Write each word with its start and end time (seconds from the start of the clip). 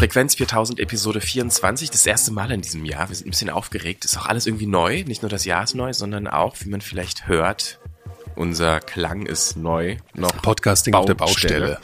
Frequenz 0.00 0.34
4000 0.36 0.80
Episode 0.80 1.20
24, 1.20 1.90
das 1.90 2.06
erste 2.06 2.32
Mal 2.32 2.50
in 2.52 2.62
diesem 2.62 2.86
Jahr. 2.86 3.10
Wir 3.10 3.16
sind 3.16 3.26
ein 3.26 3.32
bisschen 3.32 3.50
aufgeregt. 3.50 4.06
Ist 4.06 4.16
auch 4.16 4.24
alles 4.24 4.46
irgendwie 4.46 4.64
neu. 4.64 5.04
Nicht 5.06 5.20
nur 5.20 5.28
das 5.28 5.44
Jahr 5.44 5.62
ist 5.62 5.74
neu, 5.74 5.92
sondern 5.92 6.26
auch, 6.26 6.56
wie 6.60 6.70
man 6.70 6.80
vielleicht 6.80 7.28
hört, 7.28 7.78
unser 8.34 8.80
Klang 8.80 9.26
ist 9.26 9.58
neu. 9.58 9.98
Noch 10.14 10.32
Podcasting 10.40 10.92
Baustelle. 10.92 11.02
auf 11.02 11.18
der 11.18 11.24
Baustelle. 11.26 11.80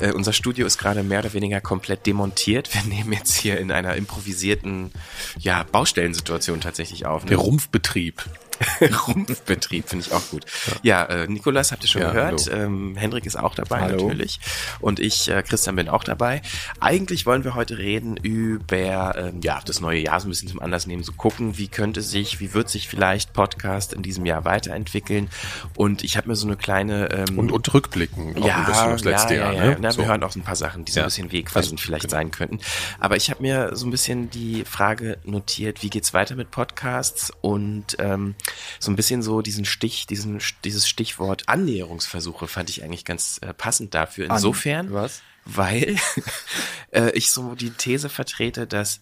Äh, 0.00 0.12
unser 0.12 0.32
Studio 0.32 0.68
ist 0.68 0.78
gerade 0.78 1.02
mehr 1.02 1.18
oder 1.18 1.32
weniger 1.32 1.60
komplett 1.60 2.06
demontiert. 2.06 2.72
Wir 2.72 2.82
nehmen 2.94 3.12
jetzt 3.12 3.34
hier 3.34 3.58
in 3.58 3.72
einer 3.72 3.96
improvisierten 3.96 4.92
ja, 5.40 5.64
Baustellensituation 5.64 6.60
tatsächlich 6.60 7.06
auf. 7.06 7.24
Ne? 7.24 7.30
Der 7.30 7.38
Rumpfbetrieb. 7.38 8.24
Rumpfbetrieb 9.06 9.88
finde 9.88 10.06
ich 10.06 10.12
auch 10.12 10.26
gut. 10.30 10.44
Ja, 10.82 11.08
ja 11.08 11.22
äh, 11.22 11.28
Nikolas 11.28 11.72
habt 11.72 11.82
ihr 11.84 11.88
schon 11.88 12.02
ja, 12.02 12.10
gehört. 12.10 12.50
Ähm, 12.52 12.96
Hendrik 12.96 13.26
ist 13.26 13.36
auch 13.36 13.54
dabei 13.54 13.80
hallo. 13.80 14.08
natürlich. 14.08 14.40
Und 14.80 15.00
ich, 15.00 15.28
äh, 15.28 15.42
Christian, 15.42 15.76
bin 15.76 15.88
auch 15.88 16.04
dabei. 16.04 16.42
Eigentlich 16.80 17.26
wollen 17.26 17.44
wir 17.44 17.54
heute 17.54 17.78
reden 17.78 18.16
über 18.16 19.14
ähm, 19.16 19.40
ja 19.42 19.60
das 19.64 19.80
neue 19.80 20.00
Jahr 20.00 20.20
so 20.20 20.26
ein 20.26 20.30
bisschen 20.30 20.48
zum 20.48 20.60
Anlass 20.60 20.86
nehmen, 20.86 21.02
so 21.02 21.12
gucken, 21.12 21.58
wie 21.58 21.68
könnte 21.68 22.02
sich, 22.02 22.40
wie 22.40 22.54
wird 22.54 22.68
sich 22.68 22.88
vielleicht 22.88 23.32
Podcast 23.32 23.92
in 23.92 24.02
diesem 24.02 24.26
Jahr 24.26 24.44
weiterentwickeln. 24.44 25.28
Und 25.76 26.02
ich 26.02 26.16
habe 26.16 26.28
mir 26.28 26.36
so 26.36 26.46
eine 26.46 26.56
kleine 26.56 27.10
ähm, 27.10 27.38
und, 27.38 27.52
und 27.52 27.72
rückblicken 27.74 28.36
auch 28.42 28.46
ja, 28.46 28.56
ein 28.56 28.66
bisschen 28.66 28.90
das 28.90 29.04
letzte 29.04 29.34
ja, 29.34 29.52
Jahr. 29.52 29.52
Ja, 29.52 29.64
ne? 29.66 29.76
Na, 29.80 29.92
so. 29.92 29.98
Wir 29.98 30.08
hören 30.08 30.22
auch 30.24 30.32
so 30.32 30.40
ein 30.40 30.44
paar 30.44 30.56
Sachen, 30.56 30.84
die 30.84 30.92
so 30.92 31.00
ein 31.00 31.06
bisschen 31.06 31.32
wegweisend 31.32 31.80
vielleicht 31.80 32.06
genau. 32.06 32.16
sein 32.16 32.30
könnten. 32.30 32.58
Aber 32.98 33.16
ich 33.16 33.30
habe 33.30 33.42
mir 33.42 33.70
so 33.74 33.86
ein 33.86 33.90
bisschen 33.90 34.30
die 34.30 34.64
Frage 34.64 35.18
notiert, 35.24 35.82
wie 35.82 35.90
geht's 35.90 36.14
weiter 36.14 36.34
mit 36.34 36.50
Podcasts 36.50 37.32
und 37.40 37.96
ähm, 37.98 38.34
so 38.78 38.90
ein 38.90 38.96
bisschen 38.96 39.22
so 39.22 39.42
diesen 39.42 39.64
Stich, 39.64 40.06
diesen, 40.06 40.40
dieses 40.64 40.88
Stichwort 40.88 41.48
Annäherungsversuche 41.48 42.46
fand 42.46 42.70
ich 42.70 42.82
eigentlich 42.82 43.04
ganz 43.04 43.38
äh, 43.42 43.52
passend 43.54 43.94
dafür. 43.94 44.30
Insofern, 44.30 44.92
was? 44.92 45.22
weil 45.44 45.96
äh, 46.92 47.10
ich 47.10 47.30
so 47.30 47.54
die 47.54 47.70
These 47.70 48.08
vertrete, 48.08 48.66
dass 48.66 49.00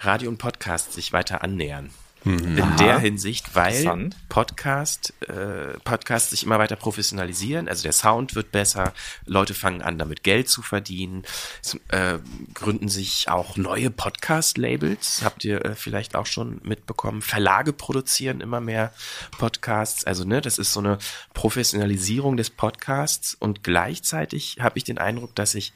Radio 0.00 0.28
und 0.30 0.38
Podcast 0.38 0.92
sich 0.92 1.12
weiter 1.12 1.42
annähern. 1.42 1.90
Mhm. 2.28 2.58
In 2.58 2.62
Aha. 2.62 2.76
der 2.76 2.98
Hinsicht, 2.98 3.54
weil 3.54 4.10
Podcast, 4.28 5.14
äh, 5.22 5.78
Podcasts 5.82 6.30
sich 6.30 6.44
immer 6.44 6.58
weiter 6.58 6.76
professionalisieren. 6.76 7.68
Also 7.68 7.82
der 7.82 7.92
Sound 7.92 8.34
wird 8.34 8.52
besser, 8.52 8.92
Leute 9.24 9.54
fangen 9.54 9.80
an, 9.80 9.96
damit 9.96 10.22
Geld 10.22 10.48
zu 10.50 10.60
verdienen. 10.60 11.22
Es 11.62 11.78
äh, 11.88 12.18
gründen 12.52 12.88
sich 12.88 13.30
auch 13.30 13.56
neue 13.56 13.90
Podcast-Labels. 13.90 15.22
Habt 15.24 15.42
ihr 15.44 15.64
äh, 15.64 15.74
vielleicht 15.74 16.16
auch 16.16 16.26
schon 16.26 16.60
mitbekommen? 16.64 17.22
Verlage 17.22 17.72
produzieren 17.72 18.42
immer 18.42 18.60
mehr 18.60 18.92
Podcasts. 19.38 20.04
Also 20.04 20.24
ne, 20.24 20.42
das 20.42 20.58
ist 20.58 20.74
so 20.74 20.80
eine 20.80 20.98
Professionalisierung 21.32 22.36
des 22.36 22.50
Podcasts. 22.50 23.34
Und 23.38 23.64
gleichzeitig 23.64 24.58
habe 24.60 24.76
ich 24.76 24.84
den 24.84 24.98
Eindruck, 24.98 25.34
dass 25.34 25.52
sich 25.52 25.72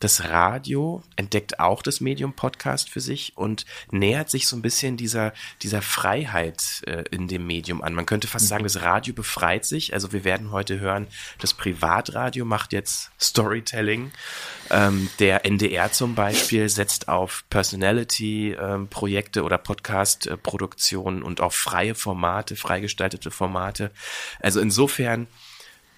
das 0.00 0.24
Radio 0.24 1.02
entdeckt 1.16 1.58
auch 1.58 1.82
das 1.82 2.00
Medium 2.00 2.32
Podcast 2.32 2.88
für 2.88 3.00
sich 3.00 3.32
und 3.36 3.66
nähert 3.90 4.30
sich 4.30 4.46
so 4.46 4.56
ein 4.56 4.62
bisschen 4.62 4.96
dieser, 4.96 5.32
dieser 5.62 5.82
Freiheit 5.82 6.82
äh, 6.86 7.04
in 7.10 7.26
dem 7.26 7.46
Medium 7.46 7.82
an. 7.82 7.94
Man 7.94 8.06
könnte 8.06 8.28
fast 8.28 8.48
sagen, 8.48 8.64
das 8.64 8.82
Radio 8.82 9.12
befreit 9.12 9.64
sich. 9.64 9.94
Also 9.94 10.12
wir 10.12 10.24
werden 10.24 10.52
heute 10.52 10.78
hören, 10.78 11.08
das 11.40 11.54
Privatradio 11.54 12.44
macht 12.44 12.72
jetzt 12.72 13.10
Storytelling. 13.20 14.12
Ähm, 14.70 15.08
der 15.18 15.44
NDR 15.44 15.90
zum 15.90 16.14
Beispiel 16.14 16.68
setzt 16.68 17.08
auf 17.08 17.44
Personality-Projekte 17.50 19.40
ähm, 19.40 19.46
oder 19.46 19.58
Podcast-Produktionen 19.58 21.22
und 21.22 21.40
auf 21.40 21.54
freie 21.54 21.94
Formate, 21.94 22.54
freigestaltete 22.54 23.30
Formate. 23.30 23.90
Also 24.40 24.60
insofern 24.60 25.26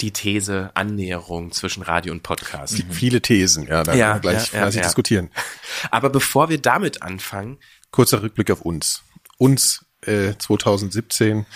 die 0.00 0.12
These 0.12 0.70
Annäherung 0.74 1.52
zwischen 1.52 1.82
Radio 1.82 2.12
und 2.12 2.22
Podcast. 2.22 2.84
Mhm. 2.84 2.90
Viele 2.90 3.20
Thesen, 3.20 3.66
ja, 3.66 3.82
da 3.82 3.94
ja, 3.94 4.12
können 4.12 4.22
wir 4.22 4.32
gleich 4.32 4.52
ja, 4.52 4.68
ja, 4.68 4.82
diskutieren. 4.82 5.30
Aber 5.90 6.10
bevor 6.10 6.48
wir 6.48 6.58
damit 6.58 7.02
anfangen. 7.02 7.58
Kurzer 7.90 8.22
Rückblick 8.22 8.50
auf 8.50 8.62
uns. 8.62 9.02
Uns 9.38 9.84
äh, 10.02 10.34
2017 10.38 11.46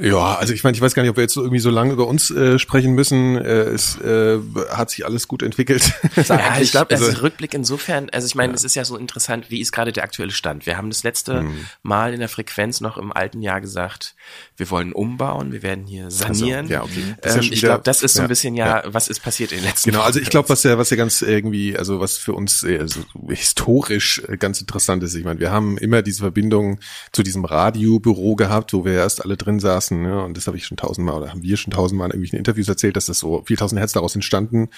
ja, 0.00 0.36
also 0.36 0.54
ich 0.54 0.64
meine, 0.64 0.74
ich 0.74 0.80
weiß 0.80 0.94
gar 0.94 1.02
nicht, 1.02 1.10
ob 1.10 1.16
wir 1.16 1.22
jetzt 1.22 1.36
irgendwie 1.36 1.58
so 1.58 1.68
lange 1.68 1.92
über 1.92 2.06
uns 2.06 2.30
äh, 2.30 2.58
sprechen 2.58 2.94
müssen. 2.94 3.36
Äh, 3.36 3.64
es 3.64 4.00
äh, 4.00 4.38
hat 4.70 4.90
sich 4.90 5.04
alles 5.04 5.28
gut 5.28 5.42
entwickelt. 5.42 5.92
ja, 6.28 6.58
ich 6.58 6.70
glaube, 6.70 6.94
also, 6.94 7.06
also 7.06 7.20
Rückblick 7.20 7.52
insofern, 7.52 8.08
also 8.10 8.26
ich 8.26 8.34
meine, 8.34 8.52
ja. 8.52 8.56
es 8.56 8.64
ist 8.64 8.74
ja 8.74 8.84
so 8.86 8.96
interessant, 8.96 9.50
wie 9.50 9.60
ist 9.60 9.72
gerade 9.72 9.92
der 9.92 10.04
aktuelle 10.04 10.32
Stand? 10.32 10.64
Wir 10.64 10.78
haben 10.78 10.88
das 10.88 11.02
letzte 11.02 11.42
mhm. 11.42 11.66
Mal 11.82 12.14
in 12.14 12.20
der 12.20 12.30
Frequenz 12.30 12.80
noch 12.80 12.96
im 12.96 13.12
alten 13.12 13.42
Jahr 13.42 13.60
gesagt, 13.60 14.14
wir 14.56 14.70
wollen 14.70 14.92
umbauen, 14.92 15.52
wir 15.52 15.62
werden 15.62 15.86
hier 15.86 16.10
sanieren. 16.10 16.60
Also, 16.60 16.72
ja, 16.72 16.82
okay. 16.82 17.14
Ähm, 17.22 17.42
ja 17.42 17.52
ich 17.52 17.60
glaube, 17.60 17.82
das 17.84 18.02
ist 18.02 18.14
so 18.14 18.22
ein 18.22 18.28
bisschen 18.28 18.54
ja, 18.54 18.82
was 18.86 19.08
ist 19.08 19.20
passiert 19.20 19.52
in 19.52 19.58
den 19.58 19.66
letzten 19.66 19.90
Genau, 19.90 20.02
also 20.02 20.18
ich 20.18 20.30
glaube, 20.30 20.48
was 20.48 20.62
ja, 20.62 20.78
was 20.78 20.88
ja 20.88 20.96
ganz 20.96 21.20
irgendwie, 21.20 21.76
also 21.76 22.00
was 22.00 22.16
für 22.16 22.32
uns 22.32 22.62
äh, 22.62 22.78
also 22.78 23.00
historisch 23.28 24.22
äh, 24.28 24.38
ganz 24.38 24.62
interessant 24.62 25.02
ist, 25.02 25.14
ich 25.14 25.24
meine, 25.24 25.40
wir 25.40 25.50
haben 25.50 25.76
immer 25.76 26.00
diese 26.00 26.20
Verbindung 26.20 26.80
zu 27.12 27.22
diesem 27.22 27.44
Radiobüro 27.44 28.34
gehabt, 28.34 28.72
wo 28.72 28.86
wir 28.86 28.94
erst 28.94 29.22
alle 29.22 29.36
drin 29.36 29.60
saßen 29.60 29.89
lassen. 29.90 30.02
Ne? 30.02 30.22
Und 30.22 30.36
das 30.36 30.46
habe 30.46 30.56
ich 30.56 30.66
schon 30.66 30.76
tausendmal 30.76 31.16
oder 31.16 31.30
haben 31.30 31.42
wir 31.42 31.56
schon 31.56 31.72
tausendmal 31.72 32.06
in 32.06 32.12
irgendwelchen 32.12 32.38
Interviews 32.38 32.68
erzählt, 32.68 32.96
dass 32.96 33.06
das 33.06 33.18
so 33.18 33.42
viel 33.44 33.56
tausend 33.56 33.78
Hertz 33.78 33.92
daraus 33.92 34.14
entstanden 34.14 34.68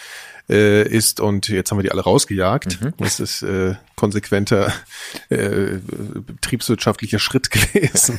äh, 0.48 0.86
ist. 0.88 1.20
Und 1.20 1.48
jetzt 1.48 1.70
haben 1.70 1.78
wir 1.78 1.82
die 1.82 1.92
alle 1.92 2.02
rausgejagt. 2.02 2.82
Mhm. 2.82 2.94
Das 2.98 3.20
ist 3.20 3.42
äh, 3.42 3.74
konsequenter 3.96 4.72
äh, 5.28 5.78
betriebswirtschaftlicher 6.26 7.18
Schritt 7.18 7.50
gewesen. 7.72 8.18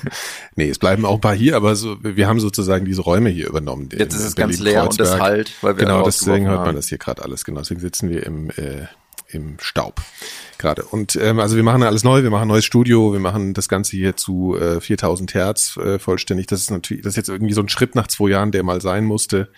nee, 0.56 0.70
es 0.70 0.80
bleiben 0.80 1.06
auch 1.06 1.16
ein 1.16 1.22
paar 1.22 1.36
hier, 1.36 1.56
aber 1.56 1.76
so, 1.76 1.98
wir 2.02 2.28
haben 2.28 2.40
sozusagen 2.40 2.86
diese 2.86 3.02
Räume 3.02 3.30
hier 3.30 3.48
übernommen. 3.48 3.90
Jetzt 3.92 4.16
ist 4.16 4.24
es 4.24 4.36
ganz 4.36 4.60
leer 4.60 4.84
und 4.84 5.00
das 5.00 5.20
halt, 5.20 5.52
weil 5.62 5.78
wir 5.78 5.84
Genau, 5.86 6.04
deswegen 6.04 6.48
hört 6.48 6.66
man 6.66 6.76
das 6.76 6.88
hier 6.88 6.98
gerade 6.98 7.24
alles. 7.24 7.44
Genau, 7.44 7.60
deswegen 7.60 7.82
sitzen 7.82 8.10
wir 8.10 8.26
im 8.26 8.50
äh, 8.52 8.88
im 9.34 9.58
Staub 9.60 10.02
gerade. 10.64 10.84
Und 10.84 11.16
ähm, 11.18 11.40
also 11.40 11.56
wir 11.56 11.64
machen 11.64 11.84
alles 11.84 12.04
neu, 12.04 12.24
wir 12.24 12.32
machen 12.32 12.44
ein 12.44 12.48
neues 12.48 12.66
Studio, 12.66 13.14
wir 13.14 13.20
machen 13.20 13.54
das 13.54 13.70
Ganze 13.70 13.98
hier 13.98 14.16
zu 14.16 14.58
äh, 14.58 14.82
4000 14.82 15.34
Hertz 15.36 15.78
äh, 15.78 16.00
vollständig. 16.00 16.48
Das 16.48 16.62
ist 16.62 16.72
natürlich, 16.72 17.04
das 17.04 17.12
ist 17.12 17.18
jetzt 17.18 17.30
irgendwie 17.30 17.54
so 17.54 17.62
ein 17.62 17.70
Schritt 17.70 17.94
nach 17.94 18.08
zwei 18.08 18.30
Jahren, 18.30 18.52
der 18.52 18.64
mal 18.64 18.82
sein 18.82 19.06
musste 19.06 19.50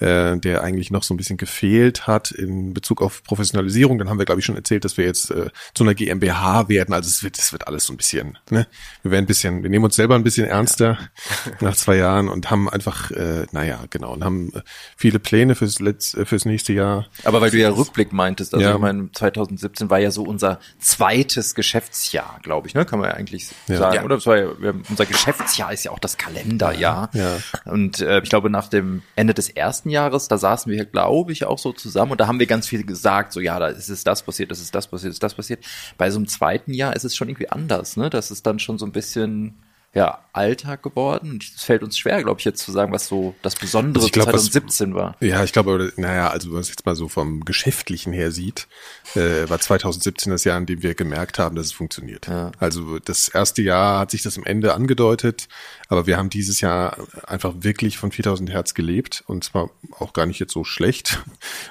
äh, 0.00 0.36
der 0.36 0.62
eigentlich 0.62 0.90
noch 0.90 1.02
so 1.02 1.14
ein 1.14 1.16
bisschen 1.16 1.36
gefehlt 1.36 2.06
hat 2.06 2.30
in 2.30 2.74
Bezug 2.74 3.02
auf 3.02 3.22
Professionalisierung. 3.22 3.98
Dann 3.98 4.10
haben 4.10 4.18
wir, 4.18 4.26
glaube 4.26 4.40
ich, 4.40 4.44
schon 4.44 4.56
erzählt, 4.56 4.84
dass 4.84 4.96
wir 4.96 5.04
jetzt 5.04 5.30
äh, 5.30 5.50
zu 5.74 5.84
einer 5.84 5.94
GmbH 5.94 6.68
werden. 6.68 6.94
Also 6.94 7.08
es 7.08 7.22
wird, 7.22 7.38
es 7.38 7.52
wird 7.52 7.66
alles 7.66 7.86
so 7.86 7.92
ein 7.92 7.96
bisschen, 7.96 8.38
ne? 8.50 8.66
Wir 9.02 9.10
werden 9.10 9.24
ein 9.24 9.26
bisschen, 9.26 9.62
wir 9.62 9.70
nehmen 9.70 9.84
uns 9.84 9.96
selber 9.96 10.14
ein 10.14 10.24
bisschen 10.24 10.46
ernster 10.46 10.98
ja. 11.46 11.52
nach 11.60 11.76
zwei 11.76 11.96
Jahren 11.96 12.28
und 12.28 12.50
haben 12.50 12.68
einfach, 12.68 13.10
äh, 13.10 13.46
naja, 13.52 13.84
genau, 13.90 14.12
und 14.12 14.24
haben 14.24 14.52
äh, 14.54 14.60
viele 14.96 15.18
Pläne 15.18 15.54
fürs 15.54 15.80
letzte, 15.80 16.22
äh, 16.22 16.24
fürs 16.24 16.44
nächste 16.44 16.72
Jahr. 16.72 17.06
Aber 17.24 17.40
weil 17.40 17.50
du 17.50 17.58
ja 17.58 17.70
Rückblick 17.70 18.12
meintest, 18.12 18.54
also 18.54 18.66
ja. 18.66 18.74
ich 18.74 18.80
meine, 18.80 19.10
2017 19.12 19.90
war 19.90 19.98
ja 19.98 20.10
so 20.10 20.22
unser 20.22 20.60
zweites 20.78 21.54
Geschäftsjahr, 21.54 22.40
glaube 22.42 22.68
ich, 22.68 22.74
ne? 22.74 22.84
Kann 22.84 22.98
man 22.98 23.10
ja 23.10 23.14
eigentlich 23.14 23.50
ja. 23.68 23.78
sagen. 23.78 24.04
Oder 24.04 24.16
das 24.16 24.26
war 24.26 24.36
ja, 24.36 24.48
unser 24.88 25.06
Geschäftsjahr 25.06 25.72
ist 25.72 25.84
ja 25.84 25.90
auch 25.90 25.98
das 25.98 26.16
Kalenderjahr. 26.18 27.10
Ja. 27.12 27.38
Und 27.64 28.00
äh, 28.00 28.20
ich 28.20 28.28
glaube, 28.28 28.50
nach 28.50 28.68
dem 28.68 29.02
Ende 29.14 29.34
des 29.34 29.48
ersten 29.48 29.85
ersten 29.86 29.90
Jahres, 29.90 30.28
da 30.28 30.38
saßen 30.38 30.70
wir, 30.72 30.84
glaube 30.84 31.32
ich, 31.32 31.44
auch 31.44 31.58
so 31.58 31.72
zusammen 31.72 32.12
und 32.12 32.20
da 32.20 32.26
haben 32.26 32.40
wir 32.40 32.46
ganz 32.46 32.66
viel 32.68 32.84
gesagt, 32.84 33.32
so 33.32 33.40
ja, 33.40 33.58
da 33.58 33.68
ist 33.68 33.88
es 33.88 34.04
das 34.04 34.22
passiert, 34.22 34.50
das 34.50 34.60
ist 34.60 34.74
das 34.74 34.88
passiert, 34.88 35.12
ist 35.12 35.22
das 35.22 35.34
passiert. 35.34 35.64
Bei 35.96 36.10
so 36.10 36.18
einem 36.18 36.26
zweiten 36.26 36.74
Jahr 36.74 36.94
ist 36.96 37.04
es 37.04 37.14
schon 37.14 37.28
irgendwie 37.28 37.50
anders, 37.50 37.96
ne? 37.96 38.10
Das 38.10 38.30
ist 38.30 38.46
dann 38.46 38.58
schon 38.58 38.78
so 38.78 38.86
ein 38.86 38.92
bisschen 38.92 39.54
ja, 39.96 40.18
Alltag 40.34 40.82
geworden. 40.82 41.38
Es 41.40 41.64
fällt 41.64 41.82
uns 41.82 41.96
schwer, 41.96 42.22
glaube 42.22 42.38
ich, 42.38 42.44
jetzt 42.44 42.62
zu 42.62 42.70
sagen, 42.70 42.92
was 42.92 43.06
so 43.06 43.34
das 43.40 43.56
Besondere 43.56 44.04
also 44.04 44.12
glaub, 44.12 44.26
2017 44.26 44.94
was, 44.94 45.00
war. 45.00 45.16
Ja, 45.20 45.42
ich 45.42 45.54
glaube, 45.54 45.90
naja, 45.96 46.28
also 46.28 46.48
wenn 46.48 46.52
man 46.52 46.60
es 46.60 46.68
jetzt 46.68 46.84
mal 46.84 46.94
so 46.94 47.08
vom 47.08 47.46
Geschäftlichen 47.46 48.12
her 48.12 48.30
sieht, 48.30 48.68
äh, 49.14 49.48
war 49.48 49.58
2017 49.58 50.30
das 50.30 50.44
Jahr, 50.44 50.58
in 50.58 50.66
dem 50.66 50.82
wir 50.82 50.94
gemerkt 50.94 51.38
haben, 51.38 51.56
dass 51.56 51.64
es 51.64 51.72
funktioniert. 51.72 52.26
Ja. 52.26 52.52
Also 52.58 52.98
das 52.98 53.28
erste 53.28 53.62
Jahr 53.62 54.00
hat 54.00 54.10
sich 54.10 54.20
das 54.20 54.36
am 54.36 54.44
Ende 54.44 54.74
angedeutet, 54.74 55.48
aber 55.88 56.06
wir 56.06 56.18
haben 56.18 56.28
dieses 56.28 56.60
Jahr 56.60 56.98
einfach 57.26 57.54
wirklich 57.60 57.96
von 57.96 58.12
4000 58.12 58.50
Hertz 58.50 58.74
gelebt 58.74 59.24
und 59.26 59.44
zwar 59.44 59.70
auch 59.98 60.12
gar 60.12 60.26
nicht 60.26 60.40
jetzt 60.40 60.52
so 60.52 60.62
schlecht. 60.62 61.22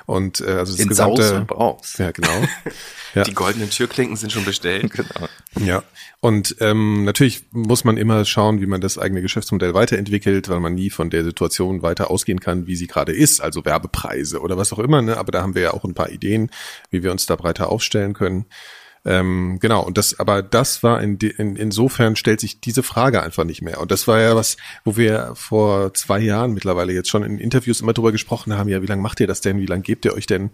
Und 0.08 0.42
äh, 0.42 0.46
also 0.46 0.74
das 0.74 0.82
In 0.82 0.90
gesamte, 0.90 1.46
Saus 1.48 2.00
ja 2.00 2.10
genau. 2.10 2.30
Ja. 3.16 3.24
Die 3.24 3.34
goldenen 3.34 3.70
Türklinken 3.70 4.18
sind 4.18 4.32
schon 4.32 4.44
bestellt. 4.46 4.92
Genau. 4.96 5.28
Ja. 5.60 5.84
Und 6.22 6.56
ähm, 6.60 7.04
natürlich 7.04 7.44
muss 7.52 7.84
man 7.84 7.98
immer 7.98 8.15
schauen, 8.24 8.62
wie 8.62 8.68
man 8.68 8.80
das 8.80 8.98
eigene 8.98 9.22
Geschäftsmodell 9.22 9.74
weiterentwickelt, 9.74 10.48
weil 10.48 10.62
man 10.62 10.76
nie 10.76 10.90
von 10.90 11.10
der 11.10 11.24
Situation 11.24 11.82
weiter 11.82 12.10
ausgehen 12.10 12.40
kann, 12.40 12.68
wie 12.68 12.76
sie 12.76 12.88
gerade 12.88 13.12
ist, 13.12 13.42
also 13.42 13.66
Werbepreise 13.66 14.40
oder 14.40 14.58
was 14.58 14.72
auch 14.72 14.80
immer. 14.80 15.02
Ne? 15.02 15.18
Aber 15.18 15.32
da 15.32 15.42
haben 15.42 15.56
wir 15.56 15.64
ja 15.64 15.74
auch 15.74 15.84
ein 15.84 15.94
paar 15.94 16.10
Ideen, 16.10 16.50
wie 16.92 17.04
wir 17.04 17.12
uns 17.12 17.26
da 17.26 17.36
breiter 17.36 17.70
aufstellen 17.70 18.14
können. 18.14 18.46
Ähm, 19.04 19.60
genau, 19.60 19.84
und 19.84 19.98
das, 19.98 20.20
aber 20.20 20.42
das 20.42 20.82
war 20.82 21.02
in, 21.02 21.18
in, 21.18 21.56
insofern 21.56 22.16
stellt 22.16 22.40
sich 22.40 22.60
diese 22.60 22.82
Frage 22.82 23.22
einfach 23.22 23.44
nicht 23.44 23.62
mehr. 23.62 23.80
Und 23.80 23.92
das 23.92 24.08
war 24.08 24.20
ja 24.20 24.36
was, 24.36 24.58
wo 24.84 24.98
wir 24.98 25.34
vor 25.36 25.94
zwei 25.94 26.20
Jahren 26.20 26.54
mittlerweile 26.54 26.94
jetzt 26.94 27.10
schon 27.10 27.24
in 27.24 27.38
Interviews 27.38 27.82
immer 27.82 27.94
drüber 27.94 28.12
gesprochen 28.12 28.58
haben, 28.58 28.70
ja, 28.70 28.82
wie 28.82 28.88
lange 28.88 29.04
macht 29.04 29.20
ihr 29.20 29.28
das 29.28 29.42
denn? 29.42 29.60
Wie 29.60 29.68
lange 29.68 29.84
gebt 29.84 30.06
ihr 30.06 30.14
euch 30.14 30.26
denn? 30.26 30.50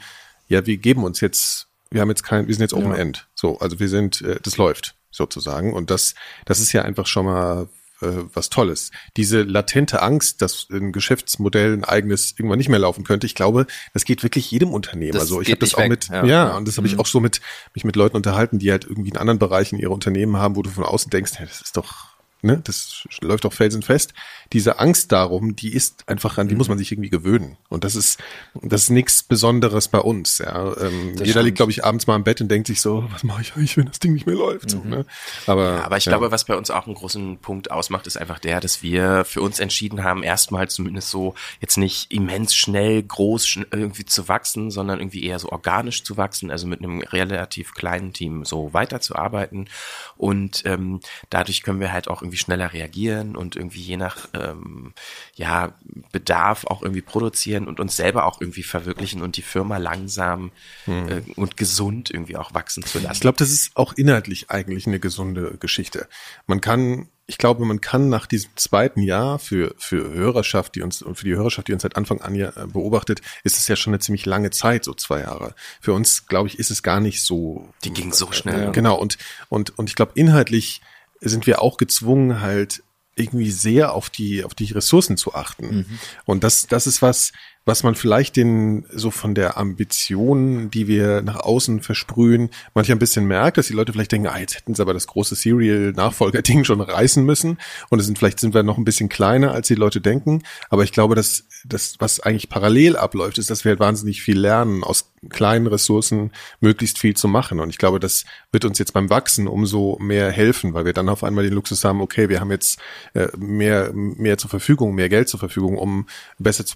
Ja, 0.49 0.65
wir 0.65 0.77
geben 0.77 1.03
uns 1.03 1.21
jetzt, 1.21 1.67
wir 1.91 2.01
haben 2.01 2.09
jetzt 2.09 2.23
kein, 2.23 2.47
wir 2.47 2.53
sind 2.53 2.61
jetzt 2.61 2.73
Open 2.73 2.91
ja. 2.91 2.97
End. 2.97 3.29
So, 3.35 3.57
also 3.59 3.79
wir 3.79 3.87
sind, 3.87 4.21
äh, 4.21 4.39
das 4.41 4.57
läuft 4.57 4.95
sozusagen. 5.11 5.73
Und 5.73 5.89
das, 5.89 6.15
das 6.45 6.59
ist 6.59 6.71
ja 6.71 6.83
einfach 6.83 7.05
schon 7.05 7.25
mal 7.25 7.67
äh, 8.01 8.25
was 8.33 8.49
Tolles. 8.49 8.91
Diese 9.15 9.43
latente 9.43 10.01
Angst, 10.01 10.41
dass 10.41 10.67
ein 10.71 10.91
Geschäftsmodell 10.91 11.73
ein 11.73 11.83
eigenes 11.83 12.33
irgendwann 12.37 12.57
nicht 12.57 12.69
mehr 12.69 12.79
laufen 12.79 13.03
könnte, 13.03 13.27
ich 13.27 13.35
glaube, 13.35 13.67
das 13.93 14.05
geht 14.05 14.23
wirklich 14.23 14.49
jedem 14.49 14.73
Unternehmen. 14.73 15.13
Das 15.13 15.23
also 15.23 15.41
ich 15.41 15.49
habe 15.49 15.59
das 15.59 15.75
auch 15.75 15.79
weg. 15.79 15.89
mit, 15.89 16.07
ja, 16.09 16.25
ja 16.25 16.57
und 16.57 16.67
das 16.67 16.77
habe 16.77 16.87
mhm. 16.87 16.93
ich 16.93 16.99
auch 16.99 17.05
so 17.05 17.19
mit 17.19 17.41
mich 17.73 17.83
mit 17.83 17.95
Leuten 17.95 18.15
unterhalten, 18.15 18.59
die 18.59 18.71
halt 18.71 18.85
irgendwie 18.85 19.09
in 19.09 19.17
anderen 19.17 19.39
Bereichen 19.39 19.77
ihre 19.77 19.91
Unternehmen 19.91 20.37
haben, 20.37 20.55
wo 20.55 20.63
du 20.63 20.69
von 20.69 20.83
außen 20.83 21.09
denkst, 21.09 21.33
hey, 21.35 21.45
das 21.45 21.61
ist 21.61 21.77
doch 21.77 22.10
ne, 22.41 22.61
das 22.63 23.07
läuft 23.21 23.45
doch 23.45 23.53
felsenfest. 23.53 24.13
Diese 24.53 24.79
Angst 24.79 25.11
darum, 25.11 25.55
die 25.55 25.73
ist 25.73 26.07
einfach 26.09 26.37
an, 26.37 26.47
die 26.47 26.55
muss 26.55 26.67
man 26.67 26.77
sich 26.77 26.91
irgendwie 26.91 27.09
gewöhnen. 27.09 27.57
Und 27.69 27.83
das 27.83 27.95
ist, 27.95 28.19
das 28.61 28.83
ist 28.83 28.89
nichts 28.89 29.23
Besonderes 29.23 29.87
bei 29.87 29.99
uns. 29.99 30.39
Ja. 30.39 30.75
Ähm, 30.77 31.11
jeder 31.11 31.25
stimmt. 31.25 31.45
liegt, 31.45 31.57
glaube 31.57 31.71
ich, 31.71 31.85
abends 31.85 32.07
mal 32.07 32.15
im 32.15 32.23
Bett 32.23 32.41
und 32.41 32.49
denkt 32.49 32.67
sich 32.67 32.81
so, 32.81 33.05
was 33.11 33.23
mache 33.23 33.41
ich 33.41 33.55
eigentlich, 33.55 33.77
wenn 33.77 33.85
das 33.85 33.99
Ding 33.99 34.13
nicht 34.13 34.25
mehr 34.25 34.35
läuft? 34.35 34.65
Mhm. 34.65 34.69
So, 34.69 34.83
ne? 34.83 35.05
Aber, 35.47 35.75
ja, 35.75 35.83
aber 35.83 35.97
ich 35.97 36.05
ja. 36.05 36.11
glaube, 36.11 36.31
was 36.31 36.45
bei 36.45 36.55
uns 36.55 36.69
auch 36.71 36.85
einen 36.85 36.95
großen 36.95 37.37
Punkt 37.37 37.71
ausmacht, 37.71 38.07
ist 38.07 38.17
einfach 38.17 38.39
der, 38.39 38.59
dass 38.59 38.81
wir 38.81 39.23
für 39.25 39.41
uns 39.41 39.59
entschieden 39.59 40.03
haben, 40.03 40.23
erstmal 40.23 40.69
zumindest 40.69 41.09
so 41.09 41.35
jetzt 41.59 41.77
nicht 41.77 42.11
immens 42.11 42.55
schnell, 42.55 43.03
groß 43.03 43.59
irgendwie 43.71 44.05
zu 44.05 44.27
wachsen, 44.27 44.71
sondern 44.71 44.99
irgendwie 44.99 45.23
eher 45.23 45.39
so 45.39 45.49
organisch 45.49 46.03
zu 46.03 46.17
wachsen, 46.17 46.51
also 46.51 46.67
mit 46.67 46.79
einem 46.79 47.01
relativ 47.01 47.73
kleinen 47.73 48.13
Team 48.13 48.45
so 48.45 48.73
weiterzuarbeiten. 48.73 49.69
Und 50.17 50.63
ähm, 50.65 50.99
dadurch 51.29 51.63
können 51.63 51.79
wir 51.79 51.93
halt 51.93 52.07
auch 52.07 52.21
irgendwie 52.21 52.30
schneller 52.37 52.73
reagieren 52.73 53.35
und 53.35 53.55
irgendwie 53.55 53.81
je 53.81 53.97
nach 53.97 54.27
ähm, 54.33 54.93
ja, 55.35 55.73
Bedarf 56.11 56.65
auch 56.65 56.81
irgendwie 56.81 57.01
produzieren 57.01 57.67
und 57.67 57.79
uns 57.79 57.95
selber 57.95 58.25
auch 58.25 58.41
irgendwie 58.41 58.63
verwirklichen 58.63 59.21
und 59.21 59.37
die 59.37 59.41
Firma 59.41 59.77
langsam 59.77 60.51
hm. 60.85 61.09
äh, 61.09 61.21
und 61.35 61.57
gesund 61.57 62.09
irgendwie 62.09 62.37
auch 62.37 62.53
wachsen 62.53 62.83
zu 62.83 62.99
lassen. 62.99 63.13
Ich 63.13 63.21
glaube, 63.21 63.37
das 63.37 63.51
ist 63.51 63.75
auch 63.75 63.93
inhaltlich 63.93 64.49
eigentlich 64.49 64.87
eine 64.87 64.99
gesunde 64.99 65.57
Geschichte. 65.59 66.07
Man 66.47 66.61
kann 66.61 67.07
ich 67.31 67.37
glaube, 67.37 67.63
man 67.63 67.79
kann 67.79 68.09
nach 68.09 68.25
diesem 68.25 68.51
zweiten 68.57 69.01
Jahr 69.01 69.39
für, 69.39 69.73
für 69.77 70.13
Hörerschaft, 70.13 70.75
die 70.75 70.81
uns, 70.81 71.01
und 71.01 71.15
für 71.15 71.23
die 71.23 71.33
Hörerschaft, 71.33 71.69
die 71.69 71.73
uns 71.73 71.83
seit 71.83 71.95
Anfang 71.95 72.19
an 72.19 72.35
ja 72.35 72.49
äh, 72.49 72.67
beobachtet, 72.67 73.21
ist 73.45 73.57
es 73.57 73.69
ja 73.69 73.77
schon 73.77 73.93
eine 73.93 73.99
ziemlich 73.99 74.25
lange 74.25 74.49
Zeit, 74.49 74.83
so 74.83 74.93
zwei 74.93 75.21
Jahre. 75.21 75.55
Für 75.79 75.93
uns, 75.93 76.27
glaube 76.27 76.49
ich, 76.49 76.59
ist 76.59 76.71
es 76.71 76.83
gar 76.83 76.99
nicht 76.99 77.23
so. 77.23 77.69
Die 77.85 77.93
ging 77.93 78.11
so 78.11 78.33
schnell. 78.33 78.67
Äh, 78.67 78.71
genau. 78.71 78.95
Und, 78.95 79.17
und, 79.47 79.77
und 79.79 79.89
ich 79.89 79.95
glaube, 79.95 80.11
inhaltlich 80.15 80.81
sind 81.21 81.47
wir 81.47 81.61
auch 81.61 81.77
gezwungen, 81.77 82.41
halt 82.41 82.83
irgendwie 83.15 83.51
sehr 83.51 83.93
auf 83.93 84.09
die, 84.09 84.43
auf 84.43 84.55
die 84.55 84.71
Ressourcen 84.71 85.17
zu 85.17 85.33
achten. 85.33 85.77
Mhm. 85.77 85.99
Und 86.25 86.43
das, 86.43 86.67
das 86.67 86.87
ist 86.87 87.01
was, 87.01 87.31
was 87.63 87.83
man 87.83 87.93
vielleicht 87.93 88.37
den, 88.37 88.85
so 88.91 89.11
von 89.11 89.35
der 89.35 89.57
Ambition, 89.57 90.71
die 90.71 90.87
wir 90.87 91.21
nach 91.21 91.41
außen 91.41 91.81
versprühen, 91.81 92.49
manchmal 92.73 92.95
ein 92.95 92.99
bisschen 92.99 93.25
merkt, 93.25 93.57
dass 93.57 93.67
die 93.67 93.73
Leute 93.73 93.93
vielleicht 93.93 94.11
denken, 94.11 94.27
ah, 94.27 94.39
jetzt 94.39 94.55
hätten 94.55 94.73
sie 94.73 94.81
aber 94.81 94.93
das 94.93 95.05
große 95.05 95.35
Serial-Nachfolger-Ding 95.35 96.63
schon 96.63 96.81
reißen 96.81 97.23
müssen. 97.23 97.59
Und 97.89 97.99
es 97.99 98.05
sind, 98.07 98.17
vielleicht 98.17 98.39
sind 98.39 98.55
wir 98.55 98.63
noch 98.63 98.77
ein 98.77 98.83
bisschen 98.83 99.09
kleiner, 99.09 99.51
als 99.51 99.67
die 99.67 99.75
Leute 99.75 100.01
denken. 100.01 100.41
Aber 100.69 100.83
ich 100.83 100.91
glaube, 100.91 101.13
dass 101.13 101.45
das, 101.65 101.95
was 101.99 102.19
eigentlich 102.19 102.49
parallel 102.49 102.97
abläuft, 102.97 103.37
ist, 103.37 103.51
dass 103.51 103.63
wir 103.63 103.69
halt 103.71 103.79
wahnsinnig 103.79 104.23
viel 104.23 104.39
lernen, 104.39 104.83
aus 104.83 105.11
kleinen 105.29 105.67
Ressourcen 105.67 106.31
möglichst 106.61 106.97
viel 106.97 107.15
zu 107.15 107.27
machen. 107.27 107.59
Und 107.59 107.69
ich 107.69 107.77
glaube, 107.77 107.99
das 107.99 108.25
wird 108.51 108.65
uns 108.65 108.79
jetzt 108.79 108.93
beim 108.93 109.11
Wachsen 109.11 109.47
umso 109.47 109.97
mehr 109.99 110.31
helfen, 110.31 110.73
weil 110.73 110.85
wir 110.85 110.93
dann 110.93 111.09
auf 111.09 111.23
einmal 111.23 111.43
den 111.43 111.53
Luxus 111.53 111.83
haben, 111.83 112.01
okay, 112.01 112.27
wir 112.29 112.39
haben 112.39 112.49
jetzt 112.49 112.79
äh, 113.13 113.27
mehr, 113.37 113.91
mehr 113.93 114.39
zur 114.39 114.49
Verfügung, 114.49 114.95
mehr 114.95 115.09
Geld 115.09 115.29
zur 115.29 115.39
Verfügung, 115.39 115.77
um 115.77 116.07
besser 116.39 116.65
zu, 116.65 116.75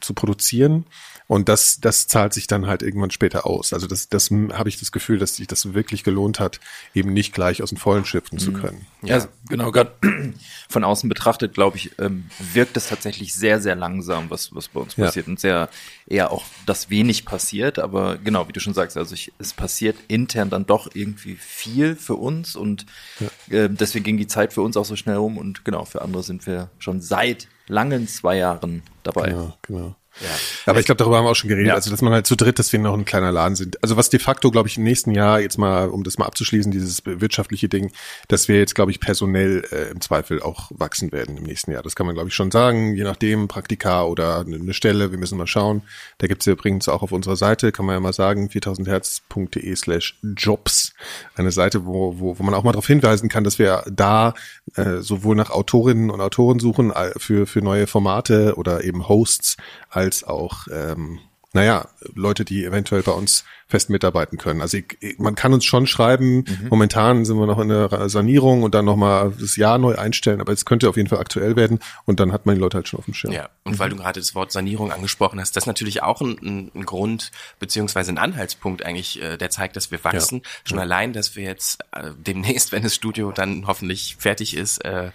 zu 0.00 0.14
produzieren. 0.18 0.84
Und 1.28 1.50
das, 1.50 1.78
das 1.78 2.06
zahlt 2.08 2.32
sich 2.32 2.46
dann 2.46 2.66
halt 2.66 2.82
irgendwann 2.82 3.10
später 3.10 3.46
aus. 3.46 3.74
Also 3.74 3.86
das, 3.86 4.08
das 4.08 4.30
habe 4.30 4.70
ich 4.70 4.78
das 4.78 4.92
Gefühl, 4.92 5.18
dass 5.18 5.36
sich 5.36 5.46
das 5.46 5.74
wirklich 5.74 6.02
gelohnt 6.02 6.40
hat, 6.40 6.58
eben 6.94 7.12
nicht 7.12 7.34
gleich 7.34 7.62
aus 7.62 7.68
dem 7.68 7.76
Vollen 7.76 8.06
schöpfen 8.06 8.38
zu 8.38 8.50
mhm. 8.50 8.54
können. 8.54 8.86
Ja, 9.02 9.18
ja 9.18 9.28
genau. 9.46 9.70
Gerade 9.70 9.92
von 10.70 10.84
außen 10.84 11.06
betrachtet, 11.06 11.52
glaube 11.52 11.76
ich, 11.76 11.98
ähm, 11.98 12.30
wirkt 12.38 12.78
es 12.78 12.88
tatsächlich 12.88 13.34
sehr, 13.34 13.60
sehr 13.60 13.76
langsam, 13.76 14.30
was, 14.30 14.54
was 14.54 14.68
bei 14.68 14.80
uns 14.80 14.96
ja. 14.96 15.04
passiert 15.04 15.28
und 15.28 15.38
sehr 15.38 15.68
eher 16.06 16.32
auch, 16.32 16.44
dass 16.64 16.88
wenig 16.88 17.26
passiert. 17.26 17.78
Aber 17.78 18.16
genau, 18.16 18.48
wie 18.48 18.52
du 18.52 18.60
schon 18.60 18.72
sagst, 18.74 18.96
also 18.96 19.14
ich, 19.14 19.30
es 19.38 19.52
passiert 19.52 19.96
intern 20.08 20.48
dann 20.48 20.64
doch 20.64 20.88
irgendwie 20.94 21.36
viel 21.36 21.94
für 21.94 22.14
uns 22.14 22.56
und 22.56 22.86
ja. 23.20 23.54
äh, 23.54 23.68
deswegen 23.70 24.04
ging 24.04 24.16
die 24.16 24.28
Zeit 24.28 24.54
für 24.54 24.62
uns 24.62 24.78
auch 24.78 24.86
so 24.86 24.96
schnell 24.96 25.18
um 25.18 25.36
und 25.36 25.66
genau, 25.66 25.84
für 25.84 26.00
andere 26.00 26.22
sind 26.22 26.46
wir 26.46 26.70
schon 26.78 27.02
seit 27.02 27.48
langen 27.66 28.08
zwei 28.08 28.38
Jahren 28.38 28.82
dabei. 29.02 29.28
Genau, 29.28 29.54
genau. 29.60 29.96
Ja. 30.20 30.28
Aber 30.66 30.80
ich 30.80 30.86
glaube, 30.86 30.98
darüber 30.98 31.18
haben 31.18 31.24
wir 31.24 31.30
auch 31.30 31.36
schon 31.36 31.48
geredet, 31.48 31.68
ja. 31.68 31.74
also 31.74 31.90
dass 31.90 32.02
man 32.02 32.12
halt 32.12 32.26
zu 32.26 32.36
dritt, 32.36 32.58
dass 32.58 32.72
wir 32.72 32.78
noch 32.78 32.94
ein 32.94 33.04
kleiner 33.04 33.32
Laden 33.32 33.56
sind. 33.56 33.82
Also 33.82 33.96
was 33.96 34.10
de 34.10 34.20
facto, 34.20 34.50
glaube 34.50 34.68
ich, 34.68 34.76
im 34.76 34.84
nächsten 34.84 35.12
Jahr 35.12 35.40
jetzt 35.40 35.58
mal, 35.58 35.88
um 35.88 36.04
das 36.04 36.18
mal 36.18 36.26
abzuschließen, 36.26 36.72
dieses 36.72 37.02
wirtschaftliche 37.04 37.68
Ding, 37.68 37.92
dass 38.28 38.48
wir 38.48 38.58
jetzt, 38.58 38.74
glaube 38.74 38.90
ich, 38.90 39.00
personell 39.00 39.64
äh, 39.70 39.90
im 39.90 40.00
Zweifel 40.00 40.42
auch 40.42 40.70
wachsen 40.74 41.12
werden 41.12 41.36
im 41.36 41.44
nächsten 41.44 41.72
Jahr. 41.72 41.82
Das 41.82 41.94
kann 41.94 42.06
man, 42.06 42.14
glaube 42.14 42.28
ich, 42.28 42.34
schon 42.34 42.50
sagen, 42.50 42.94
je 42.94 43.04
nachdem, 43.04 43.48
Praktika 43.48 44.04
oder 44.04 44.40
eine 44.40 44.74
Stelle, 44.74 45.10
wir 45.10 45.18
müssen 45.18 45.38
mal 45.38 45.46
schauen. 45.46 45.82
Da 46.18 46.26
gibt's 46.26 46.46
ja 46.46 46.52
übrigens 46.52 46.88
auch 46.88 47.02
auf 47.02 47.12
unserer 47.12 47.36
Seite, 47.36 47.72
kann 47.72 47.86
man 47.86 47.94
ja 47.94 48.00
mal 48.00 48.12
sagen, 48.12 48.48
4000herz.de 48.48 49.76
slash 49.76 50.18
jobs, 50.22 50.92
eine 51.34 51.52
Seite, 51.52 51.86
wo, 51.86 52.18
wo, 52.18 52.38
wo 52.38 52.42
man 52.42 52.54
auch 52.54 52.64
mal 52.64 52.72
darauf 52.72 52.86
hinweisen 52.86 53.28
kann, 53.28 53.44
dass 53.44 53.58
wir 53.58 53.84
da 53.90 54.34
äh, 54.74 54.98
sowohl 54.98 55.36
nach 55.36 55.50
Autorinnen 55.50 56.10
und 56.10 56.20
Autoren 56.20 56.58
suchen 56.58 56.90
äh, 56.90 57.10
für, 57.16 57.46
für 57.46 57.62
neue 57.62 57.86
Formate 57.86 58.54
oder 58.56 58.84
eben 58.84 59.08
Hosts, 59.08 59.56
als 59.90 60.07
auch 60.24 60.66
ähm, 60.70 61.20
naja, 61.54 61.88
Leute, 62.14 62.44
die 62.44 62.64
eventuell 62.64 63.02
bei 63.02 63.12
uns 63.12 63.44
fest 63.68 63.88
mitarbeiten 63.88 64.36
können. 64.38 64.60
Also 64.60 64.78
ich, 64.78 65.18
man 65.18 65.34
kann 65.34 65.52
uns 65.54 65.64
schon 65.64 65.86
schreiben, 65.86 66.44
mhm. 66.46 66.68
momentan 66.70 67.24
sind 67.24 67.38
wir 67.38 67.46
noch 67.46 67.58
in 67.58 67.68
der 67.68 68.08
Sanierung 68.08 68.62
und 68.62 68.74
dann 68.74 68.84
nochmal 68.84 69.32
das 69.38 69.56
Jahr 69.56 69.78
neu 69.78 69.94
einstellen, 69.96 70.40
aber 70.40 70.52
es 70.52 70.66
könnte 70.66 70.88
auf 70.88 70.96
jeden 70.96 71.08
Fall 71.08 71.18
aktuell 71.18 71.56
werden 71.56 71.78
und 72.04 72.20
dann 72.20 72.32
hat 72.32 72.44
man 72.44 72.54
die 72.54 72.60
Leute 72.60 72.76
halt 72.76 72.88
schon 72.88 72.98
auf 72.98 73.06
dem 73.06 73.14
Schirm. 73.14 73.32
Ja, 73.32 73.48
und 73.64 73.78
weil 73.78 73.88
du 73.88 73.96
gerade 73.96 74.20
das 74.20 74.34
Wort 74.34 74.52
Sanierung 74.52 74.92
angesprochen 74.92 75.40
hast, 75.40 75.56
das 75.56 75.64
ist 75.64 75.66
natürlich 75.66 76.02
auch 76.02 76.20
ein, 76.20 76.70
ein 76.74 76.86
Grund 76.86 77.30
beziehungsweise 77.58 78.12
ein 78.12 78.18
Anhaltspunkt 78.18 78.84
eigentlich, 78.84 79.22
äh, 79.22 79.36
der 79.38 79.50
zeigt, 79.50 79.76
dass 79.76 79.90
wir 79.90 80.04
wachsen. 80.04 80.42
Ja. 80.44 80.50
Schon 80.64 80.78
ja. 80.78 80.84
allein, 80.84 81.12
dass 81.14 81.34
wir 81.34 81.44
jetzt 81.44 81.80
äh, 81.92 82.10
demnächst, 82.16 82.72
wenn 82.72 82.82
das 82.82 82.94
Studio 82.94 83.32
dann 83.32 83.66
hoffentlich 83.66 84.16
fertig 84.18 84.54
ist, 84.54 84.84
äh, 84.84 85.10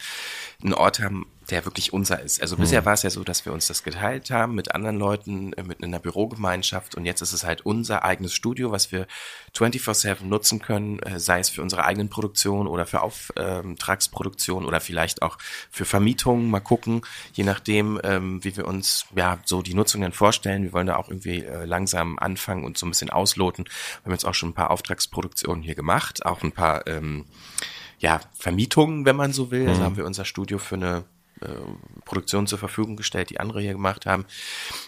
einen 0.64 0.74
Ort 0.74 1.00
haben, 1.00 1.26
der 1.50 1.66
wirklich 1.66 1.94
unser 1.94 2.22
ist. 2.22 2.42
Also 2.42 2.56
bisher 2.58 2.82
mhm. 2.82 2.86
war 2.86 2.94
es 2.94 3.04
ja 3.04 3.10
so, 3.10 3.24
dass 3.24 3.46
wir 3.46 3.54
uns 3.54 3.68
das 3.68 3.84
geteilt 3.84 4.32
haben 4.32 4.56
mit 4.56 4.74
anderen 4.74 4.98
Leuten, 4.98 5.54
äh, 5.54 5.64
mit 5.64 5.84
einer 5.84 6.00
Bürogemeinschaft 6.00 6.96
und 6.96 7.06
jetzt 7.06 7.22
ist 7.22 7.34
es 7.34 7.44
halt 7.44 7.66
unser 7.66 8.04
eigenes 8.04 8.34
Studio, 8.34 8.72
was 8.72 8.92
wir 8.92 9.08
24-7 9.56 10.24
nutzen 10.24 10.60
können, 10.62 11.00
äh, 11.00 11.20
sei 11.20 11.40
es 11.40 11.50
für 11.50 11.62
unsere 11.62 11.84
eigenen 11.84 12.10
Produktionen 12.10 12.68
oder 12.68 12.86
für 12.86 13.02
Auftragsproduktion 13.02 14.66
oder 14.66 14.80
vielleicht 14.80 15.22
auch 15.22 15.38
für 15.70 15.86
Vermietungen. 15.86 16.50
Mal 16.50 16.62
gucken, 16.62 17.02
je 17.34 17.44
nachdem, 17.44 18.00
ähm, 18.04 18.44
wie 18.44 18.56
wir 18.56 18.68
uns 18.68 19.06
ja 19.16 19.40
so 19.46 19.62
die 19.62 19.74
Nutzung 19.74 20.02
dann 20.02 20.14
vorstellen. 20.14 20.64
Wir 20.64 20.74
wollen 20.74 20.88
da 20.88 20.96
auch 20.96 21.10
irgendwie 21.10 21.44
äh, 21.44 21.66
langsam 21.66 22.18
anfangen 22.20 22.64
und 22.64 22.78
so 22.78 22.86
ein 22.86 22.90
bisschen 22.90 23.10
ausloten. 23.10 23.66
Wir 23.66 24.06
haben 24.06 24.12
jetzt 24.14 24.26
auch 24.26 24.34
schon 24.34 24.50
ein 24.50 24.54
paar 24.56 24.72
Auftragsproduktionen 24.72 25.64
hier 25.64 25.76
gemacht, 25.76 26.26
auch 26.26 26.42
ein 26.42 26.52
paar 26.52 26.88
ähm, 26.88 27.26
ja, 28.04 28.20
Vermietungen, 28.38 29.06
wenn 29.06 29.16
man 29.16 29.32
so 29.32 29.50
will. 29.50 29.66
Also 29.68 29.80
mhm. 29.80 29.86
haben 29.86 29.98
wir 29.98 30.06
unser 30.06 30.26
Studio 30.26 30.58
für 30.58 30.76
eine 30.76 31.06
äh, 31.40 31.48
Produktion 32.04 32.48
zur 32.48 32.60
Verfügung 32.60 32.98
gestellt, 32.98 33.30
die 33.30 33.40
andere 33.40 33.62
hier 33.62 33.72
gemacht 33.72 34.06
haben. 34.06 34.26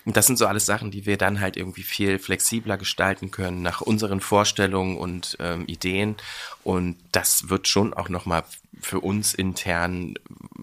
Und 0.03 0.17
das 0.17 0.27
sind 0.27 0.37
so 0.37 0.47
alles 0.47 0.65
Sachen, 0.65 0.91
die 0.91 1.05
wir 1.05 1.17
dann 1.17 1.39
halt 1.39 1.55
irgendwie 1.55 1.83
viel 1.83 2.19
flexibler 2.19 2.77
gestalten 2.77 3.31
können 3.31 3.61
nach 3.61 3.79
unseren 3.79 4.19
Vorstellungen 4.19 4.97
und 4.97 5.37
ähm, 5.39 5.63
Ideen. 5.65 6.17
Und 6.65 6.97
das 7.13 7.47
wird 7.47 7.69
schon 7.69 7.93
auch 7.93 8.09
nochmal 8.09 8.43
für 8.81 8.99
uns 8.99 9.33
intern 9.33 10.15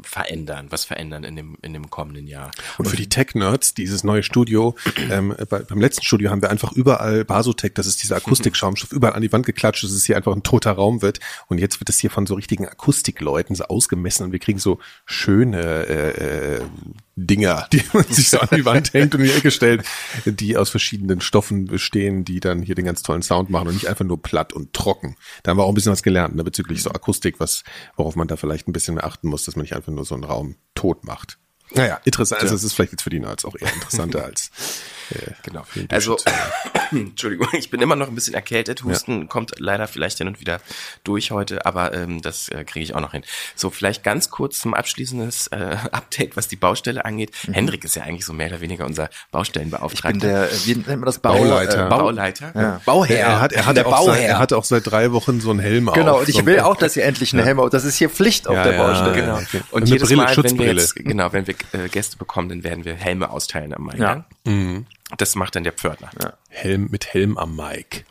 verändern, 0.02 0.66
was 0.70 0.84
verändern 0.84 1.24
in 1.24 1.36
dem, 1.36 1.56
in 1.62 1.72
dem 1.72 1.90
kommenden 1.90 2.26
Jahr. 2.26 2.50
Und 2.78 2.88
für 2.88 2.96
die 2.96 3.08
Tech-Nerds, 3.08 3.74
dieses 3.74 4.04
neue 4.04 4.22
Studio, 4.22 4.74
ähm, 5.10 5.34
bei, 5.48 5.60
beim 5.60 5.80
letzten 5.80 6.02
Studio 6.04 6.30
haben 6.30 6.42
wir 6.42 6.50
einfach 6.50 6.72
überall 6.72 7.24
Basotech, 7.24 7.74
das 7.74 7.86
ist 7.86 8.02
dieser 8.02 8.16
Akustikschaumstoff, 8.16 8.92
überall 8.92 9.14
an 9.14 9.22
die 9.22 9.32
Wand 9.32 9.46
geklatscht, 9.46 9.84
dass 9.84 9.92
es 9.92 10.04
hier 10.04 10.16
einfach 10.16 10.34
ein 10.34 10.42
toter 10.42 10.72
Raum 10.72 11.02
wird. 11.02 11.20
Und 11.48 11.58
jetzt 11.58 11.80
wird 11.80 11.88
es 11.88 11.98
hier 11.98 12.10
von 12.10 12.26
so 12.26 12.34
richtigen 12.34 12.66
Akustikleuten 12.66 13.54
so 13.54 13.64
ausgemessen 13.64 14.26
und 14.26 14.32
wir 14.32 14.38
kriegen 14.38 14.58
so 14.58 14.78
schöne 15.06 15.62
äh, 15.62 16.56
äh, 16.56 16.60
Dinger, 17.16 17.66
die 17.72 17.82
man 17.92 18.04
sich 18.04 18.30
so 18.30 18.38
an 18.38 18.48
die 18.54 18.64
Wand 18.64 18.92
hängt 18.94 19.14
und 19.14 19.20
in 19.20 19.26
die 19.26 19.32
Ecke 19.32 19.50
stellt, 19.50 19.84
die 20.24 20.56
aus 20.56 20.70
verschiedenen 20.70 21.20
Stoffen 21.20 21.66
bestehen, 21.66 22.24
die 22.24 22.40
dann 22.40 22.62
hier 22.62 22.74
den 22.74 22.84
ganz 22.84 23.02
tollen 23.02 23.22
Sound 23.22 23.50
machen 23.50 23.68
und 23.68 23.74
nicht 23.74 23.88
einfach 23.88 24.04
nur 24.04 24.20
platt 24.20 24.52
und 24.52 24.72
trocken. 24.72 25.16
Da 25.42 25.50
haben 25.50 25.58
wir 25.58 25.64
auch 25.64 25.68
ein 25.68 25.74
bisschen 25.74 25.92
was 25.92 26.02
gelernt, 26.02 26.34
ne, 26.34 26.44
bezüglich 26.44 26.82
so 26.82 26.90
Akustik, 26.90 27.40
was, 27.40 27.64
worauf 27.96 28.16
man 28.16 28.28
da 28.28 28.36
vielleicht 28.36 28.68
ein 28.68 28.72
bisschen 28.72 28.94
mehr 28.94 29.04
achten 29.04 29.28
muss, 29.28 29.44
dass 29.44 29.56
man 29.56 29.62
nicht 29.62 29.76
einfach 29.76 29.92
nur 29.92 30.04
so 30.04 30.14
einen 30.14 30.24
Raum 30.24 30.56
tot 30.74 31.04
macht. 31.04 31.38
Naja, 31.74 32.00
interessant. 32.04 32.42
Also 32.42 32.54
es 32.54 32.64
ist 32.64 32.74
vielleicht 32.74 32.92
jetzt 32.92 33.02
für 33.02 33.10
die 33.10 33.20
Nerds 33.20 33.44
auch 33.44 33.54
eher 33.58 33.72
interessanter 33.72 34.24
als 34.26 34.50
äh, 35.14 35.32
genau. 35.42 35.64
Also, 35.88 36.16
Entschuldigung, 36.90 37.48
ich 37.52 37.70
bin 37.70 37.80
immer 37.80 37.96
noch 37.96 38.08
ein 38.08 38.14
bisschen 38.14 38.34
erkältet. 38.34 38.84
Husten 38.84 39.22
ja. 39.22 39.26
kommt 39.26 39.52
leider 39.58 39.86
vielleicht 39.86 40.18
hin 40.18 40.26
und 40.26 40.40
wieder 40.40 40.60
durch 41.04 41.30
heute, 41.30 41.66
aber 41.66 41.94
ähm, 41.94 42.22
das 42.22 42.48
äh, 42.48 42.64
kriege 42.64 42.84
ich 42.84 42.94
auch 42.94 43.00
noch 43.00 43.12
hin. 43.12 43.22
So, 43.54 43.70
vielleicht 43.70 44.04
ganz 44.04 44.30
kurz 44.30 44.60
zum 44.60 44.74
abschließendes 44.74 45.48
äh, 45.48 45.56
Update, 45.92 46.36
was 46.36 46.48
die 46.48 46.56
Baustelle 46.56 47.04
angeht. 47.04 47.32
Mhm. 47.46 47.52
Hendrik 47.54 47.84
ist 47.84 47.96
ja 47.96 48.02
eigentlich 48.02 48.24
so 48.24 48.32
mehr 48.32 48.48
oder 48.48 48.60
weniger 48.60 48.86
unser 48.86 49.10
Baustellenbeauftragter. 49.30 50.50
Ich 50.52 50.64
bin 50.64 50.84
der, 50.84 50.86
wie 50.86 50.90
nennt 50.90 51.00
man 51.00 51.06
das? 51.06 51.18
Bauleiter. 51.18 51.86
Äh, 51.86 51.88
Bauleiter. 51.88 52.52
Ja. 52.54 52.80
Bauherr. 52.84 53.18
Er 53.18 53.40
hat, 53.40 53.52
er 53.52 53.66
hat 53.66 53.76
der 53.76 53.84
Bauherr. 53.84 54.14
Seit, 54.14 54.24
er 54.24 54.38
hat 54.38 54.52
auch 54.52 54.64
seit 54.64 54.90
drei 54.90 55.12
Wochen 55.12 55.40
so 55.40 55.50
einen 55.50 55.60
Helm 55.60 55.86
genau, 55.86 55.90
auf. 55.90 55.96
Genau, 55.96 56.18
und 56.20 56.28
ich 56.28 56.44
will 56.46 56.60
auch, 56.60 56.76
dass 56.76 56.96
ihr 56.96 57.04
endlich 57.04 57.32
einen 57.32 57.44
Helm 57.44 57.60
auf. 57.60 57.70
Das 57.70 57.84
ist 57.84 57.96
hier 57.96 58.10
Pflicht 58.10 58.48
auf 58.48 58.54
der 58.54 58.72
Baustelle. 58.72 59.12
Genau. 59.14 59.36
Okay. 59.36 59.60
Und, 59.70 59.82
und 59.82 59.88
jedes 59.88 60.08
Brille, 60.08 60.22
Mal, 60.22 60.36
wenn 60.36 60.58
wir 60.58 60.74
jetzt, 60.74 60.96
genau, 60.96 61.32
wenn 61.32 61.46
wir 61.46 61.54
äh, 61.72 61.88
Gäste 61.88 62.16
bekommen, 62.16 62.48
dann 62.48 62.64
werden 62.64 62.84
wir 62.84 62.94
Helme 62.94 63.30
austeilen 63.30 63.74
am 63.74 63.88
Eingang. 63.88 64.24
Ja. 64.44 64.52
Mhm. 64.52 64.86
Das 65.18 65.34
macht 65.34 65.56
dann 65.56 65.64
der 65.64 65.72
Pförtner. 65.72 66.10
Ja. 66.22 66.32
Helm 66.48 66.88
mit 66.90 67.12
Helm 67.12 67.36
am 67.38 67.56
Mike. 67.56 68.04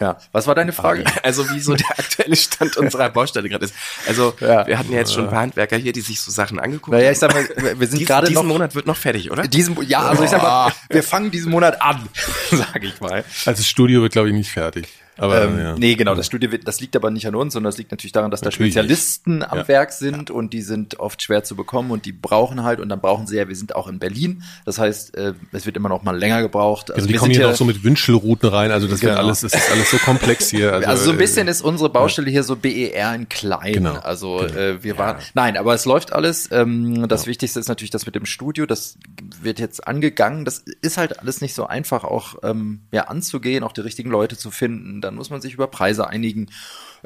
Ja, 0.00 0.18
was 0.32 0.46
war 0.46 0.54
deine 0.54 0.72
Frage? 0.72 1.04
Also 1.22 1.48
wie 1.50 1.60
so 1.60 1.74
der 1.74 1.90
aktuelle 1.90 2.36
Stand 2.36 2.76
unserer 2.76 3.08
Baustelle 3.08 3.48
gerade 3.48 3.64
ist. 3.64 3.74
Also 4.06 4.34
ja. 4.40 4.66
wir 4.66 4.78
hatten 4.78 4.92
ja 4.92 4.98
jetzt 4.98 5.14
schon 5.14 5.24
ein 5.24 5.30
paar 5.30 5.40
Handwerker 5.40 5.76
hier, 5.76 5.92
die 5.92 6.00
sich 6.00 6.20
so 6.20 6.30
Sachen 6.30 6.58
angeguckt 6.58 6.92
haben. 6.92 7.00
Naja, 7.00 7.12
ich 7.12 7.18
sag 7.18 7.32
mal, 7.32 7.78
wir 7.78 7.86
sind 7.86 8.04
gerade 8.06 8.26
noch... 8.26 8.42
Diesen 8.42 8.48
Monat 8.48 8.74
wird 8.74 8.86
noch 8.86 8.96
fertig, 8.96 9.30
oder? 9.30 9.46
Diesen, 9.46 9.80
ja, 9.88 10.02
also 10.02 10.24
ich 10.24 10.30
sag 10.30 10.42
mal, 10.42 10.72
wir 10.90 11.02
fangen 11.02 11.30
diesen 11.30 11.50
Monat 11.50 11.80
an, 11.80 12.08
sage 12.50 12.86
ich 12.86 13.00
mal. 13.00 13.24
Also 13.46 13.62
das 13.62 13.66
Studio 13.66 14.02
wird, 14.02 14.12
glaube 14.12 14.28
ich, 14.28 14.34
nicht 14.34 14.50
fertig. 14.50 14.88
Aber, 15.18 15.44
ähm, 15.44 15.58
ja. 15.58 15.74
Nee, 15.76 15.94
genau, 15.94 16.14
das 16.14 16.26
Studio 16.26 16.50
wird, 16.50 16.66
das 16.66 16.80
liegt 16.80 16.96
aber 16.96 17.10
nicht 17.10 17.26
an 17.26 17.34
uns, 17.34 17.52
sondern 17.52 17.70
das 17.70 17.78
liegt 17.78 17.90
natürlich 17.90 18.12
daran, 18.12 18.30
dass 18.30 18.42
natürlich. 18.42 18.74
da 18.74 18.80
Spezialisten 18.80 19.42
am 19.42 19.58
ja. 19.58 19.68
Werk 19.68 19.92
sind 19.92 20.30
ja. 20.30 20.34
und 20.34 20.52
die 20.52 20.62
sind 20.62 21.00
oft 21.00 21.22
schwer 21.22 21.44
zu 21.44 21.54
bekommen 21.54 21.90
und 21.90 22.06
die 22.06 22.12
brauchen 22.12 22.62
halt 22.62 22.80
und 22.80 22.88
dann 22.88 23.00
brauchen 23.00 23.26
sie 23.26 23.36
ja, 23.36 23.48
wir 23.48 23.56
sind 23.56 23.76
auch 23.76 23.88
in 23.88 23.98
Berlin, 23.98 24.42
das 24.64 24.78
heißt, 24.78 25.16
äh, 25.16 25.34
es 25.52 25.66
wird 25.66 25.76
immer 25.76 25.90
noch 25.90 26.02
mal 26.02 26.16
länger 26.16 26.40
gebraucht. 26.40 26.90
Also, 26.90 27.02
also 27.02 27.08
die 27.08 27.14
kommen 27.14 27.30
hier 27.30 27.46
noch 27.46 27.54
so 27.54 27.64
mit 27.64 27.84
Wünschelrouten 27.84 28.48
rein, 28.48 28.70
also 28.70 28.88
das 28.88 29.00
genau. 29.00 29.12
wird 29.12 29.18
alles, 29.20 29.40
das 29.42 29.52
ist 29.52 29.70
alles 29.70 29.90
so 29.90 29.98
komplex 29.98 30.50
hier. 30.50 30.72
Also, 30.82 30.88
also 30.88 31.04
so 31.04 31.10
ein 31.12 31.18
bisschen 31.18 31.48
äh, 31.48 31.50
ist 31.50 31.62
unsere 31.62 31.90
Baustelle 31.90 32.30
hier 32.30 32.42
so 32.42 32.56
BER 32.56 33.14
in 33.14 33.28
klein. 33.28 33.74
Genau. 33.74 33.94
Also 33.96 34.38
genau. 34.38 34.58
Äh, 34.58 34.82
wir 34.82 34.96
waren, 34.96 35.18
nein, 35.34 35.56
aber 35.56 35.74
es 35.74 35.84
läuft 35.84 36.12
alles. 36.12 36.48
Ähm, 36.50 37.06
das 37.08 37.26
Wichtigste 37.26 37.60
ist 37.60 37.68
natürlich 37.68 37.90
das 37.90 38.06
mit 38.06 38.14
dem 38.14 38.24
Studio, 38.24 38.64
das 38.64 38.96
wird 39.42 39.60
jetzt 39.60 39.86
angegangen. 39.86 40.44
Das 40.44 40.64
ist 40.80 40.96
halt 40.96 41.20
alles 41.20 41.40
nicht 41.40 41.54
so 41.54 41.66
einfach 41.66 42.04
auch 42.04 42.36
ähm, 42.42 42.80
ja 42.90 43.02
anzugehen, 43.02 43.64
auch 43.64 43.72
die 43.72 43.82
richtigen 43.82 44.10
Leute 44.10 44.36
zu 44.36 44.50
finden. 44.50 45.01
Dann 45.02 45.14
muss 45.14 45.30
man 45.30 45.40
sich 45.40 45.54
über 45.54 45.66
Preise 45.66 46.06
einigen. 46.08 46.46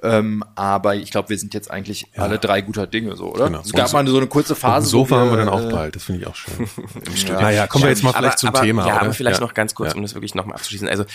Ähm, 0.03 0.45
aber 0.55 0.95
ich 0.97 1.11
glaube, 1.11 1.31
wir 1.31 1.39
sind 1.39 1.55
jetzt 1.55 1.71
eigentlich 1.71 2.07
ja. 2.15 2.23
alle 2.23 2.39
drei 2.39 2.61
guter 2.61 2.87
Dinge, 2.87 3.17
so, 3.17 3.33
oder? 3.33 3.47
Genau. 3.47 3.61
Es 3.61 3.73
gab 3.73 3.91
mal 3.93 4.07
so 4.07 4.17
eine 4.17 4.27
kurze 4.27 4.55
Phase. 4.55 4.89
Sofa 4.89 5.17
haben 5.17 5.31
wir 5.31 5.39
dann 5.39 5.49
auch 5.49 5.63
äh, 5.63 5.71
bald, 5.71 5.97
das 5.97 6.05
finde 6.05 6.21
ich 6.21 6.27
auch 6.27 6.35
schön. 6.35 6.55
Im 7.07 7.17
Studio. 7.17 7.41
Naja, 7.41 7.67
kommen 7.67 7.85
wir 7.85 7.91
jetzt 7.91 8.03
mal 8.03 8.13
vielleicht 8.13 8.25
aber, 8.25 8.37
zum 8.37 8.49
aber, 8.51 8.61
Thema. 8.61 8.87
Ja, 8.87 8.95
oder? 8.95 9.03
aber 9.03 9.15
vielleicht 9.15 9.41
ja. 9.41 9.47
noch 9.47 9.55
ganz 9.55 9.75
kurz, 9.75 9.95
um 9.95 10.03
das 10.03 10.15
wirklich 10.15 10.35
nochmal 10.35 10.57
abzuschließen. 10.57 10.89
Also, 10.89 11.07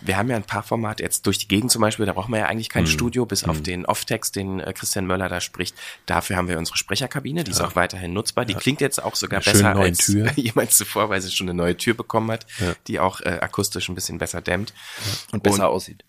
wir 0.00 0.16
haben 0.16 0.30
ja 0.30 0.36
ein 0.36 0.44
paar 0.44 0.62
Formate 0.62 1.02
jetzt 1.02 1.26
durch 1.26 1.36
die 1.38 1.48
Gegend 1.48 1.70
zum 1.70 1.82
Beispiel, 1.82 2.06
da 2.06 2.14
brauchen 2.14 2.32
wir 2.32 2.40
ja 2.40 2.46
eigentlich 2.46 2.70
kein 2.70 2.84
mhm. 2.84 2.88
Studio, 2.88 3.26
bis 3.26 3.44
mhm. 3.44 3.50
auf 3.50 3.60
den 3.60 3.84
Off-Text, 3.84 4.34
den 4.36 4.60
äh, 4.60 4.72
Christian 4.72 5.06
Möller 5.06 5.28
da 5.28 5.40
spricht. 5.40 5.76
Dafür 6.06 6.36
haben 6.36 6.48
wir 6.48 6.58
unsere 6.58 6.78
Sprecherkabine, 6.78 7.44
die 7.44 7.50
ist 7.50 7.60
auch 7.60 7.76
weiterhin 7.76 8.14
nutzbar. 8.14 8.46
Die 8.46 8.54
klingt 8.54 8.80
jetzt 8.80 9.02
auch 9.02 9.14
sogar 9.14 9.40
besser 9.40 9.76
als 9.76 9.98
Tür. 9.98 10.30
jemals 10.36 10.78
zuvor, 10.78 11.10
weil 11.10 11.20
sie 11.20 11.30
schon 11.30 11.48
eine 11.48 11.56
neue 11.56 11.76
Tür 11.76 11.94
bekommen 11.94 12.30
hat, 12.30 12.46
die 12.86 12.98
auch 12.98 13.20
äh, 13.20 13.38
akustisch 13.40 13.88
ein 13.90 13.94
bisschen 13.94 14.18
besser 14.18 14.40
dämmt. 14.40 14.72
Und 15.32 15.42
besser 15.42 15.68
und, 15.68 15.76
aussieht. 15.76 16.04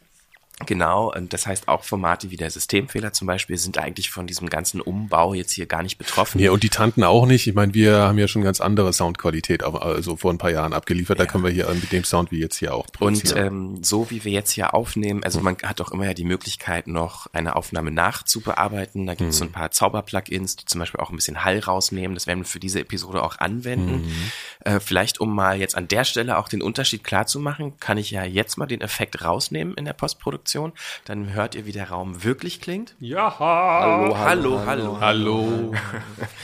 Genau, 0.66 1.14
und 1.14 1.34
das 1.34 1.46
heißt 1.46 1.68
auch 1.68 1.84
Formate 1.84 2.32
wie 2.32 2.36
der 2.36 2.50
Systemfehler 2.50 3.14
zum 3.14 3.28
Beispiel 3.28 3.58
sind 3.58 3.78
eigentlich 3.78 4.10
von 4.10 4.26
diesem 4.26 4.50
ganzen 4.50 4.82
Umbau 4.82 5.36
jetzt 5.36 5.52
hier 5.52 5.68
gar 5.68 5.84
nicht 5.84 6.00
betroffen. 6.00 6.40
Ja, 6.40 6.50
und 6.50 6.64
die 6.64 6.70
Tanten 6.70 7.04
auch 7.04 7.28
nicht. 7.28 7.46
Ich 7.46 7.54
meine, 7.54 7.76
wir 7.76 7.98
haben 7.98 8.18
ja 8.18 8.28
schon 8.28 8.42
ganz 8.42 8.60
andere 8.60 8.92
Soundqualität, 8.92 9.64
also 9.64 10.16
vor 10.16 10.34
ein 10.34 10.40
paar 10.40 10.50
Jahren 10.50 10.74
abgeliefert. 10.74 11.20
Ja. 11.20 11.26
Da 11.26 11.32
können 11.32 11.44
wir 11.44 11.52
hier 11.52 11.70
mit 11.70 11.92
dem 11.92 12.04
Sound 12.04 12.32
wie 12.32 12.40
jetzt 12.40 12.58
hier 12.58 12.74
auch 12.74 12.88
produzieren. 12.88 13.38
Und 13.38 13.76
ähm, 13.76 13.84
so 13.84 14.10
wie 14.10 14.24
wir 14.24 14.32
jetzt 14.32 14.50
hier 14.50 14.74
aufnehmen, 14.74 15.24
also 15.24 15.42
man 15.42 15.58
hat 15.62 15.80
auch 15.80 15.92
immer 15.92 16.06
ja 16.06 16.16
die 16.16 16.26
Möglichkeit, 16.26 16.88
noch 16.88 17.28
eine 17.34 17.56
Aufnahme 17.56 17.92
nachzubearbeiten. 17.92 19.06
Da 19.06 19.14
gibt 19.14 19.30
es 19.30 19.36
mhm. 19.36 19.40
so 19.40 19.46
ein 19.46 19.52
paar 19.52 19.70
Zauber-Plugins, 19.70 20.56
die 20.56 20.66
zum 20.66 20.80
Beispiel 20.80 21.00
auch 21.00 21.12
ein 21.12 21.18
bisschen 21.18 21.46
Hall 21.46 21.60
rausnehmen. 21.60 22.16
Das 22.16 22.26
werden 22.26 22.40
wir 22.40 22.46
für 22.46 22.60
diese 22.60 22.80
Episode 22.80 23.22
auch 23.22 23.38
anwenden. 23.38 24.08
Mhm. 24.08 24.32
Äh, 24.62 24.80
vielleicht, 24.80 25.20
um 25.22 25.36
mal 25.36 25.60
jetzt 25.60 25.78
an 25.78 25.88
der 25.88 26.04
Stelle 26.04 26.40
auch 26.40 26.50
den 26.50 26.64
Unterschied 26.64 27.04
klar 27.04 27.28
zu 27.28 27.40
machen, 27.40 27.80
kann 27.80 28.00
ich 28.00 28.10
ja 28.10 28.24
jetzt 28.24 28.58
mal 28.58 28.66
den 28.66 28.82
Effekt 28.82 29.24
rausnehmen 29.24 29.76
in 29.76 29.86
der 29.86 29.94
Postproduktion. 29.94 30.47
Produktion. 30.48 30.74
Dann 31.06 31.34
hört 31.34 31.56
ihr, 31.56 31.66
wie 31.66 31.72
der 31.72 31.90
Raum 31.90 32.24
wirklich 32.24 32.62
klingt. 32.62 32.96
Ja, 33.00 33.38
hallo, 33.40 34.18
hallo, 34.18 34.66
hallo. 34.66 35.00
Hallo. 35.00 35.74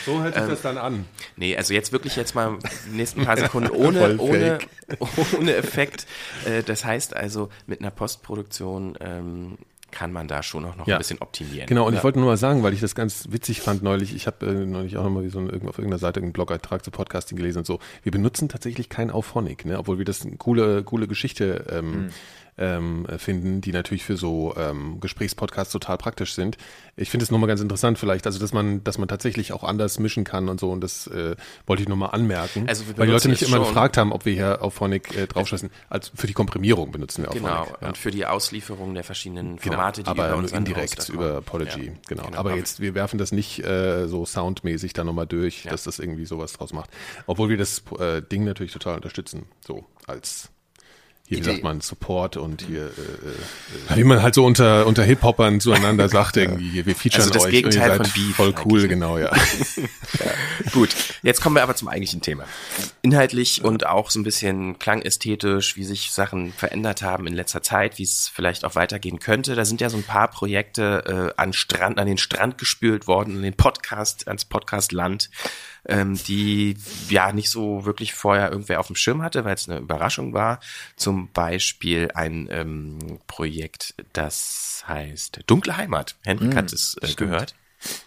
So 0.06 0.22
hört 0.22 0.34
sich 0.34 0.44
ähm, 0.44 0.50
das 0.50 0.62
dann 0.62 0.78
an. 0.78 1.06
Nee, 1.38 1.56
also 1.56 1.74
jetzt 1.74 1.94
wirklich 1.94 2.18
jetzt 2.18 2.36
mal 2.36 2.60
die 2.86 2.98
nächsten 2.98 3.24
paar 3.24 3.38
Sekunden 3.38 3.70
ohne, 3.74 4.18
ohne, 4.18 4.60
ohne 5.40 5.56
Effekt. 5.56 6.06
Äh, 6.46 6.62
das 6.64 6.84
heißt 6.84 7.16
also, 7.16 7.50
mit 7.68 7.80
einer 7.80 7.92
Postproduktion 7.92 8.98
ähm, 9.00 9.58
kann 9.92 10.12
man 10.12 10.28
da 10.28 10.44
schon 10.44 10.66
auch 10.66 10.76
noch 10.76 10.88
ja. 10.88 10.96
ein 10.96 11.00
bisschen 11.00 11.20
optimieren. 11.22 11.68
Genau, 11.68 11.88
und 11.88 11.94
ja. 11.94 12.00
ich 12.00 12.04
wollte 12.04 12.20
nur 12.20 12.28
mal 12.28 12.38
sagen, 12.38 12.64
weil 12.64 12.74
ich 12.74 12.82
das 12.82 12.96
ganz 12.96 13.28
witzig 13.32 13.62
fand 13.62 13.82
neulich, 13.82 14.14
ich 14.14 14.28
habe 14.28 14.46
äh, 14.46 14.66
neulich 14.66 14.98
auch 14.98 15.04
nochmal 15.04 15.30
so 15.30 15.40
ein, 15.40 15.48
auf 15.50 15.78
irgendeiner 15.78 16.00
Seite 16.00 16.20
einen 16.20 16.34
Blog-Eintrag 16.34 16.84
zu 16.84 16.92
Podcasting 16.92 17.38
gelesen 17.38 17.60
und 17.60 17.66
so. 17.66 17.80
Wir 18.02 18.12
benutzen 18.12 18.50
tatsächlich 18.50 18.90
kein 18.90 19.10
Auphonic, 19.10 19.66
ne? 19.66 19.80
obwohl 19.80 20.00
wir 20.00 20.06
das 20.06 20.26
eine 20.26 20.36
coole, 20.36 20.84
coole 20.84 21.08
Geschichte 21.08 21.66
ähm, 21.72 21.92
mhm 21.92 22.10
ähm, 22.58 23.08
finden, 23.18 23.62
die 23.62 23.72
natürlich 23.72 24.04
für 24.04 24.18
so 24.18 24.54
ähm, 24.58 25.00
Gesprächspodcasts 25.00 25.72
total 25.72 25.98
praktisch 25.98 26.34
sind. 26.34 26.58
Ich 26.96 27.10
finde 27.10 27.24
es 27.24 27.32
nochmal 27.32 27.48
ganz 27.48 27.62
interessant 27.62 27.98
vielleicht, 27.98 28.26
also 28.26 28.40
dass 28.40 28.54
man, 28.54 28.84
dass 28.84 28.98
man 28.98 29.08
tatsächlich 29.08 29.54
auch 29.54 29.64
anders 29.64 30.00
mischen 30.00 30.24
kann 30.24 30.50
und 30.50 30.60
so 30.60 30.72
und 30.72 30.82
das 30.82 31.08
äh, 31.08 31.36
wollte 31.66 31.84
ich 31.84 31.90
nochmal 31.90 32.12
anmerken, 32.12 32.68
also 32.68 32.84
weil 32.96 33.08
die 33.08 33.12
Leute 33.14 33.30
mich 33.30 33.42
immer 33.42 33.60
gefragt 33.60 33.98
haben, 33.98 34.12
ob 34.12 34.26
wir 34.26 34.34
hier 34.34 34.62
auf 34.62 34.76
Phonic 34.76 35.16
äh, 35.16 35.28
draufschließen. 35.28 35.70
Also 35.90 36.12
für 36.16 36.28
die 36.28 36.34
Komprimierung 36.34 36.92
benutzen 36.92 37.24
wir 37.24 37.30
auch 37.30 37.34
Genau, 37.34 37.68
ja. 37.82 37.88
und 37.88 37.98
für 37.98 38.12
die 38.12 38.26
Auslieferung 38.26 38.94
der 38.94 39.04
verschiedenen 39.04 39.58
genau, 39.58 39.76
Formate, 39.76 40.04
genau, 40.04 40.14
die 40.14 40.22
aber 40.22 40.40
über 40.40 40.54
indirekt 40.54 41.10
über 41.10 41.38
Apology, 41.38 41.86
ja. 41.88 41.92
genau. 42.08 42.24
genau. 42.24 42.38
Aber 42.38 42.56
jetzt, 42.56 42.80
wir 42.80 42.96
werfen 42.96 43.18
das 43.18 43.32
nicht 43.32 43.64
äh, 43.64 44.08
so 44.08 44.26
soundmäßig 44.26 44.94
da 44.94 45.04
nochmal 45.04 45.28
durch, 45.28 45.66
ja. 45.66 45.72
dass 45.72 45.84
das 45.84 46.00
irgendwie 46.00 46.26
sowas 46.26 46.54
draus 46.54 46.74
macht. 46.74 46.90
Obwohl 47.26 47.50
wir 47.50 47.58
das 47.58 47.84
äh, 48.00 48.22
Ding 48.22 48.44
natürlich 48.44 48.74
total 48.74 48.96
unterstützen, 48.96 49.46
so 49.66 49.86
als 50.08 50.50
hier, 51.26 51.38
wie 51.38 51.44
sagt 51.44 51.64
man, 51.64 51.80
Support 51.80 52.36
und 52.36 52.64
hier, 52.64 52.88
äh, 52.88 53.94
äh, 53.94 53.96
wie 53.98 54.04
man 54.04 54.22
halt 54.22 54.36
so 54.36 54.46
unter, 54.46 54.86
unter 54.86 55.04
Hip-Hoppern 55.04 55.62
zueinander 55.62 56.10
sagt, 56.10 56.36
irgendwie, 56.38 56.70
hier, 56.70 56.86
wir 56.86 56.96
featuren 56.96 57.22
also 57.22 57.34
das 57.34 57.46
euch. 57.46 57.52
Gegenteil 57.52 57.96
von 57.96 58.06
Beef. 58.14 58.36
Voll 58.36 58.54
cool, 58.66 58.88
genau, 58.90 59.18
ja. 59.18 59.32
ja. 60.20 60.32
Gut, 60.74 60.90
jetzt 61.22 61.42
kommen 61.42 61.56
wir 61.56 61.64
aber 61.64 61.78
zum 61.78 61.88
eigentlichen 61.88 62.22
Thema. 62.22 62.44
Inhaltlich 63.04 63.64
und 63.64 63.86
auch 63.86 64.10
so 64.10 64.20
ein 64.20 64.24
bisschen 64.24 64.80
klangästhetisch, 64.80 65.78
wie 65.78 65.86
sich 65.86 66.12
Sachen 66.12 66.52
verändert 66.52 67.02
haben 67.02 67.26
in 67.26 67.34
letzter 67.34 67.62
Zeit, 67.62 68.00
wie 68.00 68.04
es 68.04 68.28
vielleicht 68.28 68.66
auch 68.66 68.76
weitergehen 68.76 69.20
könnte. 69.20 69.56
Da 69.56 69.64
sind 69.64 69.80
ja 69.80 69.90
so 69.90 69.96
ein 69.96 70.04
paar 70.04 70.28
Projekte 70.28 71.32
äh, 71.38 71.42
an 71.42 71.54
Strand, 71.54 72.00
an 72.00 72.08
den 72.08 72.18
Strand 72.18 72.58
gespült 72.58 73.08
worden, 73.08 73.38
an 73.38 73.44
den 73.44 73.56
Podcast, 73.56 74.28
ans 74.28 74.44
Podcastland 74.44 75.30
ähm, 75.86 76.18
die 76.28 76.78
ja 77.10 77.32
nicht 77.32 77.50
so 77.50 77.86
wirklich 77.86 78.14
vorher 78.14 78.52
irgendwer 78.52 78.80
auf 78.80 78.88
dem 78.88 78.96
Schirm 78.96 79.22
hatte, 79.22 79.46
weil 79.46 79.56
es 79.56 79.70
eine 79.70 79.80
Überraschung 79.80 80.34
war. 80.34 80.60
Zum 80.96 81.30
Beispiel 81.32 82.12
ein 82.14 82.48
ähm, 82.52 83.20
Projekt, 83.28 83.96
das 84.14 84.84
heißt 84.88 85.42
Dunkle 85.48 85.78
Heimat. 85.78 86.16
Henrik 86.24 86.54
mm, 86.54 86.58
hat 86.58 86.74
es 86.74 86.98
äh, 87.02 87.14
gehört. 87.14 87.56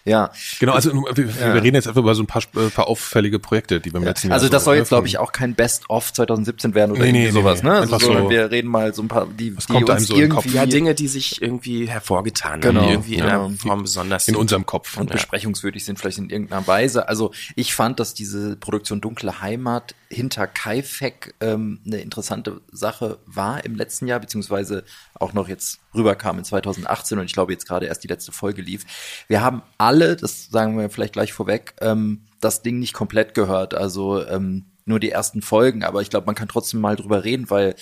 Ja. 0.05 0.31
Genau, 0.59 0.73
also 0.73 0.93
wir, 0.93 1.25
ja. 1.25 1.53
wir, 1.53 1.63
reden 1.63 1.75
jetzt 1.75 1.87
einfach 1.87 2.01
über 2.01 2.15
so 2.15 2.23
ein 2.23 2.27
paar, 2.27 2.43
äh, 2.55 2.69
paar 2.69 2.87
auffällige 2.87 3.39
Projekte, 3.39 3.79
die 3.79 3.91
wir 3.91 3.97
im 3.97 4.03
ja. 4.03 4.09
letzten 4.09 4.27
Jahr 4.27 4.35
Also 4.35 4.49
das 4.49 4.63
soll 4.63 4.75
jetzt, 4.75 4.89
glaube 4.89 5.07
ich, 5.07 5.17
auch 5.17 5.31
kein 5.31 5.55
Best-of 5.55 6.13
2017 6.13 6.75
werden 6.75 6.91
oder 6.91 7.01
nee, 7.01 7.09
irgendwie 7.09 7.25
nee, 7.25 7.31
sowas, 7.31 7.63
nee, 7.63 7.69
ne? 7.69 7.75
Also 7.77 7.99
so, 7.99 8.29
wir 8.29 8.51
reden 8.51 8.69
mal 8.69 8.93
so 8.93 9.01
ein 9.01 9.07
paar, 9.07 9.27
die, 9.27 9.55
Was 9.55 9.67
die 9.67 9.73
kommt 9.73 9.89
uns 9.89 10.07
so 10.07 10.15
irgendwie... 10.15 10.49
Ja, 10.49 10.65
Dinge, 10.65 10.95
die 10.95 11.07
sich 11.07 11.41
irgendwie 11.41 11.87
hervorgetan 11.87 12.61
genau. 12.61 12.81
haben, 12.81 12.87
die 12.87 12.93
irgendwie 12.93 13.15
in 13.15 13.23
einer 13.23 13.49
Form 13.51 13.83
besonders 13.83 14.27
In 14.27 14.35
unserem 14.35 14.65
Kopf. 14.65 14.97
Und 14.97 15.09
besprechungswürdig 15.11 15.85
sind 15.85 15.99
vielleicht 15.99 16.17
in 16.17 16.29
irgendeiner 16.29 16.65
Weise. 16.67 17.07
Also 17.07 17.31
ich 17.55 17.73
fand, 17.73 17.99
dass 17.99 18.13
diese 18.13 18.55
Produktion 18.55 19.01
Dunkle 19.01 19.41
Heimat 19.41 19.95
hinter 20.09 20.47
Kaifek 20.47 21.35
ähm, 21.41 21.81
eine 21.85 21.97
interessante 21.97 22.61
Sache 22.71 23.19
war 23.25 23.65
im 23.65 23.75
letzten 23.75 24.07
Jahr, 24.07 24.19
beziehungsweise 24.19 24.83
auch 25.13 25.33
noch 25.33 25.47
jetzt 25.47 25.79
rüberkam 25.93 26.39
in 26.39 26.45
2018 26.45 27.19
und 27.19 27.25
ich 27.25 27.33
glaube 27.33 27.51
jetzt 27.51 27.67
gerade 27.67 27.85
erst 27.85 28.03
die 28.03 28.07
letzte 28.07 28.31
Folge 28.31 28.61
lief. 28.61 28.85
Wir 29.27 29.41
haben 29.41 29.61
alle, 29.77 30.15
das 30.15 30.49
sagen 30.49 30.77
wir 30.77 30.89
vielleicht 30.89 31.13
gleich 31.13 31.33
vorweg, 31.33 31.75
ähm, 31.81 32.25
das 32.39 32.61
Ding 32.61 32.79
nicht 32.79 32.93
komplett 32.93 33.33
gehört, 33.33 33.73
also 33.73 34.25
ähm, 34.25 34.65
nur 34.85 34.99
die 34.99 35.11
ersten 35.11 35.41
Folgen, 35.41 35.83
aber 35.83 36.01
ich 36.01 36.09
glaube, 36.09 36.25
man 36.25 36.35
kann 36.35 36.47
trotzdem 36.47 36.79
mal 36.79 36.95
drüber 36.95 37.23
reden, 37.23 37.49
weil 37.49 37.75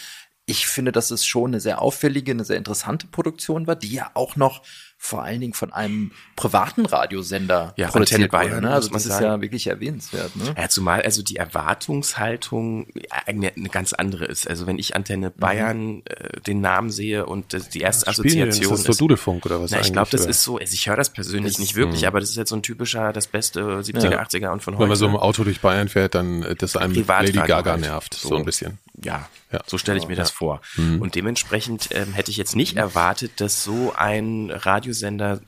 ich 0.48 0.67
finde, 0.67 0.91
dass 0.91 1.12
es 1.12 1.25
schon 1.25 1.51
eine 1.51 1.60
sehr 1.60 1.82
auffällige, 1.82 2.32
eine 2.32 2.46
sehr 2.46 2.58
interessante 2.58 3.08
Produktion 3.08 3.67
war, 3.67 3.75
die 3.75 3.94
ja 3.94 4.12
auch 4.13 4.36
noch 4.36 4.62
vor 4.98 5.24
allen 5.24 5.40
Dingen 5.40 5.54
von 5.54 5.72
einem 5.72 6.12
privaten 6.36 6.86
Radiosender 6.86 7.74
ja, 7.78 7.90
produziert 7.90 8.32
Bayern, 8.32 8.56
wurde. 8.56 8.62
Ne? 8.68 8.74
Also 8.74 8.90
das 8.90 9.06
ist 9.06 9.20
ja 9.20 9.40
wirklich 9.40 9.68
erwähnenswert. 9.68 10.36
Ne? 10.36 10.56
Ja, 10.58 10.68
zumal 10.68 11.04
also 11.04 11.22
die 11.22 11.36
Erwartungshaltung 11.36 12.88
eine, 13.25 13.54
eine 13.56 13.70
ganz 13.70 13.94
andere 13.94 14.25
ist. 14.25 14.50
Also 14.50 14.66
wenn 14.66 14.80
ich 14.80 14.96
Antenne 14.96 15.30
mhm. 15.30 15.40
Bayern 15.40 15.88
mhm. 15.88 16.04
äh, 16.06 16.42
den 16.42 16.62
Namen 16.62 16.90
sehe 16.90 17.25
und 17.25 17.54
das, 17.54 17.70
die 17.70 17.82
erste 17.82 18.08
Assoziation 18.08 18.74
ist 18.74 18.88
das 18.88 18.98
so 18.98 19.04
Dudelfunk 19.06 19.46
oder 19.46 19.62
was? 19.62 19.72
Na, 19.72 19.80
ich 19.80 19.94
glaube, 19.94 20.10
das 20.12 20.25
ist 20.25 20.44
so. 20.44 20.58
Also 20.58 20.74
ich 20.74 20.88
höre 20.88 20.98
das 20.98 21.12
persönlich 21.12 21.54
das, 21.54 21.60
nicht 21.60 21.75
wirklich, 21.75 22.02
mh. 22.02 22.08
aber 22.08 22.20
das 22.20 22.30
ist 22.30 22.38
jetzt 22.38 22.50
so 22.50 22.56
ein 22.56 22.64
typischer 22.64 23.14
das 23.14 23.28
Beste 23.28 23.62
70er, 23.62 24.12
ja. 24.12 24.24
80er 24.24 24.50
und 24.52 24.64
von 24.64 24.74
heute. 24.75 24.84
Wenn 24.84 24.90
man 24.90 24.98
so 24.98 25.06
im 25.06 25.16
Auto 25.16 25.44
durch 25.44 25.62
Bayern 25.62 25.88
fährt, 25.88 26.16
dann 26.16 26.42
äh, 26.44 26.56
das 26.56 26.75
einem 26.75 26.96
Lady 26.96 27.34
Gaga 27.34 27.72
halt. 27.72 27.82
nervt 27.82 28.14
so, 28.16 28.30
so 28.30 28.36
ein 28.36 28.46
bisschen. 28.46 28.80
Ja, 29.04 29.28
ja. 29.52 29.62
so 29.66 29.78
stelle 29.78 29.98
ich 29.98 30.08
mir 30.08 30.16
das 30.16 30.32
vor. 30.32 30.62
Mhm. 30.78 31.02
Und 31.02 31.16
dementsprechend 31.16 31.90
ähm, 31.92 32.14
hätte 32.14 32.32
ich 32.32 32.38
jetzt 32.38 32.56
nicht 32.56 32.78
erwartet, 32.78 33.42
dass 33.42 33.64
so 33.64 33.94
ein 33.96 34.52
Radiosender 34.52 35.42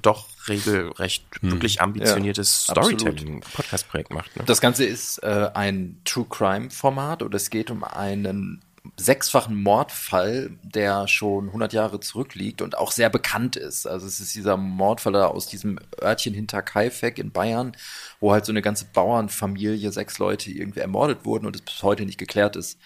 doch 0.00 0.28
regelrecht 0.48 1.24
hm. 1.40 1.52
wirklich 1.52 1.80
ambitioniertes 1.80 2.66
ja, 2.66 2.74
Storytelling-Podcast-Projekt 2.74 4.12
macht. 4.12 4.36
Ne? 4.36 4.44
Das 4.46 4.60
Ganze 4.60 4.84
ist 4.84 5.18
äh, 5.22 5.50
ein 5.54 6.00
True 6.04 6.26
Crime-Format 6.28 7.22
und 7.22 7.34
es 7.34 7.50
geht 7.50 7.70
um 7.70 7.84
einen 7.84 8.60
sechsfachen 8.96 9.62
Mordfall, 9.62 10.58
der 10.62 11.06
schon 11.08 11.46
100 11.48 11.72
Jahre 11.72 12.00
zurückliegt 12.00 12.62
und 12.62 12.76
auch 12.76 12.90
sehr 12.90 13.10
bekannt 13.10 13.56
ist. 13.56 13.86
Also 13.86 14.06
es 14.06 14.20
ist 14.20 14.34
dieser 14.34 14.56
Mordfall 14.56 15.16
aus 15.16 15.46
diesem 15.46 15.78
Örtchen 16.00 16.34
hinter 16.34 16.62
Kaifek 16.62 17.18
in 17.18 17.30
Bayern, 17.30 17.76
wo 18.20 18.32
halt 18.32 18.44
so 18.44 18.52
eine 18.52 18.62
ganze 18.62 18.86
Bauernfamilie, 18.86 19.92
sechs 19.92 20.18
Leute 20.18 20.50
irgendwie 20.50 20.80
ermordet 20.80 21.24
wurden 21.24 21.46
und 21.46 21.56
es 21.56 21.62
bis 21.62 21.82
heute 21.82 22.04
nicht 22.04 22.18
geklärt 22.18 22.56
ist, 22.56 22.78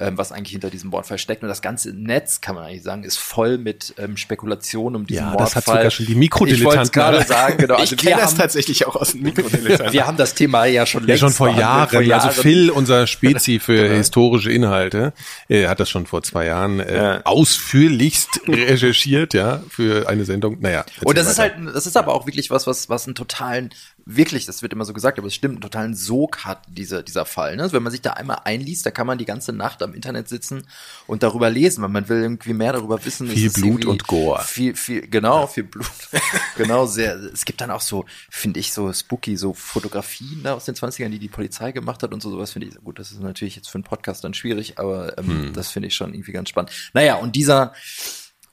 ähm, 0.00 0.18
was 0.18 0.32
eigentlich 0.32 0.52
hinter 0.52 0.70
diesem 0.70 0.90
Mordfall 0.90 1.18
steckt. 1.18 1.42
Und 1.42 1.48
das 1.48 1.62
ganze 1.62 1.90
Netz, 1.90 2.40
kann 2.40 2.54
man 2.54 2.64
eigentlich 2.64 2.82
sagen, 2.82 3.04
ist 3.04 3.18
voll 3.18 3.58
mit 3.58 3.94
ähm, 3.98 4.16
Spekulationen 4.16 4.96
um 4.96 5.06
diesen 5.06 5.24
ja, 5.24 5.30
Mordfall. 5.30 5.44
Das 5.46 5.56
hat 5.56 5.64
sogar 5.64 5.90
schon 5.90 6.06
die 6.06 6.14
Mikrodilettanten. 6.14 6.82
Ich 6.84 6.92
gerade 6.92 7.22
sagen, 7.24 7.58
genau. 7.58 7.74
Also 7.76 7.94
ich 7.94 8.00
kenne 8.00 8.20
das 8.20 8.34
tatsächlich 8.34 8.86
auch 8.86 8.96
aus 8.96 9.12
dem 9.12 9.22
Mikrodilettanten. 9.22 9.92
wir 9.92 10.06
haben 10.06 10.16
das 10.16 10.34
Thema 10.34 10.64
ja 10.64 10.86
schon 10.86 11.06
ja, 11.06 11.16
schon 11.16 11.30
vor 11.30 11.50
Jahren. 11.50 11.88
vor 11.88 12.00
Jahren. 12.00 12.28
Also 12.28 12.42
Phil, 12.42 12.70
unser 12.70 13.06
Spezi 13.06 13.58
für 13.60 13.82
genau. 13.82 13.94
historische 13.96 14.50
Inhalte, 14.50 15.12
äh, 15.48 15.68
hat 15.68 15.80
das 15.80 15.90
schon 15.90 16.06
vor 16.06 16.22
zwei 16.22 16.46
Jahren 16.46 16.80
äh, 16.80 16.96
ja. 16.96 17.20
ausführlichst 17.24 18.40
recherchiert, 18.48 19.34
ja, 19.34 19.62
für 19.68 20.08
eine 20.08 20.24
Sendung. 20.24 20.58
Naja. 20.60 20.84
Und 21.04 21.18
das 21.18 21.28
ist 21.28 21.38
halt, 21.38 21.54
das 21.74 21.86
ist 21.86 21.96
aber 21.96 22.14
auch 22.14 22.26
wirklich 22.26 22.50
was, 22.50 22.66
was, 22.66 22.88
was 22.88 23.06
einen 23.06 23.14
totalen 23.14 23.70
wirklich, 24.16 24.46
das 24.46 24.62
wird 24.62 24.72
immer 24.72 24.84
so 24.84 24.92
gesagt, 24.92 25.18
aber 25.18 25.28
es 25.28 25.34
stimmt, 25.34 25.54
einen 25.54 25.60
totalen 25.62 25.94
Sog 25.94 26.44
hat 26.44 26.62
dieser, 26.68 27.02
dieser 27.02 27.24
Fall. 27.24 27.56
Ne? 27.56 27.62
Also 27.62 27.74
wenn 27.74 27.82
man 27.82 27.92
sich 27.92 28.02
da 28.02 28.12
einmal 28.12 28.40
einliest, 28.44 28.84
da 28.86 28.90
kann 28.90 29.06
man 29.06 29.18
die 29.18 29.24
ganze 29.24 29.52
Nacht 29.52 29.82
am 29.82 29.94
Internet 29.94 30.28
sitzen 30.28 30.66
und 31.06 31.22
darüber 31.22 31.50
lesen, 31.50 31.82
weil 31.82 31.88
man 31.90 32.08
will 32.08 32.22
irgendwie 32.22 32.52
mehr 32.52 32.72
darüber 32.72 33.04
wissen. 33.04 33.28
Viel 33.28 33.50
Blut 33.50 33.84
und 33.84 34.06
Gore. 34.06 34.42
Viel, 34.44 34.74
viel, 34.74 35.06
genau, 35.08 35.46
viel 35.46 35.64
Blut. 35.64 35.86
genau, 36.56 36.86
sehr. 36.86 37.14
Es 37.16 37.44
gibt 37.44 37.60
dann 37.60 37.70
auch 37.70 37.80
so, 37.80 38.04
finde 38.28 38.60
ich, 38.60 38.72
so 38.72 38.92
spooky, 38.92 39.36
so 39.36 39.52
Fotografien 39.52 40.42
da 40.42 40.54
aus 40.54 40.64
den 40.64 40.74
20ern, 40.74 41.08
die 41.08 41.18
die 41.18 41.28
Polizei 41.28 41.72
gemacht 41.72 42.02
hat 42.02 42.12
und 42.12 42.22
so 42.22 42.30
sowas 42.30 42.52
finde 42.52 42.68
ich, 42.68 42.74
gut, 42.82 42.98
das 42.98 43.12
ist 43.12 43.20
natürlich 43.20 43.56
jetzt 43.56 43.68
für 43.68 43.76
einen 43.76 43.84
Podcast 43.84 44.24
dann 44.24 44.34
schwierig, 44.34 44.78
aber 44.78 45.18
ähm, 45.18 45.28
hm. 45.28 45.52
das 45.52 45.70
finde 45.70 45.88
ich 45.88 45.94
schon 45.94 46.14
irgendwie 46.14 46.32
ganz 46.32 46.48
spannend. 46.48 46.70
Naja, 46.94 47.16
und 47.16 47.36
dieser, 47.36 47.72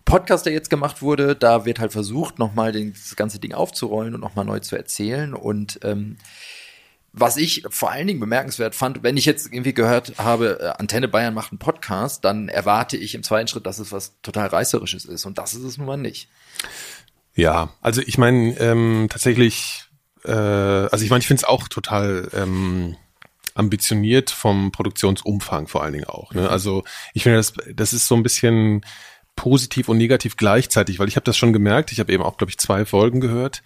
Podcast, 0.07 0.45
der 0.45 0.53
jetzt 0.53 0.69
gemacht 0.69 1.01
wurde, 1.01 1.35
da 1.35 1.65
wird 1.65 1.79
halt 1.79 1.91
versucht, 1.91 2.39
nochmal 2.39 2.71
das 2.71 3.17
ganze 3.17 3.39
Ding 3.39 3.53
aufzurollen 3.53 4.15
und 4.15 4.21
nochmal 4.21 4.45
neu 4.45 4.59
zu 4.59 4.77
erzählen. 4.77 5.33
Und 5.33 5.81
ähm, 5.83 6.17
was 7.11 7.35
ich 7.35 7.63
vor 7.69 7.91
allen 7.91 8.07
Dingen 8.07 8.21
bemerkenswert 8.21 8.73
fand, 8.73 9.03
wenn 9.03 9.17
ich 9.17 9.25
jetzt 9.25 9.51
irgendwie 9.51 9.73
gehört 9.73 10.13
habe, 10.17 10.59
äh, 10.61 10.79
Antenne 10.79 11.09
Bayern 11.09 11.33
macht 11.33 11.51
einen 11.51 11.59
Podcast, 11.59 12.23
dann 12.23 12.47
erwarte 12.47 12.95
ich 12.95 13.15
im 13.15 13.23
zweiten 13.23 13.49
Schritt, 13.49 13.65
dass 13.65 13.79
es 13.79 13.91
was 13.91 14.13
total 14.21 14.47
Reißerisches 14.47 15.03
ist. 15.03 15.25
Und 15.25 15.37
das 15.37 15.53
ist 15.53 15.63
es 15.63 15.77
nun 15.77 15.87
mal 15.87 15.97
nicht. 15.97 16.29
Ja, 17.35 17.73
also 17.81 18.01
ich 18.01 18.17
meine, 18.17 18.57
ähm, 18.61 19.07
tatsächlich, 19.09 19.89
äh, 20.23 20.31
also 20.31 21.03
ich 21.03 21.09
meine, 21.09 21.19
ich 21.19 21.27
finde 21.27 21.41
es 21.41 21.49
auch 21.49 21.67
total 21.67 22.29
ähm, 22.33 22.95
ambitioniert 23.55 24.29
vom 24.29 24.71
Produktionsumfang 24.71 25.67
vor 25.67 25.83
allen 25.83 25.93
Dingen 25.93 26.05
auch. 26.05 26.33
Ne? 26.33 26.49
Also 26.49 26.85
ich 27.13 27.23
finde, 27.23 27.39
das, 27.39 27.53
das 27.73 27.91
ist 27.91 28.07
so 28.07 28.15
ein 28.15 28.23
bisschen 28.23 28.85
positiv 29.37 29.87
und 29.87 29.97
negativ 29.97 30.35
gleichzeitig, 30.35 30.99
weil 30.99 31.07
ich 31.07 31.15
habe 31.15 31.23
das 31.23 31.37
schon 31.37 31.53
gemerkt. 31.53 31.93
Ich 31.93 32.01
habe 32.01 32.11
eben 32.11 32.23
auch, 32.23 32.35
glaube 32.35 32.51
ich, 32.51 32.57
zwei 32.57 32.83
Folgen 32.83 33.21
gehört. 33.21 33.63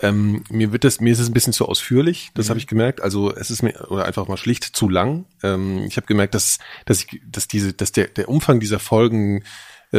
Ähm, 0.00 0.42
mir 0.50 0.72
wird 0.72 0.82
das, 0.82 1.00
mir 1.00 1.12
ist 1.12 1.20
es 1.20 1.28
ein 1.28 1.32
bisschen 1.32 1.52
zu 1.52 1.68
ausführlich, 1.68 2.32
das 2.34 2.46
mhm. 2.46 2.50
habe 2.50 2.58
ich 2.58 2.66
gemerkt. 2.66 3.00
Also 3.00 3.32
es 3.32 3.52
ist 3.52 3.62
mir 3.62 3.88
oder 3.88 4.04
einfach 4.04 4.26
mal 4.26 4.36
schlicht 4.36 4.64
zu 4.64 4.88
lang. 4.88 5.26
Ähm, 5.44 5.84
ich 5.86 5.96
habe 5.96 6.08
gemerkt, 6.08 6.34
dass, 6.34 6.58
dass 6.86 7.04
ich, 7.04 7.20
dass 7.24 7.46
diese, 7.46 7.72
dass 7.72 7.92
der, 7.92 8.08
der 8.08 8.28
Umfang 8.28 8.58
dieser 8.58 8.80
Folgen 8.80 9.44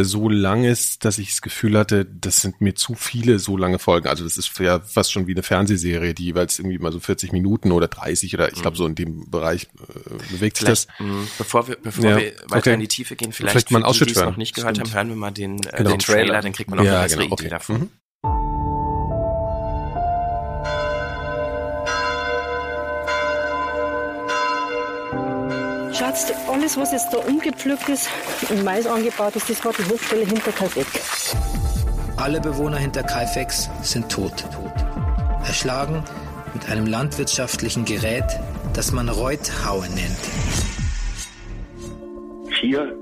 so 0.02 0.28
lang 0.28 0.64
ist, 0.64 1.06
dass 1.06 1.20
ich 1.20 1.30
das 1.30 1.42
Gefühl 1.44 1.78
hatte, 1.78 2.04
das 2.04 2.42
sind 2.42 2.62
mir 2.62 2.74
zu 2.74 2.96
viele 2.96 3.38
so 3.38 3.58
lange 3.58 3.78
Folgen. 3.78 4.08
Also 4.08 4.24
das 4.24 4.38
ist 4.38 4.58
ja 4.58 4.80
fast 4.80 5.12
schon 5.12 5.28
wie 5.28 5.34
eine 5.34 5.44
Fernsehserie, 5.44 6.16
die 6.16 6.26
jeweils 6.26 6.58
irgendwie 6.58 6.80
mal 6.80 6.92
so 6.92 7.00
40 7.00 7.32
Minuten 7.32 7.72
oder 7.72 7.88
30 7.88 8.34
oder 8.34 8.52
ich 8.52 8.62
glaube 8.62 8.72
mhm. 8.72 8.78
so 8.78 8.86
in 8.88 8.96
dem 8.96 9.30
Bereich 9.30 9.68
äh, 9.80 10.32
bewegt 10.32 10.58
sich 10.58 10.68
das. 10.68 10.88
Mh, 10.98 11.28
bevor 11.38 11.68
wir, 11.68 11.76
bevor 11.76 12.06
ja, 12.06 12.18
wir 12.18 12.34
weiter 12.48 12.58
okay. 12.58 12.74
in 12.74 12.80
die 12.80 12.88
Tiefe 12.88 13.16
gehen, 13.16 13.32
vielleicht, 13.32 13.52
vielleicht 13.52 13.72
mal 13.72 13.84
die, 13.84 14.06
die 14.06 14.12
es 14.12 14.18
noch 14.18 14.38
nicht 14.38 14.56
gehört 14.56 14.78
Stimmt. 14.78 14.90
haben, 14.90 14.96
hören 14.96 15.10
wir 15.10 15.16
mal 15.16 15.32
den, 15.32 15.60
äh, 15.60 15.78
genau. 15.78 15.92
den 15.92 16.00
Trailer, 16.00 16.42
dann 16.42 16.54
kriegt 16.54 16.72
man 16.72 16.80
auch 16.80 16.84
ja, 16.84 17.02
eine 17.02 17.10
genau. 17.10 17.22
Idee 17.22 17.34
okay. 17.34 17.50
davon. 17.50 17.80
Mhm. 17.82 17.90
Schatz, 25.94 26.34
alles, 26.48 26.76
was 26.78 26.92
jetzt 26.92 27.14
da 27.14 27.20
umgepflückt 27.20 27.88
ist 27.90 28.10
und 28.50 28.64
Mais 28.64 28.88
angebaut 28.88 29.36
ist, 29.36 29.50
das 29.50 29.64
war 29.64 29.74
die 29.74 29.90
Hofstelle 29.90 30.26
hinter 30.26 30.52
Kaifeck. 30.52 30.88
Alle 32.18 32.42
Bewohner 32.42 32.78
hinter 32.78 33.04
Kaifex 33.04 33.70
sind 33.84 34.10
tot. 34.10 34.44
Erschlagen 35.46 36.04
mit 36.54 36.70
einem 36.70 36.88
landwirtschaftlichen 36.88 37.86
Gerät, 37.86 38.26
das 38.74 38.92
man 38.92 39.08
Reuthaue 39.10 39.88
nennt. 39.90 40.18
Vier 42.60 42.96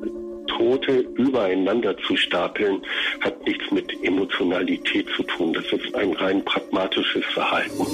Tote 0.57 0.99
übereinander 1.15 1.95
zu 2.07 2.15
stapeln, 2.15 2.81
hat 3.21 3.45
nichts 3.45 3.71
mit 3.71 3.91
Emotionalität 4.03 5.07
zu 5.15 5.23
tun. 5.23 5.53
Das 5.53 5.65
ist 5.65 5.95
ein 5.95 6.13
rein 6.13 6.43
pragmatisches 6.43 7.25
Verhalten 7.33 7.85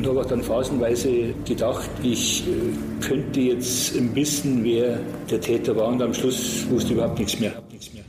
und 0.00 0.06
habe 0.06 0.20
auch 0.20 0.26
dann 0.26 0.42
phasenweise 0.42 1.34
gedacht, 1.46 1.90
ich 2.02 2.44
äh, 2.46 3.06
könnte 3.06 3.40
jetzt 3.40 3.92
wissen, 4.14 4.64
wer 4.64 4.98
der 5.30 5.40
Täter 5.40 5.76
war 5.76 5.88
und 5.88 6.00
am 6.00 6.14
Schluss 6.14 6.66
wusste 6.70 6.92
ich 6.92 6.94
überhaupt 6.94 7.18
nichts 7.18 7.38
mehr. 7.38 7.62
Nichts 7.70 7.92
mehr. 7.92 8.04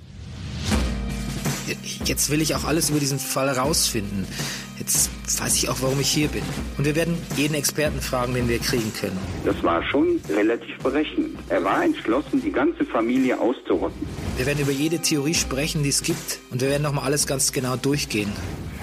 Jetzt 2.05 2.29
will 2.29 2.41
ich 2.41 2.55
auch 2.55 2.63
alles 2.63 2.89
über 2.89 2.99
diesen 2.99 3.19
Fall 3.19 3.47
herausfinden. 3.47 4.25
Jetzt 4.81 5.11
weiß 5.39 5.57
ich 5.57 5.69
auch, 5.69 5.77
warum 5.81 5.99
ich 5.99 6.09
hier 6.09 6.27
bin. 6.27 6.41
Und 6.79 6.85
wir 6.85 6.95
werden 6.95 7.15
jeden 7.37 7.53
Experten 7.53 8.01
fragen, 8.01 8.33
den 8.33 8.49
wir 8.49 8.57
kriegen 8.57 8.91
können. 8.99 9.15
Das 9.45 9.61
war 9.61 9.83
schon 9.91 10.19
relativ 10.27 10.75
berechnend. 10.79 11.37
Er 11.49 11.63
war 11.63 11.83
entschlossen, 11.83 12.41
die 12.41 12.51
ganze 12.51 12.83
Familie 12.85 13.39
auszurotten. 13.39 14.07
Wir 14.37 14.47
werden 14.47 14.57
über 14.57 14.71
jede 14.71 14.97
Theorie 14.97 15.35
sprechen, 15.35 15.83
die 15.83 15.89
es 15.89 16.01
gibt. 16.01 16.39
Und 16.49 16.61
wir 16.61 16.69
werden 16.69 16.81
nochmal 16.81 17.05
alles 17.05 17.27
ganz 17.27 17.51
genau 17.51 17.75
durchgehen. 17.75 18.31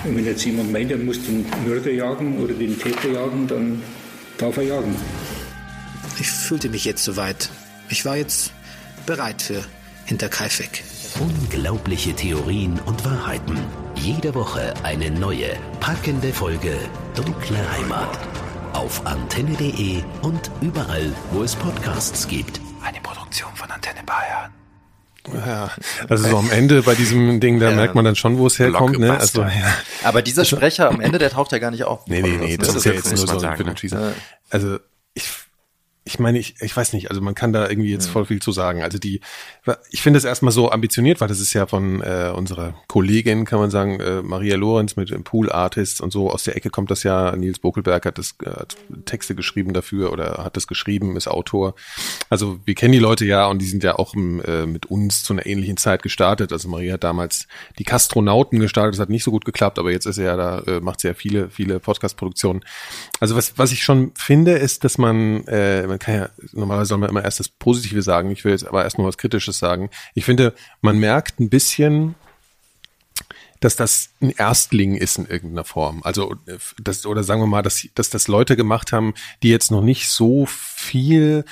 Und 0.05 0.17
wenn 0.17 0.25
jetzt 0.25 0.45
jemand 0.45 0.71
meint, 0.71 0.93
er 0.93 0.99
muss 0.99 1.21
den 1.25 1.45
Mörder 1.67 1.91
jagen 1.91 2.39
oder 2.45 2.55
den 2.55 2.79
Täter 2.79 3.09
jagen, 3.09 3.49
dann 3.49 3.83
darf 4.37 4.57
er 4.57 4.63
jagen. 4.63 4.95
Ich 6.21 6.31
fühlte 6.31 6.69
mich 6.69 6.85
jetzt 6.85 7.03
soweit. 7.03 7.51
Ich 7.89 8.05
war 8.05 8.17
jetzt 8.17 8.53
bereit 9.05 9.43
für 9.43 9.65
Hinterkaifeck. 10.05 10.85
Unglaubliche 11.17 12.15
Theorien 12.15 12.79
und 12.87 13.05
Wahrheiten. 13.05 13.59
Jede 13.97 14.35
Woche 14.37 14.73
eine 14.85 15.11
neue, 15.11 15.49
packende 15.81 16.33
Folge 16.33 16.77
Dunkle 17.17 17.59
Heimat. 17.73 18.19
Auf 18.73 19.05
antenne.de 19.05 20.03
und 20.23 20.51
überall, 20.61 21.13
wo 21.33 21.43
es 21.43 21.57
Podcasts 21.57 22.29
gibt. 22.29 22.61
Eine 22.85 23.01
Produktion 23.01 23.51
von 23.57 23.69
Antenne 23.69 24.01
Bayern. 24.07 24.53
Ja, 25.35 25.71
also 26.09 26.29
so 26.29 26.37
am 26.39 26.51
Ende 26.51 26.83
bei 26.83 26.95
diesem 26.95 27.41
Ding, 27.41 27.59
da 27.59 27.71
ja. 27.71 27.77
merkt 27.77 27.97
man 27.97 28.05
dann 28.05 28.15
schon, 28.15 28.39
wo 28.39 28.47
es 28.47 28.59
herkommt. 28.61 28.99
Ne? 29.01 29.19
Also, 29.19 29.43
ja. 29.43 29.51
Aber 30.05 30.23
dieser 30.23 30.45
Sprecher 30.45 30.89
am 30.89 31.01
Ende, 31.01 31.19
der 31.19 31.31
taucht 31.31 31.51
ja 31.51 31.59
gar 31.59 31.73
nicht 31.73 31.85
auf. 31.85 32.07
Nee, 32.07 32.23
nee, 32.23 32.37
nee, 32.37 32.57
das, 32.57 32.69
das 32.69 32.77
ist 32.77 32.85
ja 32.85 32.93
jetzt 32.93 33.09
nur 33.17 33.27
so 33.27 33.41
ein 33.41 33.75
Teaser. 33.75 34.13
Also 34.51 34.79
ich 35.15 35.29
ich 36.09 36.19
meine, 36.19 36.39
ich, 36.39 36.55
ich 36.63 36.75
weiß 36.75 36.95
nicht, 36.95 37.11
also 37.11 37.21
man 37.21 37.35
kann 37.35 37.53
da 37.53 37.69
irgendwie 37.69 37.91
jetzt 37.91 38.09
voll 38.09 38.25
viel 38.25 38.41
zu 38.41 38.51
sagen. 38.51 38.83
Also 38.83 38.97
die, 38.97 39.21
ich 39.91 40.01
finde 40.01 40.17
es 40.17 40.25
erstmal 40.25 40.53
so 40.53 40.71
ambitioniert, 40.71 41.21
weil 41.21 41.29
das 41.29 41.39
ist 41.39 41.53
ja 41.53 41.67
von 41.67 42.01
äh, 42.01 42.33
unserer 42.35 42.73
Kollegin, 42.89 43.45
kann 43.45 43.59
man 43.59 43.71
sagen, 43.71 44.01
äh, 44.01 44.23
Maria 44.23 44.57
Lorenz 44.57 44.97
mit 44.97 45.11
dem 45.11 45.23
Pool 45.23 45.53
Artists 45.53 46.01
und 46.01 46.11
so. 46.11 46.31
Aus 46.31 46.45
der 46.45 46.57
Ecke 46.57 46.71
kommt 46.71 46.91
das 46.91 47.03
ja. 47.03 47.37
Nils 47.37 47.59
Bokelberg 47.59 48.07
hat 48.07 48.17
das 48.17 48.37
äh, 48.43 48.49
hat 48.49 48.79
Texte 49.05 49.35
geschrieben 49.35 49.75
dafür 49.75 50.11
oder 50.11 50.43
hat 50.45 50.57
das 50.57 50.67
geschrieben, 50.67 51.15
ist 51.15 51.29
Autor. 51.29 51.75
Also 52.31 52.59
wir 52.65 52.75
kennen 52.75 52.93
die 52.93 52.99
Leute 52.99 53.27
ja 53.27 53.47
und 53.47 53.61
die 53.61 53.67
sind 53.67 53.85
ja 53.85 53.99
auch 53.99 54.15
äh, 54.15 54.65
mit 54.65 54.87
uns 54.87 55.25
zu 55.25 55.35
einer 55.35 55.45
ähnlichen 55.45 55.77
Zeit 55.77 56.03
gestartet. 56.03 56.55
Also 56.55 56.71
Maria 56.71 56.95
hat 56.95 57.05
damals 57.05 57.49
die 57.79 57.85
Kastronauten 57.85 58.61
gestartet, 58.61 58.95
das 58.95 59.01
hat 59.01 59.11
nicht 59.11 59.25
so 59.25 59.31
gut 59.31 59.45
geklappt, 59.45 59.79
aber 59.79 59.93
jetzt 59.93 60.07
ist 60.07 60.17
er 60.17 60.25
ja 60.25 60.37
da, 60.37 60.61
äh, 60.61 60.81
macht 60.81 61.01
sehr 61.01 61.15
viele, 61.15 61.51
viele 61.51 61.81
Podcast-Produktionen. 61.81 62.65
Also 63.21 63.37
was, 63.37 63.59
was 63.59 63.73
ich 63.73 63.83
schon 63.83 64.13
finde, 64.15 64.53
ist, 64.53 64.85
dass 64.85 64.97
man, 64.97 65.47
äh, 65.49 65.87
man 65.87 65.98
kann 65.99 66.15
ja, 66.15 66.29
normalerweise 66.53 66.89
soll 66.89 66.99
man 66.99 67.11
immer 67.11 67.25
erst 67.25 67.41
das 67.41 67.49
Positive 67.49 68.03
sagen, 68.03 68.31
ich 68.31 68.45
will 68.45 68.53
jetzt 68.53 68.67
aber 68.67 68.85
erst 68.85 68.99
noch 68.99 69.05
was 69.05 69.19
Kritisches 69.19 69.59
sagen. 69.59 69.91
Ich 70.15 70.25
finde, 70.25 70.55
man 70.81 70.99
merkt 70.99 71.41
ein 71.41 71.51
bisschen, 71.51 72.15
dass 73.61 73.77
das 73.77 74.11
ein 74.21 74.31
Erstling 74.31 74.95
ist 74.95 75.19
in 75.19 75.27
irgendeiner 75.27 75.65
Form. 75.65 76.03
Also 76.05 76.37
das, 76.81 77.07
oder 77.07 77.25
sagen 77.25 77.41
wir 77.41 77.47
mal, 77.47 77.63
dass, 77.63 77.87
dass 77.95 78.11
das 78.11 78.29
Leute 78.29 78.57
gemacht 78.57 78.93
haben, 78.93 79.15
die 79.43 79.51
jetzt 79.51 79.71
noch 79.71 79.83
nicht 79.83 80.09
so 80.09 80.47
viel 80.47 81.45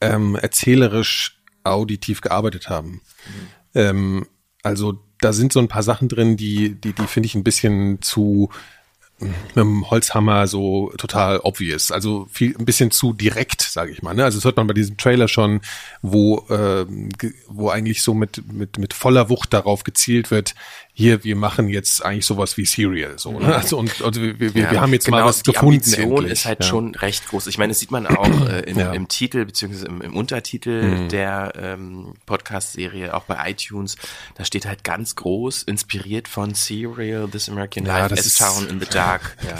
ähm, 0.00 0.36
erzählerisch 0.36 1.40
auditiv 1.64 2.20
gearbeitet 2.20 2.68
haben. 2.68 2.90
Mhm. 2.90 3.00
Ähm, 3.74 4.26
also 4.62 5.02
da 5.20 5.32
sind 5.32 5.52
so 5.52 5.60
ein 5.60 5.68
paar 5.68 5.82
Sachen 5.82 6.08
drin, 6.08 6.36
die, 6.36 6.74
die, 6.74 6.92
die 6.92 7.06
finde 7.06 7.26
ich 7.26 7.34
ein 7.34 7.44
bisschen 7.44 8.02
zu 8.02 8.50
mit 9.18 9.56
dem 9.56 9.90
Holzhammer 9.90 10.46
so 10.46 10.92
total 10.98 11.40
obvious, 11.42 11.90
also 11.90 12.26
viel 12.30 12.54
ein 12.58 12.66
bisschen 12.66 12.90
zu 12.90 13.14
direkt, 13.14 13.62
sage 13.62 13.90
ich 13.90 14.02
mal. 14.02 14.14
Ne? 14.14 14.24
Also 14.24 14.38
das 14.38 14.44
hört 14.44 14.56
man 14.56 14.66
bei 14.66 14.74
diesem 14.74 14.96
Trailer 14.98 15.28
schon, 15.28 15.60
wo 16.02 16.46
äh, 16.50 16.84
wo 17.48 17.70
eigentlich 17.70 18.02
so 18.02 18.12
mit 18.12 18.42
mit 18.52 18.78
mit 18.78 18.92
voller 18.92 19.30
Wucht 19.30 19.54
darauf 19.54 19.84
gezielt 19.84 20.30
wird, 20.30 20.54
hier, 20.98 21.24
wir 21.24 21.36
machen 21.36 21.68
jetzt 21.68 22.02
eigentlich 22.02 22.24
sowas 22.24 22.56
wie 22.56 22.64
Serial, 22.64 23.18
so, 23.18 23.38
ne? 23.38 23.54
Also, 23.54 23.76
und, 23.76 24.00
und 24.00 24.16
wir, 24.16 24.40
wir, 24.40 24.62
ja, 24.62 24.70
wir 24.70 24.80
haben 24.80 24.94
jetzt 24.94 25.04
genau, 25.04 25.18
mal 25.18 25.26
was 25.26 25.42
die 25.42 25.52
gefunden. 25.52 25.82
Die 25.84 25.90
Ambition 25.90 26.10
endlich. 26.16 26.32
ist 26.32 26.46
halt 26.46 26.60
ja. 26.60 26.66
schon 26.66 26.94
recht 26.94 27.28
groß. 27.28 27.48
Ich 27.48 27.58
meine, 27.58 27.72
das 27.72 27.80
sieht 27.80 27.90
man 27.90 28.06
auch 28.06 28.48
äh, 28.48 28.60
im, 28.66 28.78
ja. 28.78 28.94
im 28.94 29.06
Titel, 29.06 29.44
beziehungsweise 29.44 29.84
im, 29.88 30.00
im 30.00 30.16
Untertitel 30.16 30.82
mhm. 30.82 31.08
der 31.10 31.52
ähm, 31.54 32.14
Podcast-Serie, 32.24 33.12
auch 33.12 33.24
bei 33.24 33.50
iTunes. 33.50 33.96
Da 34.36 34.46
steht 34.46 34.64
halt 34.64 34.84
ganz 34.84 35.16
groß, 35.16 35.64
inspiriert 35.64 36.28
von 36.28 36.54
Serial, 36.54 37.28
This 37.28 37.50
American 37.50 37.84
Life, 37.84 38.14
S-Town 38.14 38.66
in 38.66 38.80
the 38.80 38.86
Dark, 38.86 39.05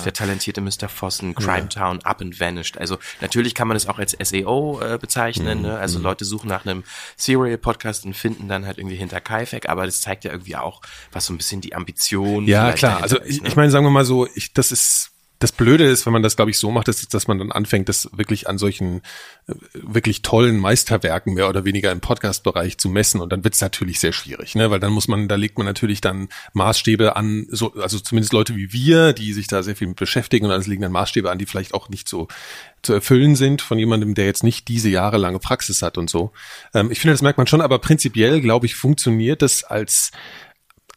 der 0.04 0.12
talentierte 0.12 0.60
Mr. 0.60 0.88
Fossen, 0.88 1.34
Crime 1.34 1.68
Town, 1.68 2.00
Up 2.04 2.20
and 2.20 2.38
Vanished. 2.38 2.78
Also, 2.78 2.98
natürlich 3.20 3.54
kann 3.54 3.68
man 3.68 3.76
es 3.76 3.86
auch 3.88 3.98
als 3.98 4.16
SEO 4.18 4.80
äh, 4.80 4.98
bezeichnen, 4.98 5.58
mhm. 5.58 5.66
ne? 5.66 5.78
Also, 5.78 5.98
mhm. 5.98 6.04
Leute 6.04 6.24
suchen 6.24 6.48
nach 6.48 6.64
einem 6.66 6.84
Serial-Podcast 7.16 8.04
und 8.04 8.14
finden 8.14 8.48
dann 8.48 8.66
halt 8.66 8.78
irgendwie 8.78 8.96
hinter 8.96 9.20
Kaifek, 9.20 9.68
aber 9.68 9.86
das 9.86 10.00
zeigt 10.00 10.24
ja 10.24 10.32
irgendwie 10.32 10.56
auch, 10.56 10.82
was 11.12 11.26
so 11.26 11.32
ein 11.32 11.36
bisschen 11.36 11.60
die 11.60 11.74
Ambition. 11.74 12.46
Ja, 12.46 12.72
klar. 12.72 13.02
Also 13.02 13.20
ich, 13.22 13.42
ne? 13.42 13.48
ich 13.48 13.56
meine, 13.56 13.70
sagen 13.70 13.84
wir 13.84 13.90
mal 13.90 14.04
so, 14.04 14.26
ich, 14.34 14.52
das 14.52 14.72
ist 14.72 15.12
das 15.38 15.52
Blöde 15.52 15.84
ist, 15.84 16.06
wenn 16.06 16.12
man 16.12 16.22
das, 16.22 16.36
glaube 16.36 16.50
ich, 16.50 16.58
so 16.58 16.70
macht, 16.70 16.88
ist, 16.88 17.12
dass 17.12 17.28
man 17.28 17.38
dann 17.38 17.52
anfängt, 17.52 17.88
das 17.88 18.08
wirklich 18.12 18.48
an 18.48 18.56
solchen 18.56 19.02
äh, 19.46 19.54
wirklich 19.74 20.22
tollen 20.22 20.58
Meisterwerken 20.58 21.34
mehr 21.34 21.48
oder 21.48 21.64
weniger 21.64 21.92
im 21.92 22.00
Podcast-Bereich 22.00 22.78
zu 22.78 22.88
messen. 22.88 23.20
Und 23.20 23.32
dann 23.32 23.44
wird 23.44 23.54
es 23.54 23.60
natürlich 23.60 24.00
sehr 24.00 24.12
schwierig, 24.12 24.54
ne? 24.54 24.70
Weil 24.70 24.80
dann 24.80 24.92
muss 24.92 25.08
man, 25.08 25.28
da 25.28 25.34
legt 25.34 25.58
man 25.58 25.66
natürlich 25.66 26.00
dann 26.00 26.28
Maßstäbe 26.54 27.16
an, 27.16 27.46
so, 27.50 27.74
also 27.74 27.98
zumindest 27.98 28.32
Leute 28.32 28.56
wie 28.56 28.72
wir, 28.72 29.12
die 29.12 29.32
sich 29.32 29.46
da 29.46 29.62
sehr 29.62 29.76
viel 29.76 29.88
mit 29.88 29.96
beschäftigen 29.96 30.46
und 30.46 30.52
alles 30.52 30.66
legen 30.66 30.82
dann 30.82 30.92
Maßstäbe 30.92 31.30
an, 31.30 31.38
die 31.38 31.46
vielleicht 31.46 31.74
auch 31.74 31.88
nicht 31.90 32.08
so 32.08 32.28
zu 32.82 32.94
erfüllen 32.94 33.36
sind 33.36 33.60
von 33.60 33.78
jemandem, 33.78 34.14
der 34.14 34.26
jetzt 34.26 34.44
nicht 34.44 34.68
diese 34.68 34.88
jahrelange 34.88 35.38
Praxis 35.38 35.82
hat 35.82 35.98
und 35.98 36.08
so. 36.08 36.32
Ähm, 36.72 36.90
ich 36.90 37.00
finde, 37.00 37.12
das 37.12 37.22
merkt 37.22 37.38
man 37.38 37.46
schon, 37.46 37.60
aber 37.60 37.78
prinzipiell, 37.78 38.40
glaube 38.40 38.66
ich, 38.66 38.74
funktioniert 38.74 39.42
das 39.42 39.64
als 39.64 40.12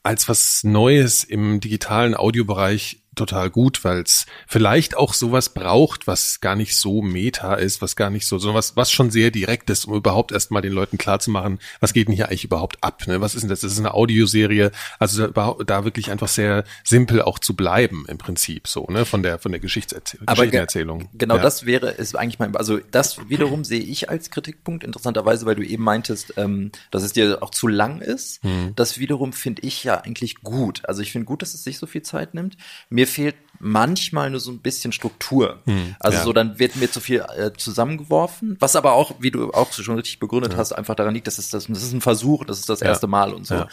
als 0.01 0.29
was 0.29 0.63
Neues 0.63 1.25
im 1.25 1.59
digitalen 1.59 2.15
Audiobereich 2.15 3.03
total 3.19 3.49
gut, 3.49 3.83
weil 3.83 4.01
es 4.01 4.25
vielleicht 4.47 4.95
auch 4.95 5.13
sowas 5.13 5.49
braucht, 5.49 6.07
was 6.07 6.39
gar 6.39 6.55
nicht 6.55 6.75
so 6.77 7.01
meta 7.01 7.55
ist, 7.55 7.81
was 7.81 7.95
gar 7.95 8.09
nicht 8.09 8.25
so, 8.25 8.39
sondern 8.39 8.57
was, 8.57 8.75
was 8.75 8.91
schon 8.91 9.11
sehr 9.11 9.29
direkt 9.29 9.69
ist, 9.69 9.85
um 9.85 9.95
überhaupt 9.95 10.31
erstmal 10.31 10.61
den 10.61 10.71
Leuten 10.71 10.97
klarzumachen, 10.97 11.59
was 11.79 11.93
geht 11.93 12.07
denn 12.07 12.15
hier 12.15 12.29
eigentlich 12.29 12.45
überhaupt 12.45 12.77
ab? 12.81 13.05
Ne? 13.07 13.21
Was 13.21 13.35
ist 13.35 13.41
denn 13.41 13.49
das? 13.49 13.59
Das 13.59 13.73
ist 13.73 13.79
eine 13.79 13.93
Audioserie, 13.93 14.71
also 14.99 15.27
da, 15.27 15.55
da 15.65 15.83
wirklich 15.83 16.11
einfach 16.11 16.29
sehr 16.29 16.63
simpel 16.83 17.21
auch 17.21 17.39
zu 17.39 17.55
bleiben 17.55 18.05
im 18.07 18.17
Prinzip 18.17 18.67
so, 18.67 18.87
ne, 18.89 19.05
von 19.05 19.21
der 19.21 19.37
von 19.39 19.51
der 19.51 19.59
Geschichtserzählung. 19.59 20.27
Aber 20.27 20.43
Geschichtenerzählung. 20.43 21.09
genau 21.13 21.35
ja. 21.35 21.41
das 21.41 21.65
wäre 21.65 21.89
ist 21.89 22.15
eigentlich 22.15 22.39
mein, 22.39 22.55
also 22.55 22.79
das 22.91 23.29
wiederum 23.29 23.63
sehe 23.65 23.81
ich 23.81 24.09
als 24.09 24.29
Kritikpunkt 24.29 24.83
interessanterweise, 24.83 25.45
weil 25.45 25.55
du 25.55 25.63
eben 25.63 25.83
meintest, 25.83 26.33
ähm, 26.37 26.71
dass 26.91 27.03
es 27.03 27.13
dir 27.13 27.43
auch 27.43 27.51
zu 27.51 27.67
lang 27.67 27.99
ist. 27.99 28.41
Hm. 28.43 28.73
Das 28.75 28.97
wiederum 28.99 29.33
finde 29.33 29.61
ich 29.63 29.83
ja 29.83 29.99
eigentlich 29.99 30.35
gut. 30.41 30.83
Also 30.85 31.01
ich 31.01 31.11
finde 31.11 31.25
gut, 31.25 31.41
dass 31.41 31.53
es 31.53 31.63
sich 31.63 31.77
so 31.77 31.85
viel 31.85 32.01
Zeit 32.01 32.33
nimmt. 32.33 32.55
Mir 32.89 33.07
fehlt 33.09 33.35
manchmal 33.59 34.29
nur 34.29 34.39
so 34.39 34.51
ein 34.51 34.59
bisschen 34.59 34.91
Struktur. 34.91 35.59
Hm, 35.65 35.95
also 35.99 36.17
ja. 36.17 36.23
so, 36.23 36.33
dann 36.33 36.59
wird 36.59 36.77
mir 36.77 36.89
zu 36.89 37.01
viel 37.01 37.25
äh, 37.37 37.51
zusammengeworfen, 37.51 38.55
was 38.59 38.75
aber 38.75 38.93
auch, 38.93 39.15
wie 39.19 39.31
du 39.31 39.51
auch 39.51 39.71
schon 39.73 39.95
richtig 39.95 40.19
begründet 40.19 40.53
ja. 40.53 40.59
hast, 40.59 40.71
einfach 40.71 40.95
daran 40.95 41.13
liegt, 41.13 41.27
dass 41.27 41.37
es 41.37 41.49
das, 41.49 41.67
das 41.67 41.83
ist 41.83 41.93
ein 41.93 42.01
Versuch, 42.01 42.45
das 42.45 42.59
ist 42.59 42.69
das 42.69 42.81
erste 42.81 43.07
ja. 43.07 43.11
Mal 43.11 43.33
und 43.33 43.45
so. 43.45 43.65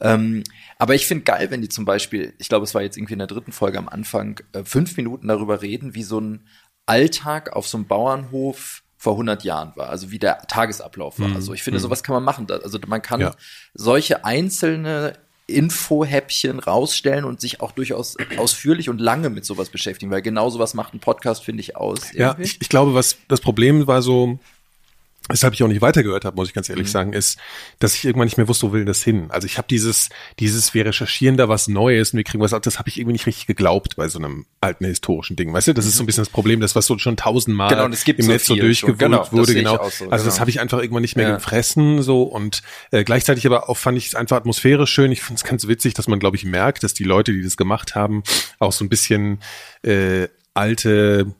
Ähm, 0.00 0.44
aber 0.78 0.94
ich 0.94 1.06
finde 1.06 1.24
geil, 1.24 1.50
wenn 1.50 1.62
die 1.62 1.68
zum 1.68 1.84
Beispiel, 1.84 2.34
ich 2.38 2.48
glaube, 2.48 2.64
es 2.64 2.74
war 2.74 2.82
jetzt 2.82 2.96
irgendwie 2.96 3.14
in 3.14 3.18
der 3.18 3.28
dritten 3.28 3.52
Folge 3.52 3.78
am 3.78 3.88
Anfang, 3.88 4.40
äh, 4.52 4.64
fünf 4.64 4.96
Minuten 4.96 5.28
darüber 5.28 5.62
reden, 5.62 5.94
wie 5.94 6.02
so 6.02 6.20
ein 6.20 6.46
Alltag 6.84 7.52
auf 7.54 7.66
so 7.66 7.78
einem 7.78 7.86
Bauernhof 7.86 8.82
vor 8.98 9.14
100 9.14 9.44
Jahren 9.44 9.72
war, 9.76 9.90
also 9.90 10.10
wie 10.10 10.18
der 10.18 10.38
Tagesablauf 10.42 11.18
war. 11.18 11.28
Mhm. 11.28 11.36
Also 11.36 11.52
ich 11.52 11.62
finde, 11.62 11.78
mhm. 11.78 11.82
sowas 11.82 12.02
kann 12.02 12.14
man 12.14 12.24
machen. 12.24 12.46
Also 12.50 12.78
man 12.86 13.02
kann 13.02 13.32
solche 13.74 14.24
einzelne 14.24 15.14
Infohäppchen 15.46 16.58
rausstellen 16.58 17.24
und 17.24 17.40
sich 17.40 17.60
auch 17.60 17.72
durchaus 17.72 18.16
ausführlich 18.36 18.88
und 18.88 19.00
lange 19.00 19.30
mit 19.30 19.44
sowas 19.44 19.68
beschäftigen, 19.68 20.10
weil 20.10 20.22
genau 20.22 20.50
sowas 20.50 20.74
macht 20.74 20.94
ein 20.94 21.00
Podcast, 21.00 21.44
finde 21.44 21.60
ich, 21.60 21.76
aus. 21.76 22.12
Irgendwie. 22.12 22.18
Ja, 22.18 22.36
ich, 22.38 22.60
ich 22.60 22.68
glaube, 22.68 22.94
was 22.94 23.18
das 23.28 23.40
Problem 23.40 23.86
war 23.86 24.02
so, 24.02 24.38
weshalb 25.28 25.54
ich 25.54 25.62
auch 25.62 25.68
nicht 25.68 25.80
weitergehört 25.80 26.24
habe, 26.24 26.36
muss 26.36 26.48
ich 26.48 26.54
ganz 26.54 26.68
ehrlich 26.68 26.86
mhm. 26.88 26.92
sagen, 26.92 27.12
ist, 27.12 27.38
dass 27.78 27.94
ich 27.94 28.04
irgendwann 28.04 28.26
nicht 28.26 28.36
mehr 28.36 28.48
wusste, 28.48 28.68
wo 28.68 28.72
will 28.72 28.84
das 28.84 29.02
hin. 29.02 29.26
Also 29.30 29.46
ich 29.46 29.58
habe 29.58 29.68
dieses, 29.68 30.08
dieses, 30.38 30.74
wir 30.74 30.86
recherchieren 30.86 31.36
da 31.36 31.48
was 31.48 31.68
Neues 31.68 32.12
und 32.12 32.18
wir 32.18 32.24
kriegen 32.24 32.42
was, 32.42 32.50
das 32.50 32.78
habe 32.78 32.88
ich 32.88 32.98
irgendwie 32.98 33.12
nicht 33.12 33.26
richtig 33.26 33.46
geglaubt 33.46 33.96
bei 33.96 34.08
so 34.08 34.18
einem 34.18 34.46
alten 34.60 34.84
historischen 34.84 35.36
Ding. 35.36 35.52
Weißt 35.52 35.68
du, 35.68 35.72
das 35.72 35.86
ist 35.86 35.96
so 35.96 36.02
ein 36.02 36.06
bisschen 36.06 36.22
das 36.22 36.30
Problem, 36.30 36.60
das 36.60 36.76
was 36.76 36.86
so 36.86 36.96
schon 36.98 37.16
tausendmal 37.16 37.70
genau, 37.70 37.86
im 37.86 37.92
so 37.92 38.12
Netz 38.12 38.46
so 38.46 38.54
durchgewühlt 38.54 38.98
genau, 38.98 39.30
wurde. 39.32 39.54
Genau. 39.54 39.76
So, 39.76 39.82
also 39.82 40.00
genau. 40.00 40.24
das 40.24 40.40
habe 40.40 40.50
ich 40.50 40.60
einfach 40.60 40.78
irgendwann 40.78 41.02
nicht 41.02 41.16
mehr 41.16 41.28
ja. 41.28 41.34
gefressen 41.36 42.02
so 42.02 42.22
und 42.22 42.62
äh, 42.90 43.04
gleichzeitig 43.04 43.46
aber 43.46 43.68
auch 43.68 43.76
fand 43.76 43.98
ich 43.98 44.08
es 44.08 44.14
einfach 44.14 44.36
atmosphärisch 44.36 44.90
schön. 44.90 45.12
Ich 45.12 45.22
finde 45.22 45.40
es 45.40 45.44
ganz 45.44 45.66
witzig, 45.66 45.94
dass 45.94 46.08
man 46.08 46.18
glaube 46.18 46.36
ich 46.36 46.44
merkt, 46.44 46.84
dass 46.84 46.94
die 46.94 47.04
Leute, 47.04 47.32
die 47.32 47.42
das 47.42 47.56
gemacht 47.56 47.94
haben, 47.94 48.22
auch 48.58 48.72
so 48.72 48.84
ein 48.84 48.88
bisschen 48.88 49.40
äh, 49.82 50.28
alte 50.54 51.34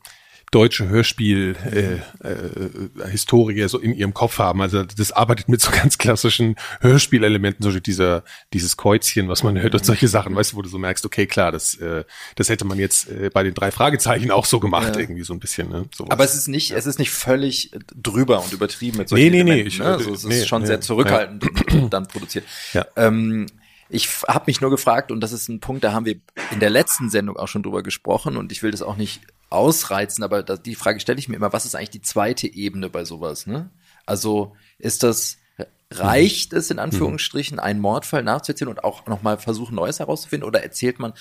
deutsche 0.53 0.89
Hörspiel 0.89 1.57
äh, 1.65 2.29
äh, 2.29 3.69
so 3.69 3.79
in 3.79 3.95
ihrem 3.95 4.15
Kopf 4.15 4.39
haben. 4.39 4.63
Also 4.63 4.85
das 4.85 5.13
arbeitet 5.13 5.49
mit 5.49 5.61
so 5.61 5.71
ganz 5.71 5.99
klassischen 5.99 6.57
Hörspielelementen, 6.81 7.63
so 7.63 7.79
dieser 7.81 8.23
dieses 8.53 8.77
Kreuzchen, 8.77 9.29
was 9.29 9.43
man 9.43 9.61
hört 9.61 9.75
und 9.75 9.85
solche 9.85 10.09
Sachen, 10.09 10.35
weißt 10.35 10.53
du, 10.53 10.57
wo 10.57 10.63
du 10.63 10.69
so 10.69 10.79
merkst, 10.79 11.05
okay, 11.05 11.27
klar, 11.27 11.53
das 11.53 11.75
äh, 11.75 12.05
das 12.37 12.49
hätte 12.49 12.65
man 12.65 12.79
jetzt 12.79 13.09
äh, 13.11 13.31
bei 13.33 13.43
den 13.43 13.55
drei 13.55 13.71
Fragezeichen 13.71 14.31
auch 14.31 14.45
so 14.45 14.61
gemacht, 14.61 14.95
ja. 14.95 15.01
irgendwie 15.01 15.25
so 15.25 15.33
ein 15.33 15.41
bisschen. 15.41 15.69
Ne? 15.69 15.87
Sowas. 15.95 16.11
Aber 16.11 16.25
es 16.25 16.35
ist 16.35 16.49
nicht, 16.49 16.71
ja. 16.71 16.77
es 16.77 16.87
ist 16.87 16.99
nicht 16.99 17.11
völlig 17.11 17.73
drüber 17.95 18.43
und 18.43 18.53
übertrieben 18.53 18.99
mit 18.99 19.09
solchen 19.09 19.25
nee, 19.25 19.31
nee, 19.31 19.41
Elementen. 19.41 19.63
Nee, 19.63 19.69
ich, 19.69 19.79
ne? 19.79 19.87
also 19.87 20.13
es 20.13 20.25
ist 20.25 20.29
nee, 20.29 20.45
schon 20.45 20.63
nee, 20.63 20.69
sehr 20.69 20.81
zurückhaltend 20.81 21.45
ja. 21.71 21.89
dann 21.89 22.07
produziert. 22.07 22.45
Ja. 22.73 22.87
Ähm, 22.97 23.47
ich 23.89 24.23
habe 24.27 24.45
mich 24.47 24.61
nur 24.61 24.71
gefragt, 24.71 25.13
und 25.13 25.21
das 25.21 25.33
ist 25.33 25.49
ein 25.49 25.61
Punkt, 25.61 25.85
da 25.85 25.93
haben 25.93 26.07
wir 26.07 26.17
in 26.51 26.61
der 26.61 26.71
letzten 26.71 27.11
Sendung 27.11 27.37
auch 27.37 27.49
schon 27.49 27.63
drüber 27.63 27.83
gesprochen, 27.83 28.37
und 28.37 28.53
ich 28.53 28.63
will 28.63 28.71
das 28.71 28.83
auch 28.83 28.97
nicht 28.97 29.23
ausreizen, 29.51 30.25
aber 30.25 30.43
da, 30.43 30.57
die 30.57 30.75
Frage 30.75 31.01
stelle 31.01 31.19
ich 31.19 31.29
mir 31.29 31.37
immer, 31.37 31.53
was 31.53 31.65
ist 31.65 31.75
eigentlich 31.75 31.91
die 31.91 32.03
zweite 32.03 32.53
Ebene 32.53 32.91
bei 32.91 33.05
sowas? 33.05 33.47
Ne? 33.47 33.71
Also 34.05 34.57
ist 34.79 35.03
das, 35.03 35.39
reicht 35.91 36.53
es 36.53 36.71
in 36.71 36.79
Anführungsstrichen, 36.79 37.61
einen 37.61 37.81
Mordfall 37.81 38.23
nachzuerzählen 38.23 38.71
und 38.71 38.83
auch 38.83 39.07
nochmal 39.07 39.39
versuchen, 39.39 39.77
Neues 39.77 40.01
herauszufinden, 40.01 40.49
oder 40.49 40.63
erzählt 40.63 40.99
man 40.99 41.13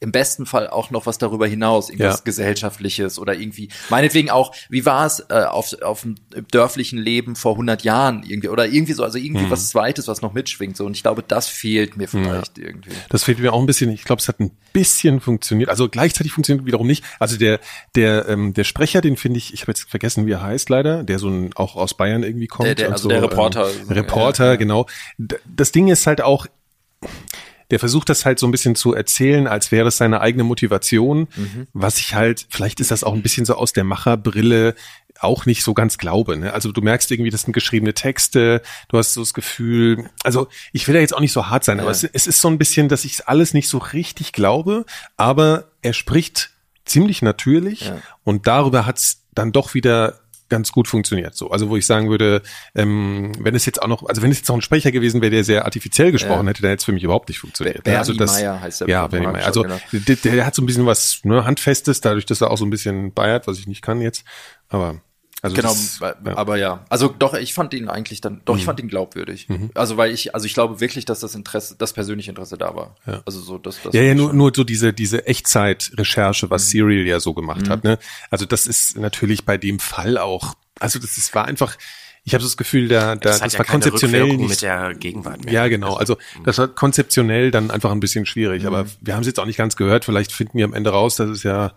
im 0.00 0.12
besten 0.12 0.46
Fall 0.46 0.68
auch 0.68 0.90
noch 0.90 1.06
was 1.06 1.18
darüber 1.18 1.46
hinaus, 1.46 1.88
irgendwas 1.88 2.18
ja. 2.18 2.24
gesellschaftliches 2.24 3.18
oder 3.18 3.34
irgendwie, 3.34 3.70
meinetwegen 3.88 4.30
auch, 4.30 4.54
wie 4.68 4.84
war 4.84 5.06
es 5.06 5.20
äh, 5.30 5.44
auf, 5.44 5.74
auf 5.82 6.02
dem 6.02 6.16
dörflichen 6.50 6.98
Leben 6.98 7.36
vor 7.36 7.52
100 7.52 7.82
Jahren 7.82 8.22
irgendwie 8.22 8.48
oder 8.48 8.66
irgendwie 8.66 8.92
so, 8.92 9.02
also 9.02 9.18
irgendwie 9.18 9.46
mhm. 9.46 9.50
was 9.50 9.70
Zweites, 9.70 10.06
was 10.08 10.22
noch 10.22 10.32
mitschwingt 10.32 10.76
so 10.76 10.84
und 10.84 10.96
ich 10.96 11.02
glaube, 11.02 11.22
das 11.26 11.48
fehlt 11.48 11.96
mir 11.96 12.08
vielleicht 12.08 12.58
ja. 12.58 12.64
irgendwie. 12.64 12.90
Das 13.08 13.24
fehlt 13.24 13.38
mir 13.38 13.52
auch 13.52 13.60
ein 13.60 13.66
bisschen, 13.66 13.90
ich 13.90 14.04
glaube, 14.04 14.20
es 14.20 14.28
hat 14.28 14.40
ein 14.40 14.50
bisschen 14.72 15.20
funktioniert, 15.20 15.70
also 15.70 15.88
gleichzeitig 15.88 16.32
funktioniert 16.32 16.66
wiederum 16.66 16.86
nicht, 16.86 17.04
also 17.18 17.36
der, 17.36 17.60
der, 17.94 18.28
ähm, 18.28 18.52
der 18.52 18.64
Sprecher, 18.64 19.00
den 19.00 19.16
finde 19.16 19.38
ich, 19.38 19.54
ich 19.54 19.62
habe 19.62 19.72
jetzt 19.72 19.88
vergessen, 19.88 20.26
wie 20.26 20.32
er 20.32 20.42
heißt 20.42 20.68
leider, 20.68 21.04
der 21.04 21.18
so 21.18 21.28
ein, 21.28 21.50
auch 21.54 21.76
aus 21.76 21.96
Bayern 21.96 22.22
irgendwie 22.22 22.46
kommt. 22.46 22.68
Der, 22.68 22.74
der, 22.74 22.92
also 22.92 23.04
so, 23.04 23.08
der 23.08 23.22
Reporter. 23.22 23.68
Ähm, 23.70 23.88
Reporter, 23.88 24.46
ja, 24.46 24.56
genau. 24.56 24.86
Das 25.18 25.72
Ding 25.72 25.88
ist 25.88 26.06
halt 26.06 26.20
auch, 26.20 26.46
der 27.70 27.78
versucht 27.78 28.08
das 28.08 28.24
halt 28.24 28.38
so 28.38 28.46
ein 28.46 28.50
bisschen 28.50 28.76
zu 28.76 28.94
erzählen, 28.94 29.46
als 29.46 29.72
wäre 29.72 29.88
es 29.88 29.96
seine 29.96 30.20
eigene 30.20 30.44
Motivation, 30.44 31.28
mhm. 31.36 31.66
was 31.72 31.98
ich 31.98 32.14
halt, 32.14 32.46
vielleicht 32.48 32.80
ist 32.80 32.90
das 32.90 33.04
auch 33.04 33.14
ein 33.14 33.22
bisschen 33.22 33.44
so 33.44 33.54
aus 33.54 33.72
der 33.72 33.84
Macherbrille 33.84 34.74
auch 35.20 35.46
nicht 35.46 35.62
so 35.62 35.74
ganz 35.74 35.98
glaube. 35.98 36.36
Ne? 36.36 36.52
Also 36.52 36.72
du 36.72 36.80
merkst 36.80 37.10
irgendwie, 37.10 37.30
das 37.30 37.42
sind 37.42 37.52
geschriebene 37.52 37.94
Texte, 37.94 38.62
du 38.88 38.98
hast 38.98 39.14
so 39.14 39.22
das 39.22 39.34
Gefühl, 39.34 40.08
also 40.22 40.48
ich 40.72 40.86
will 40.86 40.94
ja 40.94 41.00
jetzt 41.00 41.14
auch 41.14 41.20
nicht 41.20 41.32
so 41.32 41.48
hart 41.48 41.64
sein, 41.64 41.78
ja. 41.78 41.82
aber 41.82 41.90
es, 41.90 42.04
es, 42.04 42.26
ist 42.26 42.40
so 42.40 42.48
ein 42.48 42.58
bisschen, 42.58 42.88
dass 42.88 43.04
ich 43.04 43.26
alles 43.26 43.54
nicht 43.54 43.68
so 43.68 43.78
richtig 43.78 44.32
glaube, 44.32 44.84
aber 45.16 45.70
er 45.82 45.92
spricht 45.92 46.50
ziemlich 46.84 47.22
natürlich 47.22 47.86
ja. 47.86 47.98
und 48.24 48.46
darüber 48.46 48.86
hat's 48.86 49.22
dann 49.34 49.52
doch 49.52 49.74
wieder 49.74 50.20
ganz 50.48 50.72
gut 50.72 50.88
funktioniert. 50.88 51.34
So, 51.34 51.50
also 51.50 51.68
wo 51.68 51.76
ich 51.76 51.86
sagen 51.86 52.10
würde, 52.10 52.42
ähm, 52.74 53.32
wenn 53.38 53.54
es 53.54 53.66
jetzt 53.66 53.82
auch 53.82 53.88
noch, 53.88 54.06
also 54.08 54.22
wenn 54.22 54.30
es 54.30 54.38
jetzt 54.38 54.48
noch 54.48 54.56
ein 54.56 54.62
Sprecher 54.62 54.92
gewesen 54.92 55.20
wäre, 55.20 55.30
der 55.30 55.44
sehr 55.44 55.64
artifiziell 55.64 56.12
gesprochen 56.12 56.46
ja. 56.46 56.50
hätte, 56.50 56.62
dann 56.62 56.70
hätte 56.70 56.80
es 56.80 56.84
für 56.84 56.92
mich 56.92 57.04
überhaupt 57.04 57.28
nicht 57.28 57.38
funktioniert. 57.38 57.84
Bernie 57.84 57.98
also 57.98 58.12
das, 58.12 58.32
Meyer 58.32 58.60
heißt 58.60 58.82
der. 58.82 58.88
Ja, 58.88 59.06
Bernie 59.06 59.26
Meyer. 59.26 59.46
Also 59.46 59.62
genau. 59.62 59.78
der, 59.92 60.16
der, 60.16 60.46
hat 60.46 60.54
so 60.54 60.62
ein 60.62 60.66
bisschen 60.66 60.86
was 60.86 61.20
ne, 61.24 61.44
handfestes, 61.44 62.00
dadurch, 62.00 62.26
dass 62.26 62.40
er 62.40 62.50
auch 62.50 62.58
so 62.58 62.64
ein 62.64 62.70
bisschen 62.70 63.12
bayert, 63.12 63.46
was 63.46 63.58
ich 63.58 63.66
nicht 63.66 63.82
kann 63.82 64.00
jetzt. 64.00 64.24
Aber 64.68 65.00
Also 65.42 65.54
genau, 65.54 65.68
das, 65.68 65.98
ja. 66.00 66.36
aber 66.36 66.56
ja, 66.56 66.84
also 66.88 67.08
doch, 67.08 67.34
ich 67.34 67.52
fand 67.52 67.74
ihn 67.74 67.88
eigentlich 67.88 68.22
dann, 68.22 68.40
doch, 68.46 68.54
mhm. 68.54 68.60
ich 68.60 68.64
fand 68.64 68.80
ihn 68.80 68.88
glaubwürdig. 68.88 69.48
Mhm. 69.48 69.70
Also 69.74 69.98
weil 69.98 70.10
ich, 70.10 70.34
also 70.34 70.46
ich 70.46 70.54
glaube 70.54 70.80
wirklich, 70.80 71.04
dass 71.04 71.20
das 71.20 71.34
Interesse, 71.34 71.76
das 71.78 71.92
persönliche 71.92 72.30
Interesse 72.30 72.56
da 72.56 72.74
war. 72.74 72.96
Ja. 73.06 73.22
Also 73.26 73.40
so, 73.40 73.58
dass 73.58 73.82
das. 73.82 73.92
Ja, 73.92 74.00
ja, 74.00 74.14
nur, 74.14 74.32
nur 74.32 74.50
so 74.54 74.64
diese, 74.64 74.94
diese 74.94 75.26
Echtzeit-Recherche, 75.26 76.48
was 76.48 76.64
mhm. 76.64 76.70
Serial 76.70 77.06
ja 77.06 77.20
so 77.20 77.34
gemacht 77.34 77.66
mhm. 77.66 77.70
hat. 77.70 77.84
Ne? 77.84 77.98
Also 78.30 78.46
das 78.46 78.66
ist 78.66 78.96
natürlich 78.96 79.44
bei 79.44 79.58
dem 79.58 79.78
Fall 79.78 80.16
auch, 80.16 80.54
also 80.80 80.98
das 80.98 81.18
ist, 81.18 81.34
war 81.34 81.44
einfach, 81.44 81.76
ich 82.24 82.32
habe 82.32 82.42
das 82.42 82.56
Gefühl, 82.56 82.88
da, 82.88 83.14
da 83.14 83.30
das, 83.30 83.40
das 83.40 83.52
ja 83.52 83.58
war 83.60 83.66
konzeptionell 83.66 84.36
nicht, 84.36 84.48
mit 84.48 84.62
der 84.62 84.94
Gegenwart. 84.94 85.44
Mehr. 85.44 85.52
Ja, 85.52 85.68
genau. 85.68 85.94
Also 85.94 86.16
das 86.44 86.56
war 86.58 86.66
konzeptionell 86.66 87.50
dann 87.50 87.70
einfach 87.70 87.92
ein 87.92 88.00
bisschen 88.00 88.24
schwierig. 88.24 88.62
Mhm. 88.62 88.68
Aber 88.68 88.86
wir 89.02 89.14
haben 89.14 89.20
es 89.20 89.26
jetzt 89.26 89.38
auch 89.38 89.46
nicht 89.46 89.58
ganz 89.58 89.76
gehört. 89.76 90.06
Vielleicht 90.06 90.32
finden 90.32 90.56
wir 90.58 90.64
am 90.64 90.72
Ende 90.72 90.90
raus, 90.90 91.16
dass 91.16 91.28
es 91.28 91.42
ja 91.42 91.72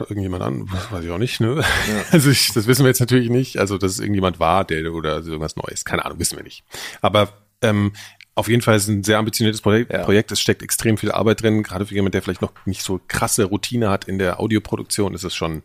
irgendjemand 0.00 0.42
an, 0.42 0.70
weiß 0.90 1.04
ich 1.04 1.10
auch 1.10 1.18
nicht, 1.18 1.40
ne? 1.40 1.56
Ja. 1.56 1.64
Also 2.10 2.30
ich, 2.30 2.52
das 2.52 2.66
wissen 2.66 2.84
wir 2.84 2.88
jetzt 2.88 3.00
natürlich 3.00 3.30
nicht. 3.30 3.58
Also, 3.58 3.78
dass 3.78 3.92
es 3.92 3.98
irgendjemand 4.00 4.40
war, 4.40 4.64
der 4.64 4.92
oder 4.92 5.16
irgendwas 5.18 5.56
Neues. 5.56 5.84
Keine 5.84 6.04
Ahnung, 6.04 6.18
wissen 6.18 6.36
wir 6.36 6.44
nicht. 6.44 6.64
Aber 7.00 7.32
ähm, 7.62 7.92
auf 8.34 8.48
jeden 8.48 8.62
Fall 8.62 8.76
ist 8.76 8.84
es 8.84 8.88
ein 8.88 9.02
sehr 9.02 9.18
ambitioniertes 9.18 9.60
Projekt. 9.60 9.92
Ja. 9.92 10.04
Projekt. 10.04 10.30
Es 10.30 10.40
steckt 10.40 10.62
extrem 10.62 10.96
viel 10.96 11.10
Arbeit 11.10 11.42
drin. 11.42 11.62
Gerade 11.62 11.86
für 11.86 11.94
jemand, 11.94 12.14
der 12.14 12.22
vielleicht 12.22 12.42
noch 12.42 12.52
nicht 12.66 12.82
so 12.82 13.00
krasse 13.08 13.44
Routine 13.44 13.90
hat 13.90 14.04
in 14.04 14.18
der 14.18 14.38
Audioproduktion, 14.38 15.14
ist 15.14 15.24
es 15.24 15.34
schon 15.34 15.62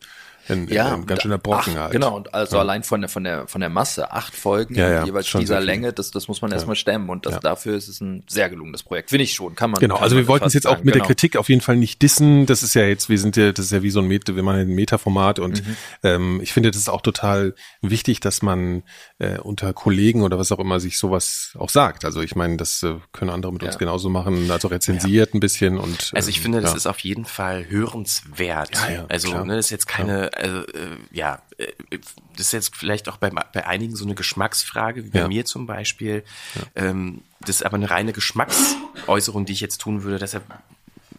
ein, 0.50 0.68
ja, 0.68 0.94
ein 0.94 1.06
ganz 1.06 1.22
schöner 1.22 1.38
Brocken 1.38 1.74
ach, 1.76 1.82
halt. 1.84 1.92
Genau, 1.92 2.16
und 2.16 2.34
also 2.34 2.58
ja. 2.58 2.62
allein 2.62 2.84
von 2.84 3.02
der, 3.02 3.10
von 3.10 3.24
der, 3.24 3.48
von 3.48 3.62
der 3.62 3.70
Masse, 3.70 4.12
acht 4.12 4.36
Folgen, 4.36 4.76
ja, 4.76 4.90
ja, 4.90 5.06
jeweils 5.06 5.32
dieser 5.32 5.60
Länge, 5.60 5.94
das, 5.94 6.12
das 6.12 6.28
muss 6.28 6.42
man 6.42 6.52
erstmal 6.52 6.76
stemmen 6.76 7.10
und 7.10 7.26
das, 7.26 7.40
dafür 7.40 7.76
ist 7.76 7.88
es 7.88 8.02
ein 8.02 8.24
sehr 8.28 8.50
gelungenes 8.50 8.84
Projekt. 8.84 9.10
Finde 9.10 9.24
ich 9.24 9.34
schon, 9.34 9.56
kann 9.56 9.72
man. 9.72 9.80
Genau, 9.80 9.96
kann 9.96 10.04
also 10.04 10.16
man 10.16 10.24
wir 10.24 10.28
wollten 10.28 10.46
es 10.46 10.54
jetzt 10.54 10.68
auch 10.68 10.78
mit 10.78 10.94
genau. 10.94 10.98
der 10.98 11.06
Kritik 11.06 11.38
auf 11.38 11.50
jeden 11.50 11.62
Fall 11.62 11.78
nicht 11.78 12.02
dissen. 12.02 12.46
Das 12.46 12.64
ist 12.64 12.74
ja 12.74 12.84
jetzt, 12.84 13.10
wir 13.10 13.20
sind 13.20 13.38
ja, 13.38 13.52
das 13.52 13.66
ist 13.66 13.72
ja 13.72 13.84
wie 13.84 13.90
so 13.90 14.00
ein 14.00 14.08
Meta, 14.08 14.36
wir 14.36 14.44
machen 14.44 14.60
ein 14.60 14.68
Meta-Format 14.68 15.40
und 15.40 15.66
mhm. 15.66 15.76
ähm, 16.04 16.40
ich 16.42 16.54
finde, 16.54 16.72
das 16.72 16.82
ist 16.82 16.90
auch 16.90 17.02
total 17.02 17.56
wichtig, 17.82 18.20
dass 18.20 18.42
man 18.42 18.84
äh, 19.20 19.38
unter 19.40 19.74
Kollegen 19.74 20.24
oder 20.24 20.38
was 20.40 20.52
auch 20.52 20.60
immer 20.60 20.80
sich 20.80 20.98
sowas 20.98 21.56
auch 21.58 21.70
sagt. 21.70 22.06
Also 22.06 22.22
ich 22.22 22.36
meine, 22.36 22.58
das 22.58 22.84
äh, 22.84 22.96
können 23.12 23.32
andere 23.32 23.54
mit 23.54 23.64
uns 23.64 23.78
genauso 23.78 24.10
machen, 24.10 24.52
also 24.52 24.68
rezensiert 24.68 25.34
ein 25.34 25.40
bisschen 25.40 25.78
und. 25.78 26.12
Also 26.14 26.30
ich 26.30 26.42
finde, 26.42 26.62
das 26.62 26.76
ist 26.76 26.88
auf 26.88 27.00
jeden 27.00 27.26
Fall 27.26 27.66
hörenswert. 27.70 28.72
also, 29.10 29.44
ne, 29.44 29.56
das 29.56 29.68
ist 29.68 29.72
jetzt 29.72 29.88
keine, 29.88 30.33
also, 30.36 30.66
äh, 30.68 30.98
ja, 31.12 31.42
äh, 31.58 31.68
das 32.36 32.48
ist 32.48 32.52
jetzt 32.52 32.76
vielleicht 32.76 33.10
auch 33.10 33.18
bei, 33.18 33.30
bei 33.30 33.66
einigen 33.66 33.96
so 33.96 34.06
eine 34.06 34.16
Geschmacksfrage, 34.16 35.06
wie 35.06 35.10
bei 35.10 35.20
ja. 35.20 35.28
mir 35.28 35.46
zum 35.46 35.66
Beispiel. 35.66 36.24
Ja. 36.56 36.62
Ähm, 36.90 37.22
das 37.42 37.58
ist 37.58 37.66
aber 37.66 37.76
eine 37.76 37.90
reine 37.90 38.14
Geschmacksäußerung, 38.14 39.46
die 39.46 39.54
ich 39.54 39.62
jetzt 39.62 39.80
tun 39.80 40.04
würde. 40.04 40.20
Deshalb 40.20 40.46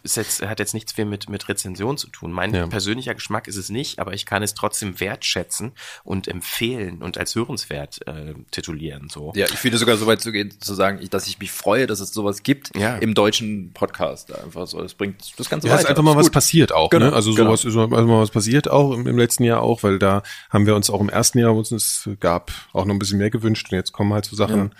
ist 0.05 0.17
jetzt, 0.17 0.45
hat 0.45 0.59
jetzt 0.59 0.73
nichts 0.73 0.93
viel 0.93 1.05
mit, 1.05 1.29
mit 1.29 1.49
Rezension 1.49 1.97
zu 1.97 2.07
tun. 2.07 2.31
Mein 2.31 2.53
ja. 2.53 2.67
persönlicher 2.67 3.15
Geschmack 3.15 3.47
ist 3.47 3.57
es 3.57 3.69
nicht, 3.69 3.99
aber 3.99 4.13
ich 4.13 4.25
kann 4.25 4.43
es 4.43 4.53
trotzdem 4.53 4.99
wertschätzen 4.99 5.73
und 6.03 6.27
empfehlen 6.27 7.01
und 7.01 7.17
als 7.17 7.35
hörenswert 7.35 8.07
äh, 8.07 8.35
titulieren. 8.51 9.09
So. 9.09 9.33
Ja, 9.35 9.47
ich 9.47 9.63
würde 9.63 9.77
sogar 9.77 9.97
so 9.97 10.07
weit 10.07 10.21
zu 10.21 10.31
gehen, 10.31 10.53
zu 10.61 10.73
sagen, 10.73 11.05
dass 11.09 11.27
ich 11.27 11.39
mich 11.39 11.51
freue, 11.51 11.87
dass 11.87 11.99
es 11.99 12.11
sowas 12.11 12.43
gibt 12.43 12.77
ja. 12.77 12.95
im 12.97 13.13
deutschen 13.15 13.73
Podcast. 13.73 14.33
Einfach 14.33 14.67
so. 14.67 14.81
Das 14.81 14.93
bringt 14.93 15.37
das 15.37 15.49
Ganze 15.49 15.67
ja, 15.67 15.73
weiter. 15.73 15.83
ist 15.83 15.89
einfach 15.89 16.03
mal 16.03 16.15
was 16.15 16.29
passiert 16.29 16.71
auch. 16.71 16.89
Genau, 16.89 17.07
ne? 17.07 17.13
Also 17.13 17.33
genau. 17.33 17.55
sowas 17.55 17.65
ist 17.65 17.75
also 17.75 17.87
mal 17.87 18.21
was 18.21 18.31
passiert 18.31 18.69
auch 18.69 18.93
im, 18.93 19.07
im, 19.07 19.17
letzten 19.17 19.43
Jahr 19.43 19.61
auch, 19.61 19.83
weil 19.83 19.99
da 19.99 20.21
haben 20.49 20.65
wir 20.65 20.75
uns 20.75 20.89
auch 20.89 21.01
im 21.01 21.09
ersten 21.09 21.39
Jahr 21.39 21.55
uns 21.55 21.71
es 21.71 22.09
gab 22.19 22.51
auch 22.73 22.85
noch 22.85 22.93
ein 22.93 22.99
bisschen 22.99 23.17
mehr 23.17 23.31
gewünscht 23.31 23.67
und 23.71 23.75
jetzt 23.75 23.91
kommen 23.91 24.13
halt 24.13 24.25
so 24.25 24.35
Sachen. 24.35 24.71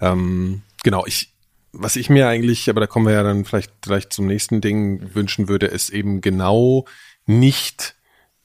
Ja. 0.00 0.12
Ähm, 0.12 0.62
genau, 0.82 1.04
ich 1.06 1.35
was 1.78 1.96
ich 1.96 2.10
mir 2.10 2.28
eigentlich, 2.28 2.68
aber 2.70 2.80
da 2.80 2.86
kommen 2.86 3.06
wir 3.06 3.12
ja 3.12 3.22
dann 3.22 3.44
vielleicht 3.44 3.82
gleich 3.82 4.08
zum 4.10 4.26
nächsten 4.26 4.60
Ding 4.60 5.14
wünschen 5.14 5.48
würde, 5.48 5.66
ist 5.66 5.90
eben 5.90 6.20
genau 6.20 6.86
nicht 7.26 7.96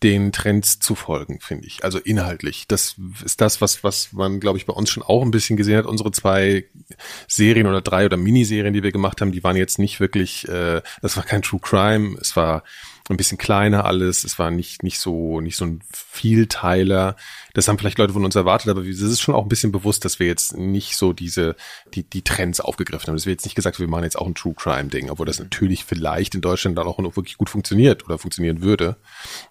den 0.04 0.32
Trends 0.32 0.80
zu 0.80 0.96
folgen, 0.96 1.40
finde 1.42 1.68
ich. 1.68 1.84
Also 1.84 2.00
inhaltlich. 2.00 2.66
Das 2.68 2.96
ist 3.24 3.40
das, 3.40 3.62
was, 3.62 3.84
was 3.84 4.14
man, 4.14 4.40
glaube 4.40 4.58
ich, 4.58 4.66
bei 4.66 4.74
uns 4.74 4.90
schon 4.90 5.04
auch 5.04 5.22
ein 5.22 5.32
bisschen 5.32 5.58
gesehen 5.58 5.78
hat. 5.78 5.86
Unsere 5.86 6.12
zwei 6.12 6.66
Serien 7.28 7.68
oder 7.68 7.82
drei 7.82 8.06
oder 8.06 8.18
Miniserien, 8.18 8.74
die 8.74 8.82
wir 8.82 8.92
gemacht 8.92 9.22
haben, 9.22 9.32
die 9.32 9.44
waren 9.44 9.58
jetzt 9.58 9.78
nicht 9.78 10.00
wirklich, 10.00 10.48
äh, 10.48 10.82
das 11.02 11.18
war 11.18 11.24
kein 11.24 11.44
True 11.44 11.60
Crime, 11.62 12.18
es 12.20 12.36
war 12.36 12.64
ein 13.14 13.18
bisschen 13.18 13.38
kleiner 13.38 13.86
alles, 13.86 14.24
es 14.24 14.40
war 14.40 14.52
nicht, 14.52 14.84
nicht 14.84 15.00
so, 15.00 15.42
nicht 15.42 15.58
so 15.58 15.66
ein 15.66 15.82
Vielteiler. 15.94 17.16
Das 17.54 17.68
haben 17.68 17.78
vielleicht 17.78 17.98
Leute 17.98 18.14
von 18.14 18.24
uns 18.24 18.36
erwartet, 18.36 18.70
aber 18.70 18.82
es 18.82 19.02
ist 19.02 19.22
schon 19.22 19.36
auch 19.36 19.44
ein 19.44 19.50
bisschen 19.50 19.72
bewusst, 19.72 20.06
dass 20.06 20.20
wir 20.20 20.28
jetzt 20.28 20.56
nicht 20.56 20.96
so 20.96 21.14
diese, 21.14 21.56
die, 21.94 22.04
die 22.04 22.22
Trends 22.22 22.60
aufgegriffen 22.60 23.08
haben. 23.08 23.16
Das 23.16 23.26
wird 23.26 23.40
jetzt 23.40 23.46
nicht 23.46 23.56
gesagt, 23.56 23.80
wir 23.80 23.88
machen 23.88 24.04
jetzt 24.04 24.18
auch 24.18 24.28
ein 24.28 24.36
True 24.36 24.54
Crime 24.56 24.90
Ding, 24.90 25.10
obwohl 25.10 25.26
das 25.26 25.40
natürlich 25.40 25.84
vielleicht 25.84 26.36
in 26.36 26.42
Deutschland 26.42 26.78
dann 26.78 26.88
auch 26.88 26.98
wirklich 27.00 27.38
gut 27.38 27.50
funktioniert 27.50 28.06
oder 28.06 28.18
funktionieren 28.18 28.62
würde. 28.62 28.98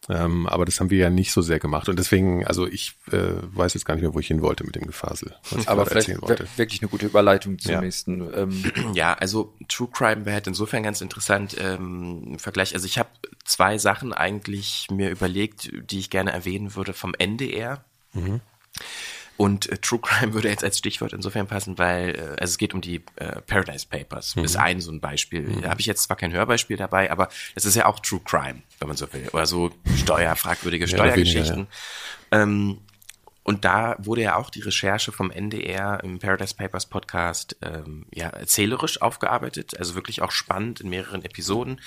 Ähm, 0.09 0.47
aber 0.47 0.65
das 0.65 0.81
haben 0.81 0.91
wir 0.91 0.99
ja 0.99 1.11
nicht 1.11 1.33
so 1.33 1.43
sehr 1.43 1.59
gemacht. 1.59 1.89
Und 1.89 1.99
deswegen, 1.99 2.47
also 2.47 2.67
ich 2.67 2.95
äh, 3.11 3.33
weiß 3.53 3.75
jetzt 3.75 3.85
gar 3.85 3.95
nicht 3.95 4.03
mehr, 4.03 4.15
wo 4.15 4.21
ich 4.21 4.29
hin 4.29 4.43
wollte 4.43 4.65
mit 4.65 4.77
dem 4.77 4.87
Gefasel. 4.87 5.35
Aber 5.67 5.87
vielleicht 5.87 6.09
wirklich 6.57 6.81
eine 6.81 6.89
gute 6.89 7.07
Überleitung 7.07 7.59
zum 7.59 7.73
ja. 7.73 7.81
nächsten. 7.81 8.29
Ähm. 8.35 8.65
Ja, 8.95 9.15
also 9.15 9.55
True 9.69 9.89
Crime 9.93 10.25
wäre 10.25 10.35
halt 10.35 10.47
insofern 10.47 10.83
ganz 10.83 11.01
interessant 11.01 11.57
ähm, 11.59 12.23
im 12.33 12.39
Vergleich. 12.39 12.75
Also 12.75 12.87
ich 12.87 12.99
habe 12.99 13.11
zwei 13.51 13.79
Sachen 13.79 14.13
eigentlich 14.13 14.87
mir 14.91 15.11
überlegt, 15.11 15.71
die 15.73 15.99
ich 15.99 16.11
gerne 16.11 16.33
erwähnen 16.33 16.75
würde 16.77 16.93
vom 16.93 17.15
NDR. 17.15 17.85
Mhm. 18.13 18.41
Und 19.37 19.71
äh, 19.71 19.79
True 19.79 20.01
Crime 20.01 20.35
würde 20.35 20.49
jetzt 20.49 20.63
als 20.63 20.79
Stichwort 20.79 21.13
insofern 21.13 21.47
passen, 21.47 21.79
weil 21.79 22.15
äh, 22.15 22.21
also 22.41 22.53
es 22.53 22.59
geht 22.59 22.75
um 22.75 22.81
die 22.81 23.03
äh, 23.17 23.41
Paradise 23.43 23.87
Papers. 23.89 24.37
Mhm. 24.37 24.45
Ist 24.45 24.57
ein 24.57 24.81
so 24.81 24.93
ein 24.93 25.01
Beispiel. 25.01 25.43
Mhm. 25.43 25.63
Da 25.63 25.71
habe 25.71 25.81
ich 25.81 25.87
jetzt 25.87 26.05
zwar 26.05 26.17
kein 26.17 26.33
Hörbeispiel 26.33 26.77
dabei, 26.77 27.11
aber 27.11 27.29
es 27.55 27.65
ist 27.65 27.75
ja 27.75 27.87
auch 27.87 28.01
True 28.01 28.21
Crime, 28.25 28.63
wenn 28.79 28.89
man 28.89 28.97
so 28.97 29.13
will. 29.13 29.29
Oder 29.33 29.47
so 29.47 29.71
Steuer, 29.97 30.37
fragwürdige 30.37 30.87
Steuergeschichten. 30.87 31.67
Ja, 32.33 32.39
ja. 32.39 32.43
Ähm, 32.43 32.79
und 33.51 33.65
da 33.65 33.97
wurde 33.99 34.23
ja 34.23 34.37
auch 34.37 34.49
die 34.49 34.61
Recherche 34.61 35.11
vom 35.11 35.33
NDR 35.33 36.05
im 36.05 36.21
Paradise 36.21 36.55
Papers 36.55 36.87
Podcast 36.87 37.57
ähm, 37.63 38.07
ja 38.15 38.29
erzählerisch 38.29 39.03
aufgearbeitet, 39.03 39.77
also 39.77 39.97
wirklich 39.97 40.23
auch 40.23 40.31
spannend 40.31 40.81
in 40.81 40.89
mehreren 40.89 41.25
Episoden. 41.25 41.81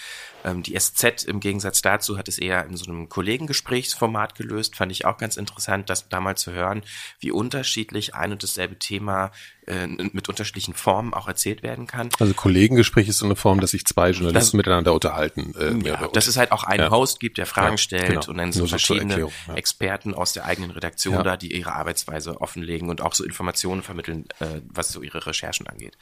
Ähm, 0.44 0.62
die 0.62 0.78
SZ 0.78 1.24
im 1.24 1.40
Gegensatz 1.40 1.82
dazu 1.82 2.18
hat 2.18 2.28
es 2.28 2.38
eher 2.38 2.66
in 2.66 2.76
so 2.76 2.92
einem 2.92 3.08
Kollegengesprächsformat 3.08 4.36
gelöst, 4.36 4.76
fand 4.76 4.92
ich 4.92 5.06
auch 5.06 5.18
ganz 5.18 5.38
interessant, 5.38 5.90
das 5.90 6.10
da 6.10 6.20
mal 6.20 6.36
zu 6.36 6.52
hören, 6.52 6.84
wie 7.22 7.32
unterschiedlich 7.32 8.14
ein 8.14 8.34
und 8.34 8.44
dasselbe 8.44 8.78
Thema 8.78 9.32
äh, 9.68 9.88
mit 9.88 10.30
unterschiedlichen 10.30 10.74
Formen 10.74 11.14
auch 11.14 11.28
erzählt 11.28 11.64
werden 11.64 11.88
kann. 11.88 12.10
Also 12.20 12.34
Kollegengespräch 12.34 13.08
ist 13.08 13.18
so 13.18 13.26
eine 13.26 13.36
Form, 13.36 13.60
dass 13.60 13.72
sich 13.72 13.86
zwei 13.86 14.12
Journalisten 14.12 14.34
das, 14.34 14.54
miteinander 14.54 14.94
unterhalten. 14.94 15.54
Äh, 15.60 15.88
ja, 15.88 16.08
dass 16.08 16.28
es 16.28 16.38
halt 16.38 16.52
auch 16.52 16.64
einen 16.64 16.84
ja. 16.86 16.92
Host 16.92 17.20
gibt, 17.20 17.38
der 17.38 17.46
Fragen 17.46 17.74
ja, 17.74 17.78
stellt 17.78 18.08
genau. 18.08 18.28
und 18.28 18.38
dann 18.38 18.52
so 18.52 18.68
verschiedene 18.68 19.16
so 19.16 19.54
Experten 19.54 20.14
aus 20.14 20.34
der 20.34 20.46
eigenen 20.46 20.72
Redaktion 20.72 21.24
da, 21.24 21.38
die 21.38 21.54
ihre 21.56 21.74
Arbeitsweise 21.74 22.40
offenlegen 22.42 22.90
und 22.90 23.02
auch 23.02 23.14
so 23.14 23.24
Informationen 23.24 23.84
vermitteln, 23.84 24.26
äh, 24.40 24.62
was 24.70 24.90
so 24.90 25.02
ihre 25.02 25.26
Recherchen 25.26 25.68
angeht. 25.68 25.98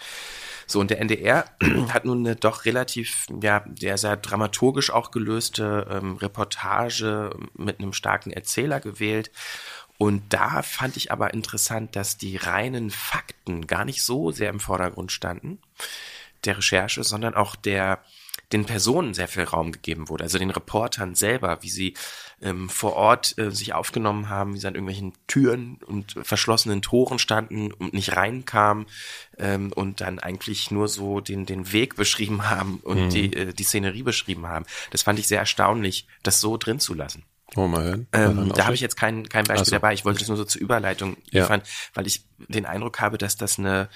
So, 0.67 0.79
und 0.79 0.89
der 0.89 0.99
NDR 0.99 1.45
hat 1.89 2.05
nun 2.05 2.19
eine 2.19 2.35
doch 2.35 2.65
relativ, 2.65 3.25
ja, 3.41 3.63
der 3.67 3.97
sehr 3.97 4.17
dramaturgisch 4.17 4.91
auch 4.91 5.11
gelöste 5.11 5.87
ähm, 5.89 6.15
Reportage 6.17 7.31
mit 7.55 7.79
einem 7.79 7.93
starken 7.93 8.31
Erzähler 8.31 8.79
gewählt 8.79 9.31
und 10.01 10.33
da 10.33 10.63
fand 10.63 10.97
ich 10.97 11.11
aber 11.11 11.31
interessant, 11.31 11.95
dass 11.95 12.17
die 12.17 12.35
reinen 12.35 12.89
Fakten 12.89 13.67
gar 13.67 13.85
nicht 13.85 14.01
so 14.01 14.31
sehr 14.31 14.49
im 14.49 14.59
Vordergrund 14.59 15.11
standen 15.11 15.59
der 16.43 16.57
Recherche, 16.57 17.03
sondern 17.03 17.35
auch 17.35 17.55
der 17.55 18.03
den 18.51 18.65
Personen 18.65 19.13
sehr 19.13 19.27
viel 19.27 19.43
Raum 19.43 19.71
gegeben 19.71 20.09
wurde, 20.09 20.23
also 20.23 20.39
den 20.39 20.49
Reportern 20.49 21.13
selber, 21.13 21.61
wie 21.61 21.69
sie 21.69 21.93
ähm, 22.41 22.67
vor 22.67 22.93
Ort 22.93 23.37
äh, 23.37 23.51
sich 23.51 23.75
aufgenommen 23.75 24.27
haben, 24.27 24.55
wie 24.55 24.57
sie 24.57 24.65
an 24.65 24.73
irgendwelchen 24.73 25.13
Türen 25.27 25.77
und 25.85 26.15
verschlossenen 26.23 26.81
Toren 26.81 27.19
standen 27.19 27.71
und 27.71 27.93
nicht 27.93 28.15
reinkamen 28.15 28.87
ähm, 29.37 29.71
und 29.71 30.01
dann 30.01 30.17
eigentlich 30.17 30.71
nur 30.71 30.87
so 30.87 31.19
den 31.19 31.45
den 31.45 31.73
Weg 31.73 31.95
beschrieben 31.95 32.49
haben 32.49 32.79
und 32.81 33.05
mhm. 33.05 33.09
die 33.11 33.33
äh, 33.33 33.53
die 33.53 33.63
Szenerie 33.63 34.01
beschrieben 34.01 34.47
haben. 34.47 34.65
Das 34.89 35.03
fand 35.03 35.19
ich 35.19 35.27
sehr 35.27 35.39
erstaunlich, 35.39 36.07
das 36.23 36.41
so 36.41 36.57
drin 36.57 36.79
zu 36.79 36.95
lassen. 36.95 37.23
Oh, 37.55 37.67
mal 37.67 37.83
hören. 37.83 38.07
Ähm, 38.13 38.51
da 38.55 38.65
habe 38.65 38.75
ich 38.75 38.81
jetzt 38.81 38.95
kein, 38.95 39.27
kein 39.27 39.43
Beispiel 39.43 39.65
so. 39.65 39.71
dabei. 39.71 39.93
Ich 39.93 40.05
wollte 40.05 40.19
das 40.19 40.29
nur 40.29 40.37
so 40.37 40.45
zur 40.45 40.61
Überleitung 40.61 41.17
ja. 41.31 41.41
liefern, 41.41 41.61
weil 41.93 42.07
ich 42.07 42.23
den 42.37 42.65
Eindruck 42.65 43.01
habe, 43.01 43.17
dass 43.17 43.35
das 43.35 43.59
eine 43.59 43.89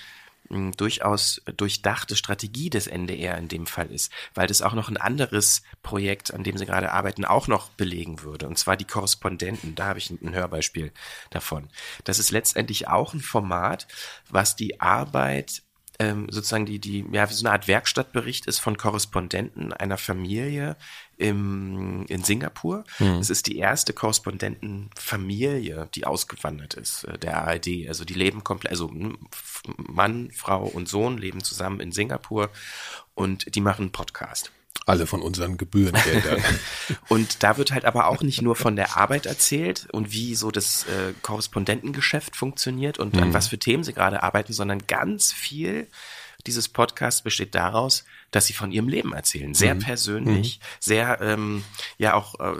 hm, 0.49 0.73
durchaus 0.73 1.41
durchdachte 1.57 2.15
Strategie 2.15 2.69
des 2.69 2.87
NDR 2.87 3.37
in 3.37 3.47
dem 3.47 3.65
Fall 3.65 3.89
ist, 3.91 4.11
weil 4.33 4.47
das 4.47 4.61
auch 4.61 4.73
noch 4.73 4.89
ein 4.89 4.97
anderes 4.97 5.63
Projekt, 5.81 6.33
an 6.33 6.43
dem 6.43 6.57
sie 6.57 6.65
gerade 6.65 6.91
arbeiten, 6.91 7.23
auch 7.23 7.47
noch 7.47 7.69
belegen 7.69 8.21
würde. 8.21 8.47
Und 8.47 8.57
zwar 8.57 8.75
die 8.75 8.85
Korrespondenten. 8.85 9.73
Da 9.75 9.85
habe 9.85 9.99
ich 9.99 10.09
ein 10.09 10.33
Hörbeispiel 10.33 10.91
davon. 11.29 11.69
Das 12.03 12.19
ist 12.19 12.31
letztendlich 12.31 12.87
auch 12.89 13.13
ein 13.13 13.21
Format, 13.21 13.87
was 14.29 14.55
die 14.55 14.81
Arbeit 14.81 15.63
ähm, 15.99 16.27
sozusagen 16.29 16.65
die, 16.65 16.79
die, 16.79 17.05
ja, 17.11 17.29
wie 17.29 17.33
so 17.33 17.45
eine 17.45 17.53
Art 17.53 17.67
Werkstattbericht 17.67 18.47
ist 18.47 18.59
von 18.59 18.77
Korrespondenten 18.77 19.73
einer 19.73 19.97
Familie 19.97 20.75
im, 21.17 22.05
in 22.07 22.23
Singapur. 22.23 22.83
Mhm. 22.99 23.19
Es 23.19 23.29
ist 23.29 23.47
die 23.47 23.57
erste 23.57 23.93
Korrespondentenfamilie, 23.93 25.89
die 25.95 26.05
ausgewandert 26.05 26.73
ist, 26.73 27.05
äh, 27.05 27.17
der 27.17 27.43
ARD. 27.43 27.87
Also 27.87 28.03
die 28.05 28.13
leben 28.13 28.43
komplett, 28.43 28.71
also 28.71 28.91
Mann, 29.77 30.31
Frau 30.31 30.65
und 30.65 30.89
Sohn 30.89 31.17
leben 31.17 31.43
zusammen 31.43 31.79
in 31.79 31.91
Singapur 31.91 32.49
und 33.13 33.55
die 33.55 33.61
machen 33.61 33.83
einen 33.83 33.91
Podcast. 33.91 34.51
Alle 34.85 35.07
von 35.07 35.21
unseren 35.21 35.57
Gebührengeldern. 35.57 36.43
und 37.09 37.41
da 37.43 37.57
wird 37.57 37.71
halt 37.71 37.85
aber 37.85 38.07
auch 38.07 38.21
nicht 38.21 38.41
nur 38.41 38.55
von 38.55 38.75
der 38.75 38.97
Arbeit 38.97 39.25
erzählt 39.25 39.87
und 39.91 40.11
wie 40.11 40.35
so 40.35 40.51
das 40.51 40.83
äh, 40.83 41.13
Korrespondentengeschäft 41.21 42.35
funktioniert 42.35 42.99
und 42.99 43.15
mhm. 43.15 43.23
an 43.23 43.33
was 43.33 43.47
für 43.47 43.57
Themen 43.57 43.83
sie 43.83 43.93
gerade 43.93 44.21
arbeiten, 44.21 44.53
sondern 44.53 44.85
ganz 44.85 45.33
viel 45.33 45.87
dieses 46.45 46.69
Podcast 46.69 47.23
besteht 47.23 47.55
daraus, 47.55 48.05
dass 48.31 48.47
sie 48.47 48.53
von 48.53 48.71
ihrem 48.71 48.87
Leben 48.87 49.13
erzählen. 49.13 49.53
Sehr 49.53 49.75
mhm. 49.75 49.79
persönlich, 49.79 50.59
mhm. 50.59 50.65
sehr, 50.79 51.21
ähm, 51.21 51.63
ja 51.97 52.13
auch, 52.15 52.39
äh, 52.39 52.53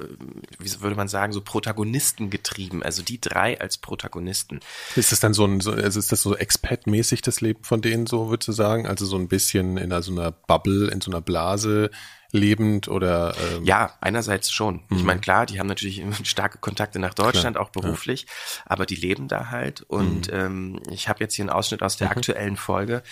wie 0.60 0.82
würde 0.82 0.96
man 0.96 1.08
sagen, 1.08 1.34
so 1.34 1.42
Protagonisten 1.42 2.30
getrieben. 2.30 2.84
Also 2.84 3.04
die 3.04 3.20
drei 3.20 3.60
als 3.60 3.78
Protagonisten. 3.78 4.60
Ist 4.96 5.12
das 5.12 5.20
dann 5.20 5.34
so 5.34 5.46
ein, 5.46 5.60
so, 5.60 5.72
also 5.72 6.00
ist 6.00 6.12
das 6.12 6.22
so 6.22 6.36
Expat-mäßig 6.36 7.22
das 7.22 7.42
Leben 7.42 7.64
von 7.64 7.82
denen, 7.82 8.06
so 8.06 8.30
würdest 8.30 8.48
du 8.48 8.52
sagen? 8.52 8.88
Also 8.88 9.06
so 9.06 9.18
ein 9.18 9.28
bisschen 9.28 9.78
in 9.78 10.02
so 10.02 10.12
einer 10.12 10.32
Bubble, 10.32 10.90
in 10.90 11.02
so 11.02 11.12
einer 11.12 11.22
Blase 11.22 11.90
lebend 12.36 12.88
oder 12.88 13.36
ähm 13.38 13.64
ja 13.66 13.94
einerseits 14.02 14.52
schon 14.52 14.82
ich 14.92 15.00
mhm. 15.00 15.06
meine 15.06 15.22
klar 15.22 15.46
die 15.46 15.60
haben 15.60 15.68
natürlich 15.68 16.04
starke 16.24 16.58
Kontakte 16.58 17.00
nach 17.00 17.14
Deutschland 17.14 17.56
klar, 17.56 17.66
auch 17.66 17.70
beruflich 17.70 18.24
ja. 18.24 18.64
aber 18.66 18.86
die 18.86 18.96
leben 18.96 19.28
da 19.28 19.50
halt 19.50 19.82
und 19.82 20.28
mhm. 20.32 20.38
ähm, 20.38 20.80
ich 20.90 21.10
habe 21.10 21.20
jetzt 21.22 21.36
hier 21.36 21.44
einen 21.44 21.50
Ausschnitt 21.50 21.82
aus 21.82 21.98
der 21.98 22.08
mhm. 22.08 22.18
aktuellen 22.18 22.58
Folge 22.58 23.04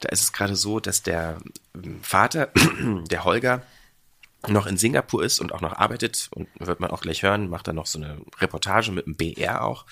da 0.00 0.08
ist 0.08 0.22
es 0.22 0.32
gerade 0.32 0.56
so 0.56 0.80
dass 0.80 1.02
der 1.02 1.38
ähm, 1.74 2.00
Vater 2.02 2.50
der 3.10 3.24
Holger 3.24 3.62
noch 4.48 4.66
in 4.66 4.76
Singapur 4.76 5.22
ist 5.22 5.40
und 5.40 5.52
auch 5.52 5.60
noch 5.60 5.72
arbeitet 5.72 6.28
und 6.34 6.48
wird 6.58 6.80
man 6.80 6.90
auch 6.90 7.00
gleich 7.00 7.22
hören, 7.22 7.48
macht 7.48 7.68
dann 7.68 7.76
noch 7.76 7.86
so 7.86 7.98
eine 7.98 8.18
Reportage 8.40 8.90
mit 8.90 9.06
dem 9.06 9.16
BR 9.16 9.64
auch 9.64 9.86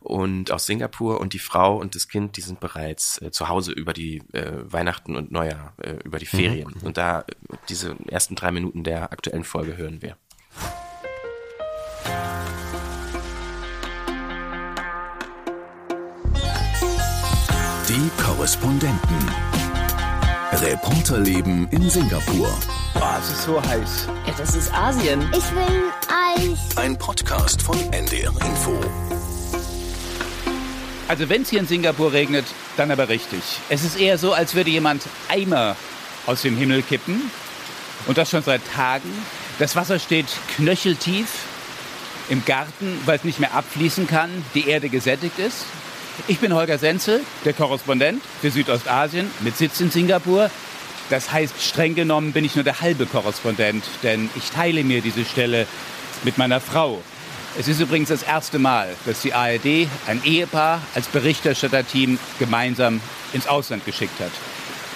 und 0.00 0.52
aus 0.52 0.66
Singapur 0.66 1.20
und 1.20 1.32
die 1.32 1.38
Frau 1.38 1.76
und 1.76 1.94
das 1.94 2.08
Kind, 2.08 2.36
die 2.36 2.40
sind 2.40 2.60
bereits 2.60 3.20
äh, 3.22 3.30
zu 3.30 3.48
Hause 3.48 3.72
über 3.72 3.92
die 3.92 4.18
äh, 4.32 4.52
Weihnachten 4.64 5.16
und 5.16 5.32
Neujahr, 5.32 5.74
äh, 5.78 5.96
über 6.04 6.18
die 6.18 6.26
mhm. 6.26 6.38
Ferien. 6.38 6.74
Mhm. 6.80 6.86
Und 6.86 6.96
da 6.96 7.24
diese 7.68 7.96
ersten 8.08 8.36
drei 8.36 8.52
Minuten 8.52 8.84
der 8.84 9.12
aktuellen 9.12 9.44
Folge 9.44 9.76
hören 9.76 10.00
wir. 10.02 10.16
Die 17.88 18.10
Korrespondenten. 18.22 19.77
Reporterleben 20.60 21.68
in 21.70 21.88
Singapur. 21.88 22.48
Oh, 22.96 23.00
es 23.20 23.30
ist 23.30 23.44
so 23.44 23.62
heiß. 23.62 24.08
Ja, 24.26 24.34
das 24.36 24.56
ist 24.56 24.74
Asien. 24.74 25.20
Ich 25.30 25.54
will 25.54 25.84
Eis. 26.08 26.76
Ein 26.76 26.98
Podcast 26.98 27.62
von 27.62 27.78
NDR 27.92 28.32
Info. 28.44 28.76
Also 31.06 31.28
wenn 31.28 31.42
es 31.42 31.50
hier 31.50 31.60
in 31.60 31.68
Singapur 31.68 32.12
regnet, 32.12 32.44
dann 32.76 32.90
aber 32.90 33.08
richtig. 33.08 33.40
Es 33.68 33.84
ist 33.84 34.00
eher 34.00 34.18
so, 34.18 34.32
als 34.32 34.56
würde 34.56 34.70
jemand 34.70 35.04
Eimer 35.28 35.76
aus 36.26 36.42
dem 36.42 36.56
Himmel 36.56 36.82
kippen. 36.82 37.30
Und 38.08 38.18
das 38.18 38.30
schon 38.30 38.42
seit 38.42 38.62
Tagen. 38.74 39.10
Das 39.60 39.76
Wasser 39.76 40.00
steht 40.00 40.26
knöcheltief 40.56 41.28
im 42.30 42.44
Garten, 42.44 43.00
weil 43.06 43.16
es 43.16 43.24
nicht 43.24 43.38
mehr 43.38 43.54
abfließen 43.54 44.08
kann, 44.08 44.30
die 44.54 44.68
Erde 44.68 44.88
gesättigt 44.88 45.38
ist. 45.38 45.66
Ich 46.26 46.40
bin 46.40 46.52
Holger 46.52 46.78
Senzel, 46.78 47.22
der 47.44 47.52
Korrespondent 47.52 48.22
für 48.40 48.50
Südostasien 48.50 49.30
mit 49.40 49.56
Sitz 49.56 49.80
in 49.80 49.90
Singapur. 49.90 50.50
Das 51.10 51.32
heißt, 51.32 51.54
streng 51.62 51.94
genommen 51.94 52.32
bin 52.32 52.44
ich 52.44 52.54
nur 52.54 52.64
der 52.64 52.80
halbe 52.80 53.06
Korrespondent, 53.06 53.84
denn 54.02 54.28
ich 54.34 54.50
teile 54.50 54.84
mir 54.84 55.00
diese 55.00 55.24
Stelle 55.24 55.66
mit 56.24 56.36
meiner 56.36 56.60
Frau. 56.60 57.00
Es 57.58 57.68
ist 57.68 57.80
übrigens 57.80 58.08
das 58.08 58.22
erste 58.22 58.58
Mal, 58.58 58.94
dass 59.06 59.22
die 59.22 59.32
ARD 59.32 59.88
ein 60.06 60.22
Ehepaar 60.24 60.82
als 60.94 61.06
Berichterstatterteam 61.06 62.18
gemeinsam 62.38 63.00
ins 63.32 63.46
Ausland 63.46 63.86
geschickt 63.86 64.20
hat. 64.20 64.32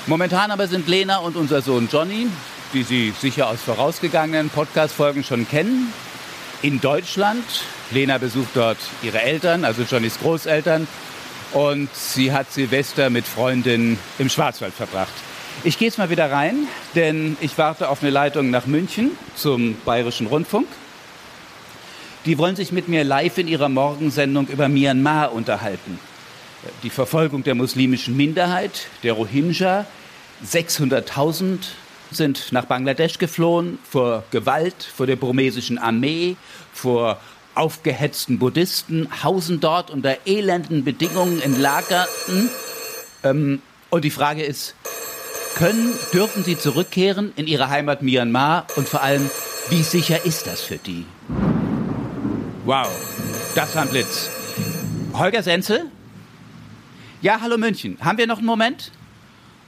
Momentan 0.06 0.50
aber 0.50 0.66
sind 0.66 0.88
Lena 0.88 1.18
und 1.18 1.37
unser 1.37 1.62
Sohn 1.62 1.88
Johnny, 1.90 2.26
die 2.74 2.82
Sie 2.82 3.14
sicher 3.18 3.48
aus 3.48 3.61
vorausgegangenen 3.62 4.50
Podcast-Folgen 4.50 5.24
schon 5.24 5.48
kennen, 5.48 5.92
in 6.62 6.80
Deutschland. 6.80 7.44
Lena 7.90 8.18
besucht 8.18 8.50
dort 8.54 8.78
ihre 9.02 9.22
Eltern, 9.22 9.64
also 9.64 9.82
Johnnys 9.82 10.18
Großeltern, 10.18 10.87
und 11.54 11.88
sie 11.94 12.32
hat 12.32 12.52
Silvester 12.52 13.10
mit 13.10 13.26
Freundinnen 13.26 13.98
im 14.18 14.28
Schwarzwald 14.28 14.74
verbracht. 14.74 15.12
Ich 15.64 15.78
gehe 15.78 15.88
jetzt 15.88 15.98
mal 15.98 16.10
wieder 16.10 16.30
rein, 16.30 16.66
denn 16.94 17.36
ich 17.40 17.56
warte 17.58 17.88
auf 17.88 18.02
eine 18.02 18.10
Leitung 18.10 18.50
nach 18.50 18.66
München 18.66 19.12
zum 19.36 19.76
Bayerischen 19.84 20.26
Rundfunk. 20.26 20.66
Die 22.24 22.38
wollen 22.38 22.56
sich 22.56 22.72
mit 22.72 22.88
mir 22.88 23.04
live 23.04 23.38
in 23.38 23.48
ihrer 23.48 23.68
Morgensendung 23.68 24.46
über 24.48 24.68
Myanmar 24.68 25.32
unterhalten. 25.32 25.98
Die 26.82 26.90
Verfolgung 26.90 27.42
der 27.42 27.54
muslimischen 27.54 28.16
Minderheit, 28.16 28.86
der 29.02 29.14
Rohingya. 29.14 29.86
600.000 30.44 31.58
sind 32.10 32.52
nach 32.52 32.64
Bangladesch 32.64 33.18
geflohen 33.18 33.78
vor 33.88 34.24
Gewalt, 34.30 34.82
vor 34.82 35.06
der 35.06 35.16
burmesischen 35.16 35.78
Armee, 35.78 36.36
vor 36.72 37.20
aufgehetzten 37.54 38.38
Buddhisten, 38.38 39.08
hausen 39.22 39.60
dort 39.60 39.90
unter 39.90 40.16
elenden 40.26 40.84
Bedingungen 40.84 41.40
in 41.42 41.60
Lagerten. 41.60 42.50
Ähm, 43.22 43.62
und 43.90 44.04
die 44.04 44.10
Frage 44.10 44.42
ist, 44.42 44.74
können, 45.54 45.92
dürfen 46.12 46.44
sie 46.44 46.58
zurückkehren 46.58 47.32
in 47.36 47.46
ihre 47.46 47.68
Heimat 47.68 48.02
Myanmar 48.02 48.66
und 48.76 48.88
vor 48.88 49.02
allem, 49.02 49.30
wie 49.68 49.82
sicher 49.82 50.24
ist 50.24 50.46
das 50.46 50.60
für 50.62 50.78
die? 50.78 51.04
Wow, 52.64 52.88
das 53.54 53.74
war 53.74 53.82
ein 53.82 53.88
Blitz. 53.88 54.30
Holger 55.14 55.42
Senzel? 55.42 55.84
Ja, 57.20 57.40
hallo 57.40 57.58
München. 57.58 57.98
Haben 58.00 58.18
wir 58.18 58.26
noch 58.26 58.38
einen 58.38 58.46
Moment? 58.46 58.90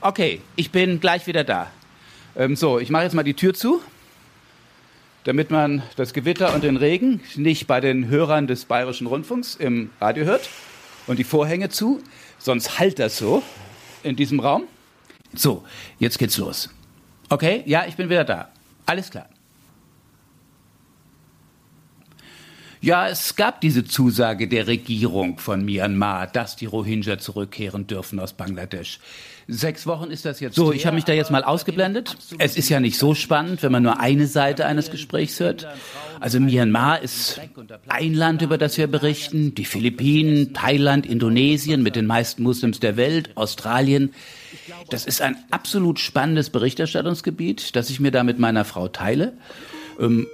Okay, 0.01 0.41
ich 0.57 0.71
bin 0.71 1.01
gleich 1.01 1.27
wieder 1.27 1.45
da. 1.45 1.71
Ähm, 2.37 2.57
so, 2.57 2.79
ich 2.79 2.91
mache 2.91 3.05
jetzt 3.05 3.15
mal 3.15 3.23
die 3.23 3.35
Tür 3.35 3.55
zu, 3.55 3.83
damit 5.25 5.51
man 5.51 5.83
das 5.97 6.13
Gewitter 6.13 6.55
und 6.55 6.63
den 6.63 6.77
Regen 6.77 7.21
nicht 7.35 7.67
bei 7.67 7.81
den 7.81 8.09
Hörern 8.09 8.47
des 8.47 8.67
Bayerischen 8.67 9.07
Rundfunks 9.07 9.57
im 9.57 9.91
Radio 10.01 10.25
hört. 10.25 10.49
Und 11.07 11.19
die 11.19 11.25
Vorhänge 11.25 11.69
zu, 11.69 12.01
sonst 12.39 12.79
halt 12.79 12.99
das 12.99 13.19
so 13.19 13.43
in 14.03 14.17
diesem 14.17 14.41
Raum. 14.41 14.65
So, 15.35 15.65
jetzt 15.99 16.19
geht's 16.19 16.39
los. 16.39 16.71
Okay, 17.29 17.63
ja, 17.67 17.85
ich 17.87 17.97
bin 17.97 18.09
wieder 18.09 18.25
da. 18.25 18.51
Alles 18.87 19.11
klar. 19.11 19.29
Ja, 22.81 23.09
es 23.09 23.35
gab 23.35 23.63
diese 23.63 23.85
Zusage 23.85 24.47
der 24.47 24.67
Regierung 24.67 25.39
von 25.39 25.65
Myanmar, 25.65 26.27
dass 26.27 26.55
die 26.55 26.67
Rohingya 26.67 27.19
zurückkehren 27.19 27.87
dürfen 27.87 28.21
aus 28.21 28.35
Bangladesch. 28.35 29.01
Sechs 29.47 29.87
Wochen 29.87 30.11
ist 30.11 30.25
das 30.25 30.41
jetzt. 30.41 30.57
So, 30.57 30.73
ich 30.73 30.87
habe 30.87 30.97
mich 30.97 31.05
da 31.05 31.13
jetzt 31.13 31.31
mal 31.31 31.45
ausgeblendet. 31.45 32.17
Es 32.39 32.57
ist 32.57 32.69
ja 32.69 32.81
nicht 32.81 32.99
so 32.99 33.15
spannend, 33.15 33.63
wenn 33.63 33.73
man 33.73 33.83
nur 33.83 34.01
eine 34.01 34.27
Seite 34.27 34.67
eines 34.67 34.91
Gesprächs 34.91 35.39
hört. 35.41 35.67
Also 36.21 36.41
Myanmar 36.41 37.03
ist 37.03 37.41
ein 37.89 38.15
Land, 38.15 38.43
über 38.43 38.57
das 38.57 38.79
wir 38.79 38.87
berichten. 38.87 39.55
Die 39.55 39.65
Philippinen, 39.65 40.55
Thailand, 40.55 41.05
Indonesien 41.07 41.83
mit 41.83 41.97
den 41.97 42.07
meisten 42.07 42.43
Muslims 42.43 42.81
der 42.81 42.97
Welt, 42.97 43.37
Australien. 43.37 44.15
Das 44.89 45.05
ist 45.05 45.21
ein 45.21 45.37
absolut 45.51 45.99
spannendes 45.99 46.51
Berichterstattungsgebiet, 46.51 47.77
das 47.77 47.91
ich 47.91 48.01
mir 48.01 48.11
da 48.11 48.25
mit 48.25 48.39
meiner 48.39 48.65
Frau 48.65 48.89
teile. 48.89 49.35
Ähm, 50.01 50.27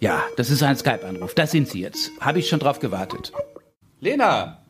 ja, 0.00 0.22
das 0.36 0.50
ist 0.50 0.62
ein 0.62 0.76
Skype-Anruf. 0.76 1.34
Da 1.34 1.46
sind 1.46 1.68
Sie 1.68 1.80
jetzt. 1.80 2.10
Habe 2.20 2.40
ich 2.40 2.48
schon 2.48 2.60
drauf 2.60 2.78
gewartet. 2.78 3.32
Lena! 4.00 4.65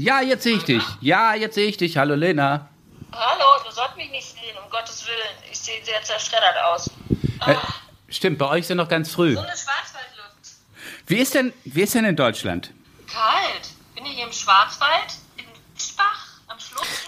Ja, 0.00 0.22
jetzt 0.22 0.44
sehe 0.44 0.56
ich 0.56 0.64
dich. 0.64 0.82
Ja, 1.02 1.34
jetzt 1.34 1.54
sehe 1.54 1.66
ich 1.66 1.76
dich. 1.76 1.98
Hallo, 1.98 2.14
Lena. 2.14 2.70
Hallo, 3.12 3.62
du 3.66 3.70
sollst 3.70 3.96
mich 3.96 4.10
nicht 4.10 4.26
sehen, 4.26 4.56
um 4.64 4.70
Gottes 4.70 5.06
Willen. 5.06 5.52
Ich 5.52 5.58
sehe 5.58 5.84
sehr 5.84 6.02
zerschreddert 6.02 6.56
aus. 6.64 6.88
Äh, 7.46 7.54
stimmt, 8.08 8.38
bei 8.38 8.48
euch 8.48 8.60
ist 8.60 8.70
ja 8.70 8.76
noch 8.76 8.88
ganz 8.88 9.12
früh. 9.12 9.34
So 9.34 9.40
eine 9.40 9.48
Schwarzwaldluft. 9.48 10.52
Wie 11.06 11.18
ist 11.18 11.34
denn, 11.34 11.52
wie 11.64 11.82
ist 11.82 11.94
denn 11.94 12.06
in 12.06 12.16
Deutschland? 12.16 12.72
Kalt. 13.12 13.68
Bin 13.94 14.06
ich 14.06 14.12
hier 14.12 14.24
im 14.24 14.32
Schwarzwald. 14.32 15.12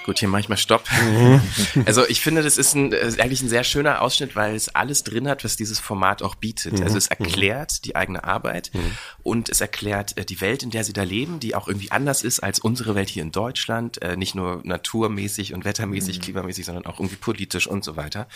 Gut, 0.05 0.19
hier 0.19 0.29
mache 0.29 0.41
ich 0.41 0.49
mal 0.49 0.57
Stopp. 0.57 0.85
Mhm. 1.03 1.41
also 1.87 2.07
ich 2.07 2.21
finde, 2.21 2.43
das 2.43 2.59
ist, 2.59 2.75
ein, 2.75 2.93
ist 2.93 3.21
eigentlich 3.21 3.43
ein 3.43 3.49
sehr 3.49 3.65
schöner 3.65 4.03
Ausschnitt, 4.03 4.35
weil 4.35 4.55
es 4.55 4.75
alles 4.75 5.05
drin 5.05 5.29
hat, 5.29 5.45
was 5.45 5.57
dieses 5.57 5.79
Format 5.79 6.23
auch 6.23 6.35
bietet. 6.35 6.81
Also 6.83 6.97
es 6.97 7.09
mhm. 7.11 7.17
erklärt 7.19 7.85
die 7.85 7.95
eigene 7.95 8.25
Arbeit 8.25 8.71
mhm. 8.73 8.97
und 9.23 9.49
es 9.49 9.61
erklärt 9.61 10.17
äh, 10.17 10.25
die 10.25 10.41
Welt, 10.41 10.63
in 10.63 10.71
der 10.71 10.85
sie 10.85 10.93
da 10.93 11.03
leben, 11.03 11.39
die 11.41 11.55
auch 11.55 11.69
irgendwie 11.69 11.91
anders 11.91 12.23
ist 12.23 12.41
als 12.41 12.59
unsere 12.59 12.95
Welt 12.95 13.09
hier 13.09 13.23
in 13.23 13.33
Deutschland. 13.33 14.03
Äh, 14.03 14.17
nicht 14.17 14.35
nur 14.35 14.61
naturmäßig 14.65 15.55
und 15.55 15.65
wettermäßig, 15.65 16.21
klimamäßig, 16.21 16.67
sondern 16.67 16.87
auch 16.87 16.99
irgendwie 16.99 17.17
politisch 17.17 17.67
und 17.67 17.85
so 17.85 17.97
weiter. 17.97 18.27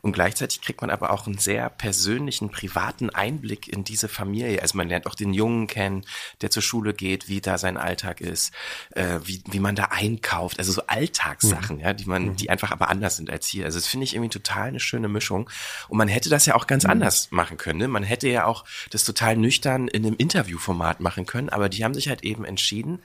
Und 0.00 0.12
gleichzeitig 0.12 0.60
kriegt 0.60 0.80
man 0.80 0.90
aber 0.90 1.10
auch 1.10 1.26
einen 1.26 1.38
sehr 1.38 1.70
persönlichen, 1.70 2.50
privaten 2.50 3.10
Einblick 3.10 3.68
in 3.68 3.84
diese 3.84 4.08
Familie. 4.08 4.60
Also 4.62 4.76
man 4.76 4.88
lernt 4.88 5.06
auch 5.06 5.14
den 5.14 5.32
Jungen 5.32 5.66
kennen, 5.66 6.04
der 6.40 6.50
zur 6.50 6.62
Schule 6.62 6.94
geht, 6.94 7.28
wie 7.28 7.40
da 7.40 7.58
sein 7.58 7.76
Alltag 7.76 8.20
ist, 8.20 8.52
äh, 8.90 9.20
wie, 9.24 9.42
wie 9.48 9.60
man 9.60 9.76
da 9.76 9.84
einkauft. 9.84 10.58
Also 10.58 10.72
so 10.72 10.82
Alltagssachen, 11.12 11.76
mhm. 11.76 11.82
ja, 11.82 11.92
die 11.92 12.06
man, 12.06 12.28
mhm. 12.28 12.36
die 12.36 12.50
einfach 12.50 12.70
aber 12.70 12.88
anders 12.88 13.16
sind 13.16 13.30
als 13.30 13.46
hier. 13.46 13.64
Also 13.64 13.78
das 13.78 13.86
finde 13.86 14.04
ich 14.04 14.14
irgendwie 14.14 14.30
total 14.30 14.68
eine 14.68 14.80
schöne 14.80 15.08
Mischung. 15.08 15.48
Und 15.88 15.98
man 15.98 16.08
hätte 16.08 16.30
das 16.30 16.46
ja 16.46 16.54
auch 16.54 16.66
ganz 16.66 16.84
mhm. 16.84 16.90
anders 16.90 17.30
machen 17.30 17.56
können. 17.56 17.78
Ne? 17.78 17.88
Man 17.88 18.02
hätte 18.02 18.28
ja 18.28 18.46
auch 18.46 18.64
das 18.90 19.04
total 19.04 19.36
nüchtern 19.36 19.88
in 19.88 20.06
einem 20.06 20.16
Interviewformat 20.16 21.00
machen 21.00 21.26
können, 21.26 21.48
aber 21.48 21.68
die 21.68 21.84
haben 21.84 21.94
sich 21.94 22.08
halt 22.08 22.24
eben 22.24 22.44
entschieden, 22.44 23.00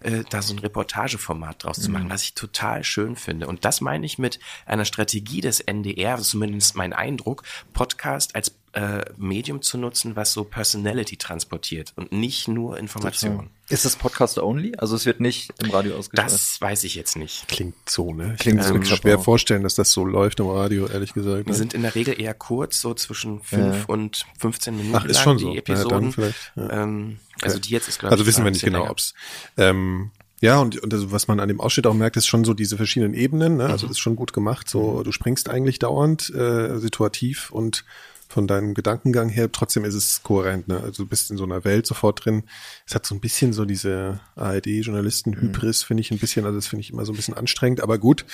äh, 0.00 0.24
da 0.28 0.42
so 0.42 0.54
ein 0.54 0.58
Reportageformat 0.58 1.64
draus 1.64 1.78
mhm. 1.78 1.82
zu 1.82 1.90
machen, 1.90 2.10
was 2.10 2.22
ich 2.22 2.34
total 2.34 2.84
schön 2.84 3.16
finde. 3.16 3.46
Und 3.46 3.64
das 3.64 3.80
meine 3.80 4.06
ich 4.06 4.18
mit 4.18 4.40
einer 4.66 4.84
Strategie 4.84 5.40
des 5.40 5.60
NDR, 5.60 6.18
zumindest 6.18 6.74
mein 6.74 6.92
Eindruck, 6.92 7.42
Podcast 7.72 8.34
als 8.34 8.54
äh, 8.72 9.04
Medium 9.16 9.60
zu 9.62 9.78
nutzen, 9.78 10.16
was 10.16 10.32
so 10.32 10.44
Personality 10.44 11.16
transportiert 11.16 11.92
und 11.96 12.12
nicht 12.12 12.48
nur 12.48 12.78
Informationen. 12.78 13.50
Ist 13.68 13.84
das 13.84 13.96
Podcast 13.96 14.38
only? 14.38 14.74
Also 14.76 14.96
es 14.96 15.06
wird 15.06 15.20
nicht 15.20 15.52
im 15.62 15.70
Radio 15.70 15.96
ausgestrahlt? 15.96 16.32
Das 16.32 16.60
weiß 16.60 16.84
ich 16.84 16.94
jetzt 16.94 17.16
nicht. 17.16 17.48
Klingt 17.48 17.74
so, 17.88 18.12
ne? 18.12 18.36
Klingt 18.38 18.64
ähm, 18.64 18.84
so 18.84 18.96
schwer 18.96 19.18
vorstellen, 19.18 19.62
dass 19.62 19.74
das 19.74 19.92
so 19.92 20.04
läuft 20.04 20.40
im 20.40 20.48
Radio, 20.48 20.86
ehrlich 20.86 21.14
gesagt. 21.14 21.46
Die 21.46 21.50
ne? 21.50 21.56
sind 21.56 21.74
in 21.74 21.82
der 21.82 21.94
Regel 21.94 22.20
eher 22.20 22.34
kurz, 22.34 22.80
so 22.80 22.94
zwischen 22.94 23.42
fünf 23.42 23.76
ja. 23.76 23.84
und 23.86 24.26
15 24.38 24.76
Minuten 24.76 24.96
Ach, 24.96 25.04
ist 25.04 25.20
schon 25.20 25.38
die 25.38 25.44
so. 25.44 25.54
Episoden. 25.54 26.14
Ja, 26.16 26.62
ja. 26.62 26.82
Ähm, 26.82 27.18
also 27.40 27.58
die 27.58 27.70
jetzt 27.70 27.88
ist, 27.88 27.98
glaube 27.98 28.12
Also 28.12 28.26
wissen 28.26 28.44
wir 28.44 28.50
nicht 28.50 28.64
genau, 28.64 28.88
ob's 28.88 29.14
ähm, 29.56 30.10
ja, 30.42 30.58
und, 30.58 30.76
und 30.82 30.92
also, 30.92 31.12
was 31.12 31.28
man 31.28 31.38
an 31.38 31.46
dem 31.46 31.60
Ausschnitt 31.60 31.86
auch 31.86 31.94
merkt, 31.94 32.16
ist 32.16 32.26
schon 32.26 32.44
so 32.44 32.52
diese 32.52 32.76
verschiedenen 32.76 33.14
Ebenen. 33.14 33.58
Ne? 33.58 33.66
Also 33.66 33.86
mhm. 33.86 33.90
das 33.90 33.96
ist 33.96 34.00
schon 34.00 34.16
gut 34.16 34.32
gemacht. 34.32 34.68
So, 34.68 35.04
du 35.04 35.12
springst 35.12 35.48
eigentlich 35.48 35.78
dauernd 35.78 36.34
äh, 36.34 36.78
situativ 36.78 37.52
und 37.52 37.84
von 38.32 38.46
deinem 38.46 38.74
Gedankengang 38.74 39.28
her, 39.28 39.52
trotzdem 39.52 39.84
ist 39.84 39.94
es 39.94 40.22
kohärent. 40.22 40.66
Ne? 40.66 40.80
Also 40.80 41.04
du 41.04 41.08
bist 41.08 41.30
in 41.30 41.36
so 41.36 41.44
einer 41.44 41.64
Welt 41.64 41.86
sofort 41.86 42.24
drin. 42.24 42.44
Es 42.86 42.94
hat 42.94 43.06
so 43.06 43.14
ein 43.14 43.20
bisschen 43.20 43.52
so 43.52 43.64
diese 43.64 44.20
ARD-Journalisten-Hybris, 44.36 45.82
mhm. 45.82 45.86
finde 45.86 46.00
ich 46.00 46.10
ein 46.10 46.18
bisschen, 46.18 46.46
also 46.46 46.56
das 46.56 46.66
finde 46.66 46.80
ich 46.80 46.90
immer 46.90 47.04
so 47.04 47.12
ein 47.12 47.16
bisschen 47.16 47.34
anstrengend, 47.34 47.82
aber 47.82 47.98
gut. 47.98 48.24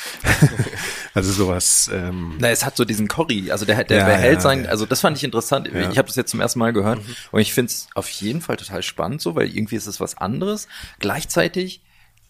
also 1.15 1.33
sowas. 1.33 1.91
Ähm, 1.93 2.37
Na, 2.39 2.51
es 2.51 2.65
hat 2.65 2.77
so 2.77 2.85
diesen 2.85 3.09
Corrie, 3.09 3.51
also 3.51 3.67
der, 3.67 3.83
der 3.85 3.99
ja, 3.99 4.05
behält 4.07 4.37
ja, 4.37 4.41
sein, 4.41 4.65
ja. 4.65 4.71
also 4.71 4.87
das 4.87 5.01
fand 5.01 5.17
ich 5.17 5.25
interessant. 5.25 5.69
Ja. 5.73 5.91
Ich 5.91 5.99
habe 5.99 6.07
das 6.07 6.17
jetzt 6.17 6.31
zum 6.31 6.41
ersten 6.41 6.61
Mal 6.61 6.73
gehört 6.73 7.01
mhm. 7.01 7.15
und 7.33 7.41
ich 7.41 7.53
finde 7.53 7.71
es 7.71 7.89
auf 7.95 8.09
jeden 8.09 8.41
Fall 8.41 8.57
total 8.57 8.83
spannend 8.83 9.21
so, 9.21 9.35
weil 9.35 9.49
irgendwie 9.49 9.77
ist 9.77 9.87
es 9.87 10.01
was 10.01 10.17
anderes. 10.17 10.69
Gleichzeitig 11.01 11.83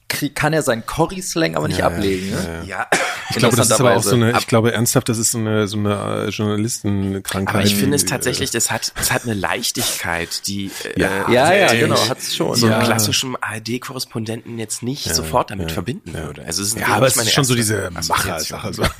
kann 0.09 0.53
er 0.53 0.63
seinen 0.63 0.87
Corrie-Slang 0.87 1.55
aber 1.55 1.69
nicht 1.69 1.81
ja, 1.81 1.87
ablegen. 1.87 2.31
Ne? 2.31 2.65
Ja, 2.67 2.87
ich 3.31 3.37
glaube, 3.37 3.57
das 3.57 3.67
ist 3.67 3.79
aber 3.79 3.97
auch 3.97 4.03
so 4.03 4.15
eine, 4.15 4.39
ich 4.39 4.47
glaube 4.47 4.73
ernsthaft, 4.73 5.09
das 5.09 5.19
ist 5.19 5.33
so 5.33 5.39
eine, 5.39 5.69
so 5.69 5.77
eine 5.77 6.27
äh, 6.27 6.29
Journalistenkrankheit. 6.31 7.55
Aber 7.55 7.65
ich 7.65 7.75
finde 7.75 7.97
es 7.97 8.07
tatsächlich, 8.07 8.51
das 8.51 8.71
hat, 8.71 8.93
das 8.97 9.13
hat 9.13 9.25
eine 9.25 9.35
Leichtigkeit, 9.35 10.47
die, 10.47 10.71
ja, 10.97 11.29
äh, 11.29 11.35
ja, 11.35 11.53
ja, 11.53 11.75
genau, 11.75 12.09
hat 12.09 12.19
es 12.19 12.35
schon. 12.35 12.57
So 12.57 12.67
einen 12.67 12.83
klassischen 12.83 13.37
ARD-Korrespondenten 13.37 14.59
jetzt 14.59 14.83
nicht 14.83 15.07
ja, 15.07 15.15
sofort 15.15 15.51
damit 15.51 15.73
verbinden 15.73 16.15
würde. 16.15 16.43
Also 16.45 16.63
es 16.63 16.69
ist 16.69 16.79
ja, 16.79 16.87
aber 16.89 17.07
es 17.07 17.17
ist 17.17 17.33
schon 17.33 17.45
so 17.45 17.55
diese 17.55 17.91
Macher-Sache. 17.91 18.73
So. 18.73 18.83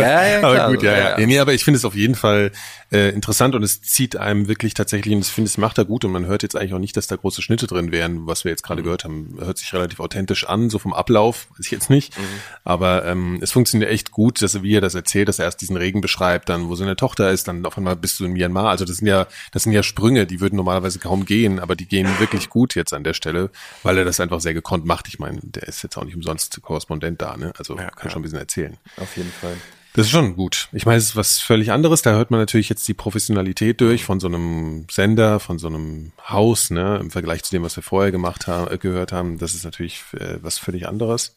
ja, 0.00 0.26
ja, 0.26 0.38
klar, 0.40 0.60
aber 0.60 0.74
gut, 0.74 0.82
ja, 0.82 0.92
ja. 0.92 1.18
ja. 1.20 1.26
Nee, 1.26 1.38
aber 1.38 1.54
ich 1.54 1.62
finde 1.62 1.78
es 1.78 1.84
auf 1.84 1.94
jeden 1.94 2.16
Fall 2.16 2.50
äh, 2.90 3.10
interessant 3.10 3.54
und 3.54 3.62
es 3.62 3.80
zieht 3.82 4.16
einem 4.16 4.48
wirklich 4.48 4.74
tatsächlich, 4.74 5.14
und 5.14 5.20
ich 5.20 5.28
finde, 5.28 5.48
es 5.48 5.56
macht 5.56 5.78
er 5.78 5.84
gut 5.84 6.04
und 6.04 6.10
man 6.10 6.26
hört 6.26 6.42
jetzt 6.42 6.56
eigentlich 6.56 6.74
auch 6.74 6.78
nicht, 6.80 6.96
dass 6.96 7.06
da 7.06 7.14
große 7.14 7.42
Schnitte 7.42 7.68
drin 7.68 7.92
wären, 7.92 8.26
was 8.26 8.44
wir 8.44 8.50
jetzt 8.50 8.64
gerade 8.64 8.80
mhm. 8.80 8.84
gehört 8.84 9.04
haben. 9.04 9.36
Hört 9.38 9.58
sich 9.58 9.72
relativ 9.72 10.00
authentisch 10.00 10.47
an, 10.48 10.70
so 10.70 10.78
vom 10.78 10.92
Ablauf, 10.92 11.48
weiß 11.52 11.66
ich 11.66 11.70
jetzt 11.70 11.90
nicht. 11.90 12.16
Mhm. 12.18 12.22
Aber 12.64 13.04
ähm, 13.04 13.38
es 13.40 13.52
funktioniert 13.52 13.90
echt 13.90 14.10
gut, 14.10 14.42
dass 14.42 14.54
er, 14.54 14.62
wie 14.62 14.74
er 14.74 14.80
das 14.80 14.94
erzählt, 14.94 15.28
dass 15.28 15.38
er 15.38 15.46
erst 15.46 15.60
diesen 15.60 15.76
Regen 15.76 16.00
beschreibt, 16.00 16.48
dann 16.48 16.68
wo 16.68 16.74
seine 16.74 16.96
Tochter 16.96 17.30
ist, 17.30 17.48
dann 17.48 17.64
auf 17.66 17.76
einmal 17.76 17.96
bist 17.96 18.20
du 18.20 18.24
in 18.24 18.32
Myanmar. 18.32 18.68
Also 18.68 18.84
das 18.84 18.98
sind 18.98 19.06
ja, 19.06 19.26
das 19.52 19.64
sind 19.64 19.72
ja 19.72 19.82
Sprünge, 19.82 20.26
die 20.26 20.40
würden 20.40 20.56
normalerweise 20.56 20.98
kaum 20.98 21.24
gehen, 21.24 21.58
aber 21.60 21.76
die 21.76 21.86
gehen 21.86 22.08
wirklich 22.18 22.48
gut 22.48 22.74
jetzt 22.74 22.92
an 22.92 23.04
der 23.04 23.14
Stelle, 23.14 23.50
weil 23.82 23.98
er 23.98 24.04
das 24.04 24.20
einfach 24.20 24.40
sehr 24.40 24.54
gekonnt 24.54 24.84
macht. 24.84 25.08
Ich 25.08 25.18
meine, 25.18 25.40
der 25.42 25.64
ist 25.64 25.82
jetzt 25.82 25.96
auch 25.96 26.04
nicht 26.04 26.16
umsonst 26.16 26.60
Korrespondent 26.62 27.22
da, 27.22 27.36
ne? 27.36 27.52
Also 27.58 27.76
ja, 27.76 27.90
kann 27.90 28.06
ja. 28.06 28.10
schon 28.10 28.20
ein 28.20 28.22
bisschen 28.22 28.38
erzählen. 28.38 28.76
Auf 28.96 29.16
jeden 29.16 29.32
Fall. 29.32 29.56
Das 29.98 30.06
ist 30.06 30.12
schon 30.12 30.36
gut. 30.36 30.68
Ich 30.70 30.86
meine, 30.86 30.98
es 30.98 31.06
ist 31.06 31.16
was 31.16 31.40
völlig 31.40 31.72
anderes. 31.72 32.02
Da 32.02 32.12
hört 32.12 32.30
man 32.30 32.38
natürlich 32.38 32.68
jetzt 32.68 32.86
die 32.86 32.94
Professionalität 32.94 33.80
durch 33.80 34.04
von 34.04 34.20
so 34.20 34.28
einem 34.28 34.86
Sender, 34.88 35.40
von 35.40 35.58
so 35.58 35.66
einem 35.66 36.12
Haus, 36.28 36.70
ne, 36.70 36.98
im 37.00 37.10
Vergleich 37.10 37.42
zu 37.42 37.50
dem, 37.50 37.64
was 37.64 37.74
wir 37.74 37.82
vorher 37.82 38.12
gemacht 38.12 38.46
haben, 38.46 38.78
gehört 38.78 39.10
haben. 39.10 39.38
Das 39.38 39.56
ist 39.56 39.64
natürlich 39.64 40.00
äh, 40.12 40.38
was 40.40 40.56
völlig 40.56 40.86
anderes. 40.86 41.34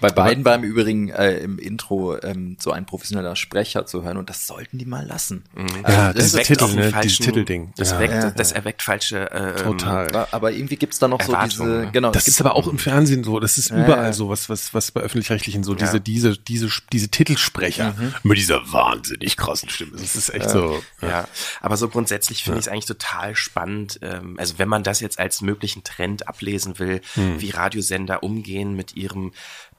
Bei 0.00 0.10
beiden 0.10 0.44
war 0.44 0.54
im 0.54 0.62
Übrigen 0.64 1.08
äh, 1.10 1.38
im 1.38 1.58
Intro 1.58 2.20
ähm, 2.22 2.56
so 2.60 2.72
ein 2.72 2.86
professioneller 2.86 3.36
Sprecher 3.36 3.86
zu 3.86 4.02
hören 4.02 4.16
und 4.16 4.28
das 4.28 4.46
sollten 4.46 4.78
die 4.78 4.84
mal 4.84 5.06
lassen. 5.06 5.44
Mhm. 5.54 5.66
Also, 5.82 5.98
ja, 5.98 6.12
das 6.12 6.24
dieses 6.24 6.46
Titel, 6.46 6.74
ne, 6.74 6.92
dieses 7.02 7.18
Titelding. 7.18 7.72
Das, 7.76 7.92
ja. 7.92 8.00
weckt, 8.00 8.14
ja. 8.14 8.30
das 8.30 8.52
erweckt 8.52 8.82
falsche 8.82 9.30
äh, 9.30 9.62
Total. 9.62 10.28
Aber 10.32 10.52
irgendwie 10.52 10.76
gibt's 10.76 10.98
da 10.98 11.08
noch 11.08 11.22
so 11.22 11.36
diese, 11.44 11.64
ne? 11.64 11.90
genau. 11.92 12.10
Das 12.10 12.28
ist 12.28 12.40
aber 12.40 12.56
auch 12.56 12.66
im 12.66 12.78
Fernsehen 12.78 13.24
so, 13.24 13.40
das 13.40 13.58
ist 13.58 13.70
überall 13.70 14.12
so, 14.12 14.28
was, 14.28 14.48
was, 14.48 14.74
was 14.74 14.90
bei 14.90 15.00
Öffentlich-Rechtlichen 15.00 15.64
so, 15.64 15.74
diese, 15.74 16.00
diese, 16.00 16.36
diese, 16.36 16.68
diese 16.92 17.08
Titelsprecher 17.08 17.94
mhm. 17.96 18.14
mit 18.22 18.38
dieser 18.38 18.72
wahnsinnig 18.72 19.36
krassen 19.36 19.68
Stimme. 19.68 19.92
Das 19.92 20.16
ist 20.16 20.32
echt 20.34 20.50
so. 20.50 20.82
Ja. 21.00 21.28
aber 21.60 21.76
so 21.76 21.88
grundsätzlich 21.88 22.44
finde 22.44 22.60
ich 22.60 22.66
es 22.66 22.72
eigentlich 22.72 22.86
total 22.86 23.34
spannend, 23.36 23.98
ähm, 24.02 24.36
also 24.38 24.58
wenn 24.58 24.68
man 24.68 24.82
das 24.82 25.00
jetzt 25.00 25.18
als 25.18 25.40
möglichen 25.40 25.84
Trend 25.84 26.28
ablesen 26.28 26.78
will, 26.78 27.00
mhm. 27.16 27.40
wie 27.40 27.50
Radiosender 27.50 28.22
umgehen 28.22 28.74
mit 28.74 28.96
ihrem 28.96 29.32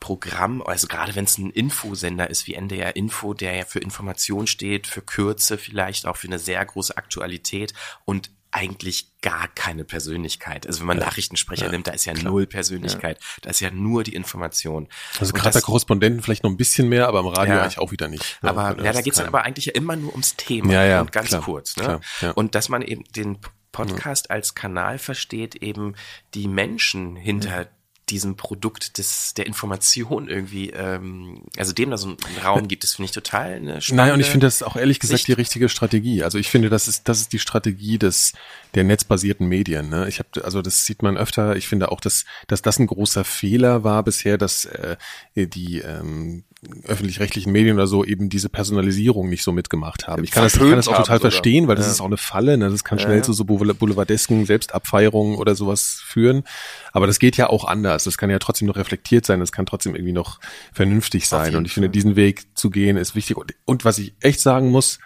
Programm, 0.04 0.62
also 0.62 0.88
gerade 0.88 1.16
wenn 1.16 1.24
es 1.24 1.38
ein 1.38 1.50
Infosender 1.50 2.30
ist 2.30 2.46
wie 2.46 2.56
NDR 2.56 2.98
Info, 2.98 3.34
der 3.34 3.56
ja 3.56 3.64
für 3.64 3.80
Information 3.80 4.48
steht, 4.48 4.86
für 4.86 5.02
Kürze 5.02 5.58
vielleicht 5.58 6.08
auch 6.08 6.18
für 6.18 6.28
eine 6.28 6.40
sehr 6.40 6.64
große 6.66 6.98
Aktualität 6.98 7.74
und 8.04 8.30
eigentlich 8.52 9.14
gar 9.22 9.48
keine 9.48 9.86
Persönlichkeit. 9.86 10.68
Also 10.68 10.82
wenn 10.82 10.88
man 10.88 11.00
ja, 11.00 11.06
Nachrichtensprecher 11.06 11.68
ja, 11.68 11.72
nimmt, 11.72 11.88
da 11.88 11.92
ist 11.94 12.04
ja 12.04 12.12
klar. 12.12 12.34
null 12.34 12.48
Persönlichkeit. 12.48 13.18
Ja. 13.18 13.26
Da 13.44 13.50
ist 13.52 13.62
ja 13.62 13.72
nur 13.72 14.04
die 14.04 14.14
Information. 14.14 14.90
Also 15.22 15.32
gerade 15.32 15.54
bei 15.54 15.62
Korrespondenten 15.62 16.22
vielleicht 16.22 16.44
noch 16.44 16.52
ein 16.52 16.58
bisschen 16.58 16.90
mehr, 16.90 17.08
aber 17.08 17.22
im 17.22 17.28
Radio 17.28 17.62
eigentlich 17.62 17.80
auch 17.80 17.92
wieder 17.94 18.10
nicht. 18.10 18.40
Aber 18.42 18.76
ja, 18.84 18.92
da 18.92 19.02
geht 19.02 19.14
es 19.14 19.20
aber 19.20 19.44
eigentlich 19.44 19.68
ja 19.68 19.74
immer 19.74 19.96
nur 19.96 20.12
ums 20.12 20.36
Thema 20.36 20.74
ja, 20.74 20.84
ja, 20.84 21.02
und 21.02 21.14
ganz 21.14 21.30
klar, 21.30 21.44
kurz. 21.44 21.78
Ne? 21.78 22.02
Klar, 22.20 22.38
Und 22.38 22.56
dass 22.56 22.68
man 22.68 22.82
eben 22.82 23.06
den 23.16 23.38
Podcast 23.72 24.32
als 24.32 24.54
Kanal 24.54 25.00
versteht, 25.00 25.56
eben 25.56 25.96
die 26.34 26.50
Menschen 26.50 27.16
hinter 27.16 27.70
diesem 28.10 28.36
Produkt 28.36 28.98
des 28.98 29.34
der 29.34 29.46
Information 29.48 30.28
irgendwie, 30.28 30.70
ähm, 30.72 31.44
also 31.58 31.74
dem 31.74 31.90
da 31.90 31.98
so 31.98 32.08
einen 32.08 32.18
Raum 32.44 32.68
gibt, 32.68 32.84
das 32.84 32.96
finde 32.96 33.06
ich 33.06 33.12
total 33.12 33.54
eine 33.54 33.80
Nein, 33.92 34.14
und 34.14 34.20
ich 34.20 34.30
finde 34.30 34.48
das 34.48 34.62
auch 34.62 34.76
ehrlich 34.76 35.00
gesagt 35.00 35.20
Sicht. 35.20 35.28
die 35.28 35.34
richtige 35.34 35.70
Strategie. 35.70 36.24
Also 36.24 36.38
ich 36.38 36.50
finde, 36.50 36.70
das 36.70 36.88
ist 36.88 37.08
das 37.08 37.22
ist 37.22 37.34
die 37.34 37.40
Strategie 37.40 37.98
des 37.98 38.34
der 38.76 38.84
netzbasierten 38.84 39.48
Medien. 39.48 39.90
Ne? 39.90 40.08
Ich 40.08 40.20
habe 40.20 40.44
also 40.44 40.62
das 40.62 40.86
sieht 40.86 41.02
man 41.02 41.18
öfter. 41.18 41.56
Ich 41.56 41.68
finde 41.68 41.92
auch, 41.92 42.02
dass 42.02 42.26
dass 42.48 42.62
das 42.62 42.80
ein 42.80 42.88
großer 42.88 43.24
Fehler 43.24 43.84
war 43.84 44.04
bisher, 44.04 44.38
dass 44.38 44.66
äh, 44.66 44.98
die 45.36 45.80
ähm, 45.80 46.44
öffentlich-rechtlichen 46.86 47.52
Medien 47.52 47.76
oder 47.76 47.88
so 47.88 48.04
eben 48.04 48.30
diese 48.30 48.50
Personalisierung 48.50 49.30
nicht 49.30 49.44
so 49.44 49.52
mitgemacht 49.52 50.08
haben. 50.08 50.24
Ich 50.24 50.32
kann 50.32 50.44
das, 50.44 50.56
ich 50.56 50.60
kann 50.60 50.72
das 50.72 50.88
auch 50.88 50.98
total 50.98 51.20
verstehen, 51.20 51.68
weil 51.68 51.76
das 51.76 51.86
ja. 51.86 51.92
ist 51.92 52.02
auch 52.02 52.06
eine 52.06 52.18
Falle. 52.18 52.58
Ne? 52.58 52.70
Das 52.70 52.84
kann 52.84 53.00
schnell 53.00 53.18
ja. 53.18 53.24
zu 53.24 53.34
so 53.34 53.46
boulevardesken 53.46 54.46
Selbstabfeierungen 54.46 55.38
oder 55.38 55.56
sowas 55.56 56.02
führen. 56.06 56.44
Aber 56.92 57.08
das 57.08 57.20
geht 57.20 57.38
ja 57.38 57.50
auch 57.50 57.66
anders. 57.66 58.04
Das 58.04 58.18
kann 58.18 58.30
ja 58.30 58.40
trotzdem 58.40 58.68
noch 58.68 58.76
reflektiert 58.76 59.26
sein. 59.26 59.40
Das 59.40 59.52
kann 59.52 59.66
trotzdem 59.66 59.96
irgendwie 59.96 60.14
noch 60.14 60.40
vernünftig 60.72 61.28
sein. 61.28 61.56
Und 61.56 61.66
ich 61.66 61.74
finde, 61.74 61.90
diesen 61.90 62.16
Weg 62.16 62.46
zu 62.56 62.70
gehen 62.70 62.98
ist 62.98 63.16
wichtig. 63.16 63.38
Und, 63.38 63.54
und 63.66 63.86
was 63.86 63.98
ich 63.98 64.14
echt 64.20 64.40
sagen 64.40 64.70
muss, 64.70 65.00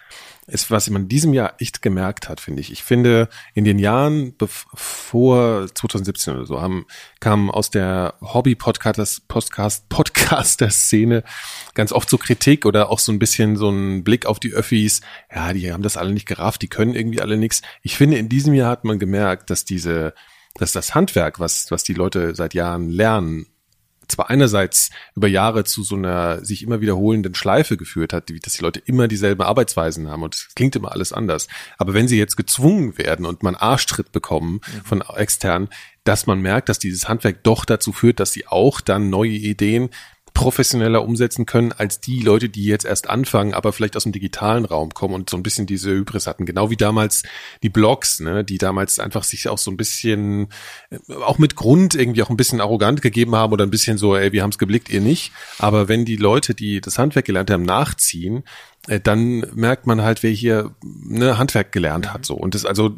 ist, 0.48 0.70
was 0.70 0.88
man 0.90 1.02
in 1.02 1.08
diesem 1.08 1.34
Jahr 1.34 1.54
echt 1.58 1.82
gemerkt 1.82 2.28
hat, 2.28 2.40
finde 2.40 2.60
ich. 2.60 2.72
Ich 2.72 2.82
finde, 2.82 3.28
in 3.54 3.64
den 3.64 3.78
Jahren 3.78 4.36
bevor 4.36 5.66
2017 5.72 6.34
oder 6.34 6.46
so 6.46 6.60
haben, 6.60 6.86
kam 7.20 7.50
aus 7.50 7.70
der 7.70 8.14
Hobby-Podcast, 8.20 9.28
Podcast, 9.28 9.88
Podcaster-Szene 9.88 11.22
ganz 11.74 11.92
oft 11.92 12.08
so 12.08 12.18
Kritik 12.18 12.66
oder 12.66 12.90
auch 12.90 12.98
so 12.98 13.12
ein 13.12 13.18
bisschen 13.18 13.56
so 13.56 13.70
ein 13.70 14.04
Blick 14.04 14.26
auf 14.26 14.40
die 14.40 14.52
Öffis. 14.52 15.02
Ja, 15.32 15.52
die 15.52 15.72
haben 15.72 15.82
das 15.82 15.96
alle 15.96 16.12
nicht 16.12 16.26
gerafft, 16.26 16.62
die 16.62 16.68
können 16.68 16.94
irgendwie 16.94 17.20
alle 17.20 17.36
nichts. 17.36 17.62
Ich 17.82 17.96
finde, 17.96 18.18
in 18.18 18.28
diesem 18.28 18.54
Jahr 18.54 18.70
hat 18.70 18.84
man 18.84 18.98
gemerkt, 18.98 19.50
dass 19.50 19.64
diese, 19.64 20.14
dass 20.54 20.72
das 20.72 20.94
Handwerk, 20.94 21.38
was, 21.40 21.70
was 21.70 21.84
die 21.84 21.94
Leute 21.94 22.34
seit 22.34 22.54
Jahren 22.54 22.88
lernen, 22.88 23.46
zwar 24.08 24.30
einerseits 24.30 24.90
über 25.14 25.28
Jahre 25.28 25.64
zu 25.64 25.82
so 25.82 25.96
einer 25.96 26.44
sich 26.44 26.62
immer 26.62 26.80
wiederholenden 26.80 27.34
Schleife 27.34 27.76
geführt 27.76 28.12
hat, 28.12 28.30
dass 28.42 28.54
die 28.54 28.62
Leute 28.62 28.80
immer 28.80 29.08
dieselben 29.08 29.42
Arbeitsweisen 29.42 30.08
haben 30.08 30.22
und 30.22 30.34
es 30.34 30.54
klingt 30.54 30.76
immer 30.76 30.92
alles 30.92 31.12
anders. 31.12 31.48
Aber 31.76 31.94
wenn 31.94 32.08
sie 32.08 32.18
jetzt 32.18 32.36
gezwungen 32.36 32.98
werden 32.98 33.26
und 33.26 33.42
man 33.42 33.54
Arschtritt 33.54 34.12
bekommen 34.12 34.60
mhm. 34.74 34.84
von 34.84 35.00
extern, 35.02 35.68
dass 36.04 36.26
man 36.26 36.40
merkt, 36.40 36.68
dass 36.68 36.78
dieses 36.78 37.08
Handwerk 37.08 37.44
doch 37.44 37.64
dazu 37.64 37.92
führt, 37.92 38.18
dass 38.18 38.32
sie 38.32 38.46
auch 38.46 38.80
dann 38.80 39.10
neue 39.10 39.30
Ideen 39.30 39.90
professioneller 40.38 41.02
umsetzen 41.02 41.46
können 41.46 41.72
als 41.72 41.98
die 41.98 42.20
Leute, 42.20 42.48
die 42.48 42.64
jetzt 42.64 42.84
erst 42.84 43.10
anfangen, 43.10 43.54
aber 43.54 43.72
vielleicht 43.72 43.96
aus 43.96 44.04
dem 44.04 44.12
digitalen 44.12 44.64
Raum 44.64 44.94
kommen 44.94 45.14
und 45.14 45.28
so 45.28 45.36
ein 45.36 45.42
bisschen 45.42 45.66
diese 45.66 45.90
Hybris 45.90 46.28
hatten. 46.28 46.46
Genau 46.46 46.70
wie 46.70 46.76
damals 46.76 47.24
die 47.64 47.68
Blogs, 47.68 48.20
ne, 48.20 48.44
die 48.44 48.56
damals 48.56 49.00
einfach 49.00 49.24
sich 49.24 49.48
auch 49.48 49.58
so 49.58 49.72
ein 49.72 49.76
bisschen, 49.76 50.50
äh, 50.90 51.12
auch 51.14 51.38
mit 51.38 51.56
Grund 51.56 51.96
irgendwie 51.96 52.22
auch 52.22 52.30
ein 52.30 52.36
bisschen 52.36 52.60
arrogant 52.60 53.02
gegeben 53.02 53.34
haben 53.34 53.52
oder 53.52 53.66
ein 53.66 53.70
bisschen 53.70 53.98
so, 53.98 54.14
ey, 54.14 54.30
wir 54.30 54.44
haben 54.44 54.50
es 54.50 54.58
geblickt, 54.58 54.90
ihr 54.90 55.00
nicht. 55.00 55.32
Aber 55.58 55.88
wenn 55.88 56.04
die 56.04 56.14
Leute, 56.14 56.54
die 56.54 56.80
das 56.80 56.98
Handwerk 57.00 57.24
gelernt 57.24 57.50
haben, 57.50 57.64
nachziehen, 57.64 58.44
äh, 58.86 59.00
dann 59.00 59.44
merkt 59.54 59.88
man 59.88 60.02
halt, 60.02 60.22
wer 60.22 60.30
hier 60.30 60.76
ne, 60.84 61.36
Handwerk 61.36 61.72
gelernt 61.72 62.12
hat. 62.12 62.24
So 62.24 62.36
und 62.36 62.54
das 62.54 62.64
also 62.64 62.94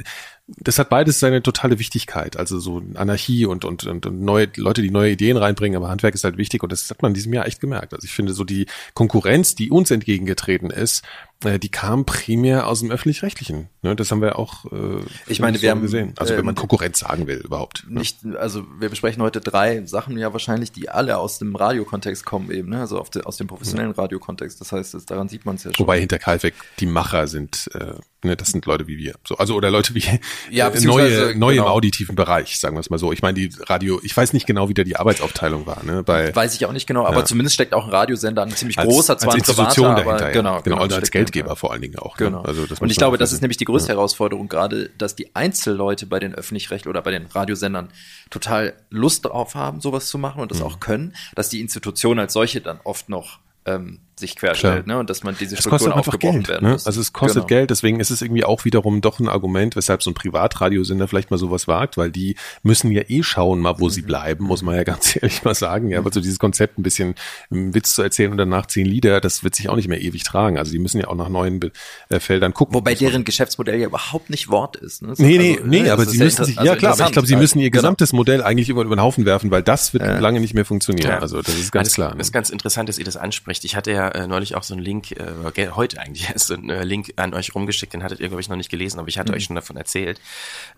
das 0.58 0.78
hat 0.78 0.88
beides 0.88 1.20
seine 1.20 1.42
totale 1.42 1.78
Wichtigkeit. 1.78 2.36
Also 2.36 2.58
so 2.58 2.82
Anarchie 2.94 3.46
und, 3.46 3.64
und, 3.64 3.84
und, 3.84 4.06
und 4.06 4.20
neue 4.20 4.48
Leute, 4.56 4.82
die 4.82 4.90
neue 4.90 5.12
Ideen 5.12 5.36
reinbringen, 5.36 5.76
aber 5.76 5.88
Handwerk 5.88 6.14
ist 6.14 6.24
halt 6.24 6.36
wichtig 6.36 6.62
und 6.62 6.72
das 6.72 6.90
hat 6.90 7.02
man 7.02 7.10
in 7.10 7.14
diesem 7.14 7.32
Jahr 7.32 7.46
echt 7.46 7.60
gemerkt. 7.60 7.94
Also 7.94 8.04
ich 8.04 8.12
finde 8.12 8.32
so 8.32 8.44
die 8.44 8.66
Konkurrenz, 8.94 9.54
die 9.54 9.70
uns 9.70 9.90
entgegengetreten 9.90 10.70
ist, 10.70 11.04
die 11.42 11.70
kam 11.70 12.04
primär 12.04 12.66
aus 12.66 12.80
dem 12.80 12.90
öffentlich-rechtlichen. 12.90 13.70
Ne? 13.80 13.96
Das 13.96 14.10
haben 14.10 14.20
wir 14.20 14.38
auch 14.38 14.66
äh, 14.66 15.00
ich 15.26 15.40
meine, 15.40 15.60
wir 15.62 15.70
haben 15.70 15.80
gesehen. 15.80 16.12
Also 16.16 16.36
wenn 16.36 16.44
man 16.44 16.54
ähm, 16.54 16.58
Konkurrenz 16.58 16.98
sagen 16.98 17.26
will 17.26 17.38
überhaupt. 17.38 17.86
Ne? 17.88 18.00
Nicht, 18.00 18.18
also 18.38 18.64
wir 18.78 18.90
besprechen 18.90 19.22
heute 19.22 19.40
drei 19.40 19.84
Sachen 19.86 20.18
ja 20.18 20.32
wahrscheinlich, 20.32 20.70
die 20.70 20.90
alle 20.90 21.16
aus 21.16 21.38
dem 21.38 21.56
Radiokontext 21.56 22.26
kommen 22.26 22.50
eben, 22.50 22.68
ne? 22.68 22.80
also 22.80 23.02
de, 23.14 23.22
aus 23.22 23.38
dem 23.38 23.46
professionellen 23.46 23.92
Radiokontext. 23.92 24.60
Das 24.60 24.72
heißt, 24.72 24.92
das, 24.92 25.06
daran 25.06 25.28
sieht 25.28 25.46
man 25.46 25.56
es 25.56 25.64
ja 25.64 25.70
schon. 25.74 25.84
Wobei 25.84 25.98
hinter 26.00 26.18
Kalfek 26.18 26.54
die 26.78 26.86
Macher 26.86 27.26
sind, 27.26 27.70
äh, 27.74 27.94
ne, 28.22 28.36
das 28.36 28.48
sind 28.50 28.66
Leute 28.66 28.86
wie 28.86 28.98
wir. 28.98 29.14
So, 29.26 29.36
also 29.36 29.54
oder 29.54 29.70
Leute 29.70 29.94
wie 29.94 30.04
ja, 30.50 30.68
äh, 30.68 30.80
neue, 30.80 31.34
neue 31.36 31.54
genau. 31.54 31.66
im 31.66 31.72
auditiven 31.72 32.16
Bereich, 32.16 32.58
sagen 32.58 32.76
wir 32.76 32.80
es 32.80 32.90
mal 32.90 32.98
so. 32.98 33.12
Ich 33.12 33.22
meine, 33.22 33.34
die 33.34 33.50
Radio, 33.60 33.98
ich 34.02 34.14
weiß 34.14 34.34
nicht 34.34 34.46
genau, 34.46 34.68
wie 34.68 34.74
da 34.74 34.84
die 34.84 34.96
Arbeitsaufteilung 34.96 35.66
war. 35.66 35.82
Ne? 35.84 36.02
Bei, 36.02 36.34
weiß 36.34 36.54
ich 36.54 36.66
auch 36.66 36.72
nicht 36.72 36.86
genau, 36.86 37.06
aber 37.06 37.20
ja. 37.20 37.24
zumindest 37.24 37.54
steckt 37.54 37.72
auch 37.72 37.84
ein 37.84 37.90
Radiosender, 37.90 38.42
ein 38.42 38.50
ziemlich 38.50 38.78
als, 38.78 38.88
großer, 38.88 39.18
zwar 39.18 39.34
als 39.34 39.38
Institution 39.38 39.94
privater, 39.94 40.18
dahinter, 40.18 40.24
aber, 40.24 40.32
genau, 40.32 40.50
genau, 40.62 40.62
genau, 40.62 40.82
also 40.82 40.96
als 40.96 41.10
Geldgeber 41.30 41.46
dahinter. 41.46 41.60
vor 41.60 41.72
allen 41.72 41.82
Dingen 41.82 41.98
auch. 41.98 42.18
Ne? 42.18 42.26
Genau. 42.26 42.42
Ne? 42.42 42.48
Also 42.48 42.66
das 42.66 42.80
und 42.80 42.90
ich 42.90 42.96
glaube, 42.96 43.18
das 43.18 43.32
ist 43.32 43.40
nämlich 43.40 43.56
die 43.56 43.64
größte 43.64 43.90
ja. 43.90 43.96
Herausforderung 43.96 44.48
gerade, 44.48 44.90
dass 44.98 45.16
die 45.16 45.34
Einzelleute 45.34 46.06
bei 46.06 46.18
den 46.18 46.34
öffentlich-recht 46.34 46.86
oder 46.86 47.02
bei 47.02 47.10
den 47.10 47.26
Radiosendern 47.26 47.88
total 48.30 48.74
Lust 48.90 49.24
darauf 49.24 49.54
haben, 49.54 49.80
sowas 49.80 50.08
zu 50.08 50.18
machen 50.18 50.40
und 50.40 50.50
das 50.50 50.60
mhm. 50.60 50.66
auch 50.66 50.80
können, 50.80 51.14
dass 51.34 51.48
die 51.48 51.60
Institution 51.60 52.18
als 52.18 52.32
solche 52.32 52.60
dann 52.60 52.80
oft 52.84 53.08
noch 53.08 53.38
ähm, 53.64 54.00
sich 54.20 54.36
querstellt, 54.36 54.86
ne? 54.86 54.98
Und 54.98 55.10
dass 55.10 55.24
man 55.24 55.36
diese 55.38 55.56
Strukturen 55.56 55.92
aufgebrochen 55.92 56.42
Geld, 56.42 56.48
werden 56.48 56.68
ne? 56.68 56.76
Also 56.84 57.00
es 57.00 57.12
kostet 57.12 57.46
genau. 57.46 57.46
Geld, 57.46 57.70
deswegen 57.70 58.00
ist 58.00 58.10
es 58.10 58.22
irgendwie 58.22 58.44
auch 58.44 58.64
wiederum 58.64 59.00
doch 59.00 59.18
ein 59.18 59.28
Argument, 59.28 59.76
weshalb 59.76 60.02
so 60.02 60.10
ein 60.10 60.14
Privatradiosender 60.14 61.08
vielleicht 61.08 61.30
mal 61.30 61.38
sowas 61.38 61.66
wagt, 61.66 61.96
weil 61.96 62.10
die 62.10 62.36
müssen 62.62 62.92
ja 62.92 63.02
eh 63.08 63.22
schauen, 63.22 63.60
mal 63.60 63.78
wo 63.78 63.86
mhm. 63.86 63.90
sie 63.90 64.02
bleiben, 64.02 64.44
muss 64.44 64.62
man 64.62 64.76
ja 64.76 64.84
ganz 64.84 65.16
ehrlich 65.16 65.42
mal 65.42 65.54
sagen. 65.54 65.88
Ja, 65.90 65.98
aber 65.98 66.12
so 66.12 66.20
dieses 66.20 66.38
Konzept 66.38 66.78
ein 66.78 66.82
bisschen 66.82 67.14
einen 67.50 67.74
Witz 67.74 67.94
zu 67.94 68.02
erzählen 68.02 68.30
und 68.30 68.38
danach 68.38 68.66
zehn 68.66 68.86
Lieder, 68.86 69.20
das 69.20 69.42
wird 69.42 69.54
sich 69.54 69.68
auch 69.68 69.76
nicht 69.76 69.88
mehr 69.88 70.00
ewig 70.00 70.22
tragen. 70.22 70.58
Also 70.58 70.72
die 70.72 70.78
müssen 70.78 71.00
ja 71.00 71.08
auch 71.08 71.16
nach 71.16 71.28
neuen 71.28 71.60
äh, 72.08 72.20
Feldern 72.20 72.54
gucken. 72.54 72.74
Wobei 72.74 72.94
deren 72.94 73.24
Geschäftsmodell 73.24 73.80
ja 73.80 73.86
überhaupt 73.86 74.30
nicht 74.30 74.48
Wort 74.48 74.76
ist. 74.76 75.02
Ne? 75.02 75.14
Nee, 75.18 75.38
nee, 75.38 75.56
also, 75.56 75.66
nee, 75.66 75.82
ne, 75.82 75.92
aber 75.92 76.06
sie 76.06 76.18
müssen 76.18 76.44
sich, 76.44 76.58
also 76.58 76.70
ja 76.70 76.76
klar, 76.76 76.92
aber 76.92 77.06
ich 77.06 77.12
glaube, 77.12 77.28
sie 77.28 77.36
müssen 77.36 77.58
ihr 77.58 77.70
genau. 77.70 77.80
gesamtes 77.82 78.12
Modell 78.12 78.42
eigentlich 78.42 78.68
über, 78.68 78.82
über 78.82 78.96
den 78.96 79.02
Haufen 79.02 79.24
werfen, 79.24 79.50
weil 79.50 79.62
das 79.62 79.92
wird 79.92 80.04
ja. 80.04 80.18
lange 80.18 80.40
nicht 80.40 80.54
mehr 80.54 80.64
funktionieren. 80.64 81.10
Ja. 81.10 81.18
Also 81.18 81.42
das 81.42 81.54
ist 81.54 81.72
ganz 81.72 81.88
das, 81.88 81.94
klar. 81.94 82.14
Das 82.16 82.28
ist 82.28 82.32
ganz 82.32 82.50
interessant, 82.50 82.88
dass 82.88 82.98
ihr 82.98 83.04
das 83.04 83.16
anspricht. 83.16 83.64
Ich 83.64 83.76
hatte 83.76 83.92
ja 83.92 84.09
äh, 84.14 84.26
neulich 84.26 84.54
auch 84.54 84.62
so 84.62 84.74
einen 84.74 84.82
Link, 84.82 85.12
äh, 85.12 85.70
heute 85.72 86.00
eigentlich 86.00 86.28
erst 86.30 86.52
einen 86.52 86.70
äh, 86.70 86.84
Link 86.84 87.12
an 87.16 87.34
euch 87.34 87.54
rumgeschickt, 87.54 87.92
den 87.92 88.02
hattet 88.02 88.20
ihr, 88.20 88.28
glaube 88.28 88.40
ich, 88.40 88.48
noch 88.48 88.56
nicht 88.56 88.70
gelesen, 88.70 88.98
aber 88.98 89.08
ich 89.08 89.18
hatte 89.18 89.32
mhm. 89.32 89.36
euch 89.36 89.44
schon 89.44 89.56
davon 89.56 89.76
erzählt. 89.76 90.20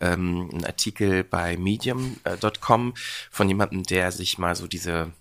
Ähm, 0.01 0.51
ein 0.53 0.65
Artikel 0.65 1.25
bei 1.25 1.57
medium.com 1.57 2.95
von 3.31 3.49
jemandem, 3.49 3.83
der 3.83 4.13
sich 4.13 4.39
mal 4.39 4.55
so 4.55 4.67
diese 4.67 5.13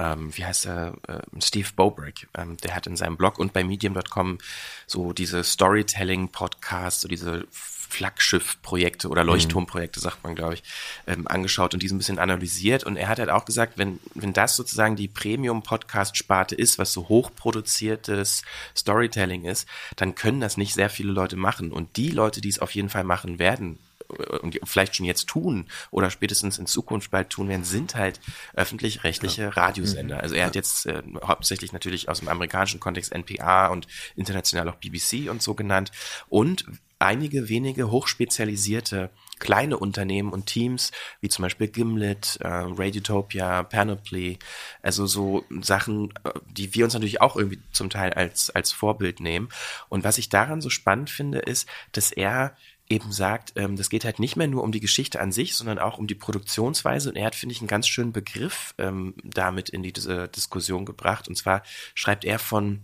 ähm, 0.00 0.34
wie 0.34 0.46
heißt 0.46 0.66
er, 0.66 0.94
äh, 1.08 1.20
Steve 1.42 1.68
Bobrick, 1.76 2.26
ähm, 2.34 2.56
der 2.56 2.74
hat 2.74 2.86
in 2.86 2.96
seinem 2.96 3.18
Blog 3.18 3.38
und 3.38 3.52
bei 3.52 3.62
medium.com 3.62 4.38
so 4.86 5.12
diese 5.12 5.44
Storytelling-Podcasts, 5.44 7.02
so 7.02 7.08
diese 7.08 7.46
Flaggschiff-Projekte 7.90 9.08
oder 9.08 9.22
mhm. 9.22 9.30
Leuchtturmprojekte, 9.30 10.00
sagt 10.00 10.24
man, 10.24 10.34
glaube 10.34 10.54
ich, 10.54 10.62
ähm, 11.06 11.26
angeschaut 11.28 11.74
und 11.74 11.82
die 11.82 11.88
so 11.88 11.94
ein 11.94 11.98
bisschen 11.98 12.18
analysiert. 12.18 12.84
Und 12.84 12.96
er 12.96 13.08
hat 13.08 13.18
halt 13.18 13.30
auch 13.30 13.44
gesagt, 13.44 13.76
wenn, 13.76 14.00
wenn 14.14 14.32
das 14.32 14.56
sozusagen 14.56 14.96
die 14.96 15.08
Premium-Podcast-Sparte 15.08 16.54
ist, 16.54 16.78
was 16.78 16.92
so 16.92 17.08
hochproduziertes 17.08 18.42
Storytelling 18.76 19.44
ist, 19.44 19.68
dann 19.96 20.14
können 20.14 20.40
das 20.40 20.56
nicht 20.56 20.74
sehr 20.74 20.90
viele 20.90 21.12
Leute 21.12 21.36
machen. 21.36 21.72
Und 21.72 21.96
die 21.96 22.10
Leute, 22.10 22.40
die 22.40 22.48
es 22.48 22.58
auf 22.58 22.74
jeden 22.74 22.88
Fall 22.88 23.04
machen 23.04 23.38
werden, 23.38 23.78
äh, 24.18 24.38
und 24.38 24.58
vielleicht 24.64 24.96
schon 24.96 25.06
jetzt 25.06 25.28
tun 25.28 25.66
oder 25.90 26.10
spätestens 26.10 26.58
in 26.58 26.66
Zukunft 26.66 27.10
bald 27.10 27.30
tun 27.30 27.48
werden, 27.48 27.64
sind 27.64 27.94
halt 27.94 28.20
öffentlich-rechtliche 28.54 29.42
ja. 29.42 29.48
Radiosender. 29.50 30.16
Mhm. 30.16 30.20
Also 30.20 30.34
er 30.34 30.46
hat 30.46 30.54
jetzt 30.54 30.86
äh, 30.86 31.02
hauptsächlich 31.24 31.72
natürlich 31.72 32.08
aus 32.08 32.20
dem 32.20 32.28
amerikanischen 32.28 32.80
Kontext 32.80 33.12
NPA 33.12 33.68
und 33.68 33.86
international 34.16 34.68
auch 34.68 34.76
BBC 34.76 35.30
und 35.30 35.42
so 35.42 35.54
genannt. 35.54 35.90
Und 36.28 36.64
einige 37.00 37.48
wenige 37.48 37.90
hochspezialisierte 37.90 39.10
kleine 39.38 39.78
Unternehmen 39.78 40.32
und 40.32 40.46
Teams, 40.46 40.92
wie 41.20 41.28
zum 41.28 41.42
Beispiel 41.42 41.68
Gimlet, 41.68 42.36
äh, 42.42 42.48
Radiotopia, 42.48 43.62
Panoply, 43.64 44.38
also 44.82 45.06
so 45.06 45.44
Sachen, 45.62 46.12
äh, 46.24 46.30
die 46.50 46.74
wir 46.74 46.84
uns 46.84 46.94
natürlich 46.94 47.20
auch 47.20 47.36
irgendwie 47.36 47.60
zum 47.72 47.90
Teil 47.90 48.12
als, 48.12 48.50
als 48.50 48.70
Vorbild 48.70 49.18
nehmen. 49.18 49.48
Und 49.88 50.04
was 50.04 50.18
ich 50.18 50.28
daran 50.28 50.60
so 50.60 50.68
spannend 50.68 51.10
finde, 51.10 51.38
ist, 51.38 51.68
dass 51.92 52.12
er 52.12 52.54
eben 52.90 53.12
sagt, 53.12 53.52
ähm, 53.56 53.76
das 53.76 53.88
geht 53.88 54.04
halt 54.04 54.18
nicht 54.18 54.36
mehr 54.36 54.48
nur 54.48 54.62
um 54.62 54.72
die 54.72 54.80
Geschichte 54.80 55.20
an 55.20 55.32
sich, 55.32 55.56
sondern 55.56 55.78
auch 55.78 55.96
um 55.96 56.06
die 56.06 56.14
Produktionsweise. 56.14 57.08
Und 57.08 57.16
er 57.16 57.26
hat, 57.26 57.34
finde 57.34 57.54
ich, 57.54 57.60
einen 57.60 57.68
ganz 57.68 57.86
schönen 57.88 58.12
Begriff 58.12 58.74
ähm, 58.78 59.14
damit 59.24 59.70
in 59.70 59.82
die, 59.82 59.92
diese 59.92 60.28
Diskussion 60.28 60.84
gebracht. 60.84 61.28
Und 61.28 61.36
zwar 61.36 61.62
schreibt 61.94 62.24
er 62.24 62.38
von 62.38 62.80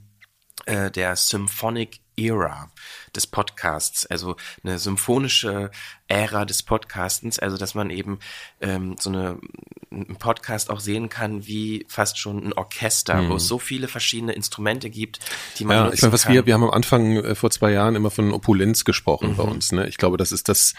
äh, 0.65 0.91
der 0.91 1.17
Symphonic 1.17 2.01
Era 2.17 2.71
des 3.15 3.27
Podcasts, 3.27 4.07
also 4.07 4.37
eine 4.65 4.79
symphonische 4.79 5.71
Ära 6.09 6.45
des 6.45 6.63
Podcastens, 6.63 7.39
also 7.39 7.57
dass 7.57 7.75
man 7.75 7.91
eben 7.91 8.19
ähm, 8.61 8.97
so 8.99 9.11
eine 9.11 9.39
einen 9.91 10.17
Podcast 10.17 10.71
auch 10.71 10.81
sehen 10.81 11.09
kann 11.09 11.47
wie 11.47 11.87
fast 11.89 12.19
schon 12.19 12.43
ein 12.43 12.53
Orchester, 12.53 13.23
mhm. 13.23 13.31
wo 13.31 13.37
es 13.37 13.47
so 13.47 13.59
viele 13.59 13.89
verschiedene 13.89 14.33
Instrumente 14.33 14.91
gibt, 14.91 15.21
die 15.59 15.65
man 15.65 15.77
ja, 15.77 15.93
ich 15.93 16.03
meine, 16.03 16.13
was 16.13 16.25
kann. 16.25 16.35
wir 16.35 16.47
wir 16.47 16.55
haben 16.55 16.65
am 16.65 16.71
Anfang 16.71 17.17
äh, 17.17 17.35
vor 17.35 17.51
zwei 17.51 17.73
Jahren 17.73 17.95
immer 17.95 18.11
von 18.11 18.33
Opulenz 18.33 18.85
gesprochen 18.85 19.31
mhm. 19.31 19.37
bei 19.37 19.45
uns, 19.45 19.73
ne? 19.73 19.87
Ich 19.89 19.99
glaube, 19.99 20.17
das 20.17 20.33
ist 20.33 20.49
das 20.49 20.75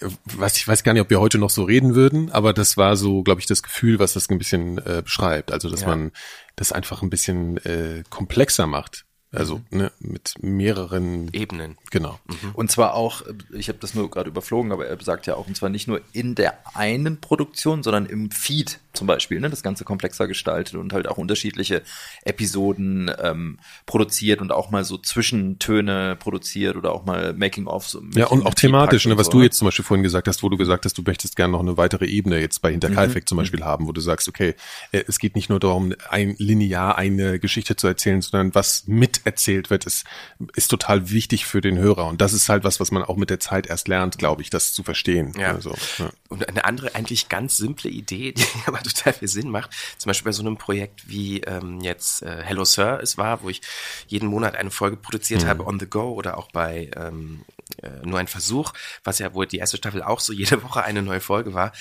äh, 0.00 0.08
was 0.24 0.56
ich 0.56 0.66
weiß 0.66 0.84
gar 0.84 0.92
nicht, 0.92 1.02
ob 1.02 1.10
wir 1.10 1.20
heute 1.20 1.38
noch 1.38 1.50
so 1.50 1.64
reden 1.64 1.94
würden, 1.94 2.30
aber 2.30 2.52
das 2.52 2.76
war 2.76 2.96
so, 2.96 3.22
glaube 3.22 3.40
ich, 3.40 3.46
das 3.46 3.62
Gefühl, 3.62 3.98
was 3.98 4.12
das 4.12 4.28
ein 4.30 4.38
bisschen 4.38 4.78
äh, 4.78 5.02
beschreibt. 5.02 5.52
Also, 5.52 5.68
dass 5.68 5.82
ja. 5.82 5.88
man 5.88 6.12
das 6.54 6.72
einfach 6.72 7.02
ein 7.02 7.10
bisschen 7.10 7.58
äh, 7.58 8.02
komplexer 8.08 8.66
macht. 8.66 9.05
Also 9.36 9.60
mhm. 9.70 9.78
ne, 9.78 9.92
mit 10.00 10.34
mehreren 10.40 11.30
Ebenen. 11.32 11.76
Genau. 11.90 12.18
Mhm. 12.26 12.50
Und 12.54 12.70
zwar 12.70 12.94
auch, 12.94 13.22
ich 13.52 13.68
habe 13.68 13.78
das 13.78 13.94
nur 13.94 14.10
gerade 14.10 14.30
überflogen, 14.30 14.72
aber 14.72 14.86
er 14.86 15.00
sagt 15.02 15.26
ja 15.26 15.34
auch, 15.34 15.46
und 15.46 15.56
zwar 15.56 15.68
nicht 15.68 15.88
nur 15.88 16.00
in 16.12 16.34
der 16.34 16.58
einen 16.74 17.20
Produktion, 17.20 17.82
sondern 17.82 18.06
im 18.06 18.30
Feed 18.30 18.80
zum 18.96 19.06
Beispiel, 19.06 19.40
ne, 19.40 19.50
das 19.50 19.62
Ganze 19.62 19.84
komplexer 19.84 20.26
gestaltet 20.26 20.74
und 20.74 20.92
halt 20.92 21.06
auch 21.06 21.18
unterschiedliche 21.18 21.82
Episoden 22.24 23.10
ähm, 23.22 23.58
produziert 23.84 24.40
und 24.40 24.50
auch 24.50 24.70
mal 24.70 24.84
so 24.84 24.98
Zwischentöne 24.98 26.16
produziert 26.18 26.76
oder 26.76 26.92
auch 26.92 27.04
mal 27.04 27.34
Making-ofs. 27.34 27.98
Ja, 28.14 28.26
und 28.26 28.44
auch 28.46 28.54
thematisch, 28.54 29.06
ne, 29.06 29.16
was 29.16 29.26
so. 29.26 29.32
du 29.32 29.38
ne? 29.38 29.44
jetzt 29.44 29.58
zum 29.58 29.66
Beispiel 29.66 29.84
vorhin 29.84 30.02
gesagt 30.02 30.26
hast, 30.28 30.42
wo 30.42 30.48
du 30.48 30.56
gesagt 30.56 30.84
hast, 30.84 30.96
du 30.98 31.02
möchtest 31.02 31.36
gerne 31.36 31.52
noch 31.52 31.60
eine 31.60 31.76
weitere 31.76 32.06
Ebene 32.06 32.40
jetzt 32.40 32.62
bei 32.62 32.70
Hinterkaifeck 32.70 33.24
mhm. 33.24 33.26
zum 33.26 33.38
Beispiel 33.38 33.64
haben, 33.64 33.86
wo 33.86 33.92
du 33.92 34.00
sagst, 34.00 34.28
okay, 34.28 34.54
äh, 34.92 35.04
es 35.06 35.18
geht 35.18 35.36
nicht 35.36 35.50
nur 35.50 35.60
darum, 35.60 35.92
ein 36.08 36.34
linear 36.38 36.96
eine 36.96 37.38
Geschichte 37.38 37.76
zu 37.76 37.86
erzählen, 37.86 38.22
sondern 38.22 38.54
was 38.54 38.84
mit 38.86 39.25
erzählt 39.26 39.70
wird, 39.70 39.84
ist, 39.84 40.06
ist 40.54 40.68
total 40.68 41.10
wichtig 41.10 41.46
für 41.46 41.60
den 41.60 41.76
Hörer. 41.78 42.06
Und 42.06 42.20
das 42.20 42.32
ist 42.32 42.48
halt 42.48 42.64
was, 42.64 42.80
was 42.80 42.90
man 42.90 43.02
auch 43.02 43.16
mit 43.16 43.28
der 43.28 43.40
Zeit 43.40 43.66
erst 43.66 43.88
lernt, 43.88 44.18
glaube 44.18 44.42
ich, 44.42 44.50
das 44.50 44.72
zu 44.72 44.82
verstehen. 44.82 45.34
Ja. 45.38 45.52
Also, 45.52 45.74
ja. 45.98 46.10
Und 46.28 46.48
eine 46.48 46.64
andere, 46.64 46.94
eigentlich 46.94 47.28
ganz 47.28 47.56
simple 47.56 47.90
Idee, 47.90 48.32
die 48.36 48.44
aber 48.66 48.82
total 48.82 49.12
viel 49.12 49.28
Sinn 49.28 49.50
macht, 49.50 49.70
zum 49.98 50.10
Beispiel 50.10 50.30
bei 50.30 50.32
so 50.32 50.42
einem 50.42 50.56
Projekt 50.56 51.08
wie 51.08 51.40
ähm, 51.40 51.80
jetzt 51.80 52.22
äh, 52.22 52.42
Hello 52.42 52.64
Sir 52.64 53.00
es 53.02 53.18
war, 53.18 53.42
wo 53.42 53.50
ich 53.50 53.60
jeden 54.06 54.28
Monat 54.28 54.54
eine 54.54 54.70
Folge 54.70 54.96
produziert 54.96 55.42
mhm. 55.42 55.48
habe 55.48 55.66
on 55.66 55.80
the 55.80 55.86
go 55.86 56.12
oder 56.12 56.38
auch 56.38 56.50
bei 56.52 56.90
ähm, 56.96 57.44
äh, 57.82 58.06
nur 58.06 58.18
ein 58.18 58.28
Versuch, 58.28 58.72
was 59.04 59.18
ja 59.18 59.34
wohl 59.34 59.46
die 59.46 59.58
erste 59.58 59.76
Staffel 59.76 60.02
auch 60.02 60.20
so 60.20 60.32
jede 60.32 60.62
Woche 60.62 60.84
eine 60.84 61.02
neue 61.02 61.20
Folge 61.20 61.54
war, 61.54 61.72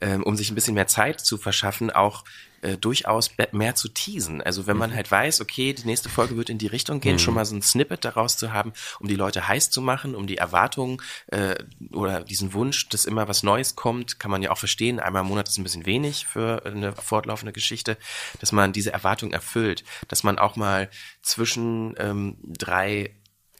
ähm, 0.00 0.22
um 0.22 0.36
sich 0.36 0.50
ein 0.50 0.54
bisschen 0.54 0.74
mehr 0.74 0.86
Zeit 0.86 1.20
zu 1.20 1.38
verschaffen, 1.38 1.90
auch 1.90 2.24
äh, 2.62 2.76
durchaus 2.76 3.30
mehr 3.52 3.74
zu 3.74 3.88
teasen. 3.88 4.42
Also 4.42 4.66
wenn 4.66 4.76
man 4.76 4.90
mhm. 4.90 4.94
halt 4.94 5.10
weiß, 5.10 5.40
okay, 5.40 5.72
die 5.72 5.86
nächste 5.86 6.08
Folge 6.08 6.36
wird 6.36 6.50
in 6.50 6.58
die 6.58 6.66
Richtung 6.66 7.00
gehen, 7.00 7.14
mhm. 7.14 7.18
schon 7.18 7.34
mal 7.34 7.44
so 7.44 7.54
ein 7.54 7.62
Snippet 7.62 8.04
daraus 8.04 8.36
zu 8.36 8.52
haben, 8.52 8.72
um 8.98 9.08
die 9.08 9.16
Leute 9.16 9.48
heiß 9.48 9.70
zu 9.70 9.80
machen, 9.80 10.14
um 10.14 10.26
die 10.26 10.36
Erwartungen 10.36 11.00
äh, 11.28 11.56
oder 11.92 12.22
diesen 12.22 12.52
Wunsch, 12.52 12.88
dass 12.88 13.04
immer 13.04 13.28
was 13.28 13.42
Neues 13.42 13.76
kommt, 13.76 14.18
kann 14.18 14.30
man 14.30 14.42
ja 14.42 14.50
auch 14.50 14.58
verstehen. 14.58 15.00
Einmal 15.00 15.22
im 15.22 15.28
Monat 15.28 15.48
ist 15.48 15.58
ein 15.58 15.64
bisschen 15.64 15.86
wenig 15.86 16.26
für 16.26 16.64
eine 16.66 16.92
fortlaufende 16.92 17.52
Geschichte, 17.52 17.96
dass 18.40 18.52
man 18.52 18.72
diese 18.72 18.92
Erwartung 18.92 19.32
erfüllt, 19.32 19.84
dass 20.08 20.22
man 20.22 20.38
auch 20.38 20.56
mal 20.56 20.90
zwischen 21.22 21.94
ähm, 21.98 22.36
drei 22.42 23.14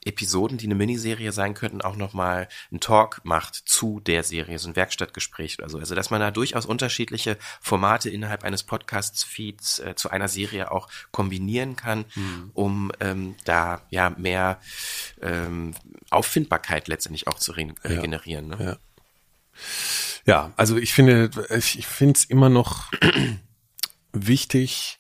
Episoden, 0.05 0.57
die 0.57 0.67
eine 0.67 0.75
Miniserie 0.75 1.33
sein 1.33 1.55
könnten, 1.55 1.83
auch 1.83 1.97
nochmal 1.97 2.49
einen 2.71 2.81
Talk 2.81 3.21
macht 3.25 3.55
zu 3.55 4.01
der 4.01 4.23
Serie, 4.23 4.59
so 4.59 4.69
ein 4.69 4.77
Werkstattgespräch 4.77 5.59
oder 5.59 5.69
so. 5.69 5.79
Also, 5.79 5.95
dass 5.95 6.11
man 6.11 6.21
da 6.21 6.31
durchaus 6.31 6.65
unterschiedliche 6.65 7.37
Formate 7.61 8.09
innerhalb 8.09 8.45
eines 8.45 8.63
Podcasts-Feeds 8.63 9.81
äh, 9.81 9.95
zu 9.97 10.11
einer 10.11 10.29
Serie 10.29 10.71
auch 10.71 10.89
kombinieren 11.11 11.77
kann, 11.77 12.07
mhm. 12.15 12.51
um 12.55 12.93
ähm, 13.01 13.35
da 13.45 13.83
ja 13.91 14.11
mehr 14.11 14.61
ähm, 15.21 15.75
Auffindbarkeit 16.11 16.89
letztendlich 16.89 17.29
auch 17.29 17.39
zu 17.39 17.53
re 17.53 17.75
regenerieren. 17.85 18.49
Ne? 18.49 18.79
Ja. 20.25 20.37
ja, 20.47 20.53
also 20.57 20.79
ich 20.79 20.95
finde, 20.95 21.31
ich, 21.51 21.79
ich 21.79 21.87
finde 21.87 22.19
es 22.19 22.25
immer 22.25 22.49
noch 22.49 22.91
wichtig, 24.13 24.99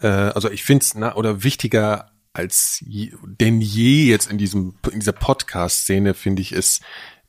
äh, 0.00 0.06
also 0.06 0.50
ich 0.50 0.64
finde 0.64 0.84
es, 0.84 0.94
oder 1.16 1.42
wichtiger 1.42 2.13
als 2.34 2.82
je, 2.86 3.12
denn 3.22 3.60
je 3.60 4.06
jetzt 4.06 4.30
in 4.30 4.38
diesem 4.38 4.74
in 4.92 5.00
dieser 5.00 5.12
Podcast-Szene 5.12 6.14
finde 6.14 6.42
ich 6.42 6.52
es 6.52 6.80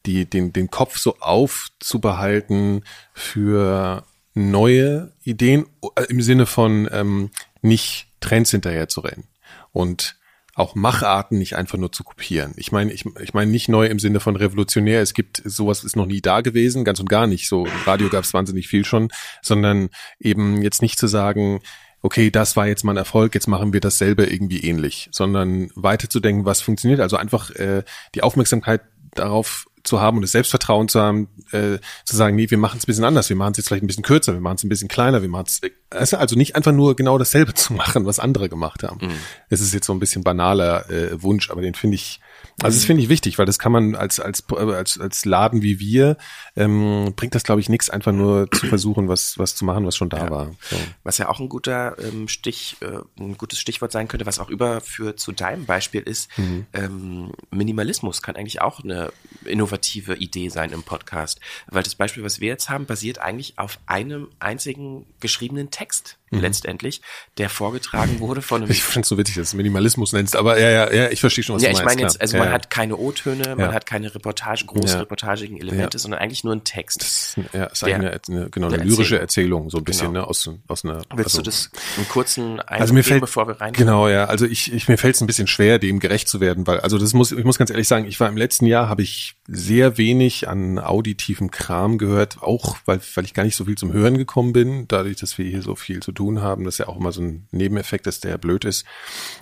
die 0.06 0.30
den 0.30 0.52
den 0.52 0.70
Kopf 0.70 0.98
so 0.98 1.18
aufzubehalten 1.20 2.84
für 3.14 4.04
neue 4.34 5.14
Ideen 5.24 5.68
äh, 5.96 6.04
im 6.10 6.22
Sinne 6.22 6.46
von 6.46 6.90
ähm, 6.92 7.30
nicht 7.62 8.08
Trends 8.20 8.52
hinterher 8.52 8.88
zu 8.88 9.02
rennen 9.02 9.28
und 9.72 10.18
auch 10.56 10.74
Macharten 10.74 11.38
nicht 11.38 11.58
einfach 11.58 11.78
nur 11.78 11.92
zu 11.92 12.06
kopieren. 12.06 12.54
Ich 12.56 12.72
meine, 12.72 12.94
ich, 12.94 13.06
ich 13.22 13.34
meine 13.34 13.52
nicht 13.52 13.68
neu 13.68 13.88
im 13.88 14.00
Sinne 14.00 14.22
von 14.22 14.38
revolutionär. 14.38 15.02
Es 15.02 15.14
gibt 15.14 15.42
sowas 15.44 15.84
ist 15.84 15.98
noch 15.98 16.06
nie 16.06 16.22
da 16.22 16.40
gewesen, 16.40 16.86
ganz 16.86 17.02
und 17.02 17.10
gar 17.10 17.28
nicht. 17.28 17.50
So 17.50 17.68
Radio 17.86 18.08
gab 18.08 18.24
es 18.24 18.34
wahnsinnig 18.34 18.70
viel 18.70 18.86
schon, 18.86 19.10
sondern 19.42 19.90
eben 20.18 20.62
jetzt 20.62 20.82
nicht 20.82 20.98
zu 20.98 21.08
sagen, 21.08 21.60
okay, 22.06 22.30
das 22.30 22.56
war 22.56 22.68
jetzt 22.68 22.84
mal 22.84 22.94
ein 22.94 22.98
Erfolg, 22.98 23.34
jetzt 23.34 23.48
machen 23.48 23.74
wir 23.74 23.82
dasselbe 23.82 24.28
irgendwie 24.28 24.60
ähnlich, 24.60 25.10
sondern 25.12 25.72
weiterzudenken, 25.74 26.46
was 26.46 26.62
funktioniert. 26.62 27.00
Also 27.00 27.18
einfach 27.18 27.50
äh, 27.56 27.82
die 28.14 28.22
Aufmerksamkeit 28.22 28.82
darauf 29.16 29.66
zu 29.82 30.00
haben 30.02 30.18
und 30.18 30.22
das 30.22 30.32
Selbstvertrauen 30.32 30.88
zu 30.88 31.02
haben, 31.02 31.30
äh, 31.52 31.80
zu 32.06 32.16
sagen, 32.16 32.36
nee, 32.36 32.50
wir 32.52 32.60
machen 32.60 32.78
es 32.78 32.84
ein 32.84 32.88
bisschen 32.88 33.06
anders, 33.06 33.30
wir 33.30 33.36
machen 33.36 33.54
es 33.54 33.58
jetzt 33.58 33.70
vielleicht 33.70 33.84
ein 33.84 33.88
bisschen 33.88 34.04
kürzer, 34.04 34.34
wir 34.34 34.40
machen 34.40 34.58
es 34.58 34.64
ein 34.64 34.70
bisschen 34.70 34.88
kleiner, 34.88 35.24
wir 35.24 35.30
machen 35.30 35.48
es 35.90 36.14
also 36.14 36.36
nicht 36.36 36.56
einfach 36.56 36.74
nur 36.74 36.96
genau 36.96 37.18
dasselbe 37.18 37.54
zu 37.56 37.74
machen, 37.74 38.06
was 38.06 38.20
andere 38.20 38.50
gemacht 38.50 38.84
haben. 38.84 39.08
Mhm. 39.08 39.16
Es 39.50 39.62
ist 39.62 39.74
jetzt 39.74 39.88
so 39.88 39.94
ein 39.94 40.00
bisschen 40.00 40.24
banaler 40.24 40.88
äh, 40.92 41.24
Wunsch, 41.24 41.50
aber 41.50 41.64
den 41.64 41.74
finde 41.74 41.96
ich 41.96 42.20
also 42.62 42.78
das 42.78 42.86
finde 42.86 43.04
ich 43.04 43.10
wichtig, 43.10 43.38
weil 43.38 43.46
das 43.46 43.60
kann 43.60 43.72
man 43.72 43.96
als 43.96 44.20
als 44.20 44.44
als 44.50 45.00
als 45.00 45.26
Laden 45.26 45.62
wie 45.62 45.80
wir 45.80 46.18
ähm, 46.56 47.14
bringt 47.16 47.36
das 47.36 47.44
glaube 47.44 47.60
ich 47.60 47.68
nichts, 47.68 47.90
einfach 47.90 48.14
nur 48.14 48.50
zu 48.52 48.68
versuchen, 48.68 49.10
was 49.10 49.38
was 49.38 49.56
zu 49.56 49.66
machen, 49.66 49.86
was 49.86 49.98
schon 49.98 50.10
da 50.10 50.26
ja. 50.26 50.30
war. 50.30 50.52
So. 50.62 50.78
Was 51.04 51.18
ja 51.18 51.28
auch 51.28 51.40
ein 51.40 51.50
guter 51.50 51.98
ähm, 52.00 52.28
Stich, 52.30 52.78
äh, 52.80 53.00
ein 53.22 53.38
gutes 53.38 53.60
Stichwort 53.60 53.92
sein 53.92 54.08
könnte, 54.08 54.26
was 54.26 54.40
auch 54.40 54.50
überführt 54.50 55.20
zu 55.20 55.34
deinem 55.34 55.66
Beispiel 55.66 56.02
ist, 56.02 56.30
mhm. 56.38 56.66
ähm, 56.74 57.32
Minimalismus 57.52 58.22
kann 58.22 58.38
eigentlich 58.38 58.62
auch 58.62 58.84
eine 58.84 59.12
innovative 59.44 60.16
Idee 60.16 60.50
sein 60.50 60.72
im 60.72 60.84
Podcast, 60.84 61.42
weil 61.68 61.84
das 61.84 61.96
Beispiel, 61.96 62.24
was 62.24 62.40
wir 62.40 62.48
jetzt 62.48 62.70
haben, 62.70 62.86
basiert 62.86 63.20
eigentlich 63.20 63.60
auf 63.60 63.80
einem 63.86 64.30
einzigen 64.40 65.06
geschriebenen 65.20 65.72
Text 65.72 66.18
mhm. 66.32 66.40
letztendlich, 66.40 67.02
der 67.38 67.50
vorgetragen 67.50 68.20
wurde 68.20 68.42
von 68.42 68.64
einem. 68.64 68.72
Ich 68.72 68.84
finde 68.84 69.02
es 69.02 69.10
so 69.10 69.18
witzig, 69.18 69.36
dass 69.36 69.52
du 69.52 69.58
Minimalismus 69.58 70.14
nennst, 70.14 70.36
aber 70.36 70.60
ja, 70.60 70.70
ja, 70.70 70.94
ja, 70.94 71.10
ich 71.10 71.20
verstehe 71.20 71.44
schon, 71.44 71.56
was 71.56 71.64
ja, 71.64 71.70
du 71.70 71.76
meinst. 71.76 71.86
Ja, 71.86 71.92
ich 71.92 71.98
meine 71.98 72.08
jetzt, 72.08 72.22
also 72.22 72.38
ja, 72.38 72.44
man 72.44 72.54
hat 72.54 72.70
keine 72.70 72.98
O-Töne, 72.98 73.56
man 73.56 73.74
hat 73.74 73.86
keine 73.86 74.14
Reportage, 74.14 74.66
große 74.66 75.00
reportagigen 75.00 75.58
Elemente, 75.58 76.00
sondern 76.00 76.20
eigentlich 76.20 76.44
nur 76.44 76.54
ein 76.54 76.64
Text. 76.64 77.02
Das, 77.02 77.36
ja, 77.54 77.66
ist 77.66 77.86
der, 77.86 77.96
eine, 77.96 78.20
eine, 78.28 78.50
genau, 78.50 78.68
eine 78.68 78.84
lyrische 78.84 79.20
Erzählung, 79.20 79.70
so 79.70 79.78
ein 79.78 79.84
bisschen, 79.84 80.08
genau. 80.08 80.22
ne, 80.22 80.28
aus, 80.28 80.50
aus 80.68 80.84
einer. 80.84 81.02
Willst 81.14 81.36
also, 81.36 81.38
du 81.40 81.44
das 81.44 81.72
einen 81.98 82.08
kurzen 82.08 82.60
Einblick 82.60 82.82
also 82.82 82.94
mir 82.94 83.04
fällt, 83.04 83.22
bevor 83.22 83.48
wir 83.48 83.60
rein? 83.60 83.74
Genau, 83.74 84.08
ja, 84.08 84.26
also 84.26 84.46
ich, 84.46 84.74
ich 84.74 84.88
mir 84.88 84.98
fällt 84.98 85.16
es 85.16 85.22
ein 85.22 85.28
bisschen 85.28 85.48
schwer, 85.48 85.80
dem 85.80 86.00
gerecht 86.00 86.28
zu 86.28 86.40
werden, 86.40 86.66
weil, 86.68 86.80
also 86.80 86.98
das 86.98 87.14
muss, 87.14 87.32
ich 87.32 87.44
muss 87.44 87.58
ganz 87.58 87.70
ehrlich 87.70 87.88
sagen, 87.88 88.06
ich 88.06 88.20
war 88.20 88.30
im 88.30 88.38
letzten 88.38 88.66
Jahr, 88.66 88.90
habe 88.90 89.02
ich 89.02 89.36
sehr 89.48 89.98
wenig 89.98 90.48
an 90.48 90.80
auditivem 90.80 91.52
Kram 91.52 91.98
gehört, 91.98 92.42
auch 92.42 92.78
weil, 92.86 93.00
weil 93.16 93.26
ich 93.26 93.34
gar 93.34 93.44
nicht 93.44 93.56
so 93.56 93.66
viel 93.66 93.78
zum 93.78 93.94
Hören 93.94 94.18
gekommen 94.18 94.54
bin, 94.54 94.88
dadurch, 94.88 95.18
dass 95.18 95.38
wir 95.38 95.46
hier 95.46 95.62
so 95.62 95.76
viel 95.76 96.02
zu 96.02 96.12
tun 96.16 96.42
haben, 96.42 96.64
das 96.64 96.76
ist 96.76 96.80
ja 96.80 96.88
auch 96.88 96.98
immer 96.98 97.12
so 97.12 97.22
ein 97.22 97.48
Nebeneffekt 97.52 98.08
ist, 98.08 98.24
der 98.24 98.38
blöd 98.38 98.66
ist. 98.66 98.86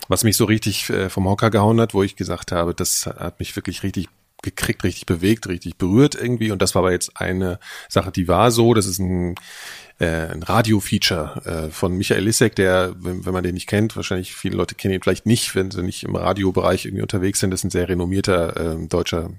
Was 0.08 0.24
mich 0.24 0.36
so 0.36 0.46
richtig 0.46 0.90
äh, 0.90 1.10
vom 1.10 1.28
Hocker 1.28 1.50
gehauen 1.50 1.80
hat, 1.80 1.94
wo 1.94 2.04
ich 2.04 2.16
gesagt 2.16 2.52
habe, 2.52 2.74
das 2.74 3.06
hat 3.06 3.40
mich 3.40 3.56
wirklich 3.56 3.84
richtig 3.84 4.10
gekriegt, 4.44 4.84
richtig 4.84 5.06
bewegt, 5.08 5.48
richtig 5.48 5.78
berührt 5.78 6.14
irgendwie. 6.14 6.52
Und 6.52 6.62
das 6.62 6.76
war 6.76 6.82
aber 6.82 6.92
jetzt 6.92 7.20
eine 7.20 7.60
Sache, 7.90 8.12
die 8.12 8.28
war 8.28 8.52
so. 8.52 8.74
Das 8.74 8.86
ist 8.86 9.00
ein, 9.00 9.36
äh, 10.00 10.06
ein 10.06 10.44
Radio-Feature 10.44 11.42
äh, 11.46 11.72
von 11.72 11.98
Michael 11.98 12.24
Lissek, 12.24 12.56
der, 12.56 12.94
wenn, 13.00 13.26
wenn 13.26 13.34
man 13.34 13.44
den 13.44 13.56
nicht 13.56 13.68
kennt, 13.68 13.96
wahrscheinlich 13.96 14.36
viele 14.36 14.58
Leute 14.58 14.76
kennen 14.76 14.94
ihn 14.94 15.02
vielleicht 15.02 15.26
nicht, 15.26 15.56
wenn 15.56 15.72
sie 15.72 15.82
nicht 15.82 16.04
im 16.04 16.16
Radiobereich 16.16 16.86
irgendwie 16.86 17.02
unterwegs 17.02 17.40
sind. 17.40 17.52
Das 17.52 17.62
ist 17.62 17.66
ein 17.66 17.72
sehr 17.72 17.90
renommierter 17.90 18.76
äh, 18.76 18.88
deutscher 18.88 19.32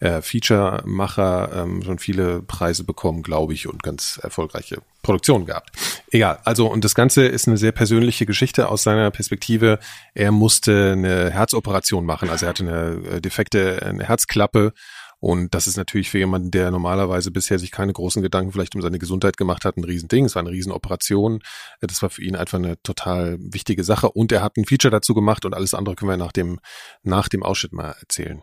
äh, 0.00 0.20
Feature-Macher 0.20 1.50
ähm, 1.54 1.82
schon 1.82 1.98
viele 1.98 2.42
Preise 2.42 2.84
bekommen, 2.84 3.22
glaube 3.22 3.54
ich, 3.54 3.66
und 3.66 3.82
ganz 3.82 4.18
erfolgreiche 4.22 4.82
Produktionen 5.02 5.46
gehabt. 5.46 5.70
Egal, 6.10 6.38
also 6.44 6.66
und 6.66 6.84
das 6.84 6.94
Ganze 6.94 7.26
ist 7.26 7.46
eine 7.46 7.56
sehr 7.56 7.72
persönliche 7.72 8.26
Geschichte 8.26 8.68
aus 8.68 8.82
seiner 8.82 9.10
Perspektive. 9.10 9.78
Er 10.14 10.32
musste 10.32 10.92
eine 10.92 11.30
Herzoperation 11.30 12.04
machen, 12.04 12.28
also 12.28 12.46
er 12.46 12.50
hatte 12.50 12.64
eine 12.64 13.16
äh, 13.16 13.20
defekte 13.20 13.82
eine 13.82 14.04
Herzklappe 14.04 14.72
und 15.18 15.54
das 15.54 15.66
ist 15.66 15.76
natürlich 15.76 16.10
für 16.10 16.18
jemanden, 16.18 16.50
der 16.50 16.70
normalerweise 16.70 17.30
bisher 17.30 17.58
sich 17.58 17.70
keine 17.70 17.92
großen 17.92 18.22
Gedanken 18.22 18.52
vielleicht 18.52 18.74
um 18.74 18.82
seine 18.82 18.98
Gesundheit 18.98 19.36
gemacht 19.36 19.64
hat, 19.64 19.76
ein 19.76 19.84
Riesending. 19.84 20.26
Es 20.26 20.34
war 20.34 20.42
eine 20.42 20.50
Riesenoperation. 20.50 21.40
Das 21.80 22.02
war 22.02 22.10
für 22.10 22.22
ihn 22.22 22.36
einfach 22.36 22.58
eine 22.58 22.80
total 22.82 23.38
wichtige 23.40 23.82
Sache. 23.82 24.10
Und 24.10 24.30
er 24.30 24.42
hat 24.42 24.56
ein 24.56 24.66
Feature 24.66 24.92
dazu 24.92 25.14
gemacht 25.14 25.44
und 25.44 25.54
alles 25.54 25.74
andere 25.74 25.96
können 25.96 26.10
wir 26.10 26.16
nach 26.16 26.32
dem, 26.32 26.60
nach 27.02 27.28
dem 27.28 27.42
Ausschnitt 27.42 27.72
mal 27.72 27.96
erzählen. 27.98 28.42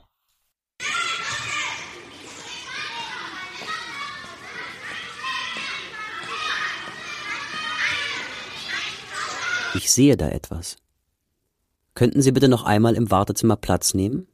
Ich 9.76 9.92
sehe 9.92 10.18
da 10.18 10.30
etwas. 10.30 10.78
Könnten 11.96 12.22
Sie 12.22 12.32
bitte 12.32 12.48
noch 12.48 12.64
einmal 12.64 12.96
im 12.96 13.10
Wartezimmer 13.12 13.56
Platz 13.56 13.94
nehmen? 13.94 14.28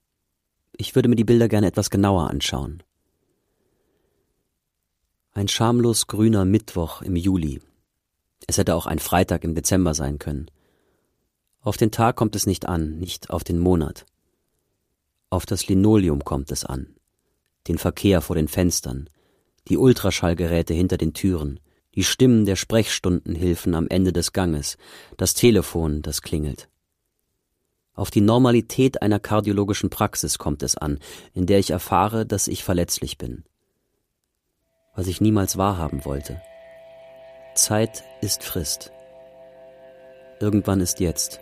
Ich 0.77 0.95
würde 0.95 1.09
mir 1.09 1.15
die 1.15 1.23
Bilder 1.23 1.47
gerne 1.47 1.67
etwas 1.67 1.89
genauer 1.89 2.29
anschauen. 2.29 2.83
Ein 5.33 5.47
schamlos 5.47 6.07
grüner 6.07 6.45
Mittwoch 6.45 7.01
im 7.01 7.15
Juli. 7.15 7.61
Es 8.47 8.57
hätte 8.57 8.75
auch 8.75 8.85
ein 8.85 8.99
Freitag 8.99 9.43
im 9.43 9.55
Dezember 9.55 9.93
sein 9.93 10.19
können. 10.19 10.49
Auf 11.61 11.77
den 11.77 11.91
Tag 11.91 12.15
kommt 12.15 12.35
es 12.35 12.45
nicht 12.45 12.65
an, 12.67 12.97
nicht 12.97 13.29
auf 13.29 13.43
den 13.43 13.59
Monat. 13.59 14.05
Auf 15.29 15.45
das 15.45 15.67
Linoleum 15.67 16.23
kommt 16.23 16.51
es 16.51 16.65
an, 16.65 16.95
den 17.67 17.77
Verkehr 17.77 18.21
vor 18.21 18.35
den 18.35 18.47
Fenstern, 18.47 19.09
die 19.67 19.77
Ultraschallgeräte 19.77 20.73
hinter 20.73 20.97
den 20.97 21.13
Türen, 21.13 21.59
die 21.95 22.03
Stimmen 22.03 22.45
der 22.45 22.55
Sprechstundenhilfen 22.55 23.75
am 23.75 23.87
Ende 23.89 24.13
des 24.13 24.33
Ganges, 24.33 24.77
das 25.17 25.33
Telefon, 25.33 26.01
das 26.01 26.21
klingelt. 26.21 26.69
Auf 27.93 28.11
die 28.11 28.21
Normalität 28.21 29.01
einer 29.01 29.19
kardiologischen 29.19 29.89
Praxis 29.89 30.37
kommt 30.37 30.63
es 30.63 30.77
an, 30.77 30.99
in 31.33 31.45
der 31.45 31.59
ich 31.59 31.71
erfahre, 31.71 32.25
dass 32.25 32.47
ich 32.47 32.63
verletzlich 32.63 33.17
bin. 33.17 33.43
Was 34.95 35.07
ich 35.07 35.19
niemals 35.19 35.57
wahrhaben 35.57 36.05
wollte. 36.05 36.41
Zeit 37.55 38.03
ist 38.21 38.43
Frist. 38.43 38.91
Irgendwann 40.39 40.79
ist 40.79 41.01
jetzt. 41.01 41.41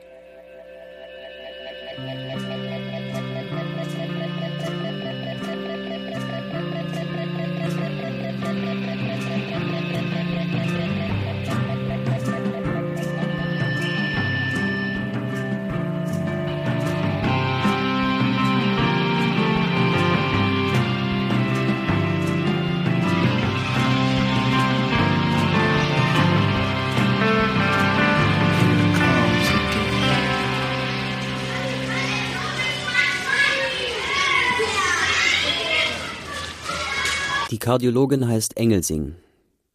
Kardiologin 37.68 38.26
heißt 38.30 38.56
Engelsing, 38.56 39.16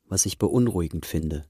was 0.08 0.24
ich 0.24 0.38
beunruhigend 0.38 1.04
finde. 1.04 1.44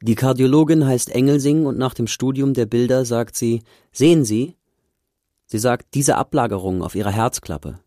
Die 0.00 0.14
Kardiologin 0.14 0.86
heißt 0.86 1.10
Engelsing 1.10 1.66
und 1.66 1.76
nach 1.76 1.94
dem 1.94 2.06
Studium 2.06 2.54
der 2.54 2.66
Bilder 2.66 3.04
sagt 3.04 3.34
sie, 3.34 3.64
sehen 3.90 4.24
Sie? 4.24 4.54
Sie 5.46 5.58
sagt, 5.58 5.94
diese 5.94 6.16
Ablagerungen 6.16 6.80
auf 6.80 6.94
ihrer 6.94 7.10
Herzklappe, 7.10 7.80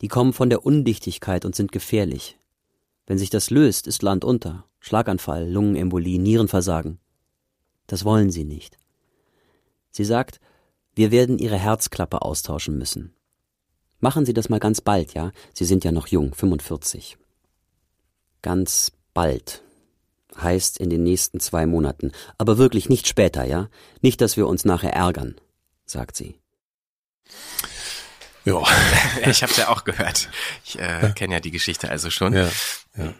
die 0.00 0.08
kommen 0.08 0.32
von 0.32 0.50
der 0.50 0.66
Undichtigkeit 0.66 1.44
und 1.44 1.54
sind 1.54 1.70
gefährlich. 1.70 2.40
Wenn 3.06 3.18
sich 3.18 3.30
das 3.30 3.50
löst, 3.50 3.86
ist 3.86 4.02
Land 4.02 4.24
unter. 4.24 4.64
Schlaganfall, 4.80 5.48
Lungenembolie, 5.48 6.18
Nierenversagen. 6.18 6.98
Das 7.86 8.04
wollen 8.04 8.32
sie 8.32 8.42
nicht. 8.42 8.78
Sie 9.92 10.04
sagt, 10.04 10.40
wir 10.96 11.12
werden 11.12 11.38
ihre 11.38 11.56
Herzklappe 11.56 12.22
austauschen 12.22 12.76
müssen. 12.78 13.13
Machen 14.00 14.26
Sie 14.26 14.34
das 14.34 14.48
mal 14.48 14.60
ganz 14.60 14.80
bald, 14.80 15.14
ja? 15.14 15.32
Sie 15.52 15.64
sind 15.64 15.84
ja 15.84 15.92
noch 15.92 16.06
jung, 16.06 16.34
45. 16.34 17.16
Ganz 18.42 18.92
bald. 19.14 19.62
Heißt 20.36 20.78
in 20.78 20.90
den 20.90 21.04
nächsten 21.04 21.40
zwei 21.40 21.64
Monaten. 21.66 22.12
Aber 22.38 22.58
wirklich 22.58 22.88
nicht 22.88 23.06
später, 23.06 23.44
ja? 23.44 23.68
Nicht, 24.02 24.20
dass 24.20 24.36
wir 24.36 24.46
uns 24.46 24.64
nachher 24.64 24.92
ärgern, 24.92 25.36
sagt 25.86 26.16
sie. 26.16 26.34
Ja. 28.44 28.62
ich 29.26 29.42
habe 29.42 29.52
ja 29.56 29.68
auch 29.68 29.84
gehört. 29.84 30.28
Ich 30.64 30.78
äh, 30.78 31.12
kenne 31.14 31.34
ja 31.34 31.40
die 31.40 31.50
Geschichte 31.50 31.90
also 31.90 32.10
schon. 32.10 32.34
Ja, 32.34 32.50
ja. 32.96 33.14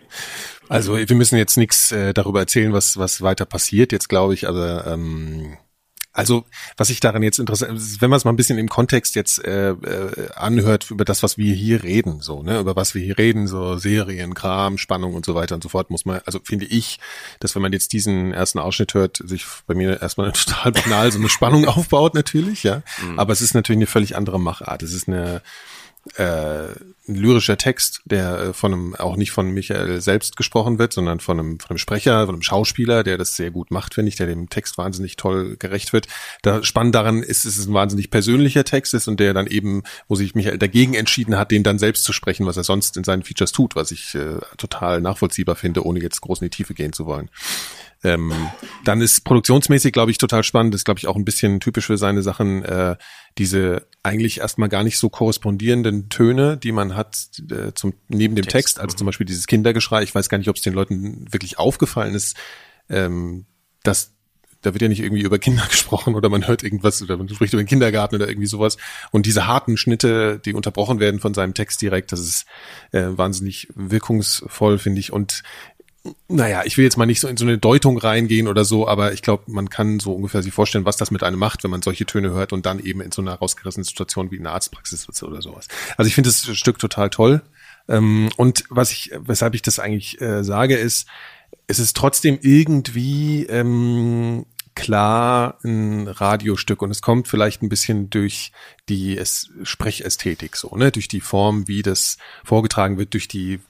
Also 0.69 0.97
wir 0.97 1.17
müssen 1.17 1.37
jetzt 1.37 1.57
nichts 1.57 1.93
äh, 1.93 2.15
darüber 2.15 2.41
erzählen, 2.41 2.73
was 2.73 2.97
was 2.97 3.23
weiter 3.23 3.45
passiert. 3.45 3.93
Jetzt 3.93 4.09
glaube 4.09 4.35
ich, 4.35 4.49
aber 4.49 4.87
ähm, 4.87 5.57
Also, 6.17 6.45
was 6.77 6.91
ich 6.91 7.01
daran 7.01 7.25
jetzt 7.25 7.41
interessant, 7.41 7.73
wenn 8.01 8.09
man 8.09 8.17
es 8.17 8.25
mal 8.25 8.33
ein 8.33 8.37
bisschen 8.37 8.57
im 8.57 8.69
Kontext 8.69 9.17
jetzt 9.17 9.45
äh, 9.45 9.71
äh, 9.71 10.31
anhört 10.37 10.93
über 10.93 11.05
das, 11.05 11.25
was 11.25 11.39
wir 11.39 11.53
hier 11.55 11.83
reden, 11.83 12.21
so, 12.21 12.45
ne, 12.45 12.61
über 12.61 12.77
was 12.77 12.95
wir 12.95 13.03
hier 13.03 13.19
reden, 13.19 13.49
so 13.49 13.77
Serien, 13.79 14.33
Kram, 14.35 14.79
Spannung 14.79 15.15
und 15.15 15.27
so 15.27 15.35
weiter 15.35 15.57
und 15.57 15.63
so 15.65 15.69
fort, 15.69 15.91
muss 15.91 16.05
man, 16.05 16.21
also 16.25 16.39
finde 16.45 16.67
ich, 16.67 17.01
dass 17.41 17.57
wenn 17.57 17.63
man 17.63 17.73
jetzt 17.73 17.93
diesen 17.93 18.33
ersten 18.33 18.61
Ausschnitt 18.61 18.95
hört, 18.95 19.17
sich 19.25 19.45
bei 19.67 19.75
mir 19.75 20.01
erstmal 20.01 20.31
total 20.33 20.71
banal 20.71 21.11
so 21.11 21.19
eine 21.19 21.29
Spannung 21.29 21.67
aufbaut, 21.67 22.15
natürlich, 22.15 22.63
ja. 22.63 22.83
Mhm. 23.03 23.19
Aber 23.19 23.33
es 23.33 23.41
ist 23.41 23.55
natürlich 23.55 23.79
eine 23.79 23.87
völlig 23.89 24.17
andere 24.17 24.39
Machart. 24.39 24.85
Es 24.85 24.95
ist 24.95 25.09
eine 25.09 25.43
äh, 26.17 26.69
lyrischer 27.07 27.59
Text, 27.59 28.01
der 28.05 28.39
äh, 28.39 28.53
von 28.53 28.73
einem, 28.73 28.95
auch 28.95 29.17
nicht 29.17 29.31
von 29.31 29.51
Michael 29.51 30.01
selbst 30.01 30.37
gesprochen 30.37 30.79
wird, 30.79 30.93
sondern 30.93 31.21
von 31.21 31.39
einem, 31.39 31.61
von 31.61 31.71
einem 31.71 31.79
Sprecher, 31.79 32.27
von 32.27 32.37
einem 32.37 32.43
Schauspieler, 32.43 33.05
der 33.05 33.19
das 33.19 33.37
sehr 33.37 33.51
gut 33.51 33.71
macht, 33.71 33.95
finde 33.95 34.09
ich, 34.09 34.17
der 34.17 34.27
dem 34.27 34.49
Text 34.49 34.79
wahnsinnig 34.79 35.17
toll 35.17 35.57
gerecht 35.59 35.93
wird. 35.93 36.09
Da 36.43 36.63
spannend 36.63 36.95
daran 36.95 37.23
ist, 37.23 37.45
dass 37.45 37.59
es 37.59 37.67
ein 37.67 37.75
wahnsinnig 37.75 38.11
persönlicher 38.11 38.65
Text 38.65 38.95
ist 38.95 39.09
und 39.09 39.21
der 39.21 39.35
dann 39.35 39.47
eben, 39.47 39.83
wo 40.09 40.15
sich 40.15 40.35
Michael 40.35 40.59
dagegen 40.59 40.95
entschieden 40.95 41.37
hat, 41.37 41.51
den 41.51 41.63
dann 41.63 41.79
selbst 41.79 42.05
zu 42.05 42.13
sprechen, 42.13 42.47
was 42.47 42.57
er 42.57 42.65
sonst 42.65 42.97
in 42.97 43.05
seinen 43.05 43.23
Features 43.23 43.53
tut, 43.53 43.77
was 43.77 43.91
ich 43.91 44.15
äh, 44.15 44.39
total 44.57 45.01
nachvollziehbar 45.01 45.57
finde, 45.57 45.85
ohne 45.85 46.01
jetzt 46.01 46.21
groß 46.23 46.41
in 46.41 46.47
die 46.47 46.57
Tiefe 46.57 46.75
gehen 46.75 46.93
zu 46.93 47.07
wollen. 47.07 47.29
Ähm, 48.05 48.33
dann 48.85 49.01
ist 49.01 49.25
produktionsmäßig, 49.25 49.93
glaube 49.93 50.11
ich, 50.11 50.19
total 50.19 50.45
spannend. 50.45 50.75
Das 50.75 50.81
ist, 50.81 50.85
glaube 50.85 50.99
ich, 50.99 51.07
auch 51.07 51.17
ein 51.17 51.25
bisschen 51.25 51.59
typisch 51.59 51.87
für 51.87 51.97
seine 51.97 52.23
Sachen, 52.23 52.63
äh, 52.63 52.97
diese 53.39 53.87
eigentlich 54.03 54.41
erstmal 54.41 54.69
gar 54.69 54.85
nicht 54.85 54.99
so 54.99 55.09
korrespondierenden 55.09 56.11
Töne, 56.11 56.59
die 56.59 56.73
man 56.73 56.95
hat 56.95 57.29
äh, 57.51 57.73
zum, 57.75 57.95
neben 58.09 58.37
dem 58.37 58.45
Text, 58.45 58.77
Text 58.77 58.81
also 58.81 58.97
zum 58.97 59.07
Beispiel 59.07 59.27
dieses 59.27 59.47
Kindergeschrei. 59.47 60.03
Ich 60.03 60.15
weiß 60.15 60.29
gar 60.29 60.39
nicht, 60.39 60.49
ob 60.49 60.57
es 60.57 60.63
den 60.63 60.75
Leuten 60.75 61.33
wirklich 61.33 61.59
aufgefallen 61.59 62.15
ist, 62.15 62.37
ähm, 62.91 63.47
dass 63.83 64.15
da 64.65 64.73
wird 64.73 64.83
ja 64.83 64.89
nicht 64.89 65.01
irgendwie 65.01 65.23
über 65.23 65.39
Kinder 65.39 65.65
gesprochen 65.69 66.15
oder 66.15 66.29
man 66.29 66.47
hört 66.47 66.63
irgendwas 66.63 67.03
oder 67.03 67.17
man 67.17 67.29
spricht 67.29 67.53
über 67.53 67.63
den 67.63 67.69
Kindergarten 67.69 68.17
oder 68.17 68.29
irgendwie 68.29 68.47
sowas. 68.47 68.77
Und 69.11 69.27
diese 69.27 69.47
harten 69.47 69.77
Schnitte, 69.77 70.41
die 70.45 70.55
unterbrochen 70.55 71.01
werden 71.01 71.21
von 71.21 71.35
seinem 71.35 71.55
Text 71.55 71.83
direkt, 71.83 72.13
das 72.13 72.21
ist 72.21 72.47
äh, 72.93 73.09
wahnsinnig 73.11 73.69
wirkungsvoll, 73.75 74.79
finde 74.79 75.01
ich. 75.01 75.13
Und 75.13 75.43
naja, 76.29 76.63
ich 76.65 76.77
will 76.77 76.85
jetzt 76.85 76.99
mal 76.99 77.07
nicht 77.07 77.21
so 77.21 77.29
in 77.29 77.37
so 77.37 77.45
eine 77.45 77.57
Deutung 77.57 77.97
reingehen 77.97 78.47
oder 78.47 78.65
so, 78.65 78.87
aber 78.87 79.13
ich 79.13 79.23
glaube, 79.23 79.45
man 79.47 79.71
kann 79.71 80.01
so 80.01 80.13
ungefähr 80.13 80.43
sich 80.43 80.53
vorstellen, 80.53 80.85
was 80.85 80.97
das 80.97 81.11
mit 81.11 81.23
einem 81.23 81.39
macht, 81.39 81.65
wenn 81.65 81.71
man 81.71 81.83
solche 81.83 82.05
Töne 82.05 82.31
hört 82.31 82.53
und 82.53 82.67
dann 82.67 82.79
eben 82.79 83.01
in 83.01 83.11
so 83.11 83.23
einer 83.23 83.35
rausgerissenen 83.35 83.85
Situation 83.85 84.31
wie 84.31 84.37
in 84.37 84.47
einer 84.47 84.55
Arztpraxis 84.55 85.07
ist 85.09 85.23
oder 85.23 85.41
sowas. 85.41 85.69
Also 85.97 86.09
ich 86.09 86.15
finde 86.15 86.29
das 86.29 86.57
Stück 86.57 86.79
total 86.79 87.09
toll. 87.09 87.43
Ähm, 87.89 88.29
und 88.37 88.65
was 88.69 88.91
ich, 88.91 89.13
weshalb 89.17 89.55
ich 89.55 89.63
das 89.63 89.79
eigentlich 89.79 90.21
äh, 90.21 90.45
sage, 90.45 90.77
ist, 90.77 91.09
es 91.67 91.79
ist 91.79 91.97
trotzdem 91.97 92.39
irgendwie 92.43 93.47
ähm, 93.47 94.45
klar 94.75 95.59
ein 95.65 96.09
Radiostück 96.09 96.83
und 96.83 96.91
es 96.91 97.01
kommt 97.01 97.29
vielleicht 97.29 97.63
ein 97.63 97.69
bisschen 97.69 98.11
durch 98.11 98.53
die 98.89 99.21
Sprechästhetik 99.63 100.57
so, 100.57 100.77
ne, 100.77 100.91
durch 100.91 101.09
die 101.09 101.21
Form, 101.21 101.69
wie 101.69 101.83
das 101.83 102.19
vorgetragen 102.45 102.99
wird, 102.99 103.15
durch 103.15 103.29
die 103.29 103.61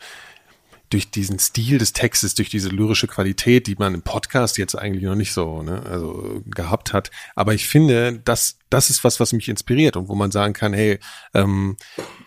durch 0.95 1.11
diesen 1.11 1.41
Stil 1.41 1.79
des 1.79 1.93
Textes, 1.93 2.37
durch 2.37 2.51
diese 2.51 2.69
lyrische 2.69 3.09
Qualität, 3.09 3.67
die 3.67 3.75
man 3.75 3.95
im 3.95 4.03
Podcast 4.03 4.59
jetzt 4.59 4.77
eigentlich 4.77 5.03
noch 5.03 5.17
nicht 5.17 5.33
so 5.33 5.61
ne, 5.61 5.83
also 5.85 6.41
gehabt 6.47 6.93
hat. 6.93 7.11
Aber 7.35 7.53
ich 7.53 7.67
finde, 7.67 8.21
das, 8.25 8.59
das 8.71 8.91
ist 8.91 9.03
was, 9.03 9.19
was 9.19 9.33
mich 9.33 9.49
inspiriert 9.49 9.97
und 9.97 10.09
wo 10.09 10.15
man 10.15 10.31
sagen 10.31 10.53
kann, 10.53 10.73
hey, 10.73 11.01
ähm, 11.35 11.77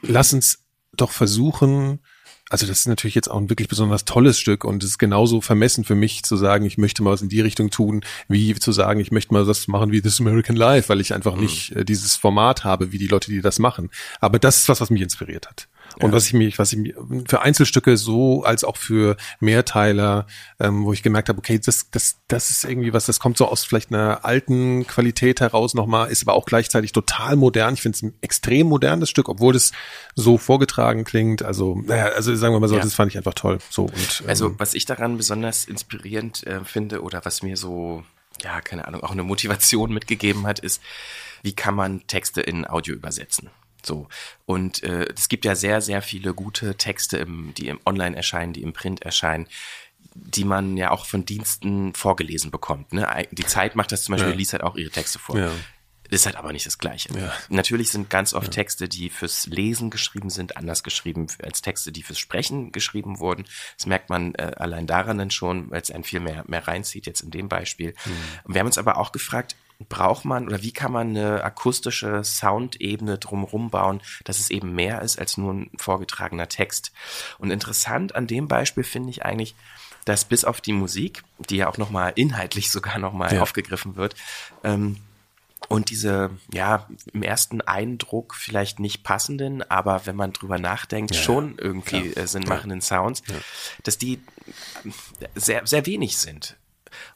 lass 0.01 0.33
uns 0.33 0.65
doch 0.91 1.11
versuchen, 1.11 1.99
also 2.49 2.67
das 2.67 2.79
ist 2.79 2.87
natürlich 2.87 3.15
jetzt 3.15 3.29
auch 3.29 3.37
ein 3.37 3.49
wirklich 3.49 3.69
besonders 3.69 4.03
tolles 4.03 4.37
Stück 4.37 4.65
und 4.65 4.83
es 4.83 4.91
ist 4.91 4.97
genauso 4.97 5.39
vermessen 5.39 5.85
für 5.85 5.95
mich 5.95 6.23
zu 6.23 6.35
sagen, 6.35 6.65
ich 6.65 6.77
möchte 6.77 7.03
mal 7.03 7.11
was 7.11 7.21
in 7.21 7.29
die 7.29 7.41
Richtung 7.41 7.69
tun, 7.69 8.01
wie 8.27 8.53
zu 8.55 8.73
sagen, 8.73 8.99
ich 8.99 9.11
möchte 9.11 9.33
mal 9.33 9.45
das 9.45 9.69
machen 9.69 9.93
wie 9.93 10.01
This 10.01 10.19
American 10.19 10.57
Life, 10.57 10.89
weil 10.89 10.99
ich 10.99 11.13
einfach 11.13 11.35
mhm. 11.35 11.41
nicht 11.43 11.71
äh, 11.71 11.85
dieses 11.85 12.17
Format 12.17 12.65
habe, 12.65 12.91
wie 12.91 12.97
die 12.97 13.07
Leute, 13.07 13.31
die 13.31 13.41
das 13.41 13.59
machen. 13.59 13.89
Aber 14.19 14.39
das 14.39 14.57
ist 14.57 14.69
was, 14.69 14.81
was 14.81 14.89
mich 14.89 15.01
inspiriert 15.01 15.47
hat. 15.47 15.69
Und 15.99 16.09
ja. 16.09 16.15
was 16.15 16.27
ich 16.27 16.33
mich, 16.33 16.59
was 16.59 16.73
ich 16.73 16.79
mir 16.79 16.93
für 17.27 17.41
Einzelstücke 17.41 17.97
so 17.97 18.43
als 18.43 18.63
auch 18.63 18.77
für 18.77 19.17
Mehrteiler, 19.39 20.27
ähm, 20.59 20.85
wo 20.85 20.93
ich 20.93 21.01
gemerkt 21.01 21.29
habe, 21.29 21.39
okay, 21.39 21.59
das, 21.63 21.89
das, 21.89 22.19
das 22.27 22.51
ist 22.51 22.63
irgendwie 22.65 22.93
was, 22.93 23.07
das 23.07 23.19
kommt 23.19 23.37
so 23.37 23.47
aus 23.47 23.65
vielleicht 23.65 23.91
einer 23.91 24.23
alten 24.23 24.85
Qualität 24.85 25.41
heraus 25.41 25.73
nochmal, 25.73 26.09
ist 26.09 26.23
aber 26.23 26.33
auch 26.33 26.45
gleichzeitig 26.45 26.91
total 26.91 27.35
modern. 27.35 27.73
Ich 27.73 27.81
finde 27.81 27.95
es 27.95 28.03
ein 28.03 28.13
extrem 28.21 28.67
modernes 28.67 29.09
Stück, 29.09 29.27
obwohl 29.27 29.55
es 29.55 29.71
so 30.15 30.37
vorgetragen 30.37 31.03
klingt. 31.03 31.41
Also, 31.41 31.81
naja, 31.83 32.05
also 32.07 32.35
sagen 32.35 32.53
wir 32.53 32.59
mal 32.59 32.67
so, 32.67 32.75
ja. 32.75 32.83
das 32.83 32.93
fand 32.93 33.11
ich 33.11 33.17
einfach 33.17 33.33
toll. 33.33 33.57
So 33.69 33.83
und 33.85 33.93
also, 33.93 34.23
ähm, 34.23 34.29
also 34.29 34.59
was 34.59 34.73
ich 34.75 34.85
daran 34.85 35.17
besonders 35.17 35.65
inspirierend 35.65 36.45
äh, 36.45 36.63
finde 36.63 37.01
oder 37.01 37.25
was 37.25 37.41
mir 37.41 37.57
so 37.57 38.03
ja, 38.43 38.61
keine 38.61 38.87
Ahnung, 38.87 39.03
auch 39.03 39.11
eine 39.11 39.23
Motivation 39.23 39.91
mitgegeben 39.93 40.45
hat, 40.45 40.59
ist, 40.59 40.81
wie 41.41 41.53
kann 41.53 41.75
man 41.75 42.05
Texte 42.07 42.41
in 42.41 42.67
Audio 42.67 42.95
übersetzen? 42.95 43.49
So. 43.87 44.07
Und 44.45 44.83
äh, 44.83 45.07
es 45.15 45.29
gibt 45.29 45.45
ja 45.45 45.55
sehr, 45.55 45.81
sehr 45.81 46.01
viele 46.01 46.33
gute 46.33 46.75
Texte, 46.75 47.17
im, 47.17 47.53
die 47.55 47.69
im 47.69 47.79
Online 47.85 48.15
erscheinen, 48.15 48.53
die 48.53 48.61
im 48.61 48.73
Print 48.73 49.01
erscheinen 49.01 49.47
die 50.19 50.45
man 50.45 50.77
ja 50.77 50.89
auch 50.89 51.05
von 51.05 51.25
Diensten 51.25 51.93
vorgelesen 51.93 52.49
bekommt. 52.49 52.91
Ne? 52.91 53.27
Die 53.31 53.45
Zeit 53.45 53.75
macht 53.75 53.91
das 53.91 54.03
zum 54.03 54.13
Beispiel, 54.13 54.31
ja. 54.31 54.35
liest 54.35 54.53
halt 54.53 54.63
auch 54.63 54.75
ihre 54.75 54.89
Texte 54.89 55.19
vor. 55.19 55.37
Ja. 55.37 55.51
Ist 56.09 56.25
halt 56.25 56.37
aber 56.37 56.53
nicht 56.53 56.65
das 56.65 56.77
Gleiche. 56.77 57.09
Ja. 57.17 57.33
Natürlich 57.49 57.89
sind 57.89 58.09
ganz 58.09 58.33
oft 58.33 58.47
ja. 58.47 58.51
Texte, 58.51 58.87
die 58.87 59.09
fürs 59.09 59.45
Lesen 59.47 59.89
geschrieben 59.89 60.29
sind, 60.29 60.55
anders 60.55 60.83
geschrieben 60.83 61.27
als 61.43 61.61
Texte, 61.61 61.91
die 61.91 62.01
fürs 62.01 62.19
Sprechen 62.19 62.71
geschrieben 62.71 63.19
wurden. 63.19 63.45
Das 63.77 63.85
merkt 63.87 64.09
man 64.09 64.33
äh, 64.35 64.53
allein 64.55 64.87
daran 64.87 65.17
dann 65.17 65.31
schon, 65.31 65.69
weil 65.69 65.81
es 65.81 65.91
einen 65.91 66.05
viel 66.05 66.21
mehr, 66.21 66.45
mehr 66.47 66.67
reinzieht, 66.67 67.05
jetzt 67.07 67.21
in 67.21 67.31
dem 67.31 67.49
Beispiel. 67.49 67.93
Mhm. 68.05 68.53
Wir 68.53 68.59
haben 68.59 68.67
uns 68.67 68.77
aber 68.77 68.97
auch 68.97 69.11
gefragt, 69.11 69.55
braucht 69.89 70.25
man 70.25 70.47
oder 70.47 70.61
wie 70.63 70.71
kann 70.71 70.91
man 70.91 71.09
eine 71.09 71.43
akustische 71.43 72.23
Soundebene 72.23 73.17
drumherum 73.17 73.69
bauen, 73.69 74.01
dass 74.23 74.39
es 74.39 74.49
eben 74.49 74.73
mehr 74.73 75.01
ist 75.01 75.19
als 75.19 75.37
nur 75.37 75.53
ein 75.53 75.71
vorgetragener 75.77 76.49
Text. 76.49 76.91
Und 77.37 77.51
interessant 77.51 78.15
an 78.15 78.27
dem 78.27 78.47
Beispiel 78.47 78.83
finde 78.83 79.11
ich 79.11 79.23
eigentlich, 79.23 79.55
dass 80.05 80.25
bis 80.25 80.45
auf 80.45 80.61
die 80.61 80.73
Musik, 80.73 81.23
die 81.37 81.57
ja 81.57 81.69
auch 81.69 81.77
nochmal 81.77 82.13
inhaltlich 82.15 82.71
sogar 82.71 82.97
nochmal 82.97 83.35
ja. 83.35 83.41
aufgegriffen 83.41 83.95
wird, 83.95 84.15
ähm, 84.63 84.97
und 85.69 85.89
diese, 85.89 86.29
ja, 86.53 86.87
im 87.11 87.23
ersten 87.23 87.61
Eindruck 87.61 88.35
vielleicht 88.35 88.79
nicht 88.79 89.03
passenden, 89.03 89.63
aber 89.63 90.05
wenn 90.05 90.15
man 90.15 90.31
drüber 90.31 90.59
nachdenkt, 90.59 91.13
ja, 91.13 91.21
schon 91.21 91.57
irgendwie 91.57 92.13
äh, 92.13 92.25
sinnmachenden 92.25 92.79
ja. 92.79 92.85
Sounds, 92.85 93.23
dass 93.83 93.97
die 93.97 94.21
sehr, 95.35 95.65
sehr 95.67 95.85
wenig 95.85 96.17
sind. 96.17 96.55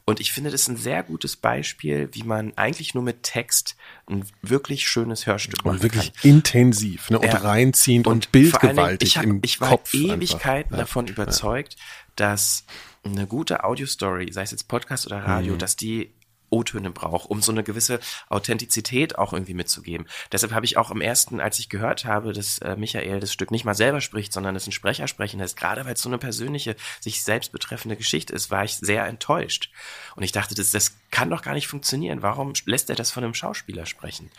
Und 0.05 0.19
ich 0.19 0.31
finde, 0.31 0.49
das 0.51 0.61
ist 0.61 0.67
ein 0.67 0.77
sehr 0.77 1.03
gutes 1.03 1.35
Beispiel, 1.35 2.09
wie 2.11 2.23
man 2.23 2.57
eigentlich 2.57 2.93
nur 2.93 3.03
mit 3.03 3.23
Text 3.23 3.75
ein 4.09 4.25
wirklich 4.41 4.87
schönes 4.87 5.25
Hörstück 5.25 5.63
machen 5.63 5.77
und 5.77 5.83
wirklich 5.83 6.13
kann. 6.13 6.31
intensiv 6.31 7.09
ne, 7.09 7.19
und 7.19 7.25
ja. 7.25 7.37
reinziehend 7.37 8.07
und, 8.07 8.13
und 8.13 8.31
bildgewaltig 8.31 9.09
ich 9.09 9.17
hab, 9.17 9.25
ich 9.43 9.61
war 9.61 9.69
Kopf 9.69 9.93
Ewigkeiten 9.93 10.73
einfach. 10.73 10.87
davon 10.87 11.07
überzeugt, 11.07 11.77
dass 12.15 12.65
eine 13.03 13.27
gute 13.27 13.63
Audiostory, 13.63 14.31
sei 14.31 14.43
es 14.43 14.51
jetzt 14.51 14.67
Podcast 14.67 15.07
oder 15.07 15.19
Radio, 15.19 15.53
mhm. 15.53 15.59
dass 15.59 15.75
die 15.75 16.11
O-Töne 16.51 16.91
braucht, 16.91 17.29
um 17.29 17.41
so 17.41 17.51
eine 17.51 17.63
gewisse 17.63 17.99
Authentizität 18.29 19.17
auch 19.17 19.33
irgendwie 19.33 19.53
mitzugeben. 19.53 20.05
Deshalb 20.31 20.53
habe 20.53 20.65
ich 20.65 20.77
auch 20.77 20.91
am 20.91 21.01
ersten, 21.01 21.39
als 21.39 21.57
ich 21.59 21.69
gehört 21.69 22.05
habe, 22.05 22.33
dass 22.33 22.59
äh, 22.59 22.75
Michael 22.75 23.19
das 23.19 23.33
Stück 23.33 23.51
nicht 23.51 23.65
mal 23.65 23.73
selber 23.73 24.01
spricht, 24.01 24.33
sondern 24.33 24.55
es 24.55 24.67
ein 24.67 24.71
Sprecher 24.71 25.07
sprechen 25.07 25.39
lässt, 25.39 25.57
gerade 25.57 25.85
weil 25.85 25.93
es 25.93 26.01
so 26.01 26.09
eine 26.09 26.17
persönliche, 26.17 26.75
sich 26.99 27.23
selbst 27.23 27.51
betreffende 27.51 27.95
Geschichte 27.95 28.33
ist, 28.33 28.51
war 28.51 28.63
ich 28.63 28.75
sehr 28.75 29.05
enttäuscht. 29.07 29.71
Und 30.15 30.23
ich 30.23 30.31
dachte, 30.31 30.53
das, 30.53 30.71
das 30.71 30.97
kann 31.09 31.29
doch 31.29 31.41
gar 31.41 31.53
nicht 31.53 31.67
funktionieren. 31.67 32.21
Warum 32.21 32.53
lässt 32.65 32.89
er 32.89 32.95
das 32.95 33.11
von 33.11 33.23
einem 33.23 33.33
Schauspieler 33.33 33.85
sprechen? 33.85 34.29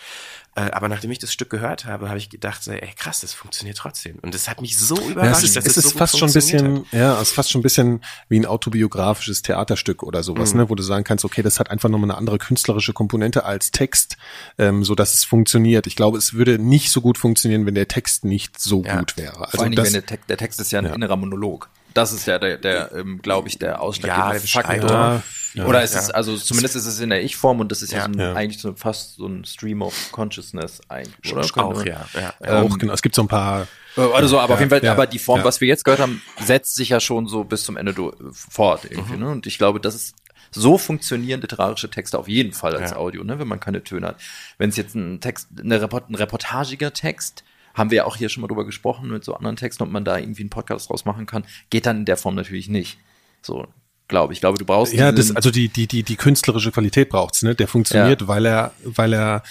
Äh, 0.55 0.71
aber 0.73 0.89
nachdem 0.89 1.11
ich 1.11 1.19
das 1.19 1.33
Stück 1.33 1.49
gehört 1.49 1.87
habe, 1.87 2.09
habe 2.09 2.19
ich 2.19 2.29
gedacht, 2.29 2.67
ey 2.69 2.93
krass, 2.95 3.21
das 3.21 3.33
funktioniert 3.33 3.79
trotzdem. 3.79 4.19
Und 4.21 4.35
das 4.35 4.49
hat 4.49 4.61
mich 4.61 4.77
so 4.77 4.97
überrascht. 4.97 5.25
Ja, 5.25 5.39
es 5.39 5.45
ist, 5.45 5.57
dass 5.57 5.65
es, 5.65 5.77
es 5.79 5.85
ist 5.85 5.93
so 5.93 5.99
fast 5.99 6.19
schon 6.19 6.29
ein 6.29 6.33
bisschen, 6.35 6.79
hat. 6.81 6.93
ja, 6.93 7.15
es 7.15 7.29
ist 7.29 7.35
fast 7.35 7.51
schon 7.51 7.61
ein 7.61 7.63
bisschen 7.63 8.05
wie 8.29 8.39
ein 8.39 8.45
autobiografisches 8.45 9.41
Theaterstück 9.41 10.03
oder 10.03 10.23
sowas, 10.23 10.53
mhm. 10.53 10.61
ne, 10.61 10.71
wo 10.71 10.75
du 10.75 10.83
sagen 10.83 11.05
kannst, 11.05 11.25
okay, 11.25 11.41
das 11.43 11.59
hat 11.59 11.71
einfach 11.71 11.89
nochmal 11.89 12.11
eine 12.11 12.19
andere 12.19 12.37
künstlerische 12.37 12.93
Komponente 12.93 13.45
als 13.45 13.71
Text, 13.71 14.19
ähm, 14.59 14.85
so 14.85 14.95
dass 14.95 15.15
es 15.15 15.25
funktioniert. 15.25 15.87
Ich 15.87 15.97
glaube, 15.97 16.19
es 16.19 16.35
würde 16.35 16.59
nicht 16.59 16.91
so 16.91 17.01
gut 17.01 17.17
funktionieren, 17.17 17.65
wenn 17.65 17.75
der 17.75 17.89
Text 17.89 18.25
nicht 18.25 18.61
so 18.61 18.83
ja. 18.85 18.99
gut 18.99 19.17
wäre. 19.17 19.39
Also 19.39 19.57
Vor 19.57 19.65
allem, 19.65 19.77
wenn 19.77 19.93
der, 19.93 20.05
Te 20.05 20.19
der 20.29 20.37
Text 20.37 20.61
ist 20.61 20.71
ja 20.71 20.81
ein 20.81 20.85
ja. 20.85 20.95
innerer 20.95 21.17
Monolog. 21.17 21.71
Das 21.95 22.13
ist 22.13 22.27
ja 22.27 22.39
der, 22.39 22.59
der 22.59 22.93
ähm, 22.93 23.21
glaube 23.21 23.49
ich, 23.49 23.59
der 23.59 23.81
ausschlaggebende 23.81 24.47
ja, 24.47 24.63
Faktor. 24.63 24.91
Ja, 24.91 25.23
ja, 25.55 25.67
Oder 25.67 25.83
ist 25.83 25.95
ja. 25.95 26.01
es, 26.01 26.11
also 26.11 26.37
zumindest 26.37 26.77
ist 26.77 26.87
es 26.87 27.01
in 27.01 27.11
der 27.11 27.23
Ich-Form 27.23 27.61
und 27.61 27.71
das 27.71 27.83
ist 27.83 27.93
ja, 27.93 27.99
ja, 27.99 28.05
so 28.05 28.11
ein, 28.11 28.37
eigentlich 28.37 28.61
so 28.61 28.73
fast 28.75 29.17
so 29.17 29.27
ein 29.27 29.45
Stream 29.45 29.83
of 29.83 29.95
Consciousness 30.11 30.81
eigentlich, 30.89 31.35
oder? 31.35 31.65
Auch, 31.65 31.85
ja. 31.85 32.07
ja. 32.15 32.35
Ähm, 32.41 32.73
auch, 32.73 32.79
genau. 32.79 32.95
Es 32.95 33.03
gibt 33.03 33.15
so 33.15 33.23
ein 33.23 33.29
paar. 33.29 33.67
Also 33.97 34.29
so, 34.29 34.41
aber 34.41 34.55
auf 34.55 34.61
jeden 34.61 34.71
Fall, 34.71 34.87
aber 34.89 35.07
die 35.07 35.19
Form, 35.19 35.45
was 35.45 35.61
wir 35.61 35.69
jetzt 35.69 35.85
gehört 35.85 36.01
haben, 36.01 36.23
setzt 36.43 36.77
sich 36.77 36.89
ja 36.89 37.01
schon 37.01 37.27
so 37.27 37.45
bis 37.45 37.65
zum 37.65 37.77
Ende 37.77 37.95
fort 38.33 38.87
irgendwie, 38.89 39.15
mhm. 39.15 39.21
ne? 39.21 39.31
Und 39.31 39.47
ich 39.47 39.59
glaube, 39.59 39.81
das 39.81 39.95
ist, 39.95 40.15
so 40.55 40.79
funktionieren 40.79 41.41
literarische 41.41 41.91
Texte 41.91 42.19
auf 42.19 42.29
jeden 42.29 42.53
Fall 42.53 42.77
als 42.77 42.93
Audio, 42.93 43.25
ne, 43.25 43.39
wenn 43.39 43.49
man 43.49 43.59
keine 43.59 43.83
Töne 43.83 44.09
hat. 44.09 44.17
Wenn 44.59 44.69
es 44.71 44.77
jetzt 44.77 44.95
ein 44.95 45.21
Text, 45.21 45.49
eine 45.59 45.81
Report, 45.81 46.11
ein 46.11 46.15
reportagiger 46.15 46.93
Text, 46.93 47.43
haben 47.75 47.91
wir 47.91 47.99
ja 47.99 48.05
auch 48.05 48.17
hier 48.17 48.29
schon 48.29 48.41
mal 48.41 48.49
drüber 48.49 48.65
gesprochen 48.65 49.11
mit 49.11 49.25
so 49.25 49.35
anderen 49.35 49.57
Texten, 49.57 49.83
ob 49.83 49.91
man 49.91 50.05
da 50.05 50.19
irgendwie 50.19 50.43
einen 50.43 50.51
Podcast 50.51 50.91
draus 50.91 51.05
machen 51.05 51.27
kann, 51.27 51.45
geht 51.71 51.87
dann 51.87 51.99
in 51.99 52.05
der 52.05 52.17
Form 52.17 52.35
natürlich 52.35 52.69
nicht. 52.69 52.99
So, 53.43 53.67
glaube 54.09 54.33
ich. 54.33 54.39
Ich 54.39 54.41
glaube, 54.41 54.59
du 54.59 54.65
brauchst 54.65 54.93
ja, 54.93 55.13
das, 55.13 55.35
also 55.35 55.51
die 55.51 55.69
die 55.69 55.87
die 55.87 56.03
die 56.03 56.17
künstlerische 56.17 56.73
Qualität 56.73 57.09
braucht's, 57.09 57.43
ne? 57.43 57.55
Der 57.55 57.69
funktioniert, 57.69 58.23
ja. 58.23 58.29
weil 58.29 58.47
er 58.47 58.73
weil 58.85 59.13
er 59.13 59.43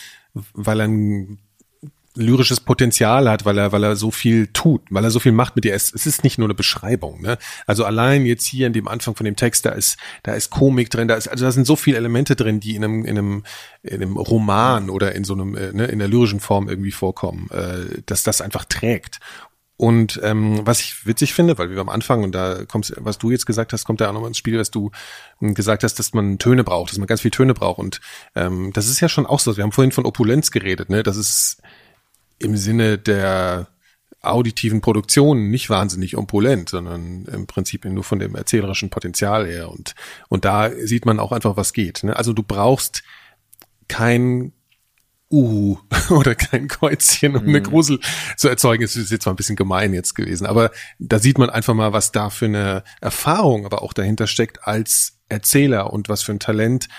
weil 0.54 0.80
er 0.80 0.88
ein 0.88 1.40
lyrisches 2.16 2.60
Potenzial 2.60 3.30
hat, 3.30 3.46
weil 3.46 3.58
er, 3.58 3.72
weil 3.72 3.84
er 3.84 3.96
so 3.96 4.12
viel 4.12 4.48
tut, 4.48 4.82
weil 4.90 5.04
er 5.04 5.12
so 5.12 5.20
viel 5.20 5.32
macht 5.32 5.56
mit 5.56 5.66
dir. 5.66 5.74
Es, 5.74 5.94
es 5.94 6.06
ist 6.06 6.24
nicht 6.24 6.38
nur 6.38 6.48
eine 6.48 6.54
Beschreibung, 6.54 7.22
ne? 7.22 7.38
Also 7.66 7.86
allein 7.86 8.26
jetzt 8.26 8.46
hier 8.46 8.68
in 8.68 8.74
dem 8.74 8.88
Anfang 8.88 9.16
von 9.16 9.26
dem 9.26 9.36
Text, 9.36 9.66
da 9.66 9.72
ist, 9.72 9.98
da 10.24 10.34
ist 10.34 10.50
Komik 10.50 10.90
drin, 10.90 11.08
da 11.08 11.16
ist, 11.16 11.28
also 11.28 11.46
da 11.46 11.52
sind 11.52 11.66
so 11.66 11.76
viele 11.76 11.98
Elemente 11.98 12.36
drin, 12.36 12.60
die 12.60 12.76
in 12.76 12.84
einem, 12.84 13.06
in 13.06 13.18
einem, 13.18 13.44
in 13.84 14.02
einem 14.02 14.18
Roman 14.18 14.90
oder 14.90 15.16
in 15.16 15.24
so 15.24 15.34
einem, 15.34 15.56
äh, 15.56 15.72
ne, 15.72 15.86
in 15.86 16.00
der 16.00 16.08
lyrischen 16.08 16.40
Form 16.40 16.68
irgendwie 16.68 16.92
vorkommen, 16.92 17.50
äh, 17.52 18.02
dass 18.06 18.24
das 18.24 18.42
einfach 18.42 18.66
trägt. 18.66 19.20
Und 19.82 20.20
ähm, 20.22 20.62
was 20.64 20.80
ich 20.80 21.08
witzig 21.08 21.34
finde, 21.34 21.58
weil 21.58 21.72
wir 21.72 21.80
am 21.80 21.90
Anfang, 21.90 22.24
und 22.24 22.36
da 22.36 22.66
kommst, 22.66 22.94
was 22.98 23.18
du 23.18 23.32
jetzt 23.32 23.48
gesagt 23.48 23.74
hast, 23.74 23.84
kommt 23.84 24.00
da 24.00 24.10
auch 24.10 24.14
nochmal 24.14 24.28
ins 24.28 24.38
Spiel, 24.38 24.56
dass 24.56 24.70
du 24.70 24.92
ähm, 25.42 25.56
gesagt 25.56 25.84
hast, 25.84 25.98
dass 25.98 26.14
man 26.14 26.38
Töne 26.38 26.64
braucht, 26.64 26.92
dass 26.92 27.00
man 27.00 27.08
ganz 27.08 27.22
viel 27.22 27.32
Töne 27.32 27.56
braucht. 27.56 27.80
Und 27.80 28.00
ähm, 28.36 28.72
das 28.74 28.88
ist 28.88 29.00
ja 29.00 29.10
schon 29.10 29.26
auch 29.26 29.40
so. 29.40 29.58
Wir 29.58 29.64
haben 29.64 29.72
vorhin 29.72 29.92
von 29.92 30.06
Opulenz 30.06 30.52
geredet, 30.52 30.92
ne? 30.92 31.02
Das 31.02 31.18
ist 31.18 31.64
im 32.42 32.58
Sinne 32.58 32.98
der 32.98 33.68
auditiven 34.22 34.82
Produktion 34.82 35.50
nicht 35.50 35.70
wahnsinnig 35.70 36.16
opulent, 36.16 36.70
sondern 36.70 37.26
im 37.26 37.48
Prinzip 37.48 37.86
nur 37.86 38.04
von 38.04 38.20
dem 38.20 38.36
erzählerischen 38.36 38.90
Potenzial 38.90 39.48
her. 39.48 39.70
Und, 39.70 39.96
und 40.30 40.46
da 40.46 40.70
sieht 40.72 41.06
man 41.06 41.20
auch 41.20 41.32
einfach, 41.32 41.58
was 41.58 41.74
geht. 41.74 42.04
Ne? 42.04 42.16
Also 42.16 42.34
du 42.34 42.44
brauchst 42.44 43.02
kein 43.88 44.54
Uhu 45.32 45.80
oder 46.10 46.36
kein 46.36 46.68
Kreuzchen, 46.68 47.36
um 47.36 47.44
mhm. 47.44 47.50
eine 47.50 47.62
Grusel 47.62 48.00
zu 48.38 48.48
erzeugen. 48.48 48.84
Es 48.84 48.96
ist 48.96 49.12
jetzt 49.12 49.24
zwar 49.24 49.34
ein 49.34 49.38
bisschen 49.38 49.56
gemein 49.56 49.94
jetzt 49.94 50.14
gewesen, 50.14 50.46
aber 50.46 50.72
da 51.00 51.18
sieht 51.18 51.38
man 51.38 51.50
einfach 51.50 51.74
mal, 51.74 51.94
was 51.94 52.12
da 52.12 52.30
für 52.30 52.46
eine 52.46 52.84
Erfahrung 53.00 53.66
aber 53.66 53.82
auch 53.82 53.94
dahinter 53.94 54.28
steckt 54.28 54.68
als 54.68 55.18
Erzähler 55.30 55.94
und 55.94 56.10
was 56.10 56.22
für 56.22 56.34
ein 56.34 56.40
Talent 56.40 56.90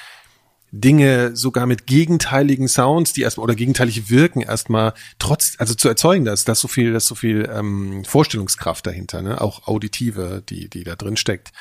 Dinge 0.72 1.36
sogar 1.36 1.66
mit 1.66 1.86
gegenteiligen 1.86 2.66
Sounds, 2.66 3.12
die 3.12 3.20
erstmal 3.20 3.44
oder 3.44 3.54
gegenteilig 3.54 4.08
wirken, 4.08 4.40
erstmal 4.40 4.94
trotz, 5.18 5.54
also 5.58 5.74
zu 5.74 5.86
erzeugen, 5.86 6.24
dass 6.24 6.44
das 6.44 6.60
so 6.60 6.66
viel, 6.66 6.94
das 6.94 7.06
so 7.06 7.14
viel 7.14 7.48
ähm, 7.52 8.04
Vorstellungskraft 8.06 8.86
dahinter, 8.86 9.20
ne? 9.20 9.40
auch 9.40 9.68
auditive, 9.68 10.42
die, 10.48 10.70
die 10.70 10.82
da 10.82 10.96
drin 10.96 11.18
steckt, 11.18 11.52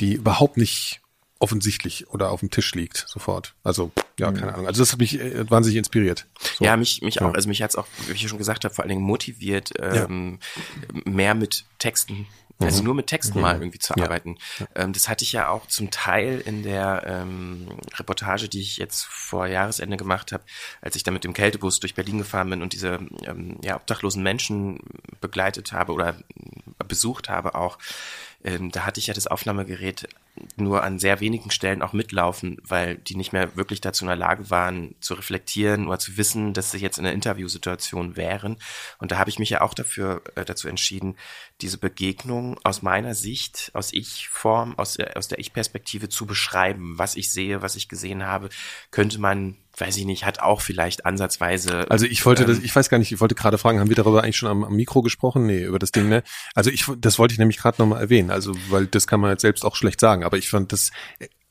die 0.00 0.14
überhaupt 0.14 0.58
nicht 0.58 1.00
offensichtlich 1.40 2.08
oder 2.10 2.30
auf 2.30 2.40
dem 2.40 2.50
Tisch 2.50 2.74
liegt 2.74 3.06
sofort. 3.08 3.54
Also 3.62 3.90
ja, 4.18 4.30
mhm. 4.30 4.36
keine 4.36 4.54
Ahnung. 4.54 4.66
Also 4.66 4.82
das 4.82 4.92
hat 4.92 4.98
mich 4.98 5.18
äh, 5.18 5.48
wahnsinnig 5.50 5.78
inspiriert. 5.78 6.26
So. 6.58 6.64
Ja, 6.64 6.76
mich 6.76 7.00
mich 7.00 7.22
auch. 7.22 7.32
Also 7.32 7.48
mich 7.48 7.62
hat's 7.62 7.76
auch, 7.76 7.86
wie 8.06 8.12
ich 8.12 8.28
schon 8.28 8.38
gesagt 8.38 8.64
habe, 8.64 8.74
vor 8.74 8.82
allen 8.84 8.90
Dingen 8.90 9.02
motiviert, 9.02 9.72
ähm, 9.80 10.40
ja. 10.92 11.10
mehr 11.10 11.34
mit 11.34 11.64
Texten 11.78 12.26
also 12.60 12.80
mhm. 12.80 12.86
nur 12.86 12.94
mit 12.94 13.06
Texten 13.06 13.38
mhm. 13.38 13.42
mal 13.42 13.60
irgendwie 13.60 13.78
zu 13.78 13.94
arbeiten. 13.96 14.36
Ja. 14.58 14.66
Ähm, 14.74 14.92
das 14.92 15.08
hatte 15.08 15.24
ich 15.24 15.32
ja 15.32 15.48
auch 15.48 15.66
zum 15.66 15.90
Teil 15.90 16.42
in 16.44 16.62
der 16.62 17.04
ähm, 17.06 17.68
Reportage, 17.96 18.48
die 18.48 18.60
ich 18.60 18.78
jetzt 18.78 19.04
vor 19.04 19.46
Jahresende 19.46 19.96
gemacht 19.96 20.32
habe, 20.32 20.44
als 20.80 20.96
ich 20.96 21.04
da 21.04 21.10
mit 21.10 21.24
dem 21.24 21.34
Kältebus 21.34 21.80
durch 21.80 21.94
Berlin 21.94 22.18
gefahren 22.18 22.50
bin 22.50 22.62
und 22.62 22.72
diese 22.72 22.98
ähm, 23.24 23.58
ja, 23.62 23.76
obdachlosen 23.76 24.22
Menschen 24.22 24.80
begleitet 25.20 25.72
habe 25.72 25.92
oder 25.92 26.16
besucht 26.86 27.28
habe 27.28 27.54
auch. 27.54 27.78
Ähm, 28.44 28.70
da 28.70 28.86
hatte 28.86 29.00
ich 29.00 29.08
ja 29.08 29.14
das 29.14 29.26
Aufnahmegerät 29.26 30.08
nur 30.56 30.82
an 30.82 30.98
sehr 30.98 31.20
wenigen 31.20 31.50
Stellen 31.50 31.82
auch 31.82 31.92
mitlaufen, 31.92 32.58
weil 32.62 32.96
die 32.96 33.16
nicht 33.16 33.32
mehr 33.32 33.56
wirklich 33.56 33.80
dazu 33.80 34.04
in 34.04 34.08
der 34.08 34.16
Lage 34.16 34.50
waren, 34.50 34.94
zu 35.00 35.14
reflektieren 35.14 35.86
oder 35.86 35.98
zu 35.98 36.16
wissen, 36.16 36.54
dass 36.54 36.70
sie 36.70 36.78
jetzt 36.78 36.98
in 36.98 37.06
einer 37.06 37.14
Interviewsituation 37.14 38.16
wären. 38.16 38.56
Und 38.98 39.12
da 39.12 39.18
habe 39.18 39.30
ich 39.30 39.38
mich 39.38 39.50
ja 39.50 39.60
auch 39.60 39.74
dafür 39.74 40.22
äh, 40.34 40.44
dazu 40.44 40.68
entschieden, 40.68 41.16
diese 41.60 41.78
Begegnung 41.78 42.58
aus 42.64 42.82
meiner 42.82 43.14
Sicht, 43.14 43.70
aus 43.74 43.92
Ich-Form, 43.92 44.78
aus, 44.78 44.94
der, 44.94 45.16
aus 45.16 45.28
der 45.28 45.38
Ich-Perspektive 45.38 46.08
zu 46.08 46.26
beschreiben. 46.26 46.98
Was 46.98 47.16
ich 47.16 47.32
sehe, 47.32 47.62
was 47.62 47.76
ich 47.76 47.88
gesehen 47.88 48.24
habe, 48.24 48.48
könnte 48.90 49.18
man 49.18 49.56
weiß 49.80 49.96
ich 49.96 50.04
nicht, 50.04 50.24
hat 50.24 50.40
auch 50.40 50.60
vielleicht 50.60 51.06
ansatzweise. 51.06 51.86
Also 51.90 52.06
ich 52.06 52.24
wollte 52.26 52.42
ähm, 52.42 52.48
das, 52.48 52.58
ich 52.58 52.74
weiß 52.74 52.88
gar 52.88 52.98
nicht, 52.98 53.12
ich 53.12 53.20
wollte 53.20 53.34
gerade 53.34 53.58
fragen, 53.58 53.80
haben 53.80 53.88
wir 53.88 53.96
darüber 53.96 54.22
eigentlich 54.22 54.36
schon 54.36 54.48
am, 54.48 54.64
am 54.64 54.74
Mikro 54.74 55.02
gesprochen? 55.02 55.46
Nee, 55.46 55.64
über 55.64 55.78
das 55.78 55.92
Ding, 55.92 56.08
ne? 56.08 56.22
Also 56.54 56.70
ich, 56.70 56.86
das 56.98 57.18
wollte 57.18 57.32
ich 57.32 57.38
nämlich 57.38 57.58
gerade 57.58 57.80
nochmal 57.80 58.00
erwähnen, 58.00 58.30
also 58.30 58.54
weil 58.70 58.86
das 58.86 59.06
kann 59.06 59.20
man 59.20 59.30
jetzt 59.30 59.42
selbst 59.42 59.64
auch 59.64 59.76
schlecht 59.76 60.00
sagen, 60.00 60.24
aber 60.28 60.36
ich 60.36 60.50
fand 60.50 60.72
das, 60.72 60.90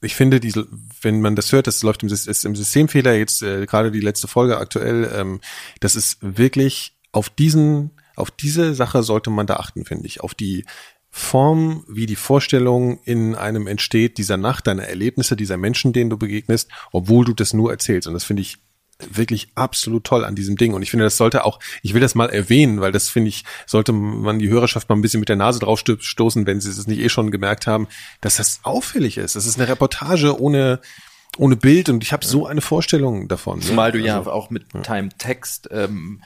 ich 0.02 0.16
finde, 0.16 0.40
diese, 0.40 0.68
wenn 1.02 1.20
man 1.20 1.36
das 1.36 1.52
hört, 1.52 1.66
das 1.66 1.82
läuft 1.82 2.04
im, 2.04 2.10
ist 2.10 2.46
im 2.46 2.56
Systemfehler 2.56 3.16
jetzt 3.16 3.42
äh, 3.42 3.66
gerade 3.66 3.92
die 3.92 4.00
letzte 4.00 4.28
Folge 4.28 4.58
aktuell, 4.58 5.12
ähm, 5.16 5.42
das 5.80 5.96
ist 5.96 6.20
wirklich 6.22 6.96
auf 7.12 7.32
diesen, 7.32 7.92
auf 8.16 8.30
diese 8.30 8.76
Sache 8.76 9.02
sollte 9.02 9.32
man 9.32 9.48
da 9.48 9.56
achten, 9.56 9.84
finde 9.84 10.06
ich, 10.06 10.22
auf 10.22 10.36
die 10.36 10.66
Form, 11.10 11.84
wie 11.88 12.06
die 12.06 12.16
Vorstellung 12.16 13.00
in 13.04 13.34
einem 13.34 13.66
entsteht, 13.66 14.20
dieser 14.20 14.38
Nacht, 14.38 14.68
deiner 14.68 14.84
Erlebnisse, 14.84 15.36
dieser 15.36 15.58
Menschen, 15.58 15.92
denen 15.92 16.12
du 16.12 16.18
begegnest, 16.18 16.70
obwohl 16.92 17.26
du 17.26 17.34
das 17.34 17.54
nur 17.54 17.72
erzählst. 17.72 18.08
Und 18.08 18.14
das 18.14 18.24
finde 18.24 18.44
ich 18.44 18.60
wirklich 19.00 19.50
absolut 19.56 20.04
toll 20.04 20.26
an 20.26 20.36
diesem 20.36 20.58
Ding. 20.58 20.74
Und 20.74 20.82
ich 20.82 20.92
finde, 20.92 21.06
das 21.06 21.18
sollte 21.18 21.46
auch, 21.46 21.60
ich 21.82 21.94
will 21.94 22.02
das 22.02 22.16
mal 22.16 22.30
erwähnen, 22.30 22.82
weil 22.82 22.92
das 22.92 23.10
finde 23.10 23.30
ich, 23.30 23.44
sollte 23.66 23.94
man 23.94 24.40
die 24.40 24.50
Hörerschaft 24.50 24.90
mal 24.90 24.96
ein 24.96 25.02
bisschen 25.02 25.20
mit 25.20 25.30
der 25.30 25.36
Nase 25.36 25.60
drauf 25.60 25.80
stoßen, 25.80 26.46
wenn 26.48 26.60
sie 26.62 26.70
es 26.70 26.88
nicht 26.88 27.00
eh 27.00 27.10
schon 27.10 27.32
gemerkt 27.32 27.68
haben, 27.68 27.88
dass 28.22 28.38
das 28.38 28.60
auffällig 28.64 29.18
ist. 29.18 29.36
Das 29.36 29.46
ist 29.46 29.60
eine 29.60 29.70
Reportage 29.70 30.40
ohne, 30.40 30.80
ohne 31.38 31.56
Bild 31.56 31.90
und 31.90 32.04
ich 32.04 32.14
habe 32.14 32.26
so 32.26 32.48
eine 32.48 32.62
Vorstellung 32.62 33.28
davon. 33.28 33.60
Ne? 33.60 33.66
Zumal 33.66 33.92
ne? 33.92 34.00
du 34.00 34.06
ja 34.06 34.18
also, 34.18 34.32
auch 34.32 34.50
mit 34.50 34.66
ja. 34.74 34.82
Time 34.82 35.10
Text 35.18 35.70
ähm, 35.72 36.22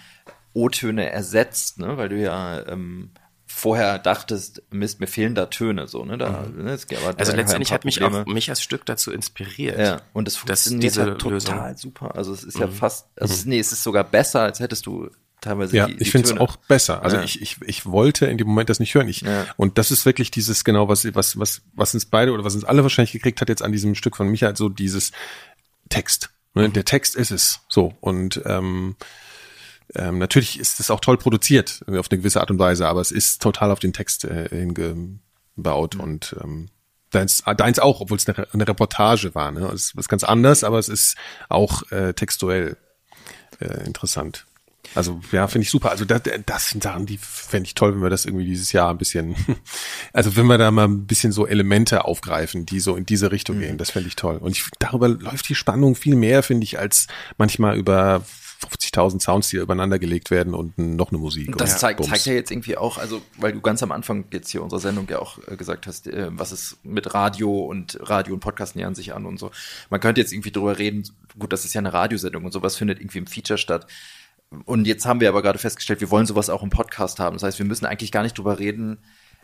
O-Töne 0.54 1.10
ersetzt, 1.10 1.80
ne? 1.80 1.98
weil 1.98 2.10
du 2.10 2.18
ja 2.18 2.66
ähm, 2.68 3.12
vorher 3.52 4.00
dachtest, 4.00 4.64
Mist, 4.72 5.00
mir 5.00 5.08
fehlen 5.08 5.36
da 5.36 5.48
Töne, 5.48 5.88
so, 5.88 6.04
ne, 6.06 6.18
da, 6.18 6.46
mhm. 6.48 6.64
ne, 6.64 6.72
es 6.72 6.88
Also 7.18 7.34
letztendlich 7.34 7.72
hat 7.72 7.86
mich 7.86 8.02
auch 8.04 8.26
Michas 8.26 8.62
Stück 8.62 8.86
dazu 8.86 9.12
inspiriert. 9.12 9.80
Ja, 9.80 10.02
und 10.14 10.28
es 10.28 10.38
funktioniert 10.38 10.84
diese 10.84 11.04
halt 11.04 11.20
total 11.20 11.34
Lösung. 11.34 11.78
super. 11.78 12.16
Also 12.16 12.34
es 12.34 12.44
ist 12.44 12.56
mhm. 12.56 12.62
ja 12.62 12.68
fast, 12.70 13.08
also 13.20 13.34
mhm. 13.34 13.50
nee, 13.50 13.60
es 13.60 13.72
ist 13.72 13.84
sogar 13.84 14.04
besser, 14.04 14.42
als 14.42 14.60
hättest 14.60 14.86
du 14.86 15.10
teilweise 15.42 15.76
ja, 15.76 15.88
die, 15.88 15.98
die 15.98 16.04
ich 16.04 16.12
finde 16.12 16.32
es 16.32 16.38
auch 16.38 16.56
besser. 16.56 17.04
Also 17.04 17.18
ja. 17.18 17.24
ich, 17.24 17.42
ich, 17.42 17.58
ich 17.66 17.86
wollte 17.86 18.28
in 18.28 18.38
dem 18.38 18.48
Moment 18.48 18.70
das 18.70 18.80
nicht 18.80 18.94
hören. 18.94 19.08
Ich, 19.08 19.22
ja. 19.22 19.48
Und 19.58 19.78
das 19.78 19.92
ist 19.92 20.06
wirklich 20.06 20.32
dieses 20.32 20.64
genau, 20.64 20.88
was, 20.88 21.04
was, 21.14 21.38
was, 21.38 21.62
was 21.74 21.94
uns 21.94 22.06
beide 22.06 22.32
oder 22.32 22.44
was 22.44 22.56
uns 22.56 22.64
alle 22.64 22.84
wahrscheinlich 22.84 23.12
gekriegt 23.12 23.42
hat 23.42 23.50
jetzt 23.50 23.64
an 23.64 23.72
diesem 23.72 23.96
Stück 23.96 24.16
von 24.16 24.28
Micha, 24.28 24.56
so 24.56 24.70
dieses 24.70 25.12
Text. 25.90 26.30
Ne? 26.54 26.68
Mhm. 26.68 26.74
Der 26.74 26.86
Text 26.86 27.16
ist 27.16 27.32
es. 27.32 27.60
So. 27.68 27.94
Und 28.00 28.42
ähm, 28.46 28.96
ähm, 29.96 30.18
natürlich 30.18 30.60
ist 30.60 30.80
es 30.80 30.92
auch 30.92 31.00
toll 31.00 31.18
produziert 31.18 31.82
auf 31.88 32.12
eine 32.12 32.20
gewisse 32.20 32.40
Art 32.40 32.52
und 32.52 32.60
Weise, 32.60 32.88
aber 32.88 33.02
es 33.02 33.12
ist 33.12 33.42
total 33.42 33.72
auf 33.72 33.80
den 33.80 33.94
Text 33.94 34.26
äh, 34.26 34.50
hingebaut 34.50 35.96
mhm. 35.96 36.02
und 36.02 36.36
ähm, 36.42 36.70
deins, 37.12 37.44
deins 37.58 37.80
auch, 37.80 38.02
obwohl 38.02 38.18
es 38.18 38.28
eine, 38.28 38.48
eine 38.54 38.68
Reportage 38.68 39.36
war. 39.36 39.52
Ne? 39.52 39.70
Es 39.74 39.94
ist 39.94 40.10
ganz 40.10 40.24
anders, 40.24 40.64
aber 40.64 40.80
es 40.80 40.90
ist 40.90 41.16
auch 41.50 41.90
äh, 41.92 42.14
textuell 42.14 42.78
äh, 43.60 43.86
interessant. 43.86 44.46
Also 44.94 45.22
ja, 45.32 45.48
finde 45.48 45.64
ich 45.64 45.70
super. 45.70 45.92
Also 45.92 46.06
das, 46.06 46.22
das 46.46 46.70
sind 46.70 46.84
Sachen, 46.84 47.06
die 47.06 47.18
fände 47.18 47.68
ich 47.68 47.76
toll, 47.76 47.94
wenn 47.94 48.02
wir 48.02 48.10
das 48.10 48.26
irgendwie 48.26 48.46
dieses 48.46 48.72
Jahr 48.72 48.90
ein 48.90 48.98
bisschen, 48.98 49.36
also 50.14 50.36
wenn 50.36 50.48
wir 50.48 50.58
da 50.58 50.72
mal 50.72 50.88
ein 50.88 51.06
bisschen 51.06 51.32
so 51.32 51.48
Elemente 51.48 52.06
aufgreifen, 52.06 52.66
die 52.66 52.80
so 52.80 52.96
in 52.96 53.06
diese 53.06 53.32
Richtung 53.32 53.58
mhm. 53.58 53.62
gehen, 53.62 53.78
das 53.78 53.92
fände 53.92 54.08
ich 54.08 54.16
toll. 54.16 54.38
Und 54.38 54.52
ich, 54.52 54.66
darüber 54.80 55.08
läuft 55.08 55.48
die 55.50 55.56
Spannung 55.56 55.96
viel 55.96 56.16
mehr, 56.16 56.44
finde 56.44 56.64
ich, 56.64 56.80
als 56.80 57.08
manchmal 57.38 57.78
über 57.78 58.26
50.000 58.70 59.22
Sounds, 59.22 59.50
die 59.50 59.58
übereinander 59.58 60.00
gelegt 60.00 60.32
werden 60.32 60.54
und 60.54 60.78
noch 60.78 61.10
eine 61.10 61.18
Musik. 61.18 61.58
Das 61.58 61.80
zeigt, 61.80 62.04
zeigt 62.04 62.26
ja 62.26 62.34
jetzt 62.34 62.52
irgendwie 62.52 62.78
auch, 62.78 62.98
also 62.98 63.22
weil 63.38 63.54
du 63.54 63.62
ganz 63.62 63.82
am 63.82 63.92
Anfang 63.92 64.26
jetzt 64.32 64.50
hier 64.50 64.62
unserer 64.62 64.80
Sendung 64.80 65.08
ja 65.10 65.20
auch 65.20 65.40
äh, 65.48 65.56
gesagt 65.56 65.88
hast, 65.88 66.08
äh, 66.08 66.28
was 66.32 66.52
ist 66.52 66.78
mit 66.84 67.14
Radio 67.14 67.66
und 67.66 67.98
Radio 68.02 68.34
und 68.34 68.40
Podcast 68.40 68.76
nähern 68.76 68.96
sich 68.96 69.14
an 69.14 69.26
und 69.26 69.40
so. 69.40 69.52
Man 69.90 70.00
könnte 70.00 70.22
jetzt 70.22 70.32
irgendwie 70.32 70.52
drüber 70.52 70.78
reden, 70.78 71.04
gut, 71.40 71.52
das 71.52 71.66
ist 71.66 71.74
ja 71.74 71.80
eine 71.80 71.94
Radiosendung 71.94 72.46
und 72.46 72.52
sowas 72.52 72.76
findet 72.76 73.00
irgendwie 73.00 73.20
im 73.20 73.28
Feature 73.28 73.58
statt. 73.58 73.88
Und 74.66 74.86
jetzt 74.86 75.06
haben 75.06 75.22
wir 75.22 75.30
aber 75.30 75.42
gerade 75.42 75.60
festgestellt, 75.60 76.02
wir 76.02 76.12
wollen 76.12 76.26
sowas 76.26 76.50
auch 76.50 76.62
im 76.62 76.70
Podcast 76.70 77.20
haben. 77.20 77.36
Das 77.38 77.44
heißt, 77.44 77.60
wir 77.60 77.66
müssen 77.66 77.86
eigentlich 77.86 78.12
gar 78.12 78.24
nicht 78.24 78.38
drüber 78.38 78.60
reden, 78.60 79.00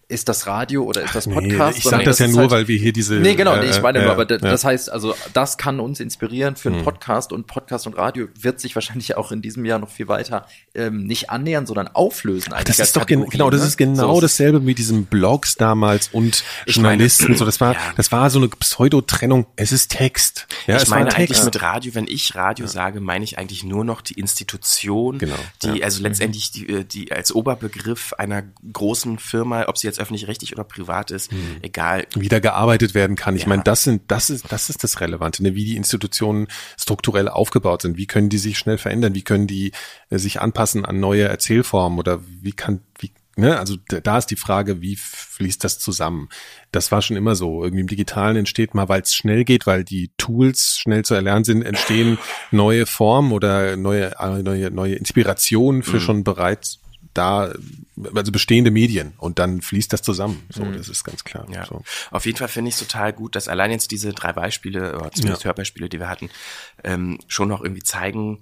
ist 0.09 0.29
das 0.29 0.47
Radio 0.47 0.83
oder 0.83 1.03
ist 1.03 1.13
das 1.15 1.27
Podcast? 1.27 1.73
Nee, 1.73 1.77
ich 1.79 1.83
sage 1.83 2.03
das 2.05 2.19
ja 2.19 2.27
nur, 2.27 2.39
halt, 2.39 2.51
weil 2.51 2.67
wir 2.69 2.77
hier 2.77 2.93
diese. 2.93 3.15
Nee, 3.15 3.35
genau, 3.35 3.57
nee, 3.57 3.65
ich 3.65 3.81
meine 3.81 3.99
äh, 3.99 4.03
nur, 4.03 4.11
aber 4.11 4.29
ja. 4.29 4.37
das 4.37 4.63
heißt, 4.63 4.89
also 4.89 5.13
das 5.33 5.57
kann 5.57 5.81
uns 5.81 5.99
inspirieren 5.99 6.55
für 6.55 6.69
einen 6.69 6.77
hm. 6.77 6.85
Podcast 6.85 7.33
und 7.33 7.45
Podcast 7.45 7.87
und 7.87 7.97
Radio 7.97 8.27
wird 8.39 8.61
sich 8.61 8.73
wahrscheinlich 8.75 9.17
auch 9.17 9.33
in 9.33 9.41
diesem 9.41 9.65
Jahr 9.65 9.79
noch 9.79 9.89
viel 9.89 10.07
weiter 10.07 10.47
ähm, 10.73 11.03
nicht 11.03 11.29
annähern, 11.29 11.65
sondern 11.65 11.89
auflösen. 11.89 12.53
Ach, 12.55 12.63
das 12.63 12.79
ist 12.79 12.95
doch 12.95 13.05
gen 13.05 13.25
genau, 13.25 13.49
das 13.49 13.61
ne? 13.61 13.67
ist 13.67 13.77
genau 13.77 14.15
so 14.15 14.21
dasselbe 14.21 14.61
mit 14.61 14.77
diesen 14.77 15.05
Blogs 15.05 15.55
damals 15.55 16.09
und 16.13 16.43
Journalisten. 16.65 17.25
Meine, 17.25 17.37
so, 17.37 17.45
das 17.45 17.59
war, 17.59 17.73
ja. 17.73 17.79
das 17.97 18.11
war 18.11 18.29
so 18.29 18.39
eine 18.39 18.47
Pseudo-Trennung. 18.47 19.47
Es 19.57 19.73
ist 19.73 19.91
Text. 19.91 20.47
Ja, 20.67 20.77
ich 20.77 20.87
meine 20.87 21.13
eigentlich 21.13 21.43
mit 21.43 21.61
Radio, 21.61 21.95
wenn 21.95 22.07
ich 22.07 22.33
Radio 22.33 22.65
ja. 22.65 22.71
sage, 22.71 23.01
meine 23.01 23.25
ich 23.25 23.37
eigentlich 23.37 23.65
nur 23.65 23.83
noch 23.83 23.99
die 23.99 24.13
Institution, 24.13 25.17
genau. 25.17 25.35
die 25.63 25.83
also 25.83 26.01
letztendlich 26.01 26.51
die, 26.51 26.69
äh, 26.69 26.83
die 26.85 27.11
als 27.11 27.35
Oberbegriff 27.35 28.13
einer 28.13 28.43
großen 28.71 29.19
Firma, 29.19 29.65
ob 29.67 29.77
sie 29.77 29.87
jetzt 29.87 29.96
jetzt 29.97 29.99
öffentlich-rechtlich 29.99 30.53
oder 30.53 30.63
privat 30.63 31.11
ist, 31.11 31.31
hm. 31.31 31.57
egal. 31.61 32.07
Wieder 32.15 32.39
gearbeitet 32.39 32.93
werden 32.93 33.15
kann. 33.15 33.35
Ich 33.35 33.43
ja. 33.43 33.49
meine, 33.49 33.63
das 33.63 33.83
sind, 33.83 34.03
das 34.07 34.29
ist, 34.29 34.45
das 34.51 34.69
ist 34.69 34.83
das 34.83 35.01
Relevante, 35.01 35.43
ne? 35.43 35.55
wie 35.55 35.65
die 35.65 35.75
Institutionen 35.75 36.47
strukturell 36.79 37.27
aufgebaut 37.27 37.81
sind. 37.81 37.97
Wie 37.97 38.07
können 38.07 38.29
die 38.29 38.37
sich 38.37 38.57
schnell 38.57 38.77
verändern? 38.77 39.15
Wie 39.15 39.23
können 39.23 39.47
die 39.47 39.71
äh, 40.09 40.17
sich 40.17 40.41
anpassen 40.41 40.85
an 40.85 40.99
neue 40.99 41.23
Erzählformen 41.23 41.99
oder 41.99 42.21
wie 42.41 42.53
kann, 42.53 42.81
wie 42.99 43.11
ne, 43.35 43.59
also 43.59 43.75
da 43.87 44.17
ist 44.17 44.27
die 44.27 44.35
Frage, 44.35 44.81
wie 44.81 44.95
fließt 44.95 45.63
das 45.63 45.79
zusammen? 45.79 46.29
Das 46.71 46.91
war 46.91 47.01
schon 47.01 47.17
immer 47.17 47.35
so. 47.35 47.63
Irgendwie 47.63 47.81
im 47.81 47.87
Digitalen 47.87 48.37
entsteht 48.37 48.73
mal, 48.73 48.89
weil 48.89 49.01
es 49.01 49.13
schnell 49.13 49.45
geht, 49.45 49.67
weil 49.67 49.83
die 49.83 50.11
Tools 50.17 50.79
schnell 50.79 51.05
zu 51.05 51.13
erlernen 51.13 51.43
sind, 51.43 51.63
entstehen 51.63 52.17
neue 52.51 52.85
Formen 52.85 53.31
oder 53.31 53.77
neue, 53.77 54.13
neue, 54.43 54.71
neue 54.71 54.95
Inspirationen 54.95 55.83
für 55.83 55.97
mhm. 55.97 56.01
schon 56.01 56.23
bereits 56.23 56.79
da, 57.17 57.53
also 58.13 58.31
bestehende 58.31 58.71
Medien 58.71 59.13
und 59.17 59.39
dann 59.39 59.61
fließt 59.61 59.91
das 59.91 60.01
zusammen. 60.01 60.45
So, 60.49 60.63
mhm. 60.63 60.77
das 60.77 60.89
ist 60.89 61.03
ganz 61.03 61.23
klar. 61.23 61.47
Ja. 61.51 61.65
So. 61.65 61.83
Auf 62.11 62.25
jeden 62.25 62.37
Fall 62.37 62.47
finde 62.47 62.69
ich 62.69 62.75
es 62.75 62.79
total 62.79 63.13
gut, 63.13 63.35
dass 63.35 63.47
allein 63.47 63.71
jetzt 63.71 63.91
diese 63.91 64.13
drei 64.13 64.33
Beispiele, 64.33 64.95
oder 64.97 65.11
zumindest 65.11 65.43
ja. 65.43 65.49
Hörbeispiele, 65.49 65.89
die 65.89 65.99
wir 65.99 66.09
hatten, 66.09 66.29
ähm, 66.83 67.19
schon 67.27 67.49
noch 67.49 67.61
irgendwie 67.61 67.83
zeigen, 67.83 68.41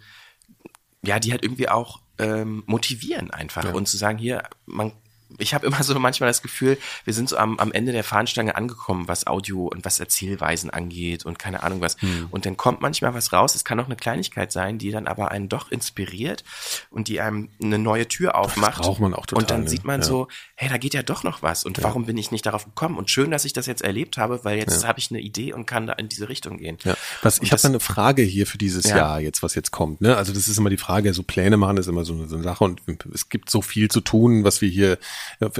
ja, 1.04 1.20
die 1.20 1.32
halt 1.32 1.44
irgendwie 1.44 1.70
auch 1.70 2.02
ähm, 2.18 2.64
motivieren 2.66 3.32
einfach 3.32 3.64
ja. 3.64 3.72
und 3.72 3.88
zu 3.88 3.98
sagen, 3.98 4.18
hier, 4.18 4.44
man 4.66 4.92
ich 5.38 5.54
habe 5.54 5.66
immer 5.66 5.84
so 5.84 5.98
manchmal 6.00 6.30
das 6.30 6.42
Gefühl, 6.42 6.78
wir 7.04 7.14
sind 7.14 7.30
so 7.30 7.38
am, 7.38 7.60
am 7.60 7.72
Ende 7.72 7.92
der 7.92 8.04
Fahnenstange 8.04 8.56
angekommen, 8.56 9.08
was 9.08 9.28
Audio 9.28 9.68
und 9.68 9.86
was 9.86 10.00
Erzählweisen 10.00 10.70
angeht 10.70 11.26
und 11.26 11.40
keine 11.40 11.64
Ahnung 11.64 11.82
was. 11.82 12.00
Hm. 12.02 12.28
Und 12.32 12.46
dann 12.46 12.58
kommt 12.58 12.82
manchmal 12.82 13.14
was 13.14 13.34
raus. 13.34 13.56
Es 13.56 13.66
kann 13.66 13.80
auch 13.80 13.86
eine 13.86 13.96
Kleinigkeit 13.96 14.52
sein, 14.52 14.78
die 14.78 14.92
dann 14.92 15.08
aber 15.08 15.32
einen 15.32 15.50
doch 15.50 15.72
inspiriert 15.72 16.44
und 16.90 17.08
die 17.08 17.20
einem 17.20 17.50
eine 17.62 17.80
neue 17.80 18.08
Tür 18.08 18.36
aufmacht. 18.36 18.80
Das 18.80 18.88
braucht 18.88 19.00
man 19.00 19.14
auch 19.14 19.26
total. 19.26 19.44
Und 19.44 19.52
dann 19.52 19.68
sieht 19.68 19.84
man 19.84 20.02
ja. 20.02 20.06
so, 20.06 20.28
hey, 20.56 20.70
da 20.70 20.78
geht 20.78 20.94
ja 20.94 21.04
doch 21.04 21.24
noch 21.24 21.42
was. 21.42 21.64
Und 21.64 21.78
ja. 21.78 21.84
warum 21.84 22.06
bin 22.06 22.18
ich 22.18 22.32
nicht 22.32 22.46
darauf 22.46 22.66
gekommen? 22.66 22.98
Und 22.98 23.10
schön, 23.10 23.32
dass 23.32 23.46
ich 23.46 23.54
das 23.54 23.66
jetzt 23.66 23.82
erlebt 23.82 24.18
habe, 24.18 24.44
weil 24.44 24.58
jetzt 24.58 24.84
ja. 24.84 24.88
habe 24.88 25.00
ich 25.00 25.12
eine 25.12 25.20
Idee 25.20 25.54
und 25.54 25.66
kann 25.66 25.88
da 25.88 25.94
in 25.94 26.10
diese 26.10 26.30
Richtung 26.30 26.58
gehen. 26.58 26.78
Ja. 26.84 26.96
Was, 27.22 27.42
ich 27.42 27.52
habe 27.52 27.64
eine 27.66 27.80
Frage 27.80 28.22
hier 28.22 28.48
für 28.48 28.58
dieses 28.58 28.86
Jahr 28.86 29.20
jetzt, 29.20 29.44
was 29.44 29.56
jetzt 29.56 29.72
kommt. 29.72 30.02
Ne? 30.02 30.16
Also 30.16 30.34
das 30.34 30.48
ist 30.48 30.58
immer 30.58 30.70
die 30.70 30.78
Frage, 30.78 31.14
so 31.14 31.24
Pläne 31.24 31.58
machen 31.58 31.78
ist 31.78 31.88
immer 31.88 32.06
so 32.06 32.14
eine, 32.14 32.28
so 32.28 32.36
eine 32.36 32.44
Sache 32.44 32.64
und 32.64 32.82
es 33.14 33.30
gibt 33.30 33.50
so 33.50 33.62
viel 33.62 33.90
zu 33.90 34.02
tun, 34.02 34.44
was 34.44 34.62
wir 34.62 34.70
hier 34.70 34.98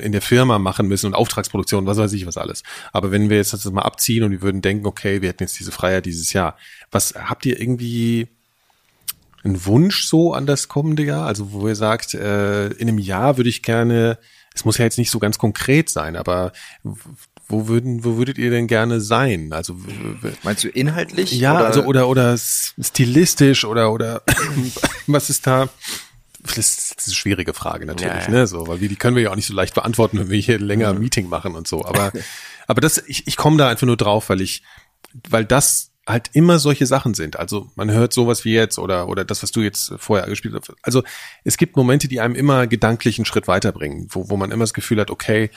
in 0.02 0.12
der 0.12 0.22
Firma 0.22 0.60
machen 0.60 0.88
müssen 0.88 1.08
und 1.08 1.14
Auftragsproduktion, 1.14 1.86
was 1.86 1.98
weiß 1.98 2.14
ich 2.14 2.26
was 2.26 2.38
alles. 2.38 2.64
Aber 2.92 3.12
wenn 3.12 3.30
wir 3.30 3.38
jetzt 3.38 3.54
das 3.54 3.66
mal 3.66 3.82
abziehen 3.82 4.24
und 4.24 4.32
wir 4.32 4.42
würden 4.42 4.62
denken, 4.62 4.86
okay, 4.86 5.22
wir 5.22 5.30
hätten 5.30 5.44
jetzt 5.44 5.60
diese 5.60 5.72
Freiheit 5.72 6.06
dieses 6.06 6.34
Jahr, 6.34 6.58
was 6.92 7.14
habt 7.16 7.46
ihr 7.46 7.60
irgendwie 7.60 8.28
einen 9.44 9.66
Wunsch 9.66 10.06
so 10.06 10.34
an 10.34 10.46
das 10.46 10.68
kommende 10.68 11.04
Jahr? 11.04 11.26
Also 11.26 11.52
wo 11.52 11.68
ihr 11.68 11.76
sagt, 11.76 12.14
äh, 12.14 12.68
in 12.68 12.88
einem 12.88 13.00
Jahr 13.00 13.38
würde 13.38 13.50
ich 13.50 13.64
gerne, 13.64 14.18
es 14.54 14.66
muss 14.66 14.78
ja 14.78 14.86
jetzt 14.86 14.98
nicht 14.98 15.12
so 15.12 15.20
ganz 15.20 15.38
konkret 15.38 15.90
sein, 15.90 16.16
aber 16.16 16.52
wo 17.48 17.68
würden, 17.68 18.04
wo 18.04 18.18
würdet 18.18 18.38
ihr 18.38 18.50
denn 18.50 18.68
gerne 18.68 19.02
sein? 19.02 19.54
Also 19.54 19.76
meinst 20.44 20.64
du 20.64 20.70
inhaltlich? 20.70 21.32
Ja, 21.32 21.56
oder? 21.56 21.66
also 21.66 21.84
oder 21.84 22.08
oder 22.08 22.38
stilistisch 22.38 23.66
oder 23.66 23.92
oder 23.92 24.24
was 25.08 25.30
ist 25.30 25.46
da? 25.46 25.70
Das 26.48 26.58
ist 26.58 27.04
eine 27.06 27.16
schwierige 27.16 27.54
Frage 27.54 27.86
natürlich, 27.86 28.26
ja, 28.26 28.30
ne? 28.30 28.48
So, 28.48 28.68
weil 28.68 28.82
wir, 28.82 28.90
die 28.90 28.96
können 28.96 29.16
wir 29.16 29.24
ja 29.24 29.32
auch 29.32 29.36
nicht 29.36 29.48
so 29.48 29.54
leicht 29.54 29.74
beantworten, 29.74 30.20
wenn 30.20 30.30
wir 30.30 30.40
hier 30.40 30.60
länger 30.60 30.90
ein 30.90 31.00
Meeting 31.00 31.28
machen 31.28 31.56
und 31.56 31.68
so. 31.68 31.86
Aber, 31.86 32.12
aber 32.68 32.82
das, 32.82 33.04
ich, 33.08 33.28
ich 33.28 33.38
komme 33.38 33.58
da 33.58 33.70
einfach 33.70 33.88
nur 33.88 33.98
drauf, 33.98 34.30
weil 34.30 34.42
ich, 34.42 34.64
weil 35.30 35.46
das 35.46 35.92
halt 36.08 36.30
immer 36.34 36.60
solche 36.60 36.86
Sachen 36.86 37.14
sind. 37.14 37.38
Also 37.38 37.72
man 37.76 37.92
hört 37.92 38.14
sowas 38.14 38.46
wie 38.46 38.54
jetzt 38.54 38.78
oder 38.78 39.08
oder 39.08 39.26
das, 39.26 39.42
was 39.42 39.52
du 39.52 39.62
jetzt 39.62 39.94
vorher 39.98 40.28
gespielt 40.28 40.54
hast. 40.54 40.72
Also 40.84 41.04
es 41.44 41.58
gibt 41.58 41.76
Momente, 41.76 42.08
die 42.08 42.22
einem 42.22 42.36
immer 42.36 42.68
gedanklich 42.68 43.18
einen 43.18 43.26
Schritt 43.26 43.48
weiterbringen, 43.48 44.08
wo, 44.12 44.30
wo 44.30 44.38
man 44.38 44.52
immer 44.52 44.64
das 44.64 44.74
Gefühl 44.74 45.00
hat, 45.00 45.10
okay, 45.10 45.50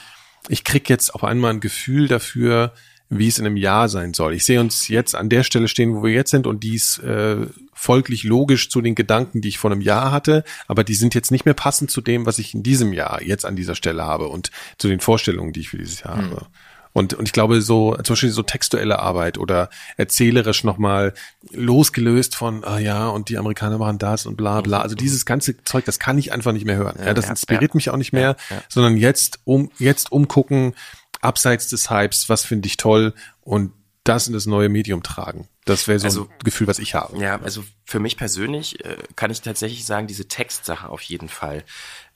ich 0.47 0.63
krieg 0.63 0.89
jetzt 0.89 1.13
auf 1.13 1.23
einmal 1.23 1.53
ein 1.53 1.59
Gefühl 1.59 2.07
dafür, 2.07 2.73
wie 3.09 3.27
es 3.27 3.39
in 3.39 3.45
einem 3.45 3.57
Jahr 3.57 3.89
sein 3.89 4.13
soll. 4.13 4.33
Ich 4.35 4.45
sehe 4.45 4.59
uns 4.59 4.87
jetzt 4.87 5.15
an 5.15 5.29
der 5.29 5.43
Stelle 5.43 5.67
stehen, 5.67 5.95
wo 5.95 6.03
wir 6.03 6.11
jetzt 6.11 6.31
sind 6.31 6.45
und 6.45 6.63
dies 6.63 6.99
äh, 6.99 7.47
folglich 7.73 8.23
logisch 8.23 8.69
zu 8.69 8.81
den 8.81 8.93
Gedanken, 8.93 9.41
die 9.41 9.49
ich 9.49 9.57
vor 9.57 9.71
einem 9.71 9.81
Jahr 9.81 10.11
hatte, 10.11 10.43
aber 10.67 10.83
die 10.83 10.95
sind 10.95 11.15
jetzt 11.15 11.31
nicht 11.31 11.45
mehr 11.45 11.53
passend 11.53 11.89
zu 11.89 12.01
dem, 12.01 12.25
was 12.25 12.37
ich 12.37 12.53
in 12.53 12.61
diesem 12.61 12.93
Jahr 12.93 13.23
jetzt 13.23 13.45
an 13.45 13.55
dieser 13.55 13.75
Stelle 13.75 14.03
habe 14.03 14.27
und 14.27 14.51
zu 14.77 14.87
den 14.87 14.99
Vorstellungen, 14.99 15.53
die 15.53 15.61
ich 15.61 15.69
für 15.69 15.77
dieses 15.77 16.01
Jahr 16.01 16.17
mhm. 16.17 16.31
habe. 16.31 16.45
Und, 16.91 17.13
und 17.13 17.27
ich 17.27 17.33
glaube, 17.33 17.61
so, 17.61 17.95
zum 18.03 18.13
Beispiel 18.13 18.31
so 18.31 18.41
textuelle 18.41 18.99
Arbeit 18.99 19.37
oder 19.37 19.69
erzählerisch 19.95 20.63
nochmal 20.63 21.13
losgelöst 21.51 22.35
von, 22.35 22.63
ah 22.63 22.79
ja, 22.79 23.07
und 23.07 23.29
die 23.29 23.37
Amerikaner 23.37 23.77
machen 23.77 23.99
das 23.99 24.25
und 24.25 24.37
bla 24.37 24.61
bla. 24.61 24.81
Also 24.81 24.95
dieses 24.95 25.25
ganze 25.25 25.63
Zeug, 25.63 25.85
das 25.85 25.99
kann 25.99 26.17
ich 26.17 26.33
einfach 26.33 26.51
nicht 26.51 26.65
mehr 26.65 26.77
hören. 26.77 26.97
Ja, 27.03 27.13
das 27.13 27.29
inspiriert 27.29 27.71
ja, 27.73 27.75
mich 27.75 27.89
auch 27.91 27.97
nicht 27.97 28.11
mehr, 28.11 28.35
sondern 28.69 28.97
jetzt 28.97 29.39
um, 29.43 29.71
jetzt 29.77 30.11
umgucken, 30.11 30.73
abseits 31.21 31.67
des 31.67 31.89
Hypes, 31.89 32.29
was 32.29 32.45
finde 32.45 32.67
ich 32.67 32.77
toll 32.77 33.13
und 33.41 33.73
das 34.03 34.27
in 34.27 34.33
das 34.33 34.45
neue 34.45 34.69
Medium 34.69 35.03
tragen. 35.03 35.47
Das 35.65 35.87
wäre 35.87 35.99
so 35.99 36.05
also, 36.05 36.23
ein 36.23 36.39
Gefühl, 36.43 36.67
was 36.67 36.79
ich 36.79 36.95
habe. 36.95 37.17
Ja, 37.19 37.39
also 37.41 37.63
für 37.85 37.99
mich 37.99 38.17
persönlich 38.17 38.83
äh, 38.83 38.97
kann 39.15 39.29
ich 39.29 39.41
tatsächlich 39.41 39.85
sagen, 39.85 40.07
diese 40.07 40.27
Textsache 40.27 40.89
auf 40.89 41.01
jeden 41.01 41.29
Fall. 41.29 41.63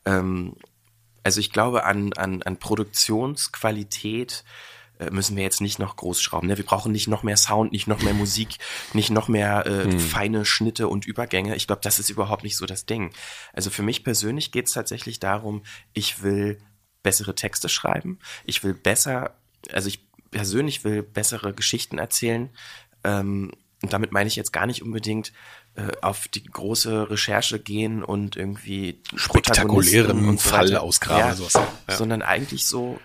Ähm, 0.06 0.56
also 1.24 1.40
ich 1.40 1.52
glaube 1.52 1.86
an, 1.86 2.14
an, 2.14 2.42
an 2.42 2.58
Produktionsqualität 2.58 4.44
äh, 5.00 5.10
müssen 5.12 5.36
wir 5.36 5.44
jetzt 5.44 5.62
nicht 5.62 5.80
noch 5.80 5.96
groß 5.96 6.22
schrauben. 6.22 6.48
Ne? 6.48 6.58
Wir 6.58 6.66
brauchen 6.66 6.92
nicht 6.92 7.08
noch 7.08 7.24
mehr 7.24 7.38
Sound, 7.38 7.72
nicht 7.72 7.88
noch 7.88 8.02
mehr 8.02 8.14
Musik, 8.14 8.58
nicht 8.94 9.10
noch 9.10 9.28
mehr 9.28 9.66
äh, 9.66 9.84
hm. 9.86 10.00
feine 10.00 10.46
Schnitte 10.46 10.88
und 10.88 11.06
Übergänge. 11.06 11.56
Ich 11.56 11.68
glaube, 11.68 11.82
das 11.84 12.00
ist 12.00 12.10
überhaupt 12.10 12.44
nicht 12.44 12.58
so 12.58 12.66
das 12.66 12.86
Ding. 12.86 13.12
Also 13.54 13.70
für 13.70 13.84
mich 13.84 14.04
persönlich 14.04 14.52
geht 14.52 14.68
es 14.68 14.74
tatsächlich 14.74 15.20
darum, 15.20 15.64
ich 15.94 16.24
will 16.24 16.60
bessere 17.04 17.36
Texte 17.36 17.70
schreiben. 17.70 18.20
Ich 18.46 18.64
will 18.64 18.74
besser, 18.74 19.36
also 19.72 19.88
ich 19.88 20.04
persönlich 20.32 20.84
will 20.84 21.04
bessere 21.04 21.54
Geschichten 21.54 21.98
erzählen. 22.00 22.50
Ähm, 23.04 23.52
und 23.82 23.92
damit 23.92 24.14
meine 24.14 24.28
ich 24.28 24.36
jetzt 24.36 24.54
gar 24.54 24.66
nicht 24.66 24.82
unbedingt 24.82 25.34
äh, 25.76 25.92
auf 26.02 26.28
die 26.30 26.44
große 26.44 27.10
Recherche 27.10 27.60
gehen 27.60 28.04
und 28.04 28.36
irgendwie 28.36 29.02
spektakulären 29.16 30.28
und 30.28 30.40
so 30.40 30.50
Fall 30.50 30.76
ausgraben, 30.78 31.20
ja, 31.20 31.36
sowas. 31.36 31.54
Ja. 31.56 31.96
sondern 31.96 32.22
eigentlich 32.22 32.66
so 32.66 33.00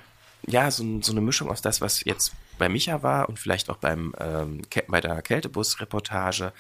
ja 0.47 0.71
so, 0.71 1.01
so 1.03 1.13
eine 1.13 1.21
Mischung 1.21 1.51
aus 1.51 1.63
das, 1.63 1.81
was 1.81 2.05
jetzt 2.05 2.33
bei 2.59 2.69
Micha 2.69 3.03
war 3.03 3.29
und 3.29 3.39
vielleicht 3.39 3.71
auch 3.71 3.77
beim 3.77 4.15
ähm, 4.19 4.63
bei 4.89 5.01
der 5.01 5.21
Kältebus-Reportage. 5.23 6.53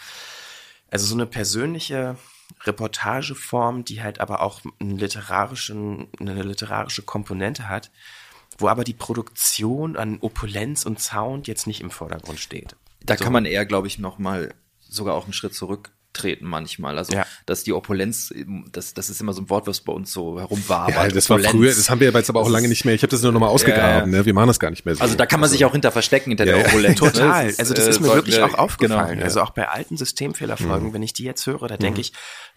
Also 0.91 1.07
so 1.07 1.15
eine 1.15 1.27
persönliche 1.27 2.17
Reportageform, 2.65 3.85
die 3.85 4.03
halt 4.03 4.21
aber 4.21 4.41
auch 4.43 4.61
einen 4.81 4.99
literarischen, 4.99 6.09
eine 6.19 6.43
literarische 6.43 7.03
Komponente 7.03 7.69
hat, 7.69 7.91
wo 8.59 8.69
aber 8.69 8.85
die 8.85 8.95
Produktion 8.95 9.97
an 9.97 10.19
Opulenz 10.21 10.85
und 10.85 11.01
Sound 11.01 11.47
jetzt 11.47 11.67
nicht 11.67 11.81
im 11.81 11.91
Vordergrund 11.91 12.41
steht. 12.41 12.77
Da 13.05 13.17
so. 13.17 13.25
kann 13.25 13.33
man 13.33 13.45
eher, 13.45 13.67
glaube 13.67 13.87
ich, 13.87 13.99
noch 13.99 14.19
mal 14.19 14.55
sogar 14.81 15.15
auch 15.15 15.25
einen 15.25 15.33
Schritt 15.33 15.55
zurück 15.55 15.93
treten 16.13 16.47
manchmal. 16.47 16.99
Also, 16.99 17.13
ja. 17.13 17.27
dass 17.47 17.65
die 17.65 17.73
Opulenz, 17.73 18.33
das, 18.73 18.95
das 18.95 19.11
ist 19.11 19.21
immer 19.21 19.33
so 19.33 19.43
ein 19.43 19.51
Wort, 19.51 19.67
was 19.67 19.81
bei 19.81 19.93
uns 19.93 20.13
so 20.13 20.39
herum 20.39 20.63
war. 20.69 20.91
Ja, 20.91 21.09
das 21.09 21.31
Opulenz. 21.31 21.47
war 21.47 21.53
früher, 21.53 21.69
das 21.69 21.91
haben 21.91 22.01
wir 22.01 22.11
jetzt 22.11 22.31
aber 22.31 22.41
auch 22.41 22.49
lange 22.49 22.69
nicht 22.69 22.85
mehr. 22.85 22.95
Ich 22.95 23.03
habe 23.03 23.11
das 23.11 23.23
nur 23.23 23.33
noch 23.33 23.41
mal 23.41 23.49
ausgegraben, 23.49 24.13
ja. 24.13 24.19
ne? 24.19 24.27
wir 24.27 24.35
machen 24.35 24.49
das 24.49 24.59
gar 24.59 24.71
nicht 24.71 24.85
mehr 24.85 24.95
so. 24.95 25.03
Also 25.03 25.15
da 25.15 25.27
kann 25.27 25.41
man 25.41 25.49
sich 25.49 25.63
also 25.63 25.71
auch 25.71 25.73
hinter 25.73 25.93
verstecken, 25.93 26.31
hinter 26.31 26.45
der 26.45 26.59
Opulenz. 26.59 27.01
Ne? 27.01 27.13
Total, 27.13 27.55
also 27.57 27.75
das 27.75 27.87
ist 27.87 28.01
mir 28.01 28.09
wirklich 28.09 28.41
auch 28.41 28.55
aufgefallen. 28.55 29.15
Genau, 29.15 29.25
also 29.25 29.43
auch 29.43 29.51
bei 29.51 29.69
alten 29.69 29.97
Systemfehlerfolgen, 29.97 30.89
mhm. 30.89 30.93
wenn 30.93 31.03
ich 31.03 31.13
die 31.13 31.25
jetzt 31.25 31.47
höre, 31.47 31.69
da 31.69 31.77
denke 31.77 31.99
mhm. 31.99 32.01
ich, 32.01 32.13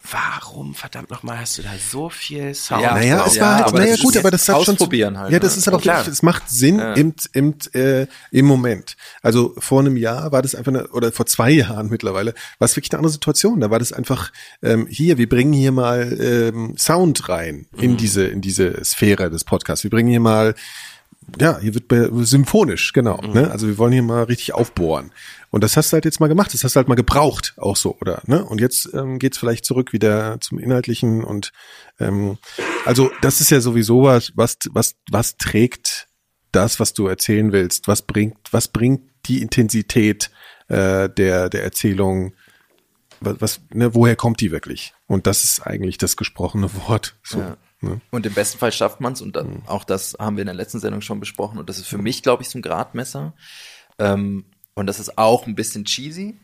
warum 0.09 0.73
verdammt 0.73 1.09
nochmal 1.09 1.39
hast 1.39 1.57
du 1.57 1.61
da 1.61 1.69
so 1.77 2.09
viel 2.09 2.53
Sound? 2.55 2.81
Ja, 2.81 2.93
naja, 2.93 3.25
es 3.25 3.39
war 3.39 3.65
halt, 3.65 3.73
naja 3.73 3.95
gut, 3.97 4.17
aber 4.17 4.31
das 4.31 4.47
hat 4.49 4.63
schon 4.63 4.75
ausprobieren 4.75 5.17
halt. 5.17 5.31
Ja, 5.31 5.39
das 5.39 5.53
ne? 5.53 5.59
ist 5.59 5.67
aber 5.67 5.77
auch, 5.77 5.81
klar. 5.81 6.07
es 6.07 6.23
macht 6.23 6.49
Sinn 6.49 6.79
ja. 6.79 6.93
im, 6.93 7.13
im, 7.33 7.55
äh, 7.73 8.07
im 8.31 8.45
Moment. 8.45 8.95
Also 9.21 9.53
vor 9.57 9.79
einem 9.79 9.97
Jahr 9.97 10.31
war 10.31 10.41
das 10.41 10.55
einfach 10.55 10.71
eine, 10.71 10.87
oder 10.87 11.11
vor 11.11 11.25
zwei 11.25 11.51
Jahren 11.51 11.89
mittlerweile, 11.89 12.33
war 12.59 12.65
es 12.65 12.75
wirklich 12.75 12.91
eine 12.91 12.99
andere 12.99 13.11
Situation. 13.11 13.50
Da 13.59 13.69
war 13.69 13.79
das 13.79 13.91
einfach 13.91 14.31
ähm, 14.61 14.87
hier, 14.87 15.17
wir 15.17 15.27
bringen 15.27 15.53
hier 15.53 15.71
mal 15.71 16.17
ähm, 16.19 16.75
Sound 16.77 17.27
rein 17.29 17.67
in 17.77 17.91
mhm. 17.91 17.97
diese 17.97 18.25
in 18.25 18.41
diese 18.41 18.83
Sphäre 18.83 19.29
des 19.29 19.43
Podcasts. 19.43 19.83
Wir 19.83 19.91
bringen 19.91 20.09
hier 20.09 20.19
mal 20.19 20.55
ja, 21.39 21.59
hier 21.59 21.73
wird 21.73 21.85
symphonisch, 22.27 22.93
genau. 22.93 23.21
Mhm. 23.21 23.33
Ne? 23.33 23.51
Also 23.51 23.67
wir 23.67 23.77
wollen 23.77 23.93
hier 23.93 24.03
mal 24.03 24.23
richtig 24.23 24.53
aufbohren. 24.53 25.11
Und 25.49 25.63
das 25.63 25.77
hast 25.77 25.91
du 25.91 25.95
halt 25.95 26.05
jetzt 26.05 26.19
mal 26.19 26.27
gemacht, 26.27 26.53
das 26.53 26.63
hast 26.63 26.75
du 26.75 26.77
halt 26.77 26.87
mal 26.87 26.95
gebraucht, 26.95 27.53
auch 27.57 27.75
so, 27.75 27.97
oder? 28.01 28.21
Ne? 28.25 28.43
Und 28.43 28.61
jetzt 28.61 28.89
ähm, 28.93 29.19
geht 29.19 29.37
vielleicht 29.37 29.65
zurück 29.65 29.93
wieder 29.93 30.39
zum 30.41 30.59
Inhaltlichen 30.59 31.23
und 31.23 31.51
ähm, 31.99 32.37
also 32.85 33.11
das 33.21 33.41
ist 33.41 33.51
ja 33.51 33.61
sowieso 33.61 34.03
was, 34.03 34.31
was, 34.35 34.57
was, 34.71 34.95
was 35.09 35.37
trägt 35.37 36.07
das, 36.51 36.79
was 36.79 36.93
du 36.93 37.07
erzählen 37.07 37.51
willst, 37.51 37.87
was 37.87 38.01
bringt, 38.01 38.37
was 38.51 38.69
bringt 38.69 39.09
die 39.25 39.41
Intensität 39.41 40.31
äh, 40.67 41.09
der, 41.09 41.49
der 41.49 41.63
Erzählung, 41.63 42.33
was, 43.21 43.61
ne, 43.71 43.93
woher 43.93 44.15
kommt 44.15 44.41
die 44.41 44.51
wirklich? 44.51 44.93
Und 45.07 45.27
das 45.27 45.43
ist 45.43 45.61
eigentlich 45.61 45.97
das 45.97 46.17
gesprochene 46.17 46.73
Wort. 46.87 47.15
So. 47.23 47.39
Ja. 47.39 47.57
Ne? 47.81 48.01
Und 48.11 48.25
im 48.25 48.33
besten 48.33 48.59
Fall 48.59 48.71
schafft 48.71 48.99
man 48.99 49.13
es, 49.13 49.21
und 49.21 49.35
dann, 49.35 49.63
auch 49.67 49.83
das 49.83 50.15
haben 50.19 50.37
wir 50.37 50.41
in 50.41 50.47
der 50.47 50.55
letzten 50.55 50.79
Sendung 50.79 51.01
schon 51.01 51.19
besprochen, 51.19 51.57
und 51.57 51.69
das 51.69 51.77
ist 51.77 51.87
für 51.87 51.97
mich, 51.97 52.23
glaube 52.23 52.43
ich, 52.43 52.49
so 52.49 52.59
ein 52.59 52.61
Gradmesser. 52.61 53.33
Ähm, 53.97 54.45
und 54.73 54.87
das 54.87 54.99
ist 54.99 55.17
auch 55.17 55.47
ein 55.47 55.55
bisschen 55.55 55.85
cheesy, 55.85 56.37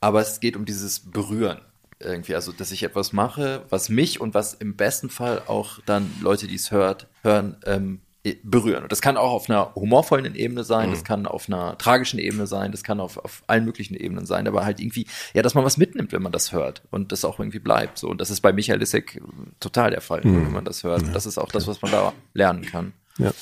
aber 0.00 0.20
es 0.20 0.40
geht 0.40 0.56
um 0.56 0.64
dieses 0.64 1.00
Berühren 1.00 1.60
irgendwie, 2.00 2.34
also 2.34 2.52
dass 2.52 2.70
ich 2.70 2.82
etwas 2.82 3.12
mache, 3.12 3.64
was 3.70 3.88
mich 3.88 4.20
und 4.20 4.34
was 4.34 4.54
im 4.54 4.76
besten 4.76 5.10
Fall 5.10 5.42
auch 5.46 5.78
dann 5.86 6.10
Leute, 6.20 6.46
die 6.46 6.56
es 6.56 6.70
hört, 6.70 7.08
hören, 7.22 7.56
ähm, 7.66 8.00
berühren. 8.42 8.82
Und 8.82 8.92
das 8.92 9.02
kann 9.02 9.18
auch 9.18 9.32
auf 9.32 9.50
einer 9.50 9.74
humorvollen 9.74 10.34
Ebene 10.34 10.64
sein, 10.64 10.88
mhm. 10.88 10.92
das 10.92 11.04
kann 11.04 11.26
auf 11.26 11.48
einer 11.48 11.76
tragischen 11.76 12.18
Ebene 12.18 12.46
sein, 12.46 12.72
das 12.72 12.82
kann 12.82 12.98
auf, 13.00 13.18
auf 13.18 13.42
allen 13.46 13.64
möglichen 13.66 13.94
Ebenen 13.94 14.24
sein, 14.24 14.48
aber 14.48 14.64
halt 14.64 14.80
irgendwie, 14.80 15.06
ja, 15.34 15.42
dass 15.42 15.54
man 15.54 15.64
was 15.64 15.76
mitnimmt, 15.76 16.12
wenn 16.12 16.22
man 16.22 16.32
das 16.32 16.52
hört 16.52 16.82
und 16.90 17.12
das 17.12 17.24
auch 17.24 17.38
irgendwie 17.38 17.58
bleibt. 17.58 17.98
So. 17.98 18.08
Und 18.08 18.20
das 18.20 18.30
ist 18.30 18.40
bei 18.40 18.52
Michael 18.52 18.78
Lissek 18.78 19.20
total 19.60 19.90
der 19.90 20.00
Fall, 20.00 20.22
mhm. 20.24 20.46
wenn 20.46 20.52
man 20.52 20.64
das 20.64 20.84
hört. 20.84 21.02
Und 21.02 21.14
das 21.14 21.26
ist 21.26 21.36
auch 21.36 21.52
das, 21.52 21.66
was 21.66 21.82
man 21.82 21.90
da 21.90 22.12
lernen 22.32 22.62
kann. 22.62 22.94
Ja. 23.18 23.32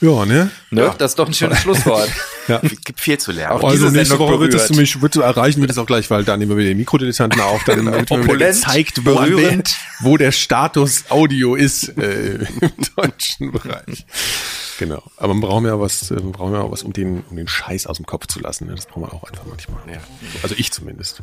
Ja, 0.00 0.26
ne? 0.26 0.50
ne? 0.70 0.82
Ja. 0.82 0.94
Das 0.98 1.12
ist 1.12 1.18
doch 1.18 1.26
ein 1.26 1.32
schönes 1.32 1.58
Schlusswort. 1.60 2.10
ja. 2.48 2.60
Es 2.62 2.80
gibt 2.82 3.00
viel 3.00 3.18
zu 3.18 3.32
lernen. 3.32 3.58
Auch 3.58 3.68
also 3.68 3.88
nächste 3.88 4.18
Woche 4.18 4.38
wird 4.40 4.52
es 4.52 4.70
mich, 4.70 5.00
wird 5.00 5.16
erreichen 5.16 5.60
wird 5.60 5.70
es 5.70 5.78
auch 5.78 5.86
gleich, 5.86 6.10
weil 6.10 6.24
da 6.24 6.36
nehmen 6.36 6.50
wir 6.50 6.58
wieder 6.58 6.68
den 6.68 6.78
Mikrodilettanten 6.78 7.40
auf, 7.40 7.64
dann 7.64 7.84
genau. 7.84 7.92
wird 8.10 8.10
mir 8.10 8.36
gezeigt, 8.36 9.02
berührend, 9.04 9.74
wo 10.00 10.16
der 10.16 10.32
Status 10.32 11.04
Audio 11.08 11.54
ist 11.54 11.96
äh, 11.96 12.34
im 12.60 12.72
deutschen 12.96 13.52
Bereich. 13.52 14.04
Genau. 14.78 15.02
Aber 15.16 15.34
man 15.34 15.40
braucht 15.40 15.64
ja 15.64 15.80
was, 15.80 16.10
man 16.10 16.32
braucht 16.32 16.52
ja 16.52 16.70
was, 16.70 16.82
um 16.82 16.92
den, 16.92 17.24
um 17.30 17.36
den 17.36 17.48
Scheiß 17.48 17.86
aus 17.86 17.96
dem 17.96 18.06
Kopf 18.06 18.26
zu 18.26 18.40
lassen. 18.40 18.66
Ne? 18.66 18.74
Das 18.74 18.86
braucht 18.86 19.00
man 19.00 19.10
auch 19.10 19.24
einfach 19.24 19.44
manchmal. 19.46 19.80
Ja. 19.86 20.00
Also 20.42 20.54
ich 20.58 20.72
zumindest. 20.72 21.22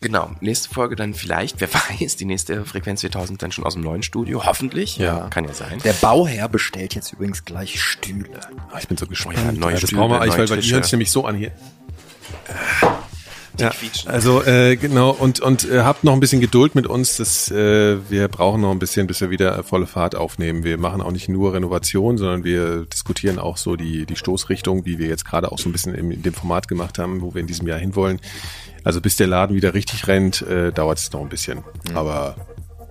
Genau. 0.00 0.30
Nächste 0.40 0.68
Folge 0.68 0.96
dann 0.96 1.14
vielleicht, 1.14 1.60
wer 1.60 1.68
weiß, 2.00 2.16
die 2.16 2.24
nächste 2.24 2.64
Frequenz 2.64 3.02
4000 3.02 3.42
dann 3.42 3.52
schon 3.52 3.64
aus 3.64 3.74
dem 3.74 3.82
neuen 3.82 4.02
Studio. 4.02 4.44
Hoffentlich. 4.44 4.96
Ja. 4.96 5.28
Kann 5.28 5.44
ja 5.44 5.54
sein. 5.54 5.78
Der 5.84 5.92
Bauherr 5.94 6.48
bestellt 6.48 6.94
jetzt 6.94 7.12
übrigens 7.12 7.44
gleich 7.44 7.80
Stühle. 7.80 8.40
Ah, 8.72 8.78
ich 8.78 8.88
bin 8.88 8.96
so 8.96 9.06
gespannt. 9.06 9.38
Ja, 9.38 9.52
neue 9.52 9.74
ja, 9.74 9.80
das 9.80 9.88
Stühle, 9.88 10.00
brauchen 10.00 10.12
wir 10.12 10.20
eigentlich, 10.20 10.38
weil, 10.38 10.50
weil 10.50 10.60
die 10.60 10.72
hört 10.72 10.84
sich 10.84 10.92
nämlich 10.92 11.10
so 11.10 11.26
an 11.26 11.36
hier. 11.36 11.52
Ja, 13.58 13.72
also 14.06 14.42
äh, 14.42 14.76
genau 14.76 15.10
und 15.10 15.40
und 15.40 15.70
äh, 15.70 15.80
habt 15.82 16.02
noch 16.02 16.12
ein 16.12 16.20
bisschen 16.20 16.40
Geduld 16.40 16.74
mit 16.74 16.86
uns. 16.86 17.18
Das, 17.18 17.50
äh, 17.50 17.98
wir 18.10 18.28
brauchen 18.28 18.60
noch 18.60 18.72
ein 18.72 18.78
bisschen, 18.78 19.06
bis 19.06 19.20
wir 19.20 19.30
wieder 19.30 19.62
volle 19.62 19.86
Fahrt 19.86 20.16
aufnehmen. 20.16 20.64
Wir 20.64 20.76
machen 20.76 21.00
auch 21.00 21.12
nicht 21.12 21.28
nur 21.28 21.54
Renovation, 21.54 22.18
sondern 22.18 22.42
wir 22.44 22.86
diskutieren 22.86 23.38
auch 23.38 23.56
so 23.56 23.76
die 23.76 24.06
die 24.06 24.16
Stoßrichtung, 24.16 24.84
wie 24.86 24.98
wir 24.98 25.06
jetzt 25.06 25.24
gerade 25.24 25.52
auch 25.52 25.58
so 25.58 25.68
ein 25.68 25.72
bisschen 25.72 25.94
in, 25.94 26.10
in 26.10 26.22
dem 26.22 26.34
Format 26.34 26.66
gemacht 26.66 26.98
haben, 26.98 27.20
wo 27.20 27.32
wir 27.34 27.40
in 27.40 27.46
diesem 27.46 27.66
Jahr 27.68 27.78
hinwollen. 27.78 28.20
Also 28.82 29.00
bis 29.00 29.16
der 29.16 29.26
Laden 29.26 29.56
wieder 29.56 29.72
richtig 29.72 30.06
rennt, 30.08 30.42
äh, 30.42 30.72
dauert 30.72 30.98
es 30.98 31.12
noch 31.12 31.20
ein 31.20 31.28
bisschen. 31.28 31.58
Mhm. 31.90 31.96
Aber 31.96 32.36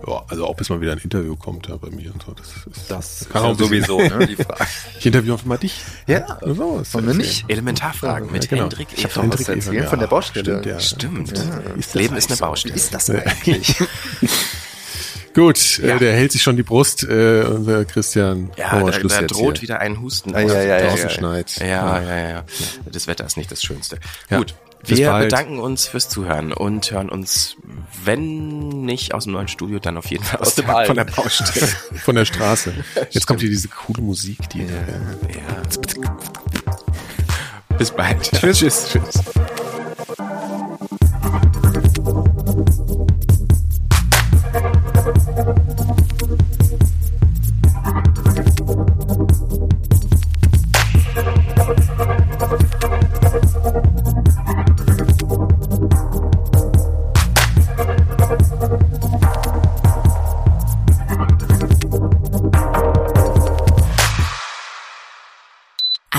ja, 0.06 0.24
also 0.28 0.47
ob 0.47 0.60
es 0.60 0.70
mal 0.70 0.82
wieder 0.82 0.93
ein 0.93 0.97
Interview 0.97 1.36
kommt 1.36 1.68
ja, 1.68 1.78
bei 1.78 1.89
mir 1.89 2.14
und 2.14 2.24
so. 2.24 2.34
Das, 2.34 2.47
ist, 2.47 2.91
das 2.91 3.28
kann 3.32 3.43
auch 3.43 3.58
sowieso, 3.58 3.99
ne, 3.99 4.28
die 4.28 4.36
Frage. 4.36 4.66
Ich 4.99 5.06
interviewe 5.06 5.36
auch 5.36 5.45
mal 5.45 5.58
dich. 5.58 5.82
Ja, 6.08 6.39
so, 6.41 6.84
wollen 6.91 7.08
wir 7.08 7.14
nicht? 7.14 7.45
Elementarfragen 7.47 8.32
mit 8.32 8.43
ja, 8.43 8.49
genau. 8.49 8.62
Hendrik 8.64 8.88
Ich 8.95 9.06
habe 9.06 9.28
noch 9.28 9.39
was 9.39 9.66
ja, 9.74 9.84
von 9.86 9.99
der 9.99 10.08
Baustelle. 10.08 10.43
Stimmt, 10.43 10.66
ja. 10.66 10.80
Stimmt. 10.80 11.38
Ja. 11.38 11.74
Ist 11.78 11.95
Leben 11.95 12.16
ist 12.16 12.30
eine 12.30 12.38
Baustelle. 12.38 12.76
Wie 12.76 12.80
ist 12.80 12.93
das 12.93 13.10
eigentlich? 13.10 13.76
Gut, 15.34 15.80
äh, 15.80 15.88
ja. 15.88 15.95
äh, 15.95 15.99
der 15.99 16.14
hält 16.14 16.32
sich 16.32 16.41
schon 16.41 16.56
die 16.56 16.64
Brust, 16.64 17.04
äh, 17.04 17.43
unser 17.43 17.86
Christian. 17.86 18.51
Ja, 18.56 18.80
da, 18.80 18.91
da 18.91 19.22
droht 19.24 19.58
hier. 19.58 19.64
wieder 19.64 19.80
ein 19.80 19.99
Husten. 19.99 20.36
Ah, 20.36 20.41
ja, 20.41 20.62
ja, 20.62 20.78
ja, 20.80 20.88
draußen 20.88 21.04
ja, 21.04 21.10
schneit. 21.10 21.56
Ja, 21.60 21.66
ja, 21.66 22.01
ja, 22.01 22.30
ja. 22.30 22.43
Das 22.91 23.08
Wetter 23.08 23.26
ist 23.26 23.38
nicht 23.38 23.51
das 23.51 23.64
Schönste. 23.64 23.97
Gut, 24.30 24.54
bis 24.88 24.99
wir 24.99 25.09
bald. 25.09 25.29
bedanken 25.29 25.59
uns 25.59 25.88
fürs 25.88 26.09
Zuhören 26.09 26.51
und 26.51 26.91
hören 26.91 27.09
uns, 27.09 27.55
wenn 28.03 28.67
nicht 28.67 29.13
aus 29.13 29.23
dem 29.23 29.34
neuen 29.34 29.47
Studio, 29.47 29.79
dann 29.79 29.97
auf 29.97 30.07
jeden 30.07 30.23
Fall 30.23 30.39
aus, 30.41 30.47
aus 30.47 30.55
dem 30.55 30.65
von 30.65 30.95
der 30.95 31.05
Baustelle. 31.05 31.67
von 32.03 32.15
der 32.15 32.25
Straße. 32.25 32.73
Jetzt 33.11 33.25
kommt 33.25 33.41
hier 33.41 33.49
diese 33.49 33.69
coole 33.69 34.01
Musik, 34.01 34.49
die. 34.49 34.59
Ja. 34.59 34.65
ja. 34.65 35.61
Bis 37.77 37.91
bald. 37.91 38.31
Tschüss. 38.31 38.59
Tschüss. 38.59 38.89
Tschüss. 38.91 39.23